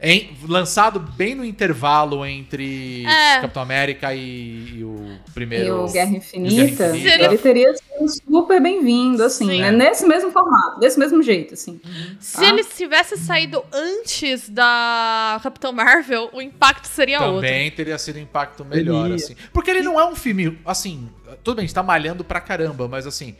em- 0.01 0.36
lançado 0.47 0.99
bem 0.99 1.34
no 1.36 1.45
intervalo 1.45 2.26
entre 2.26 3.05
É. 3.05 3.39
Capitão 3.41 3.63
América 3.63 4.13
e, 4.13 4.80
e 4.80 4.84
o 4.84 5.17
E 5.28 5.32
primeiro. 5.32 5.86
o 5.86 5.91
Guerra 5.91 6.05
Guerra 6.11 6.17
Infinita, 6.17 6.88
Infinita. 6.89 7.23
ele 7.23 7.38
teria 7.38 7.73
sido 7.73 8.09
super 8.30 8.61
bem-vindo, 8.61 9.23
assim, 9.23 9.47
Sim. 9.47 9.61
né? 9.61 9.71
Nesse 9.71 10.05
mesmo 10.05 10.32
formato, 10.32 10.80
desse 10.82 10.99
mesmo 10.99 11.23
jeito, 11.23 11.53
assim. 11.53 11.80
Se 12.19 12.43
ele 12.43 12.63
tivesse 12.65 13.15
saído 13.17 13.63
antes 13.71 14.49
da 14.49 15.39
Capitão 15.41 15.71
Marvel, 15.71 16.30
o 16.34 16.41
impacto 16.41 16.86
seria 16.88 17.21
outro. 17.21 17.36
Também 17.36 17.71
teria 17.71 17.97
sido 17.97 18.17
um 18.17 18.21
impacto 18.21 18.65
melhor, 18.65 19.05
Ele- 19.05 19.15
assim. 19.15 19.36
Porque 19.53 19.71
ele 19.71 19.82
não 19.82 19.97
é 19.99 20.05
um 20.05 20.15
filme, 20.15 20.59
assim, 20.65 21.09
tudo 21.41 21.55
bem, 21.55 21.63
a 21.63 21.67
gente 21.67 21.73
tá 21.76 21.82
malhando 21.84 22.23
pra 22.23 22.41
caramba, 22.41 22.88
mas 22.88 23.07
assim, 23.07 23.34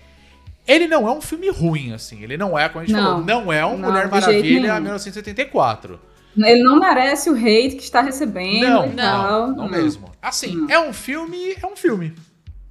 ele 0.68 0.88
não 0.88 1.08
é 1.08 1.12
um 1.12 1.22
filme 1.22 1.50
ruim, 1.50 1.94
assim. 1.94 2.22
Ele 2.24 2.38
não 2.38 2.58
é, 2.58 2.68
como 2.70 2.84
a 2.84 2.86
gente 2.86 2.96
Não. 2.96 3.04
falou, 3.04 3.26
não 3.26 3.54
é 3.54 3.66
um 3.66 3.78
Não, 3.78 3.90
Mulher 3.90 4.10
Maravilha 4.10 4.62
nenhum. 4.74 4.82
1984. 4.82 6.00
Ele 6.38 6.64
não 6.64 6.80
merece 6.80 7.30
o 7.30 7.34
hate 7.36 7.76
que 7.78 7.84
está 7.84 8.02
recebendo 8.02 8.68
Não, 8.68 8.90
tal. 8.92 9.48
não, 9.48 9.56
não 9.56 9.70
mesmo. 9.70 10.12
Assim, 10.22 10.66
é 10.70 10.78
um 10.80 10.92
filme, 10.92 11.56
é 11.62 11.66
um 11.66 11.76
filme. 11.78 12.14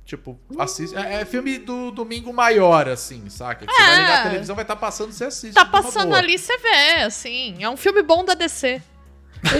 Tipo, 0.04 0.38
assiste, 0.58 0.94
é, 0.94 1.22
é 1.22 1.24
filme 1.24 1.56
do 1.58 1.90
Domingo 1.90 2.30
Maior, 2.30 2.86
assim, 2.88 3.22
saca? 3.30 3.64
Que 3.66 3.72
Você 3.72 3.82
vai 3.82 3.96
ligar 4.00 4.16
a 4.16 4.20
É. 4.20 4.22
televisão, 4.28 4.54
vai 4.54 4.64
estar 4.64 4.76
passando, 4.76 5.12
você 5.12 5.24
assiste. 5.24 5.54
Tá 5.54 5.64
passando 5.64 6.08
boa. 6.08 6.18
ali, 6.18 6.36
você 6.38 6.58
vê, 6.58 7.02
assim. 7.04 7.56
É 7.60 7.70
um 7.70 7.76
filme 7.76 8.02
bom 8.02 8.22
da 8.22 8.34
DC. 8.34 8.82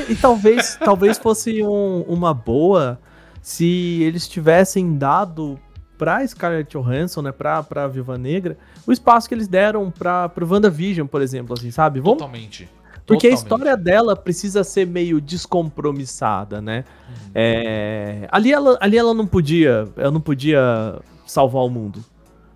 E, 0.09 0.13
e 0.13 0.17
talvez, 0.17 0.77
talvez 0.85 1.17
fosse 1.17 1.63
um- 1.63 2.03
uma 2.03 2.35
boa 2.35 3.01
se 3.41 4.03
eles 4.03 4.29
tivessem 4.29 4.99
dado 4.99 5.59
pra 5.99 6.27
Scarlett 6.27 6.71
Johansson, 6.77 7.23
né, 7.23 7.33
pra, 7.33 7.63
pra 7.63 7.87
Viúva 7.87 8.19
Negra, 8.19 8.57
o 8.87 8.93
espaço 8.93 9.29
que 9.29 9.35
eles 9.35 9.49
deram 9.49 9.91
pra, 9.91 10.29
pro 10.29 10.47
WandaVision, 10.51 11.07
por 11.07 11.23
exemplo, 11.23 11.55
assim, 11.59 11.71
sabe? 11.71 12.01
Vamos, 12.01 12.19
Totalmente. 12.19 12.69
porque 13.07 13.29
a 13.29 13.31
Totalmente. 13.31 13.37
história 13.43 13.77
dela 13.77 14.17
precisa 14.17 14.65
ser 14.65 14.87
meio 14.87 15.21
descompromissada, 15.21 16.61
né? 16.61 16.85
Uhum. 17.09 17.31
É, 17.35 18.29
ali, 18.31 18.53
ela, 18.53 18.77
ali 18.81 18.97
ela 18.99 19.15
não 19.15 19.27
podia, 19.27 19.89
ela 19.97 20.11
não 20.11 20.21
podia 20.21 21.01
salvar 21.27 21.63
o 21.65 21.71
mundo, 21.71 22.05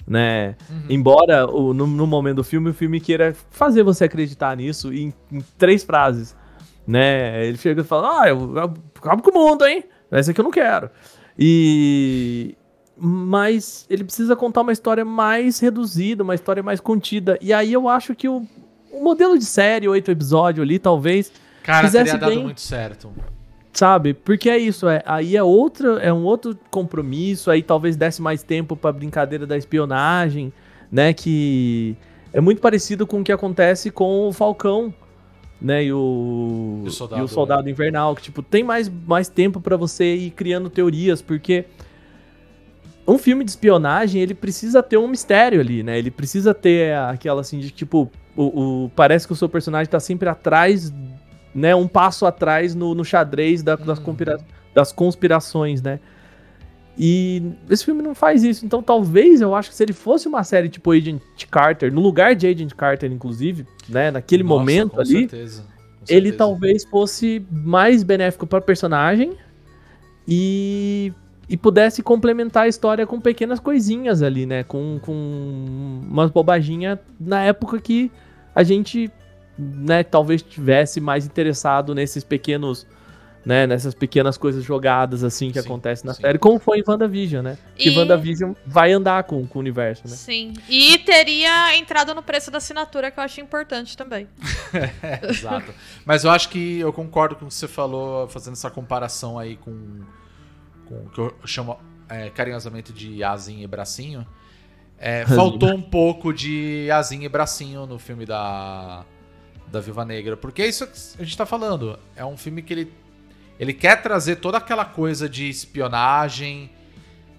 né? 0.06 0.56
Uhum. 0.70 0.82
Embora 0.90 1.46
o- 1.50 1.72
no, 1.74 1.86
no 1.86 2.06
momento 2.06 2.36
do 2.36 2.44
filme 2.44 2.70
o 2.70 2.74
filme 2.74 3.00
queira 3.00 3.34
fazer 3.50 3.82
você 3.82 4.04
acreditar 4.04 4.56
nisso 4.56 4.92
em, 4.92 5.12
em 5.30 5.40
três 5.56 5.84
frases, 5.84 6.36
né? 6.86 7.46
Ele 7.46 7.56
chega 7.58 7.82
e 7.82 7.84
fala: 7.84 8.22
"Ah, 8.22 8.28
eu, 8.28 8.56
eu 8.56 8.74
acabo 8.96 9.22
com 9.22 9.30
o 9.30 9.34
mundo, 9.48 9.64
hein? 9.66 9.84
Essa 10.10 10.30
aqui 10.32 10.40
eu 10.40 10.44
não 10.44 10.50
quero". 10.50 10.90
E 11.38 12.56
mas 12.98 13.86
ele 13.88 14.04
precisa 14.04 14.34
contar 14.34 14.62
uma 14.62 14.72
história 14.72 15.04
mais 15.04 15.58
reduzida, 15.60 16.22
uma 16.22 16.34
história 16.34 16.62
mais 16.62 16.80
contida. 16.80 17.38
E 17.40 17.52
aí 17.52 17.72
eu 17.72 17.88
acho 17.88 18.14
que 18.14 18.28
o, 18.28 18.46
o 18.90 19.02
modelo 19.04 19.38
de 19.38 19.44
série, 19.44 19.88
oito 19.88 20.10
episódios 20.10 20.62
ali, 20.64 20.78
talvez 20.78 21.30
Cara, 21.62 21.86
fizesse 21.86 22.04
teria 22.06 22.18
dado 22.20 22.30
bem- 22.34 22.42
muito 22.44 22.60
certo. 22.60 23.10
Sabe? 23.72 24.12
Porque 24.14 24.50
é 24.50 24.58
isso, 24.58 24.88
é, 24.88 25.02
aí 25.06 25.36
é 25.36 25.42
outra, 25.42 26.00
é 26.00 26.12
um 26.12 26.24
outro 26.24 26.58
compromisso, 26.70 27.50
aí 27.50 27.62
talvez 27.62 27.94
desse 27.96 28.20
mais 28.20 28.42
tempo 28.42 28.74
pra 28.74 28.90
brincadeira 28.90 29.46
da 29.46 29.56
espionagem, 29.56 30.52
né, 30.90 31.12
que 31.12 31.94
é 32.32 32.40
muito 32.40 32.60
parecido 32.60 33.06
com 33.06 33.20
o 33.20 33.24
que 33.24 33.30
acontece 33.30 33.90
com 33.92 34.26
o 34.28 34.32
Falcão, 34.32 34.92
né, 35.60 35.84
e 35.84 35.92
o, 35.92 36.80
E 36.84 36.88
o 36.88 36.90
Soldado- 36.90 37.22
e 37.22 37.24
o 37.24 37.28
Soldado 37.28 37.70
Invernal, 37.70 38.16
que 38.16 38.22
tipo, 38.22 38.42
tem 38.42 38.64
mais, 38.64 38.90
mais 39.06 39.28
tempo 39.28 39.60
pra 39.60 39.76
você 39.76 40.12
ir 40.16 40.30
criando 40.30 40.68
teorias, 40.68 41.22
porque 41.22 41.66
um 43.08 43.18
filme 43.18 43.42
de 43.44 43.50
espionagem, 43.50 44.20
ele 44.20 44.34
precisa 44.34 44.82
ter 44.82 44.96
um 44.98 45.08
mistério 45.08 45.60
ali, 45.60 45.82
né? 45.82 45.98
Ele 45.98 46.10
precisa 46.10 46.52
ter 46.52 46.94
aquela 46.96 47.40
assim 47.40 47.58
de 47.58 47.70
tipo, 47.70 48.10
o, 48.36 48.84
o- 48.84 48.90
parece 48.94 49.26
que 49.26 49.32
o 49.32 49.36
seu 49.36 49.48
personagem 49.48 49.90
tá 49.90 49.98
sempre 49.98 50.28
atrás, 50.28 50.92
né? 51.54 51.74
Um 51.74 51.88
passo 51.88 52.26
atrás 52.26 52.74
no, 52.74 52.94
no 52.94 53.04
xadrez 53.04 53.62
da- 53.62 53.76
das, 53.76 53.98
Uhum. 53.98 54.04
conspira- 54.04 54.38
das 54.74 54.92
conspirações, 54.92 55.80
né? 55.82 55.98
E 57.00 57.42
esse 57.70 57.84
filme 57.84 58.02
não 58.02 58.14
faz 58.14 58.42
isso. 58.42 58.66
Então, 58.66 58.82
talvez 58.82 59.40
eu 59.40 59.54
acho 59.54 59.70
que 59.70 59.76
se 59.76 59.82
ele 59.84 59.92
fosse 59.92 60.26
uma 60.26 60.42
série 60.42 60.68
tipo 60.68 60.90
Agent 60.90 61.20
Carter, 61.50 61.92
no 61.92 62.00
lugar 62.00 62.34
de 62.34 62.46
Agent 62.46 62.74
Carter, 62.74 63.10
inclusive, 63.12 63.64
né? 63.88 64.10
Naquele 64.10 64.42
Nossa, 64.42 64.58
momento 64.58 64.90
com 64.90 65.00
ali, 65.00 65.20
certeza, 65.20 65.64
ele 66.08 66.30
certeza. 66.32 66.36
talvez 66.36 66.84
fosse 66.84 67.42
mais 67.50 68.02
benéfico 68.02 68.46
para 68.48 68.60
personagem 68.60 69.32
e, 70.26 71.12
e 71.48 71.56
pudesse 71.56 72.02
complementar 72.02 72.64
a 72.64 72.68
história 72.68 73.06
com 73.06 73.20
pequenas 73.20 73.58
coisinhas 73.58 74.22
ali, 74.22 74.44
né? 74.44 74.64
Com, 74.64 74.98
com 75.00 76.02
umas 76.08 76.30
bobaginhas 76.30 76.98
na 77.18 77.42
época 77.42 77.80
que 77.80 78.12
a 78.54 78.62
gente, 78.62 79.10
né, 79.58 80.02
talvez 80.02 80.42
tivesse 80.42 81.00
mais 81.00 81.24
interessado 81.24 81.94
nesses 81.94 82.22
pequenos, 82.22 82.86
né, 83.46 83.66
nessas 83.66 83.94
pequenas 83.94 84.36
coisas 84.36 84.62
jogadas 84.64 85.22
assim 85.24 85.50
que 85.50 85.60
Sim, 85.62 85.66
acontecem 85.66 86.04
na 86.06 86.12
sim. 86.12 86.20
série, 86.22 86.38
como 86.38 86.58
foi 86.58 86.80
em 86.80 86.84
WandaVision, 86.86 87.42
né? 87.42 87.56
Que 87.76 87.88
E- 87.88 87.96
WandaVision 87.96 88.52
vai 88.66 88.92
andar 88.92 89.24
com, 89.24 89.46
com 89.46 89.58
o 89.58 89.62
universo, 89.62 90.02
né? 90.06 90.16
Sim. 90.16 90.52
E 90.68 90.98
teria 90.98 91.76
entrado 91.78 92.14
no 92.14 92.22
preço 92.22 92.50
da 92.50 92.58
assinatura, 92.58 93.10
que 93.10 93.18
eu 93.18 93.24
acho 93.24 93.40
importante 93.40 93.96
também. 93.96 94.28
Exato. 95.30 95.72
Mas 96.04 96.24
eu 96.24 96.30
acho 96.30 96.50
que 96.50 96.80
eu 96.80 96.92
concordo 96.92 97.36
com 97.36 97.46
o 97.46 97.48
que 97.48 97.54
você 97.54 97.68
falou, 97.68 98.28
fazendo 98.28 98.52
essa 98.54 98.70
comparação 98.70 99.38
aí 99.38 99.56
com, 99.56 100.00
com 100.88 100.94
o 101.06 101.10
que 101.10 101.18
eu 101.20 101.34
chamo 101.44 101.78
é, 102.08 102.30
carinhosamente 102.30 102.92
de 102.92 103.22
asinha 103.22 103.62
e 103.64 103.66
bracinho. 103.66 104.26
É, 104.98 105.24
faltou 105.36 105.70
um 105.74 105.82
pouco 105.82 106.32
de 106.32 106.90
asinha 106.90 107.26
e 107.26 107.28
bracinho 107.28 107.86
no 107.86 107.98
filme 107.98 108.24
da, 108.26 109.04
da 109.70 109.80
Viúva 109.80 110.04
Negra. 110.04 110.36
Porque 110.36 110.62
é 110.62 110.66
isso 110.66 110.86
que 110.86 111.22
a 111.22 111.24
gente 111.24 111.36
tá 111.36 111.46
falando. 111.46 111.98
É 112.16 112.24
um 112.24 112.36
filme 112.36 112.62
que 112.62 112.72
ele, 112.72 112.92
ele 113.60 113.72
quer 113.72 114.02
trazer 114.02 114.36
toda 114.36 114.58
aquela 114.58 114.84
coisa 114.84 115.28
de 115.28 115.48
espionagem, 115.48 116.70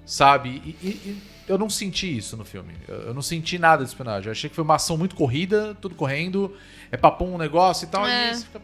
sabe? 0.05 0.61
E, 0.65 0.87
e- 0.87 0.89
e 1.05 1.21
eu 1.47 1.57
não 1.57 1.69
senti 1.69 2.15
isso 2.15 2.37
no 2.37 2.45
filme. 2.45 2.73
Eu, 2.87 2.95
eu 3.07 3.13
não 3.13 3.21
senti 3.23 3.57
nada 3.57 3.83
de 3.83 3.89
espionagem. 3.89 4.27
Eu 4.27 4.31
achei 4.31 4.49
que 4.49 4.55
foi 4.55 4.63
uma 4.63 4.75
ação 4.75 4.95
muito 4.97 5.15
corrida, 5.15 5.75
tudo 5.81 5.95
correndo. 5.95 6.55
É 6.91 6.97
papum 6.97 7.33
um 7.33 7.37
negócio 7.37 7.85
e 7.85 7.87
tal. 7.89 8.05
É. 8.07 8.31
E 8.31 8.35
você 8.35 8.45
fica- 8.45 8.61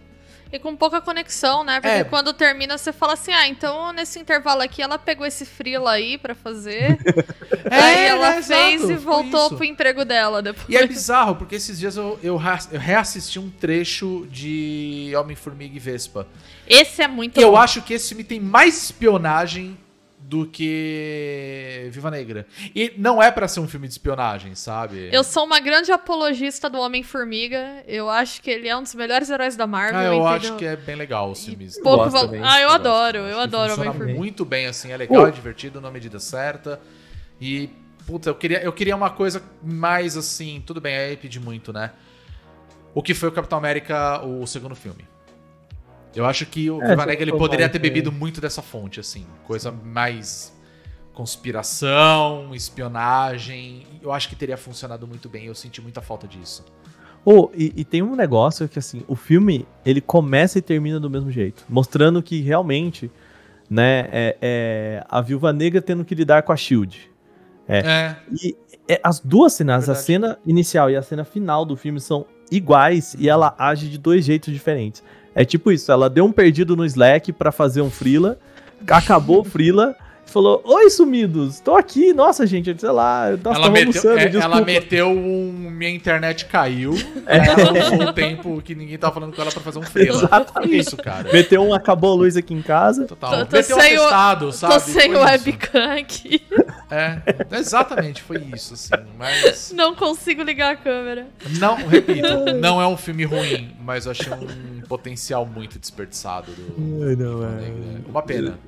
E 0.56 0.60
com 0.60 0.74
pouca 0.74 1.02
conexão, 1.02 1.66
né? 1.66 1.82
Porque 1.82 1.98
É. 1.98 2.04
quando 2.06 2.32
termina, 2.32 2.78
você 2.78 2.94
fala 2.94 3.14
assim: 3.14 3.34
ah, 3.34 3.46
então 3.48 3.92
nesse 3.92 4.18
intervalo 4.20 4.62
aqui 4.62 4.82
ela 4.82 4.98
pegou 4.98 5.28
esse 5.28 5.46
frila 5.46 5.92
aí 5.92 6.18
pra 6.18 6.34
fazer. 6.34 6.98
aí 7.70 8.06
ela 8.06 8.36
é, 8.36 8.42
fez 8.42 8.82
exato, 8.82 8.92
e 8.94 8.96
voltou 8.96 9.50
pro 9.50 9.66
emprego 9.66 10.06
dela 10.06 10.42
depois. 10.42 10.68
E 10.70 10.78
é 10.78 10.88
bizarro, 10.88 11.36
porque 11.36 11.56
esses 11.56 11.78
dias 11.78 11.98
eu, 11.98 12.18
eu, 12.24 12.40
eu 12.72 12.80
reassisti 12.80 13.38
um 13.38 13.50
trecho 13.50 14.26
de 14.32 15.12
Homem-Formiga 15.18 15.76
e 15.76 15.80
Vespa. 15.80 16.26
Esse 16.68 17.02
é 17.02 17.08
muito 17.08 17.38
E 17.40 17.44
eu 17.44 17.52
bom. 17.52 17.58
acho 17.58 17.82
que 17.82 17.94
esse 17.94 18.10
filme 18.10 18.24
tem 18.24 18.40
mais 18.40 18.82
espionagem 18.82 19.78
do 20.28 20.48
que 20.48 21.88
Viva 21.92 22.10
Negra. 22.10 22.48
E 22.76 22.94
não 22.98 23.22
é 23.22 23.30
pra 23.30 23.48
ser 23.48 23.60
um 23.60 23.68
filme 23.68 23.88
de 23.88 23.94
espionagem, 23.94 24.56
sabe? 24.56 25.08
Eu 25.12 25.24
sou 25.24 25.46
uma 25.46 25.60
grande 25.60 25.92
apologista 25.92 26.68
do 26.70 26.80
Homem-Formiga. 26.80 27.84
Eu 27.88 28.10
acho 28.10 28.42
que 28.42 28.50
ele 28.50 28.68
é 28.68 28.76
um 28.76 28.82
dos 28.82 28.96
melhores 28.96 29.30
heróis 29.30 29.56
da 29.56 29.68
Marvel. 29.68 30.00
Ah, 30.00 30.04
eu 30.06 30.14
entendeu? 30.14 30.28
acho 30.28 30.56
que 30.56 30.66
é 30.66 30.76
bem 30.76 30.96
legal 30.96 31.30
os 31.30 31.46
filmes. 31.46 31.80
Pouco 31.80 31.98
gosto 32.06 32.12
val- 32.12 32.26
também. 32.26 32.42
Ah, 32.44 32.60
eu 32.60 32.70
Eu 32.70 32.74
adoro, 32.74 33.18
eu 33.20 33.26
Acho 33.26 33.36
que 33.36 33.42
adoro 33.44 33.74
Homem-Formiga. 33.76 34.18
muito 34.18 34.44
bem, 34.44 34.66
assim, 34.66 34.92
é 34.92 34.98
legal, 34.98 35.24
Oh. 35.24 35.28
é 35.28 35.32
divertido, 35.32 35.80
na 35.80 35.92
medida 35.92 36.20
certa. 36.20 36.82
E, 37.40 37.70
puta, 38.08 38.30
eu 38.32 38.36
queria, 38.36 38.62
eu 38.64 38.74
queria 38.74 38.96
uma 38.96 39.12
coisa 39.12 39.44
mais 39.64 40.18
assim, 40.18 40.64
tudo 40.66 40.82
bem, 40.82 40.96
aí 40.98 41.16
pedi 41.18 41.40
muito, 41.40 41.72
né? 41.72 41.92
O 42.96 43.04
que 43.04 43.14
foi 43.14 43.30
o 43.30 43.32
Capitão 43.32 43.58
América, 43.60 44.22
o 44.26 44.48
segundo 44.48 44.76
filme. 44.76 45.06
Eu 46.16 46.26
acho 46.26 46.46
que 46.46 46.70
o 46.70 46.82
É, 46.82 47.22
ele 47.22 47.32
poderia 47.32 47.68
ter 47.68 47.78
é. 47.78 47.82
bebido 47.82 48.12
muito 48.12 48.40
dessa 48.40 48.62
fonte, 48.62 49.00
assim. 49.00 49.26
Coisa 49.44 49.72
mais 49.72 50.54
conspiração, 51.14 52.54
espionagem. 52.54 53.86
Eu 54.02 54.12
acho 54.12 54.30
que 54.30 54.36
teria 54.36 54.58
funcionado 54.58 55.08
muito 55.08 55.30
bem, 55.30 55.46
eu 55.46 55.56
senti 55.56 55.82
muita 55.82 56.02
falta 56.02 56.28
disso. 56.28 56.64
Oh, 57.24 57.50
e, 57.56 57.74
e 57.76 57.84
tem 57.84 58.04
um 58.04 58.16
negócio 58.16 58.68
que, 58.70 58.78
assim, 58.78 59.04
o 59.08 59.16
filme, 59.16 59.68
ele 59.84 60.00
começa 60.00 60.60
e 60.60 60.62
termina 60.62 61.00
do 61.00 61.10
mesmo 61.10 61.32
jeito. 61.32 61.66
Mostrando 61.68 62.22
que, 62.22 62.42
realmente, 62.42 63.10
né, 63.68 64.08
é, 64.12 64.38
é 64.42 65.04
a 65.10 65.22
Viúva 65.22 65.52
Negra 65.52 65.82
tendo 65.82 66.06
que 66.06 66.14
lidar 66.14 66.44
com 66.44 66.52
a 66.52 66.56
SHIELD. 66.56 67.10
É, 67.68 68.16
E 68.32 68.56
é, 68.88 69.00
as 69.04 69.20
duas 69.20 69.54
cenas, 69.54 69.90
a 69.90 69.96
cena 69.96 70.38
inicial 70.46 70.90
e 70.92 70.96
a 70.96 71.02
cena 71.02 71.24
final 71.24 71.66
do 71.66 71.76
filme 71.76 72.00
são 72.00 72.28
iguais 72.52 73.16
e 73.18 73.28
ela 73.28 73.56
age 73.58 73.90
de 73.90 73.98
dois 73.98 74.24
jeitos 74.24 74.54
diferentes. 74.54 75.04
É 75.36 75.44
tipo 75.44 75.72
isso, 75.72 75.92
ela 75.92 76.10
deu 76.10 76.24
um 76.26 76.32
perdido 76.32 76.76
no 76.76 76.86
Slack 76.86 77.34
pra 77.34 77.52
fazer 77.52 77.82
um 77.82 77.90
freela, 77.92 78.40
acabou 78.88 79.42
o 79.42 79.44
freela, 79.44 79.94
falou, 80.26 80.62
oi 80.64 80.90
sumidos, 80.90 81.60
tô 81.60 81.76
aqui, 81.76 82.14
nossa 82.14 82.48
gente, 82.48 82.74
sei 82.80 82.90
lá, 82.90 83.28
ela, 83.28 83.38
tava 83.38 83.70
meteu, 83.70 83.82
almoçando, 83.88 84.18
é, 84.20 84.26
desculpa. 84.28 84.58
ela 84.58 84.66
meteu 84.66 85.10
um. 85.10 85.52
Minha 85.76 85.92
internet 85.92 86.46
caiu. 86.46 86.94
Ela 87.26 87.84
usou 87.84 88.08
o 88.08 88.14
tempo 88.14 88.62
que 88.62 88.74
ninguém 88.74 88.98
tava 88.98 89.14
falando 89.14 89.36
com 89.36 89.42
ela 89.42 89.52
pra 89.52 89.62
fazer 89.62 89.80
um 89.80 89.84
freela. 89.84 90.18
Exatamente. 90.24 90.70
Foi 90.70 90.78
isso, 90.78 90.96
cara. 90.98 91.30
Meteu 91.34 91.62
um, 91.62 91.74
acabou 91.74 92.14
a 92.14 92.16
luz 92.16 92.38
aqui 92.38 92.54
em 92.54 92.62
casa. 92.62 93.06
Total. 93.06 93.32
Tô- 93.40 93.46
tô 93.46 93.58
Meteu 93.58 93.76
um 93.78 93.80
sem 93.82 93.98
o- 93.98 94.02
atestado, 94.02 94.52
sabe? 94.54 94.74
Tô 94.74 94.80
sem 94.80 94.94
Foi 94.94 95.16
isso. 95.16 95.20
webcam 95.26 95.92
aqui. 96.00 96.42
É, 96.90 97.20
exatamente, 97.58 98.22
foi 98.22 98.38
isso, 98.54 98.74
assim. 98.76 98.92
Mas. 99.18 99.72
Não 99.76 99.96
consigo 99.96 100.44
ligar 100.44 100.74
a 100.74 100.76
câmera. 100.76 101.28
Não, 101.60 101.76
repito, 101.76 102.28
não 102.62 102.80
é 102.82 102.88
um 102.88 102.96
filme 102.96 103.24
ruim, 103.26 103.76
mas 103.82 104.06
eu 104.06 104.12
achei 104.12 104.32
um 104.32 104.82
potencial 104.88 105.46
muito 105.46 105.80
desperdiçado 105.80 106.52
do. 106.52 107.04
Ai, 107.08 107.16
não, 107.16 107.38
do 107.40 107.46
é. 107.46 107.50
Negra. 107.50 108.02
Uma 108.08 108.22
pena. 108.22 108.60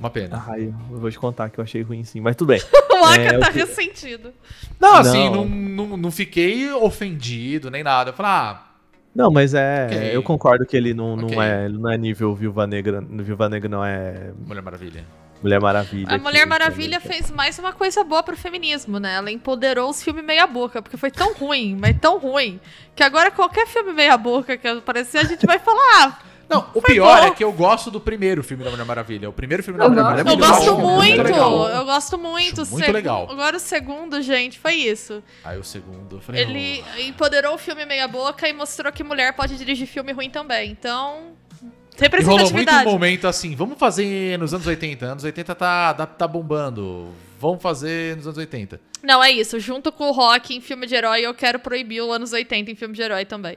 Uma 0.00 0.10
pena. 0.10 0.44
Ai, 0.48 0.74
eu 0.90 0.98
vou 0.98 1.08
te 1.10 1.18
contar 1.18 1.48
que 1.48 1.60
eu 1.60 1.64
achei 1.64 1.82
ruim 1.82 2.02
sim, 2.02 2.20
mas 2.20 2.34
tudo 2.34 2.48
bem. 2.48 2.60
O 3.02 3.04
Aka 3.04 3.20
É, 3.20 3.38
tá 3.38 3.50
que- 3.52 3.58
ressentido. 3.58 4.32
Não, 4.80 4.94
assim, 4.96 5.28
Não. 5.28 5.44
não, 5.44 5.86
não, 5.88 5.96
não 5.96 6.10
fiquei 6.12 6.70
ofendido 6.72 7.68
nem 7.68 7.82
nada. 7.82 8.10
Eu 8.10 8.14
falei, 8.14 8.30
ah, 8.32 8.62
Não, 9.12 9.28
mas 9.28 9.54
é. 9.54 9.86
Ok. 9.86 10.10
Eu 10.16 10.22
concordo 10.22 10.64
que 10.64 10.76
ele 10.76 10.94
não, 10.94 11.16
não, 11.16 11.26
Ok. 11.26 11.36
é, 11.40 11.64
ele 11.64 11.78
não 11.78 11.90
é 11.90 11.96
nível 11.98 12.32
Viúva 12.34 12.64
Negra. 12.64 13.00
Viúva 13.00 13.48
Negra 13.48 13.68
não 13.68 13.84
é 13.84 14.30
Mulher 14.46 14.62
Maravilha. 14.62 15.04
Mulher 15.42 15.60
Maravilha. 15.60 16.14
A 16.14 16.18
Mulher 16.18 16.46
Maravilha 16.46 17.00
fez 17.00 17.30
mais 17.30 17.58
uma 17.58 17.72
coisa 17.72 18.04
boa 18.04 18.22
pro 18.22 18.36
feminismo, 18.36 18.98
né? 18.98 19.14
Ela 19.14 19.30
empoderou 19.30 19.90
os 19.90 20.02
filmes 20.02 20.24
meia 20.24 20.46
boca, 20.46 20.80
porque 20.80 20.96
foi 20.96 21.10
tão 21.10 21.34
ruim, 21.34 21.76
mas 21.80 21.96
tão 22.00 22.18
ruim, 22.18 22.60
que 22.94 23.02
agora 23.02 23.30
qualquer 23.30 23.66
filme 23.66 23.92
meia 23.92 24.16
boca 24.16 24.56
que 24.56 24.68
aparecer, 24.68 25.18
a 25.18 25.24
gente 25.24 25.44
vai 25.46 25.58
falar, 25.58 25.80
ah, 26.04 26.18
Não, 26.48 26.66
o 26.74 26.82
pior 26.82 27.20
bom. 27.20 27.26
é 27.26 27.30
que 27.30 27.42
eu 27.42 27.50
gosto 27.52 27.90
do 27.90 27.98
primeiro 28.00 28.42
filme 28.44 28.62
da 28.62 28.70
Mulher 28.70 28.84
Maravilha. 28.84 29.28
O 29.28 29.32
primeiro 29.32 29.62
filme 29.62 29.78
da 29.78 29.88
Mulher. 29.88 30.02
Maravilha. 30.04 30.32
eu 30.34 30.38
Eu 30.38 30.38
gosto 30.38 30.78
muito, 30.78 31.28
eu 31.70 31.84
gosto 31.86 32.18
muito. 32.18 32.60
Acho 32.62 32.70
muito 32.70 32.84
Segu- 32.84 32.92
legal. 32.92 33.28
Agora 33.30 33.56
o 33.56 33.60
segundo, 33.60 34.20
gente, 34.22 34.58
foi 34.58 34.74
isso. 34.74 35.22
Aí 35.42 35.58
o 35.58 35.64
segundo, 35.64 36.16
eu 36.16 36.20
falei, 36.20 36.42
Ele 36.42 36.84
empoderou 37.08 37.54
o 37.54 37.58
filme 37.58 37.84
meia 37.86 38.06
boca 38.06 38.48
e 38.48 38.52
mostrou 38.52 38.92
que 38.92 39.02
mulher 39.02 39.32
pode 39.34 39.56
dirigir 39.56 39.86
filme 39.88 40.12
ruim 40.12 40.28
também. 40.30 40.70
Então, 40.70 41.32
E 42.00 42.22
rolou 42.22 42.50
muito 42.50 42.72
um 42.72 42.84
momento 42.84 43.26
assim, 43.26 43.54
vamos 43.54 43.78
fazer 43.78 44.38
nos 44.38 44.54
anos 44.54 44.66
80. 44.66 45.04
Anos 45.04 45.24
80 45.24 45.54
tá, 45.54 45.94
tá, 45.94 46.06
tá 46.06 46.26
bombando. 46.26 47.12
Vamos 47.38 47.62
fazer 47.62 48.16
nos 48.16 48.26
anos 48.26 48.38
80. 48.38 48.80
Não, 49.02 49.22
é 49.22 49.30
isso. 49.30 49.58
Junto 49.60 49.92
com 49.92 50.08
o 50.08 50.12
rock 50.12 50.54
em 50.54 50.60
filme 50.60 50.86
de 50.86 50.94
herói, 50.94 51.20
eu 51.22 51.34
quero 51.34 51.58
proibir 51.58 52.00
os 52.02 52.14
anos 52.14 52.32
80 52.32 52.70
em 52.70 52.74
filme 52.74 52.94
de 52.94 53.02
herói 53.02 53.24
também. 53.24 53.56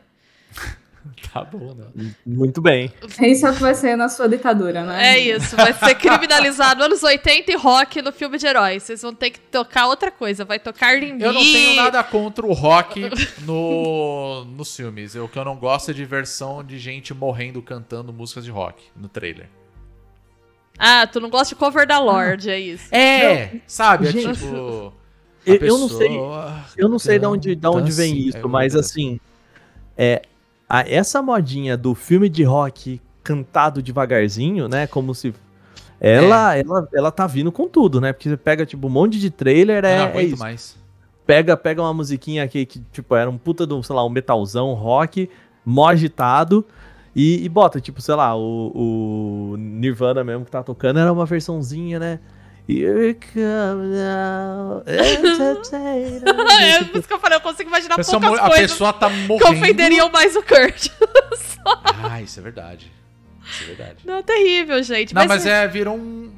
Tá 1.33 1.43
bom, 1.43 1.73
né? 1.73 2.11
Muito 2.25 2.61
bem. 2.61 2.91
Isso 3.21 3.45
é 3.45 3.51
o 3.51 3.53
que 3.53 3.61
vai 3.61 3.75
ser 3.75 3.95
na 3.97 4.07
sua 4.09 4.27
ditadura, 4.29 4.83
né? 4.85 5.15
É 5.15 5.19
isso, 5.19 5.55
vai 5.55 5.73
ser 5.73 5.95
criminalizado 5.95 6.81
anos 6.83 7.03
80 7.03 7.51
e 7.51 7.55
rock 7.55 8.01
no 8.01 8.11
filme 8.13 8.37
de 8.37 8.47
herói. 8.47 8.79
Vocês 8.79 9.01
vão 9.01 9.13
ter 9.13 9.31
que 9.31 9.39
tocar 9.39 9.87
outra 9.87 10.09
coisa, 10.11 10.45
vai 10.45 10.59
tocar 10.59 10.93
R&B. 10.95 11.25
Eu 11.25 11.33
não 11.33 11.41
tenho 11.41 11.75
nada 11.75 12.01
contra 12.03 12.45
o 12.45 12.53
rock 12.53 13.09
no, 13.45 14.45
nos 14.45 14.75
filmes. 14.75 15.15
O 15.15 15.27
que 15.27 15.37
eu 15.37 15.43
não 15.45 15.55
gosto 15.57 15.91
é 15.91 15.93
de 15.93 16.05
versão 16.05 16.63
de 16.63 16.79
gente 16.79 17.13
morrendo 17.13 17.61
cantando 17.61 18.13
músicas 18.13 18.45
de 18.45 18.51
rock 18.51 18.81
no 18.95 19.07
trailer. 19.09 19.47
Ah, 20.77 21.07
tu 21.07 21.19
não 21.19 21.29
gosta 21.29 21.53
de 21.53 21.59
cover 21.59 21.87
da 21.87 21.99
Lorde, 21.99 22.49
é 22.49 22.59
isso. 22.59 22.93
É, 22.93 23.57
sabe? 23.67 24.07
É 24.07 24.11
Gente, 24.11 24.33
tipo. 24.39 24.45
eu- 25.45 25.55
eu 25.61 25.77
não 25.77 25.89
sei- 25.89 26.17
Eu 26.77 26.89
não 26.89 26.99
sei 26.99 27.19
de 27.19 27.25
onde, 27.25 27.55
de 27.55 27.67
onde 27.67 27.91
vem 27.91 28.11
assim, 28.13 28.27
isso, 28.29 28.37
eu 28.37 28.49
mas 28.49 28.75
assim. 28.75 29.19
É, 29.97 30.21
a- 30.69 30.87
essa 30.87 31.21
modinha 31.21 31.75
do 31.77 31.93
filme 31.95 32.29
de 32.29 32.43
rock 32.43 33.01
cantado 33.23 33.81
devagarzinho, 33.81 34.67
né? 34.67 34.87
Como 34.87 35.13
se. 35.15 35.33
Ela, 35.99 36.57
ela, 36.57 36.87
ela 36.93 37.11
tá 37.11 37.25
vindo 37.25 37.51
com 37.51 37.67
tudo, 37.67 37.99
né? 38.01 38.11
Porque 38.13 38.29
você 38.29 38.37
pega, 38.37 38.65
tipo, 38.65 38.87
um 38.87 38.89
monte 38.89 39.17
de 39.19 39.29
trailer, 39.29 39.81
não 39.81 39.89
é, 39.89 39.93
é 39.93 40.03
aguento 40.03 40.27
isso. 40.33 40.39
mais. 40.39 40.77
Pega, 41.25 41.57
pega 41.57 41.81
uma 41.81 41.93
musiquinha 41.93 42.43
aqui 42.43 42.65
que, 42.65 42.79
tipo, 42.91 43.15
era 43.15 43.29
um 43.29 43.37
puta 43.37 43.65
de 43.65 43.73
um, 43.73 43.81
sei 43.81 43.95
lá, 43.95 44.05
um 44.05 44.09
metalzão, 44.09 44.73
rock, 44.73 45.29
mó 45.65 45.87
agitado. 45.87 46.65
E, 47.15 47.43
e 47.45 47.49
bota, 47.49 47.79
tipo, 47.79 48.01
sei 48.01 48.13
lá, 48.13 48.35
o, 48.35 49.53
o 49.53 49.57
Nirvana 49.57 50.21
mesmo 50.23 50.43
que 50.45 50.51
tá 50.51 50.61
tocando 50.61 50.99
era 50.99 51.11
uma 51.11 51.25
versãozinha, 51.25 51.97
né? 51.97 52.19
Here 52.67 53.13
come 53.33 53.93
now, 53.95 54.81
entertainer. 54.87 56.23
é 56.61 56.83
por 56.83 56.97
isso 56.99 57.07
que 57.07 57.13
eu 57.13 57.19
falei, 57.19 57.37
eu 57.37 57.41
consigo 57.41 57.69
imaginar 57.69 57.93
A 57.93 57.97
pessoa, 57.97 58.19
poucas 58.19 58.39
mo- 58.39 58.45
a 58.45 58.49
coisas 58.49 58.71
pessoa 58.71 58.93
tá 58.93 59.09
que 59.09 59.15
morrendo. 59.27 59.51
ofenderiam 59.63 60.09
mais 60.11 60.35
o 60.35 60.41
Kurt. 60.43 60.89
Ah, 62.07 62.21
isso 62.21 62.39
é 62.39 62.43
verdade. 62.43 62.91
Isso 63.43 63.63
é 63.63 63.67
verdade. 63.73 63.95
Não, 64.05 64.21
terrível, 64.21 64.81
gente. 64.83 65.15
Não, 65.15 65.25
mas 65.25 65.45
é, 65.47 65.67
virou 65.67 65.95
um. 65.95 66.31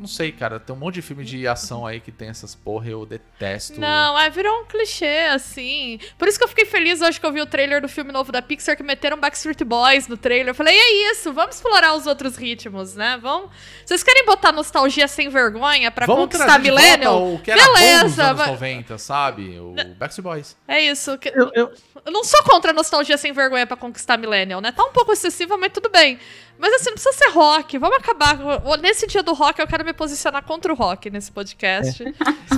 Não 0.00 0.06
sei, 0.06 0.32
cara. 0.32 0.58
Tem 0.58 0.74
um 0.74 0.78
monte 0.78 0.94
de 0.94 1.02
filme 1.02 1.22
de 1.26 1.46
ação 1.46 1.84
aí 1.86 2.00
que 2.00 2.10
tem 2.10 2.30
essas 2.30 2.54
porra, 2.54 2.88
eu 2.88 3.04
detesto. 3.04 3.78
Não, 3.78 4.18
é, 4.18 4.30
virou 4.30 4.62
um 4.62 4.64
clichê, 4.64 5.28
assim. 5.30 6.00
Por 6.16 6.26
isso 6.26 6.38
que 6.38 6.44
eu 6.44 6.48
fiquei 6.48 6.64
feliz 6.64 7.02
hoje 7.02 7.20
que 7.20 7.26
eu 7.26 7.30
vi 7.30 7.42
o 7.42 7.46
trailer 7.46 7.82
do 7.82 7.88
filme 7.88 8.10
novo 8.10 8.32
da 8.32 8.40
Pixar, 8.40 8.74
que 8.78 8.82
meteram 8.82 9.18
Backstreet 9.20 9.62
Boys 9.62 10.08
no 10.08 10.16
trailer. 10.16 10.48
Eu 10.48 10.54
falei, 10.54 10.74
é 10.74 11.12
isso, 11.12 11.34
vamos 11.34 11.56
explorar 11.56 11.94
os 11.94 12.06
outros 12.06 12.34
ritmos, 12.34 12.94
né? 12.94 13.18
Vamos... 13.20 13.50
Vocês 13.84 14.02
querem 14.02 14.24
botar 14.24 14.52
nostalgia 14.52 15.06
sem 15.06 15.28
vergonha 15.28 15.90
pra 15.90 16.06
Vamos 16.06 16.22
conquistar 16.24 16.58
Millennial? 16.58 17.34
o 17.34 17.38
que 17.38 17.50
era 17.50 17.60
bom 17.62 17.68
nos 17.70 17.78
Beleza, 17.78 18.24
anos 18.24 18.38
mas- 18.38 18.48
90, 18.52 18.96
sabe? 18.98 19.58
O 19.58 19.74
Backstreet 19.98 20.24
Boys. 20.24 20.56
É 20.66 20.80
isso. 20.80 21.18
que- 21.18 21.28
Eu, 21.28 21.50
eu, 21.54 21.70
Eu 22.06 22.10
não 22.12 22.24
sou 22.24 22.42
contra 22.44 22.70
a 22.70 22.74
nostalgia 22.74 23.18
sem 23.18 23.32
vergonha 23.32 23.66
pra 23.66 23.76
conquistar 23.76 24.16
Millennial, 24.16 24.62
né? 24.62 24.72
Tá 24.72 24.82
um 24.82 24.92
pouco 24.92 25.12
excessiva, 25.12 25.58
mas 25.58 25.70
tudo 25.72 25.90
bem. 25.90 26.18
Mas 26.60 26.74
assim, 26.74 26.90
não 26.90 26.94
precisa 26.94 27.12
ser 27.16 27.30
rock. 27.30 27.78
Vamos 27.78 27.96
acabar. 27.96 28.38
Nesse 28.82 29.06
dia 29.06 29.22
do 29.22 29.32
rock, 29.32 29.58
eu 29.60 29.66
quero 29.66 29.84
me 29.84 29.94
posicionar 29.94 30.44
contra 30.44 30.70
o 30.72 30.76
rock 30.76 31.08
nesse 31.08 31.32
podcast. 31.32 32.04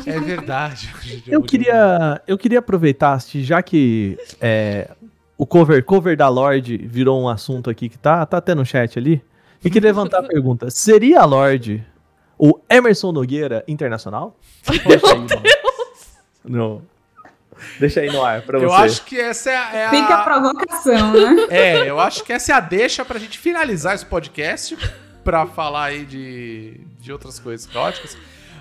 É 0.06 0.18
verdade. 0.18 0.92
Eu 1.26 1.40
queria, 1.42 2.20
eu 2.26 2.36
queria 2.36 2.58
aproveitar, 2.58 3.18
já 3.20 3.62
que 3.62 4.18
é, 4.40 4.90
o 5.38 5.46
cover, 5.46 5.84
cover 5.84 6.16
da 6.16 6.28
Lorde 6.28 6.76
virou 6.76 7.20
um 7.22 7.28
assunto 7.28 7.70
aqui 7.70 7.88
que 7.88 7.96
tá, 7.98 8.26
tá 8.26 8.38
até 8.38 8.54
no 8.54 8.64
chat 8.66 8.98
ali, 8.98 9.22
e 9.64 9.70
queria 9.70 9.90
levantar 9.90 10.18
a 10.18 10.22
pergunta: 10.24 10.68
seria 10.70 11.20
a 11.20 11.24
Lorde 11.24 11.84
o 12.38 12.58
Emerson 12.68 13.12
Nogueira 13.12 13.62
internacional? 13.68 14.36
Aí 14.66 14.80
no, 16.44 16.58
no- 16.76 16.82
Deixa 17.78 18.00
aí 18.00 18.10
no 18.10 18.22
ar 18.24 18.42
pra 18.42 18.58
você. 18.58 18.64
Eu 18.66 18.72
acho 18.72 19.04
que 19.04 19.18
essa 19.20 19.50
é 19.50 19.56
a. 19.56 19.74
é 19.76 19.86
a- 19.86 19.90
Fica 19.90 20.14
a 20.14 20.22
provocação, 20.24 21.12
né? 21.12 21.46
É, 21.50 21.88
eu 21.90 22.00
acho 22.00 22.24
que 22.24 22.32
essa 22.32 22.52
é 22.52 22.54
a 22.54 22.60
deixa 22.60 23.04
pra 23.04 23.18
gente 23.18 23.38
finalizar 23.38 23.94
esse 23.94 24.06
podcast 24.06 24.76
pra 25.24 25.46
falar 25.46 25.84
aí 25.84 26.04
de, 26.04 26.80
de 26.98 27.12
outras 27.12 27.38
coisas 27.38 27.66
caóticas. 27.66 28.16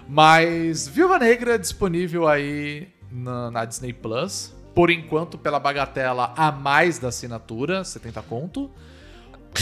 Mas 0.08 0.88
Viúva 0.88 1.18
Negra 1.18 1.58
disponível 1.58 2.28
aí 2.28 2.88
na, 3.12 3.50
na 3.52 3.66
Disney 3.66 3.94
Plus. 3.94 4.54
Por 4.76 4.90
enquanto, 4.90 5.38
pela 5.38 5.60
bagatela 5.60 6.34
a 6.38 6.52
mais 6.52 6.98
da 7.00 7.10
assinatura, 7.10 7.84
70 7.84 8.22
conto. 8.24 8.72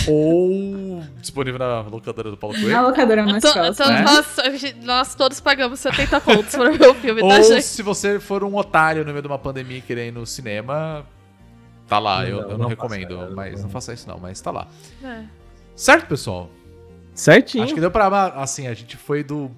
Ou 0.08 1.04
disponível 1.20 1.60
na 1.60 1.82
locadora 1.82 2.30
do 2.32 2.38
Paulo 2.38 2.56
Na 2.56 2.62
Coelho. 2.62 2.82
locadora 2.84 3.24
mais 3.24 3.38
Então, 3.38 3.54
próxima. 3.54 3.86
então 3.86 3.88
né? 3.94 4.02
nós, 4.04 4.76
nós 4.84 5.16
todos 5.16 5.40
pagamos 5.40 5.80
70 5.80 6.22
contos 6.22 6.56
pra 6.56 6.70
ver 6.72 6.88
o 6.88 6.94
filme, 6.94 7.22
tá, 7.22 7.28
Ou 7.28 7.44
gente? 7.44 7.64
se 7.64 7.82
você 7.82 8.20
for 8.20 8.44
um 8.44 8.56
otário 8.56 9.04
no 9.04 9.12
meio 9.12 9.22
de 9.22 9.28
uma 9.28 9.40
pandemia 9.40 9.78
e 9.78 9.82
querer 9.82 10.08
ir 10.08 10.12
no 10.12 10.26
cinema, 10.26 11.06
tá 11.88 11.98
lá. 12.00 12.26
eu, 12.28 12.36
Não, 12.38 12.42
eu 12.44 12.50
não, 12.50 12.58
não 12.60 12.68
recomendo, 12.68 13.18
faça, 13.18 13.32
mas 13.36 13.54
não. 13.56 13.62
não 13.64 13.70
faça 13.70 13.94
isso 13.94 14.08
não, 14.08 14.20
mas 14.20 14.40
tá 14.42 14.52
lá. 14.52 14.68
É. 15.04 15.24
Certo, 15.76 16.08
pessoal? 16.08 16.50
Certinho. 17.14 17.64
Acho 17.64 17.74
que 17.74 17.82
deu 17.82 17.92
pra. 17.92 18.08
Assim, 18.36 18.68
a 18.68 18.74
gente 18.74 18.96
foi 18.96 19.24
do. 19.24 19.52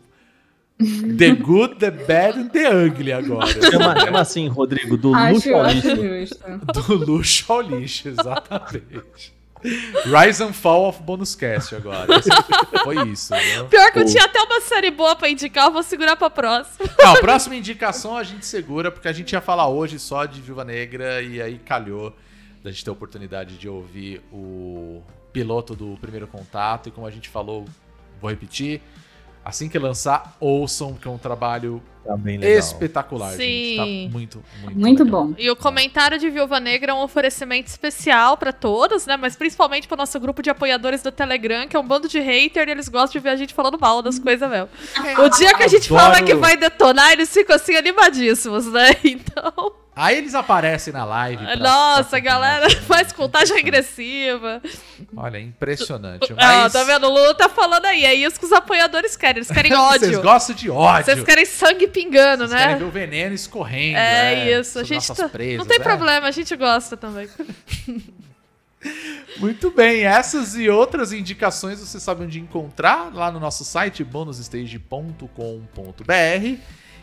The 1.18 1.36
Good, 1.36 1.76
The 1.76 1.92
Bad 1.92 2.40
and 2.40 2.48
The 2.48 2.70
Ugly 2.88 3.14
agora. 3.14 3.46
Chama, 3.70 4.00
chama 4.00 4.20
assim, 4.20 4.48
Rodrigo, 4.48 4.98
do 4.98 5.14
Acho, 5.14 5.34
luxo 5.36 5.54
ao 5.54 5.66
lixo. 5.68 5.96
justo. 5.96 6.48
Do 6.74 6.94
luxo 7.12 7.54
ao 7.54 7.62
lixo, 7.62 8.08
exatamente. 8.10 9.32
Rise 10.06 10.44
and 10.44 10.54
Fall 10.54 10.88
of 10.90 11.02
Bonus 11.02 11.36
Cast 11.36 11.76
agora. 11.76 12.08
Foi 12.84 13.08
isso. 13.10 13.34
Né? 13.34 13.64
Pior 13.70 13.92
que 13.92 14.00
eu 14.00 14.06
tinha 14.06 14.26
até 14.26 14.42
uma 14.42 14.62
série 14.62 14.92
boa 14.92 15.16
pra 15.16 15.30
indicar, 15.30 15.66
eu 15.66 15.72
vou 15.72 15.84
segurar 15.84 16.16
pra 16.16 16.30
próxima. 16.30 16.90
Não, 17.00 17.16
próxima 17.18 17.56
indicação 17.56 18.18
a 18.18 18.24
gente 18.24 18.46
segura, 18.46 18.92
porque 18.92 19.08
a 19.08 19.14
gente 19.14 19.32
ia 19.34 19.42
falar 19.42 19.68
hoje 19.68 20.00
só 20.00 20.26
de 20.26 20.42
Viúva 20.42 20.64
Negra 20.64 21.22
e 21.22 21.42
aí 21.42 21.60
calhou 21.60 22.16
da 22.64 22.72
gente 22.72 22.84
ter 22.84 22.90
a 22.90 22.94
oportunidade 22.94 23.58
de 23.58 23.68
ouvir 23.68 24.22
o 24.32 25.02
piloto 25.34 25.76
do 25.76 25.98
primeiro 26.00 26.28
contato. 26.28 26.90
E 26.90 26.92
como 26.92 27.08
a 27.08 27.12
gente 27.12 27.30
falou, 27.30 27.66
vou 28.20 28.30
repetir. 28.30 28.82
Assim 29.44 29.68
que 29.68 29.80
lançar, 29.80 30.36
ouçam, 30.40 30.94
que 30.94 31.08
é 31.08 31.12
um 31.12 31.18
trabalho 31.18 31.82
Tá 32.06 32.18
bem 32.18 32.38
legal. 32.38 32.58
espetacular, 32.58 33.30
gente. 33.38 33.78
Tá 33.78 33.84
Sim. 33.86 34.10
muito, 34.12 34.44
muito, 34.64 34.80
Muito 34.80 35.04
legal. 35.04 35.26
bom. 35.28 35.34
E 35.38 35.50
o 35.52 35.56
comentário 35.56 36.18
de 36.18 36.30
Viúva 36.32 36.60
Negra 36.60 36.92
é 36.92 36.96
um 36.96 37.02
oferecimento 37.04 37.68
especial 37.68 38.38
pra 38.38 38.52
todos, 38.52 39.06
né? 39.06 39.18
Mas 39.18 39.36
principalmente 39.36 39.88
pro 39.88 39.96
nosso 39.98 40.20
grupo 40.20 40.42
de 40.42 40.50
apoiadores 40.50 41.04
do 41.04 41.12
Telegram, 41.12 41.68
que 41.68 41.76
é 41.76 41.80
um 41.80 41.86
bando 41.86 42.08
de 42.08 42.20
hater 42.20 42.68
e 42.68 42.72
eles 42.72 42.90
gostam 42.90 43.20
de 43.20 43.24
ver 43.24 43.30
a 43.30 43.36
gente 43.36 43.54
falando 43.54 43.80
mal 43.80 44.02
das 44.02 44.18
coisas 44.18 44.50
mesmo. 44.50 44.70
O 45.24 45.30
dia 45.30 45.54
que 45.56 45.64
a 45.64 45.68
gente 45.68 45.94
Adoro. 45.94 46.14
fala 46.14 46.26
que 46.26 46.34
vai 46.34 46.58
detonar, 46.58 47.12
eles 47.12 47.32
ficam 47.32 47.56
assim 47.56 47.76
animadíssimos, 47.76 48.66
né? 48.72 48.96
Então. 49.04 49.74
Aí 49.94 50.18
eles 50.18 50.34
aparecem 50.34 50.94
na 50.94 51.04
live. 51.04 51.44
pra- 51.44 51.56
Nossa, 51.58 52.10
pra 52.12 52.20
galera 52.20 52.70
faz 52.88 53.12
contagem 53.12 53.56
regressiva. 53.58 54.62
Olha, 55.16 55.38
é 55.38 55.42
impressionante. 55.42 56.32
Ah, 56.38 56.62
Mas 56.64 56.74
tá 56.74 56.84
vendo? 56.86 57.08
O 57.08 57.14
Lulu 57.14 57.34
tá 57.34 57.50
falando 57.50 57.86
aí. 57.86 58.06
É 58.06 58.14
isso 58.14 58.40
que 58.40 58.46
os 58.46 58.54
apoiadores 58.54 59.18
querem. 59.18 59.40
Eles 59.40 59.52
querem 59.52 59.72
vocês 59.76 60.04
ódio. 60.04 60.22
gostam 60.22 60.56
de 60.56 60.70
ódio. 60.70 61.06
Vocês 61.06 61.24
querem 61.26 61.46
sangue 61.46 61.88
pingando, 61.88 62.48
Vocês 62.48 62.58
querem 62.60 62.74
né? 62.76 62.80
ver 62.80 62.86
o 62.86 62.92
veneno 62.92 63.36
escorrendo. 63.36 63.98
É 63.98 64.36
né, 64.46 64.60
isso. 64.60 64.80
A 64.80 64.84
gente 64.84 65.06
tá... 65.14 65.28
presas, 65.28 65.58
Não 65.58 65.66
tem 65.66 65.80
é. 65.80 65.84
problema, 65.84 66.28
a 66.28 66.32
gente 66.32 66.56
gosta 66.56 66.96
também. 66.96 67.28
Muito 69.38 69.72
bem, 69.72 70.04
essas 70.06 70.56
e 70.56 70.70
outras 70.70 71.14
indicações 71.14 71.80
você 71.80 72.00
sabe 72.00 72.24
onde 72.24 72.40
encontrar 72.40 73.12
lá 73.14 73.32
no 73.32 73.40
nosso 73.40 73.64
site 73.64 74.04
bonusstage.com.br. 74.04 76.62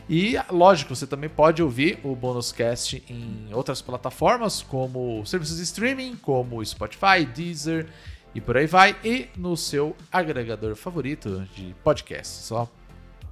E, 0.08 0.36
lógico, 0.50 0.96
você 0.96 1.06
também 1.06 1.28
pode 1.28 1.62
ouvir 1.62 2.00
o 2.02 2.16
Bonuscast 2.16 3.04
em 3.10 3.52
outras 3.52 3.82
plataformas, 3.82 4.62
como 4.62 5.24
serviços 5.26 5.58
de 5.58 5.64
streaming, 5.64 6.16
como 6.16 6.64
Spotify, 6.64 7.26
Deezer 7.26 7.86
e 8.34 8.40
por 8.40 8.56
aí 8.56 8.66
vai. 8.66 8.96
E 9.04 9.28
no 9.36 9.54
seu 9.54 9.94
agregador 10.10 10.74
favorito 10.76 11.46
de 11.54 11.74
podcast. 11.84 12.44
Só 12.44 12.70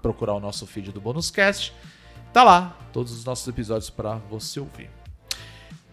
procurar 0.03 0.35
o 0.35 0.41
nosso 0.41 0.67
feed 0.67 0.93
do 0.93 1.01
Bonuscast. 1.01 1.73
Tá 2.31 2.45
lá, 2.45 2.79
todos 2.93 3.11
os 3.13 3.25
nossos 3.25 3.49
episódios 3.49 3.89
para 3.89 4.17
você 4.31 4.61
ouvir. 4.61 4.91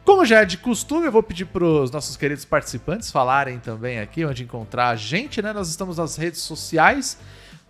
Como 0.03 0.25
já 0.25 0.41
é 0.41 0.45
de 0.45 0.57
costume, 0.57 1.05
eu 1.05 1.11
vou 1.13 1.23
pedir 1.23 1.45
para 1.45 1.63
os 1.63 1.89
nossos 1.89 2.17
queridos 2.17 2.43
participantes 2.43 3.09
falarem 3.09 3.57
também 3.57 3.99
aqui 3.99 4.25
onde 4.25 4.43
encontrar 4.43 4.89
a 4.89 4.97
gente, 4.97 5.41
né? 5.41 5.53
Nós 5.53 5.69
estamos 5.69 5.95
nas 5.95 6.17
redes 6.17 6.41
sociais, 6.41 7.17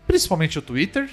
principalmente 0.07 0.57
o 0.57 0.61
Twitter, 0.61 1.11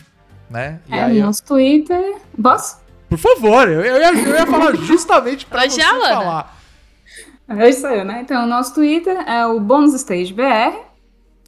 né? 0.50 0.80
E 0.88 0.94
É, 0.94 1.04
aí, 1.04 1.18
eu- 1.18 1.26
nosso 1.26 1.44
Twitter. 1.44 2.16
Posso? 2.42 2.78
por 3.08 3.18
favor, 3.18 3.68
eu, 3.68 3.80
eu 3.80 3.96
ia, 4.00 4.12
eu 4.22 4.34
ia 4.36 4.46
falar 4.46 4.74
justamente 4.76 5.44
para 5.46 5.60
Mas 5.62 5.72
você 5.74 5.82
Lana? 5.82 6.08
falar. 6.14 6.56
É 7.48 7.68
isso 7.68 7.84
aí, 7.86 8.04
né? 8.04 8.20
Então, 8.22 8.44
o 8.44 8.46
nosso 8.46 8.72
Twitter 8.74 9.16
é 9.28 9.44
o 9.46 9.58
Bônus 9.58 9.92
Stage 9.94 10.32
BR. 10.32 10.76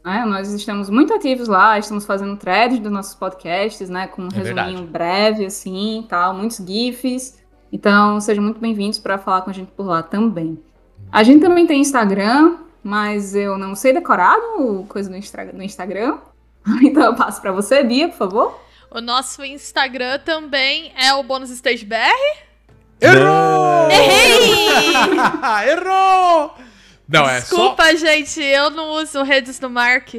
né? 0.05 0.25
Nós 0.27 0.51
estamos 0.53 0.91
muito 0.91 1.15
ativos 1.15 1.47
lá, 1.47 1.79
estamos 1.79 2.05
fazendo 2.05 2.37
threads 2.37 2.81
dos 2.81 2.91
nossos 2.91 3.15
podcasts, 3.15 3.89
né? 3.89 4.09
Com 4.09 4.23
um 4.23 4.29
É 4.33 4.37
resuminho 4.39 4.79
verdade. 4.79 4.87
breve, 4.87 5.47
assim, 5.47 6.05
tal, 6.09 6.35
muitos 6.35 6.57
GIFs. 6.57 7.39
Então, 7.73 8.21
sejam 8.21 8.43
muito 8.43 8.59
bem-vindos 8.61 8.99
para 8.99 9.17
falar 9.17 9.43
com 9.43 9.51
a 9.51 9.53
gente 9.53 9.71
por 9.71 9.87
lá 9.87 10.03
também. 10.03 10.61
A 11.13 11.23
gente 11.23 11.41
também 11.41 11.67
tem 11.69 11.81
Instagram, 11.81 12.57
mas 12.83 13.37
eu 13.37 13.57
não 13.57 13.77
sei 13.77 13.93
decorar 13.93 14.37
o 14.59 14.85
coisa 14.89 15.09
do 15.09 15.17
Instagram. 15.63 16.19
Então, 16.83 17.03
eu 17.05 17.15
passo 17.15 17.41
para 17.41 17.51
você, 17.53 17.83
Bia, 17.85 18.09
por 18.09 18.17
favor. 18.19 18.61
O 18.95 19.01
nosso 19.01 19.43
Instagram 19.43 20.19
também 20.19 20.93
é 20.95 21.15
o 21.15 21.23
Bônus 21.23 21.49
Stage 21.49 21.83
BR. 21.87 21.97
Errou! 23.01 23.91
Errei! 23.91 24.69
Errou! 25.73 26.55
Não, 27.09 27.27
é 27.27 27.41
Desculpa, 27.41 27.97
gente, 27.97 28.43
eu 28.43 28.69
não 28.69 28.91
uso 28.91 29.23
redes 29.23 29.59
do 29.59 29.71
Mark. 29.71 30.15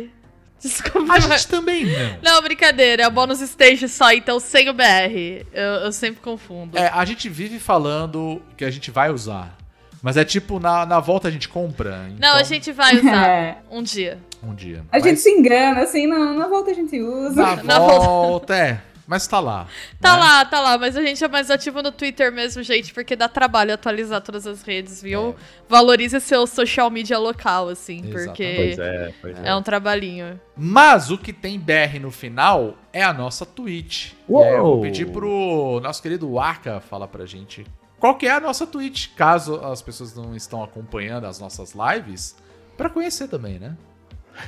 Desculpa. 0.60 1.06
só... 1.06 1.14
A 1.14 1.20
gente 1.20 1.48
também 1.48 1.86
não. 1.86 2.34
Não, 2.34 2.42
brincadeira, 2.42 3.04
é 3.04 3.08
o 3.08 3.12
Bônus 3.12 3.42
Stage 3.42 3.88
só, 3.88 4.12
então 4.12 4.40
sem 4.40 4.68
o 4.70 4.74
BR. 4.74 5.46
Eu, 5.54 5.64
eu 5.86 5.92
sempre 5.92 6.20
confundo. 6.22 6.76
É, 6.76 6.88
a 6.88 7.06
gente 7.06 7.30
vive 7.30 7.60
falando 7.60 8.42
que 8.58 8.66
a 8.66 8.72
gente 8.72 8.90
vai 8.90 9.12
usar. 9.12 9.56
Mas 10.04 10.18
é 10.18 10.26
tipo, 10.26 10.60
na, 10.60 10.86
na 10.86 11.00
volta 11.00 11.30
a 11.30 11.32
gente 11.32 11.48
compra. 11.48 11.98
Não, 12.10 12.16
então, 12.18 12.36
a 12.36 12.44
gente 12.44 12.74
vai 12.74 13.00
usar 13.00 13.24
É, 13.26 13.58
um 13.72 13.82
dia. 13.82 14.20
Um 14.44 14.54
dia. 14.54 14.82
a 14.92 14.98
Mas 14.98 15.04
gente 15.04 15.22
se 15.22 15.30
engana, 15.30 15.82
assim, 15.82 16.06
na, 16.06 16.34
na 16.34 16.48
volta 16.50 16.72
a 16.72 16.74
gente 16.74 17.00
usa. 17.02 17.42
Na 17.42 17.64
Na 17.64 17.80
volta, 17.80 18.54
é. 18.54 18.82
Mas 19.08 19.28
tá 19.28 19.40
lá. 19.40 19.68
Tá 20.02 20.14
né? 20.16 20.20
lá, 20.20 20.46
tá 20.46 20.60
lá, 20.60 20.78
mas 20.78 20.98
a 20.98 21.02
gente 21.02 21.24
é 21.24 21.28
mais 21.28 21.50
ativo 21.50 21.82
no 21.82 21.92
Twitter 21.92 22.32
mesmo, 22.32 22.64
gente, 22.64 22.94
porque 22.94 23.16
dá 23.16 23.28
trabalho 23.28 23.74
atualizar 23.74 24.22
todas 24.22 24.48
as 24.48 24.62
redes, 24.62 25.02
viu? 25.02 25.36
Valorize 25.70 26.20
seu 26.22 26.48
social 26.48 26.90
media 26.90 27.18
local, 27.18 27.70
assim, 27.70 28.02
porque 28.12 28.54
Pois 28.56 28.80
é, 28.80 29.14
pois 29.22 29.40
é. 29.44 29.56
um 29.56 29.62
trabalhinho. 29.62 30.40
Mas 30.56 31.12
o 31.12 31.18
que 31.18 31.32
tem 31.34 31.60
BR 31.60 32.00
no 32.02 32.12
final 32.12 32.76
é 32.94 33.04
a 33.04 33.14
nossa 33.14 33.46
Twitch. 33.46 34.12
E 34.30 34.36
aí 34.36 34.54
eu 34.54 34.64
vou 34.64 34.74
Uou! 34.76 34.82
pedir 34.82 35.06
pro 35.10 35.80
nosso 35.84 36.02
querido 36.02 36.32
Waka 36.34 36.80
falar 36.80 37.08
pra 37.08 37.26
gente 37.26 37.66
qual 38.04 38.16
que 38.16 38.28
é 38.28 38.32
a 38.32 38.40
nossa 38.42 38.68
Twitch, 38.68 39.12
caso 39.16 39.56
as 39.62 39.82
pessoas 39.82 40.14
não 40.14 40.36
estão 40.36 40.62
acompanhando 40.62 41.24
as 41.24 41.40
nossas 41.40 41.74
lives, 41.74 42.36
pra 42.76 42.90
conhecer 42.90 43.30
também, 43.30 43.58
né? 43.58 43.78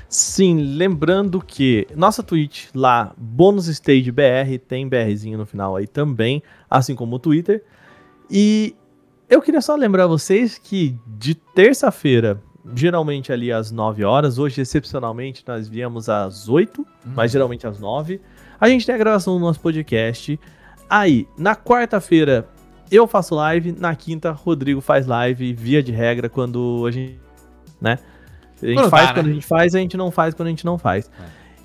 Sim, 0.10 0.76
lembrando 0.76 1.40
que 1.40 1.88
nossa 1.96 2.22
Twitch 2.22 2.66
lá, 2.76 3.14
Bônus 3.18 3.70
Stage 3.70 4.12
BR, 4.12 4.60
tem 4.68 4.90
BRzinho 4.90 5.38
no 5.38 5.46
final 5.46 5.74
aí 5.78 5.88
também, 5.88 6.44
assim 6.70 6.96
como 6.96 7.16
o 7.16 7.20
Twitter. 7.20 7.64
E 8.30 8.76
eu 9.30 9.42
queria 9.42 9.62
só 9.62 9.74
lembrar 9.74 10.06
vocês 10.06 10.58
que 10.58 11.00
de 11.08 11.34
terça-feira, 11.34 12.44
geralmente 12.76 13.32
ali 13.32 13.54
às 13.54 13.72
9 13.72 14.04
horas, 14.04 14.38
hoje 14.38 14.60
excepcionalmente 14.60 15.46
nós 15.48 15.66
viemos 15.66 16.10
às 16.10 16.50
8, 16.50 16.86
mas 17.06 17.32
geralmente 17.32 17.66
às 17.66 17.80
9, 17.80 18.20
a 18.60 18.68
gente 18.68 18.86
tem 18.86 18.96
a 18.96 18.98
gravação 18.98 19.36
do 19.36 19.40
nosso 19.40 19.62
podcast. 19.62 20.38
Aí, 20.90 21.26
na 21.38 21.56
quarta-feira 21.56 22.50
eu 22.92 23.08
faço 23.08 23.36
live, 23.36 23.72
na 23.72 23.96
quinta 23.96 24.32
Rodrigo 24.32 24.82
faz 24.82 25.06
live, 25.06 25.54
via 25.54 25.82
de 25.82 25.92
regra, 25.92 26.30
quando 26.30 26.86
a 26.88 26.92
gente, 26.92 27.20
né? 27.82 28.00
A 28.62 28.66
gente 28.66 28.78
Quando 28.78 28.90
faz 28.90 29.08
dá, 29.08 29.14
quando 29.14 29.26
né? 29.26 29.32
a 29.32 29.36
gente 29.36 29.46
faz, 29.46 29.76
a 29.76 29.80
gente 29.80 29.98
não 29.98 30.12
faz 30.12 30.34
quando 30.34 30.48
a 30.48 30.50
gente 30.50 30.66
não 30.66 30.78
faz. 30.78 31.10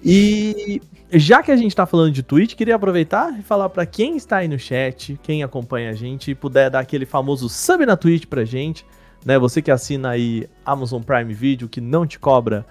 E 0.04 0.80
já 1.12 1.42
que 1.42 1.52
a 1.52 1.56
gente 1.56 1.74
tá 1.76 1.86
falando 1.86 2.12
de 2.12 2.22
Twitch, 2.22 2.54
queria 2.54 2.74
aproveitar 2.74 3.38
e 3.38 3.42
falar 3.42 3.68
pra 3.68 3.84
quem 3.84 4.16
está 4.16 4.38
aí 4.38 4.48
no 4.48 4.58
chat, 4.58 5.18
quem 5.22 5.42
acompanha 5.42 5.90
a 5.90 5.94
gente, 5.94 6.30
e 6.30 6.34
puder 6.34 6.70
dar 6.70 6.80
aquele 6.80 7.06
famoso 7.06 7.48
sub 7.48 7.84
na 7.84 7.96
Twitch 7.96 8.26
pra 8.26 8.44
gente, 8.44 8.84
né? 9.24 9.38
Você 9.38 9.60
que 9.60 9.70
assina 9.70 10.10
aí 10.10 10.48
Amazon 10.64 11.02
Prime 11.02 11.32
Video, 11.32 11.68
que 11.68 11.80
não 11.80 12.06
te 12.06 12.18
cobra 12.18 12.66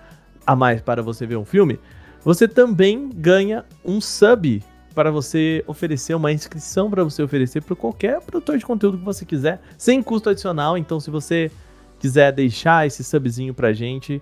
a 0.45 0.55
mais 0.55 0.81
para 0.81 1.03
você 1.03 1.25
ver 1.25 1.37
um 1.37 1.45
filme, 1.45 1.79
você 2.23 2.47
também 2.47 3.09
ganha 3.09 3.63
um 3.85 4.01
sub 4.01 4.61
para 4.93 5.11
você 5.11 5.63
oferecer 5.67 6.13
uma 6.15 6.31
inscrição 6.31 6.89
para 6.89 7.03
você 7.03 7.21
oferecer 7.23 7.61
para 7.61 7.75
qualquer 7.75 8.19
produtor 8.21 8.57
de 8.57 8.65
conteúdo 8.65 8.97
que 8.97 9.05
você 9.05 9.25
quiser, 9.25 9.61
sem 9.77 10.01
custo 10.03 10.29
adicional. 10.29 10.77
Então, 10.77 10.99
se 10.99 11.09
você 11.09 11.51
quiser 11.99 12.31
deixar 12.31 12.85
esse 12.87 13.03
subzinho 13.03 13.53
pra 13.53 13.71
gente, 13.73 14.21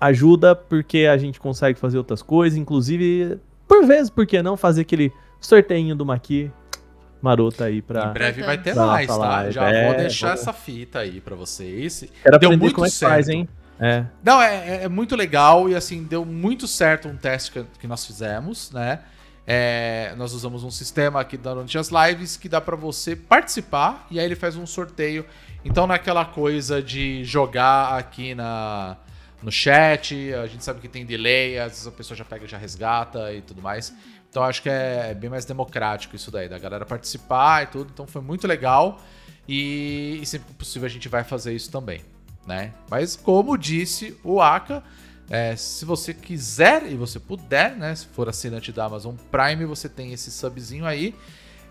ajuda 0.00 0.54
porque 0.54 1.06
a 1.10 1.16
gente 1.16 1.40
consegue 1.40 1.78
fazer 1.78 1.98
outras 1.98 2.22
coisas, 2.22 2.58
inclusive, 2.58 3.38
por 3.66 3.84
vezes, 3.86 4.10
por 4.10 4.26
que 4.26 4.42
não 4.42 4.56
fazer 4.56 4.82
aquele 4.82 5.12
sorteio 5.40 5.94
do 5.94 6.04
Maqui 6.06 6.50
marota 7.20 7.64
aí 7.64 7.82
pra. 7.82 8.06
Em 8.10 8.12
breve 8.12 8.42
vai 8.42 8.58
ter 8.58 8.74
mais, 8.74 9.06
tá? 9.06 9.50
Já 9.50 9.68
é, 9.68 9.86
vou 9.88 9.96
deixar 9.96 10.34
essa 10.34 10.52
fita 10.52 11.00
aí 11.00 11.20
pra 11.20 11.34
vocês. 11.34 12.04
Quero 12.22 12.38
Deu 12.38 12.50
muito 12.56 12.74
como 12.74 12.86
é 12.86 12.90
que 12.90 12.94
certo. 12.94 13.10
faz, 13.12 13.28
hein? 13.28 13.48
É. 13.78 14.04
Não, 14.22 14.40
é, 14.40 14.54
é- 14.68 14.84
é 14.84 14.88
muito 14.88 15.14
legal 15.16 15.68
e 15.68 15.74
assim, 15.74 16.02
deu 16.04 16.24
muito 16.24 16.66
certo 16.66 17.08
um 17.08 17.16
teste 17.16 17.50
que, 17.52 17.64
que 17.80 17.86
nós 17.86 18.06
fizemos, 18.06 18.70
né? 18.70 19.00
É, 19.46 20.12
nós 20.16 20.32
usamos 20.32 20.64
um 20.64 20.70
sistema 20.70 21.20
aqui 21.20 21.36
durante 21.36 21.78
as 21.78 21.90
lives 21.90 22.36
que 22.36 22.48
dá 22.48 22.60
pra 22.60 22.74
você 22.74 23.14
participar 23.14 24.06
e 24.10 24.18
aí 24.18 24.24
ele 24.24 24.34
faz 24.34 24.56
um 24.56 24.66
sorteio. 24.66 25.24
Então 25.64 25.86
não 25.86 25.94
é 25.94 26.24
coisa 26.24 26.82
de 26.82 27.24
jogar 27.24 27.96
aqui 27.96 28.34
na, 28.34 28.96
no 29.42 29.52
chat, 29.52 30.34
a 30.34 30.46
gente 30.46 30.64
sabe 30.64 30.80
que 30.80 30.88
tem 30.88 31.06
delay, 31.06 31.58
às 31.58 31.72
vezes 31.72 31.86
a 31.86 31.92
pessoa 31.92 32.16
já 32.16 32.24
pega 32.24 32.46
já 32.46 32.58
resgata 32.58 33.32
e 33.32 33.40
tudo 33.40 33.62
mais. 33.62 33.94
Então 34.28 34.42
acho 34.42 34.60
que 34.62 34.68
é 34.68 35.14
bem 35.14 35.30
mais 35.30 35.44
democrático 35.44 36.16
isso 36.16 36.30
daí, 36.30 36.48
da 36.48 36.58
galera 36.58 36.84
participar 36.84 37.62
e 37.62 37.66
tudo. 37.66 37.90
Então 37.92 38.06
foi 38.06 38.22
muito 38.22 38.46
legal 38.46 39.00
e, 39.48 40.18
e 40.20 40.26
sempre 40.26 40.48
que 40.48 40.54
possível 40.54 40.86
a 40.86 40.90
gente 40.90 41.08
vai 41.08 41.22
fazer 41.22 41.54
isso 41.54 41.70
também 41.70 42.02
né? 42.46 42.72
Mas 42.88 43.16
como 43.16 43.58
disse 43.58 44.16
o 44.22 44.40
Aka, 44.40 44.82
é, 45.28 45.56
se 45.56 45.84
você 45.84 46.14
quiser 46.14 46.86
e 46.90 46.94
você 46.94 47.18
puder, 47.18 47.76
né? 47.76 47.94
Se 47.94 48.06
for 48.06 48.28
assinante 48.28 48.70
da 48.72 48.84
Amazon 48.84 49.14
Prime, 49.30 49.64
você 49.64 49.88
tem 49.88 50.12
esse 50.12 50.30
subzinho 50.30 50.86
aí. 50.86 51.14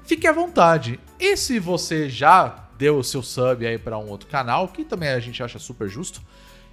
Fique 0.04 0.28
à 0.28 0.32
vontade. 0.32 1.00
E 1.20 1.36
se 1.38 1.58
você 1.60 2.10
já 2.10 2.68
deu 2.78 2.98
o 2.98 3.04
seu 3.04 3.24
sub 3.24 3.66
aí 3.66 3.78
para 3.78 3.98
um 3.98 4.10
outro 4.10 4.28
canal, 4.28 4.68
que 4.68 4.84
também 4.84 5.10
a 5.10 5.20
gente 5.20 5.42
acha 5.42 5.58
super 5.58 5.88
justo, 5.88 6.22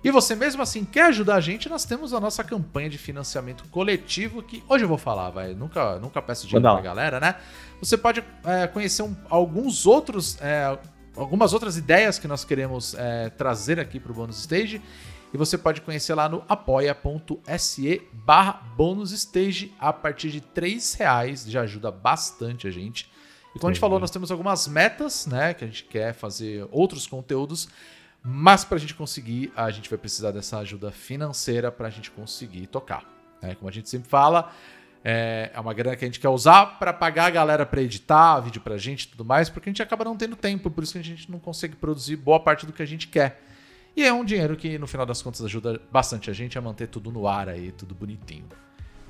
e 0.04 0.10
você 0.10 0.34
mesmo 0.34 0.60
assim 0.60 0.84
quer 0.84 1.06
ajudar 1.06 1.36
a 1.36 1.40
gente, 1.40 1.68
nós 1.68 1.84
temos 1.84 2.12
a 2.12 2.18
nossa 2.18 2.42
campanha 2.42 2.90
de 2.90 2.98
financiamento 2.98 3.62
coletivo, 3.70 4.42
que 4.42 4.62
hoje 4.68 4.84
eu 4.84 4.88
vou 4.88 4.98
falar, 4.98 5.30
vai. 5.30 5.54
Nunca, 5.54 5.98
nunca 6.00 6.20
peço 6.20 6.46
dinheiro 6.46 6.68
Manda 6.68 6.82
pra 6.82 6.90
galera, 6.90 7.20
né? 7.20 7.36
Você 7.80 7.96
pode 7.96 8.22
é, 8.44 8.66
conhecer 8.66 9.02
um- 9.02 9.14
alguns 9.30 9.86
outros. 9.86 10.36
é, 10.40 10.76
algumas 11.16 11.52
outras 11.52 11.76
ideias 11.76 12.18
que 12.18 12.26
nós 12.26 12.42
queremos 12.44 12.94
é, 12.94 13.28
trazer 13.30 13.78
aqui 13.78 14.00
pro 14.00 14.12
Bônus 14.12 14.40
Stage. 14.40 14.82
E 15.32 15.36
você 15.38 15.56
pode 15.56 15.80
conhecer 15.80 16.14
lá 16.14 16.28
no 16.28 16.44
apoia.se 16.48 18.02
barra 18.12 18.62
bônus 18.76 19.12
stage 19.12 19.72
a 19.78 19.92
partir 19.92 20.30
de 20.30 20.40
3 20.40 20.94
reais. 20.94 21.44
Já 21.50 21.62
ajuda 21.62 21.90
bastante 21.90 22.66
a 22.66 22.70
gente. 22.70 23.10
E 23.54 23.58
como 23.58 23.70
a 23.70 23.72
gente 23.72 23.80
falou, 23.80 23.98
nós 23.98 24.10
temos 24.10 24.30
algumas 24.30 24.68
metas, 24.68 25.26
né? 25.26 25.54
Que 25.54 25.64
a 25.64 25.66
gente 25.66 25.84
quer 25.84 26.12
fazer 26.12 26.66
outros 26.70 27.06
conteúdos. 27.06 27.68
Mas 28.22 28.64
para 28.64 28.76
a 28.76 28.80
gente 28.80 28.94
conseguir, 28.94 29.52
a 29.56 29.70
gente 29.70 29.88
vai 29.90 29.98
precisar 29.98 30.30
dessa 30.30 30.58
ajuda 30.58 30.90
financeira 30.92 31.72
para 31.72 31.88
a 31.88 31.90
gente 31.90 32.10
conseguir 32.10 32.66
tocar. 32.66 33.04
né? 33.40 33.54
Como 33.54 33.68
a 33.68 33.72
gente 33.72 33.88
sempre 33.88 34.08
fala, 34.08 34.52
é, 35.02 35.50
é 35.52 35.60
uma 35.60 35.74
grana 35.74 35.96
que 35.96 36.04
a 36.04 36.08
gente 36.08 36.20
quer 36.20 36.28
usar 36.28 36.78
para 36.78 36.92
pagar 36.92 37.26
a 37.26 37.30
galera 37.30 37.66
para 37.66 37.82
editar 37.82 38.38
vídeo 38.40 38.60
pra 38.60 38.78
gente 38.78 39.04
e 39.04 39.08
tudo 39.08 39.24
mais, 39.24 39.48
porque 39.50 39.68
a 39.68 39.72
gente 39.72 39.82
acaba 39.82 40.04
não 40.04 40.16
tendo 40.16 40.36
tempo, 40.36 40.70
por 40.70 40.84
isso 40.84 40.92
que 40.92 40.98
a 41.00 41.04
gente 41.04 41.30
não 41.30 41.40
consegue 41.40 41.74
produzir 41.74 42.16
boa 42.16 42.38
parte 42.38 42.64
do 42.64 42.72
que 42.72 42.82
a 42.82 42.86
gente 42.86 43.08
quer. 43.08 43.42
E 43.96 44.02
é 44.04 44.12
um 44.12 44.24
dinheiro 44.24 44.56
que, 44.56 44.78
no 44.78 44.86
final 44.86 45.04
das 45.04 45.20
contas, 45.20 45.44
ajuda 45.44 45.80
bastante 45.90 46.30
a 46.30 46.32
gente 46.32 46.56
a 46.56 46.60
manter 46.60 46.88
tudo 46.88 47.10
no 47.10 47.26
ar 47.26 47.48
aí, 47.48 47.72
tudo 47.72 47.94
bonitinho. 47.94 48.46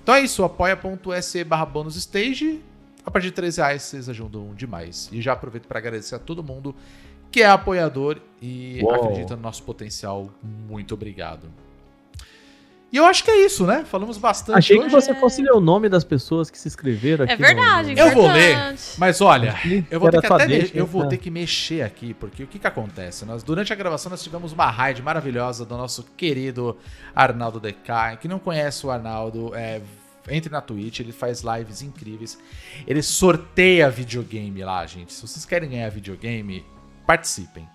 Então 0.03 0.15
é 0.15 0.21
isso, 0.21 0.43
apoia.se 0.43 1.45
barra 1.45 1.65
bônus 1.65 1.97
stage. 1.97 2.61
A 3.05 3.11
partir 3.11 3.29
de 3.29 3.33
13 3.35 3.61
reais 3.61 3.83
vocês 3.83 4.09
ajudam 4.09 4.55
demais. 4.55 5.09
E 5.13 5.21
já 5.21 5.33
aproveito 5.33 5.67
para 5.67 5.79
agradecer 5.79 6.15
a 6.15 6.19
todo 6.19 6.43
mundo 6.43 6.75
que 7.31 7.43
é 7.43 7.47
apoiador 7.47 8.21
e 8.41 8.81
Uou. 8.83 8.95
acredita 8.95 9.35
no 9.35 9.43
nosso 9.43 9.63
potencial. 9.63 10.29
Muito 10.43 10.95
obrigado. 10.95 11.49
E 12.93 12.97
eu 12.99 13.07
acho 13.07 13.25
que 13.25 13.31
é 13.31 13.47
isso, 13.47 13.65
né? 13.67 13.85
Falamos 13.87 14.19
bastante 14.19 14.59
Achei 14.59 14.77
que 14.79 14.85
hoje. 14.85 14.95
você 14.95 15.15
fosse 15.15 15.41
ler 15.41 15.53
o 15.53 15.61
nome 15.61 15.89
das 15.89 16.05
pessoas 16.05 16.51
que 16.51 16.59
se 16.59 16.69
inscreveram 16.69 17.25
aqui. 17.25 17.33
É 17.33 17.37
verdade, 17.37 17.95
no- 17.95 17.99
Eu 18.01 18.11
vou 18.11 18.31
ler, 18.31 18.75
mas 18.99 19.21
olha, 19.23 19.55
eu 19.91 19.99
vou 19.99 20.11
ter 20.11 20.21
que 20.21 20.27
até 20.27 20.47
deixa, 20.47 20.77
eu 20.77 20.85
vou 20.87 21.05
né? 21.05 21.09
ter 21.09 21.17
que 21.17 21.31
mexer 21.31 21.81
aqui, 21.83 22.13
porque 22.13 22.43
o 22.43 22.47
que 22.47 22.59
que 22.59 22.67
acontece? 22.67 23.25
Nós 23.25 23.43
durante 23.43 23.73
a 23.73 23.77
gravação 23.77 24.11
nós 24.11 24.23
tivemos 24.23 24.53
uma 24.53 24.71
raid 24.71 25.01
maravilhosa 25.03 25.65
do 25.65 25.75
nosso 25.77 26.03
querido 26.17 26.77
Arnaldo 27.17 27.59
DK. 27.59 28.19
Quem 28.21 28.31
não 28.31 28.39
conhece 28.39 28.87
o 28.87 28.91
Arnaldo, 28.91 29.53
é, 29.55 29.81
entre 30.29 30.53
na 30.53 30.61
Twitch, 30.61 31.01
ele 31.01 31.13
faz 31.13 31.41
lives 31.43 31.81
incríveis. 31.81 32.39
Ele 32.87 33.03
sorteia 33.03 33.89
videogame 33.89 34.63
lá, 34.63 34.85
gente. 34.87 35.15
Se 35.15 35.27
vocês 35.27 35.47
querem 35.47 35.71
ganhar 35.71 35.89
videogame, 35.91 36.63
participem. 37.07 37.67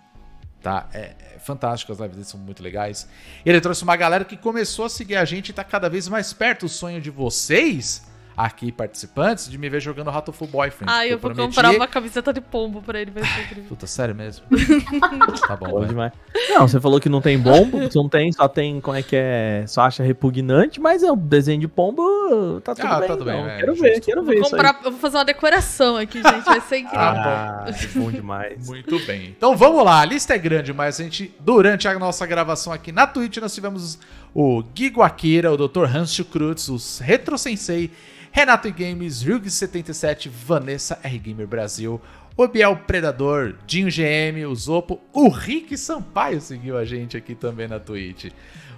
Tá? 0.61 0.88
É, 0.93 1.13
é 1.35 1.39
fantástico, 1.39 1.91
as 1.91 1.99
lives 1.99 2.15
dele 2.15 2.27
são 2.27 2.39
muito 2.39 2.63
legais. 2.63 3.07
Ele 3.45 3.61
trouxe 3.61 3.84
uma 3.84 3.95
galera 3.95 4.25
que 4.25 4.35
começou 4.35 4.85
a 4.85 4.89
seguir 4.89 5.15
a 5.15 5.25
gente 5.25 5.49
e 5.49 5.53
tá 5.53 5.63
cada 5.63 5.89
vez 5.89 6.07
mais 6.07 6.34
perto. 6.34 6.65
O 6.65 6.69
sonho 6.69 6.99
de 6.99 7.09
vocês, 7.11 8.06
aqui 8.38 8.72
participantes, 8.72 9.49
de 9.49 9.57
me 9.57 9.68
ver 9.68 9.81
jogando 9.81 10.11
Ratoful 10.11 10.47
Boyfriend. 10.47 10.93
Ah, 10.93 11.05
eu 11.07 11.18
vou 11.18 11.31
prometi- 11.31 11.55
comprar 11.55 11.72
uma 11.76 11.88
camiseta 11.88 12.31
de 12.31 12.39
pombo 12.39 12.84
pra 12.84 13.01
ele, 13.01 13.09
vai 13.09 13.23
ser 13.23 13.41
incrível. 13.41 13.64
Puta, 13.68 13.88
sério 13.88 14.14
mesmo? 14.14 14.45
tá 15.47 15.55
bom, 15.55 15.72
Bom 15.72 15.85
demais. 15.85 16.11
Não, 16.49 16.68
você 16.68 16.80
falou 16.80 16.99
que 16.99 17.09
não 17.09 17.19
tem 17.19 17.38
bombo, 17.39 17.80
não 17.95 18.07
tem, 18.07 18.31
só 18.31 18.47
tem, 18.47 18.80
como 18.80 18.95
é 18.95 19.01
que 19.01 19.15
é, 19.15 19.64
só 19.68 19.81
acha 19.81 20.03
repugnante, 20.03 20.80
mas 20.80 21.01
é 21.01 21.11
o 21.11 21.15
desenho 21.15 21.59
de 21.61 21.68
pombo, 21.68 22.61
tá 22.61 22.76
tudo 22.76 22.85
Ah, 22.88 22.99
bem. 22.99 23.07
tá 23.07 23.14
tudo 23.18 23.26
bem, 23.26 23.43
é, 23.43 23.57
quero 23.57 23.72
justo. 23.73 23.81
ver, 23.81 23.99
quero 24.01 24.23
ver 24.23 24.35
Vou, 24.35 24.45
isso 24.45 24.55
aí. 24.55 24.61
comprar, 24.61 24.81
eu 24.85 24.91
vou 24.91 24.99
fazer 24.99 25.18
uma 25.18 25.26
decoração 25.26 25.97
aqui, 25.97 26.22
gente, 26.22 26.45
vai 26.45 26.61
ser 26.61 26.77
incrível. 26.77 26.99
Ah, 26.99 27.65
bom 27.95 28.11
demais. 28.11 28.68
Muito 28.68 28.99
bem. 29.05 29.34
Então 29.35 29.57
vamos 29.57 29.84
lá, 29.84 30.01
a 30.01 30.05
lista 30.05 30.35
é 30.35 30.38
grande, 30.38 30.72
mas 30.73 30.99
a 30.99 31.03
gente, 31.03 31.34
durante 31.39 31.88
a 31.88 31.97
nossa 31.97 32.26
gravação 32.27 32.72
aqui 32.72 32.91
na 32.91 33.07
Twitch, 33.07 33.38
nós 33.38 33.53
tivemos 33.55 33.97
o 34.33 34.63
Gigo 34.73 35.01
Akira, 35.01 35.51
o 35.51 35.57
Dr. 35.57 35.85
Hanshu 35.85 36.25
Krutz, 36.25 36.69
os 36.69 36.99
Retro 36.99 37.37
Sensei, 37.37 37.91
Renato 38.31 38.71
Games, 38.71 39.23
Ryug77, 39.23 40.29
Vanessa 40.29 40.99
R 41.03 41.17
Gamer 41.17 41.47
Brasil, 41.47 41.99
o 42.35 42.47
Biel 42.47 42.77
Predador, 42.85 43.55
Dinho 43.65 43.89
GM, 43.89 44.45
o 44.45 44.55
Zopo, 44.55 45.01
o 45.11 45.27
Rick 45.27 45.75
Sampaio 45.75 46.39
seguiu 46.39 46.77
a 46.77 46.85
gente 46.85 47.17
aqui 47.17 47.33
também 47.33 47.67
na 47.67 47.79
Twitch. 47.79 48.31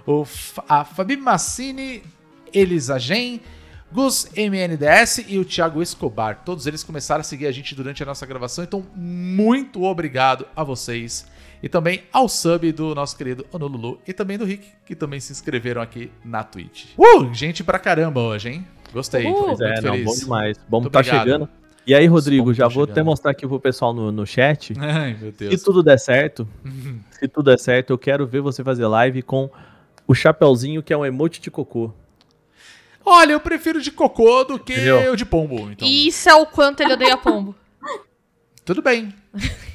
O, 0.06 0.24
a 0.66 0.82
Fabi 0.82 1.16
Massini, 1.16 2.02
Elisa 2.54 2.98
Gen, 2.98 3.40
Gus 3.92 4.30
MNDS 4.34 5.26
e 5.28 5.38
o 5.38 5.44
Thiago 5.44 5.82
Escobar. 5.82 6.42
Todos 6.44 6.66
eles 6.66 6.82
começaram 6.82 7.20
a 7.20 7.24
seguir 7.24 7.46
a 7.46 7.52
gente 7.52 7.74
durante 7.74 8.02
a 8.02 8.06
nossa 8.06 8.24
gravação, 8.24 8.64
então 8.64 8.86
muito 8.96 9.82
obrigado 9.82 10.46
a 10.56 10.64
vocês. 10.64 11.26
E 11.62 11.68
também 11.68 12.02
ao 12.12 12.28
sub 12.28 12.72
do 12.72 12.94
nosso 12.94 13.16
querido 13.16 13.44
Honolulu 13.52 14.00
e 14.06 14.12
também 14.12 14.38
do 14.38 14.44
Rick, 14.44 14.66
que 14.86 14.94
também 14.94 15.20
se 15.20 15.30
inscreveram 15.32 15.82
aqui 15.82 16.10
na 16.24 16.42
Twitch. 16.42 16.86
Uh, 16.96 17.32
gente 17.34 17.62
pra 17.62 17.78
caramba 17.78 18.20
hoje, 18.20 18.48
hein? 18.48 18.66
Gostei. 18.92 19.22
Tô 19.24 19.32
Pois 19.32 19.58
muito 19.58 19.64
é, 19.64 19.80
não, 19.82 20.04
bom 20.04 20.14
demais. 20.14 20.58
Bom 20.68 20.80
Muito 20.80 20.92
tá 20.92 21.00
obrigado. 21.00 21.22
chegando. 21.24 21.48
E 21.86 21.94
aí, 21.94 22.06
Rodrigo, 22.06 22.46
Bom 22.46 22.52
já 22.54 22.64
tá 22.68 22.74
vou 22.74 22.84
até 22.84 22.92
chegando. 22.94 23.06
mostrar 23.06 23.30
aqui 23.30 23.46
pro 23.46 23.58
pessoal 23.60 23.92
no, 23.92 24.10
no 24.12 24.26
chat. 24.26 24.74
Ai, 24.80 25.16
meu 25.20 25.32
Se 25.32 25.38
Deus. 25.38 25.62
tudo 25.62 25.82
der 25.82 25.98
certo, 25.98 26.46
se 27.10 27.26
tudo 27.28 27.50
der 27.50 27.58
certo, 27.58 27.90
eu 27.90 27.98
quero 27.98 28.26
ver 28.26 28.40
você 28.40 28.62
fazer 28.64 28.86
live 28.86 29.22
com 29.22 29.50
o 30.06 30.14
chapeuzinho 30.14 30.82
que 30.82 30.92
é 30.92 30.96
um 30.96 31.04
emote 31.06 31.40
de 31.40 31.50
cocô. 31.50 31.92
Olha, 33.04 33.32
eu 33.32 33.40
prefiro 33.40 33.80
de 33.80 33.90
cocô 33.90 34.44
do 34.44 34.58
que 34.58 34.72
Entendeu? 34.74 35.12
o 35.12 35.16
de 35.16 35.24
pombo. 35.24 35.70
Então, 35.70 35.86
E 35.88 36.06
isso 36.08 36.28
é 36.28 36.34
o 36.34 36.46
quanto 36.46 36.80
ele 36.82 36.92
odeia 36.92 37.16
pombo. 37.16 37.54
tudo 38.74 38.82
bem. 38.82 39.12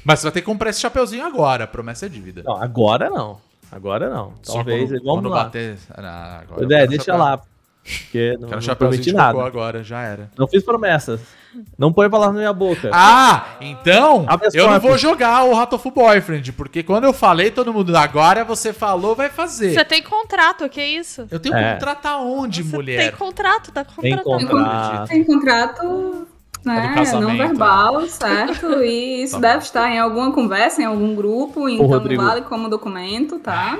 Mas 0.04 0.20
você 0.20 0.24
vai 0.26 0.32
ter 0.32 0.40
que 0.40 0.46
comprar 0.46 0.70
esse 0.70 0.80
chapeuzinho 0.80 1.24
agora. 1.24 1.66
Promessa 1.66 2.06
é 2.06 2.08
dívida. 2.08 2.42
Não, 2.44 2.56
agora 2.62 3.10
não. 3.10 3.38
Agora 3.70 4.08
não. 4.08 4.32
Só 4.42 4.54
Talvez, 4.54 4.88
quando, 4.90 5.02
vamos 5.04 5.14
quando 5.22 5.28
lá. 5.28 5.44
bater. 5.44 5.76
Ah, 5.94 6.40
agora 6.42 6.74
É, 6.74 6.86
deixa 6.86 7.04
chapéu. 7.04 7.18
lá. 7.22 7.40
Porque 7.84 8.36
não, 8.40 8.48
Quero 8.48 8.66
não 8.66 8.74
prometi 8.74 9.02
de 9.04 9.12
nada. 9.12 9.42
agora, 9.44 9.82
já 9.84 10.00
era. 10.02 10.30
Não 10.36 10.48
fiz 10.48 10.64
promessas. 10.64 11.20
Não 11.78 11.92
põe 11.92 12.10
palavras 12.10 12.34
na 12.34 12.40
minha 12.40 12.52
boca. 12.52 12.90
Ah, 12.92 13.54
então 13.60 14.26
eu 14.52 14.68
não 14.70 14.80
vou 14.80 14.98
jogar 14.98 15.44
o 15.44 15.54
Ratoful 15.54 15.92
Boyfriend, 15.92 16.52
porque 16.52 16.82
quando 16.82 17.04
eu 17.04 17.12
falei, 17.12 17.50
todo 17.50 17.72
mundo, 17.72 17.96
agora 17.96 18.44
você 18.44 18.72
falou, 18.72 19.14
vai 19.14 19.28
fazer. 19.30 19.72
Você 19.72 19.84
tem 19.84 20.02
contrato, 20.02 20.68
que 20.68 20.82
isso? 20.82 21.26
Eu 21.30 21.38
tenho 21.40 21.54
É. 21.54 21.74
contrato 21.74 22.06
aonde, 22.06 22.62
Você 22.62 22.76
mulher? 22.76 22.98
tem 23.10 23.12
contrato, 23.18 23.70
tá 23.72 23.84
Tem 23.84 24.16
contratado. 24.16 24.46
contrato. 24.48 25.08
Tem 25.08 25.24
contrato 25.24 25.82
É 25.82 25.86
do 25.88 26.25
né, 26.66 26.92
casamento, 26.94 27.28
não 27.28 27.36
verbal, 27.48 28.06
certo? 28.08 28.82
E 28.82 29.22
isso 29.24 29.34
Tá 29.40 29.48
deve 29.52 29.64
estar 29.64 29.90
em 29.90 29.98
alguma 29.98 30.32
conversa, 30.32 30.82
em 30.82 30.84
algum 30.84 31.14
grupo, 31.14 31.68
então 31.68 31.86
Rodrigo. 31.86 32.22
vale 32.22 32.42
como 32.42 32.68
documento, 32.68 33.38
tá? 33.38 33.78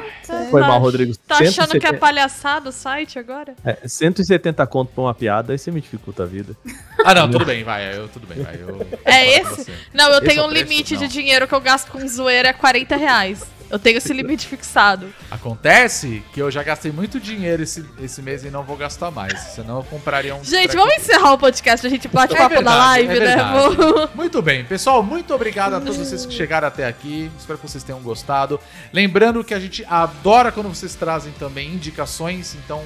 Foi 0.50 0.60
Tá- 0.60 0.68
mal, 0.68 0.80
Rodrigo. 0.80 1.14
Tá 1.26 1.36
achando 1.36 1.70
que 1.70 1.76
é 1.78 1.90
170 1.90 1.98
palhaçada 1.98 2.68
o 2.68 2.72
site 2.72 3.18
agora? 3.18 3.54
É, 3.64 3.76
170 3.86 4.66
conto 4.66 4.92
pra 4.94 5.02
uma 5.04 5.14
piada, 5.14 5.52
aí 5.52 5.58
você 5.58 5.70
me 5.70 5.80
dificulta 5.80 6.22
a 6.22 6.26
vida. 6.26 6.56
Ah, 7.04 7.14
não, 7.14 7.30
tudo 7.30 7.44
bem, 7.44 7.62
vai, 7.64 7.96
eu, 7.96 8.08
tudo 8.08 8.26
bem, 8.26 8.42
vai. 8.42 8.54
Eu, 8.56 8.86
É 9.04 9.40
esse? 9.40 9.70
Não, 9.92 10.06
eu 10.10 10.18
Esse 10.18 10.26
tenho 10.28 10.40
é 10.40 10.42
o 10.42 10.46
um 10.46 10.50
preço? 10.50 10.64
limite 10.68 10.94
Não. 10.94 11.00
de 11.02 11.08
dinheiro 11.08 11.46
que 11.48 11.54
eu 11.54 11.60
gasto 11.60 11.90
com 11.90 12.06
zoeira, 12.06 12.48
é 12.48 12.52
40 12.52 12.96
reais. 12.96 13.44
Eu 13.70 13.78
tenho 13.78 13.98
esse 13.98 14.12
limite 14.12 14.46
fixado. 14.46 15.12
Acontece 15.30 16.22
que 16.32 16.40
eu 16.40 16.50
já 16.50 16.62
gastei 16.62 16.92
muito 16.92 17.18
dinheiro 17.18 17.62
esse, 17.62 17.84
esse 18.00 18.22
mês 18.22 18.44
e 18.44 18.50
não 18.50 18.62
vou 18.62 18.76
gastar 18.76 19.10
mais. 19.10 19.38
Senão 19.54 19.78
eu 19.78 19.84
compraria 19.84 20.34
um. 20.34 20.44
Gente, 20.44 20.68
treco- 20.70 20.86
vamos 20.86 21.02
encerrar 21.02 21.32
o 21.32 21.38
podcast, 21.38 21.86
a 21.86 21.90
gente 21.90 22.06
bate 22.08 22.34
É 22.34 22.36
papo 22.36 22.50
na 22.54 22.56
verdade, 22.60 23.06
live, 23.06 23.18
é 23.18 23.36
né? 23.36 23.36
Vou- 23.52 24.10
Muito 24.14 24.40
bem, 24.42 24.64
pessoal, 24.64 25.02
muito 25.02 25.34
obrigado 25.34 25.74
a 25.74 25.80
todos 25.80 25.96
vocês 25.96 26.24
que 26.26 26.32
chegaram 26.34 26.68
até 26.68 26.86
aqui. 26.86 27.30
Espero 27.38 27.58
que 27.58 27.68
vocês 27.68 27.82
tenham 27.82 28.00
gostado. 28.00 28.60
Lembrando 28.92 29.42
que 29.42 29.54
a 29.54 29.58
gente 29.60 29.84
adora 29.88 30.52
quando 30.52 30.68
vocês 30.68 30.94
trazem 30.94 31.32
também 31.32 31.72
indicações, 31.74 32.54
então 32.54 32.84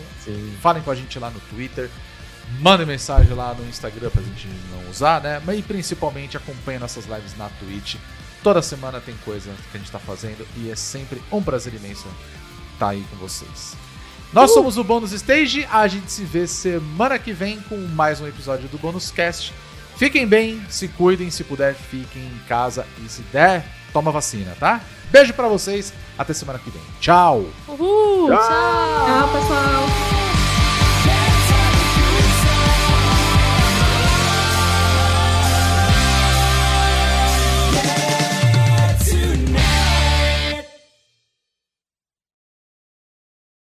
falem 0.61 0.82
com 0.82 0.90
a 0.90 0.94
gente 0.94 1.19
lá 1.19 1.31
no 1.31 1.40
Twitter. 1.40 1.90
Mandem 2.59 2.85
mensagem 2.85 3.32
lá 3.32 3.55
no 3.55 3.65
Instagram 3.69 4.11
pra 4.11 4.20
gente 4.23 4.48
não 4.73 4.90
usar, 4.90 5.20
né? 5.23 5.40
Mas 5.44 5.59
e 5.59 5.62
principalmente 5.62 6.36
acompanhem 6.36 6.81
nossas 6.81 7.05
lives 7.07 7.36
na 7.39 7.48
Twitch. 7.61 7.94
Toda 8.42 8.62
semana 8.62 9.00
tem 9.00 9.14
coisa 9.24 9.50
que 9.70 9.76
a 9.76 9.80
gente 9.80 9.90
tá 9.90 9.98
fazendo 9.98 10.46
e 10.56 10.70
é 10.70 10.76
sempre 10.76 11.22
um 11.30 11.42
prazer 11.42 11.74
imenso 11.74 12.06
estar 12.72 12.90
aí 12.90 13.04
com 13.10 13.16
vocês. 13.16 13.76
Nós 14.32 14.52
somos 14.52 14.78
o 14.78 14.84
Bônus 14.84 15.12
Stage, 15.12 15.66
a 15.70 15.86
gente 15.88 16.10
se 16.10 16.24
vê 16.24 16.46
semana 16.46 17.18
que 17.18 17.32
vem 17.32 17.60
com 17.62 17.76
mais 17.76 18.20
um 18.20 18.26
episódio 18.26 18.68
do 18.68 18.78
Bônus 18.78 19.10
Cast. 19.10 19.52
Fiquem 19.96 20.26
bem, 20.26 20.62
se 20.68 20.88
cuidem, 20.88 21.30
se 21.30 21.44
puder, 21.44 21.74
fiquem 21.74 22.22
em 22.22 22.40
casa 22.48 22.86
e 23.04 23.08
se 23.08 23.22
der, 23.32 23.66
toma 23.92 24.10
vacina, 24.10 24.56
tá? 24.58 24.80
Beijo 25.10 25.34
pra 25.34 25.48
vocês, 25.48 25.92
até 26.16 26.32
semana 26.32 26.58
que 26.58 26.70
vem. 26.70 26.82
Tchau! 27.00 27.44
Uhul, 27.68 28.28
tchau. 28.28 28.38
Tchau, 28.38 29.28
pessoal. 29.32 30.19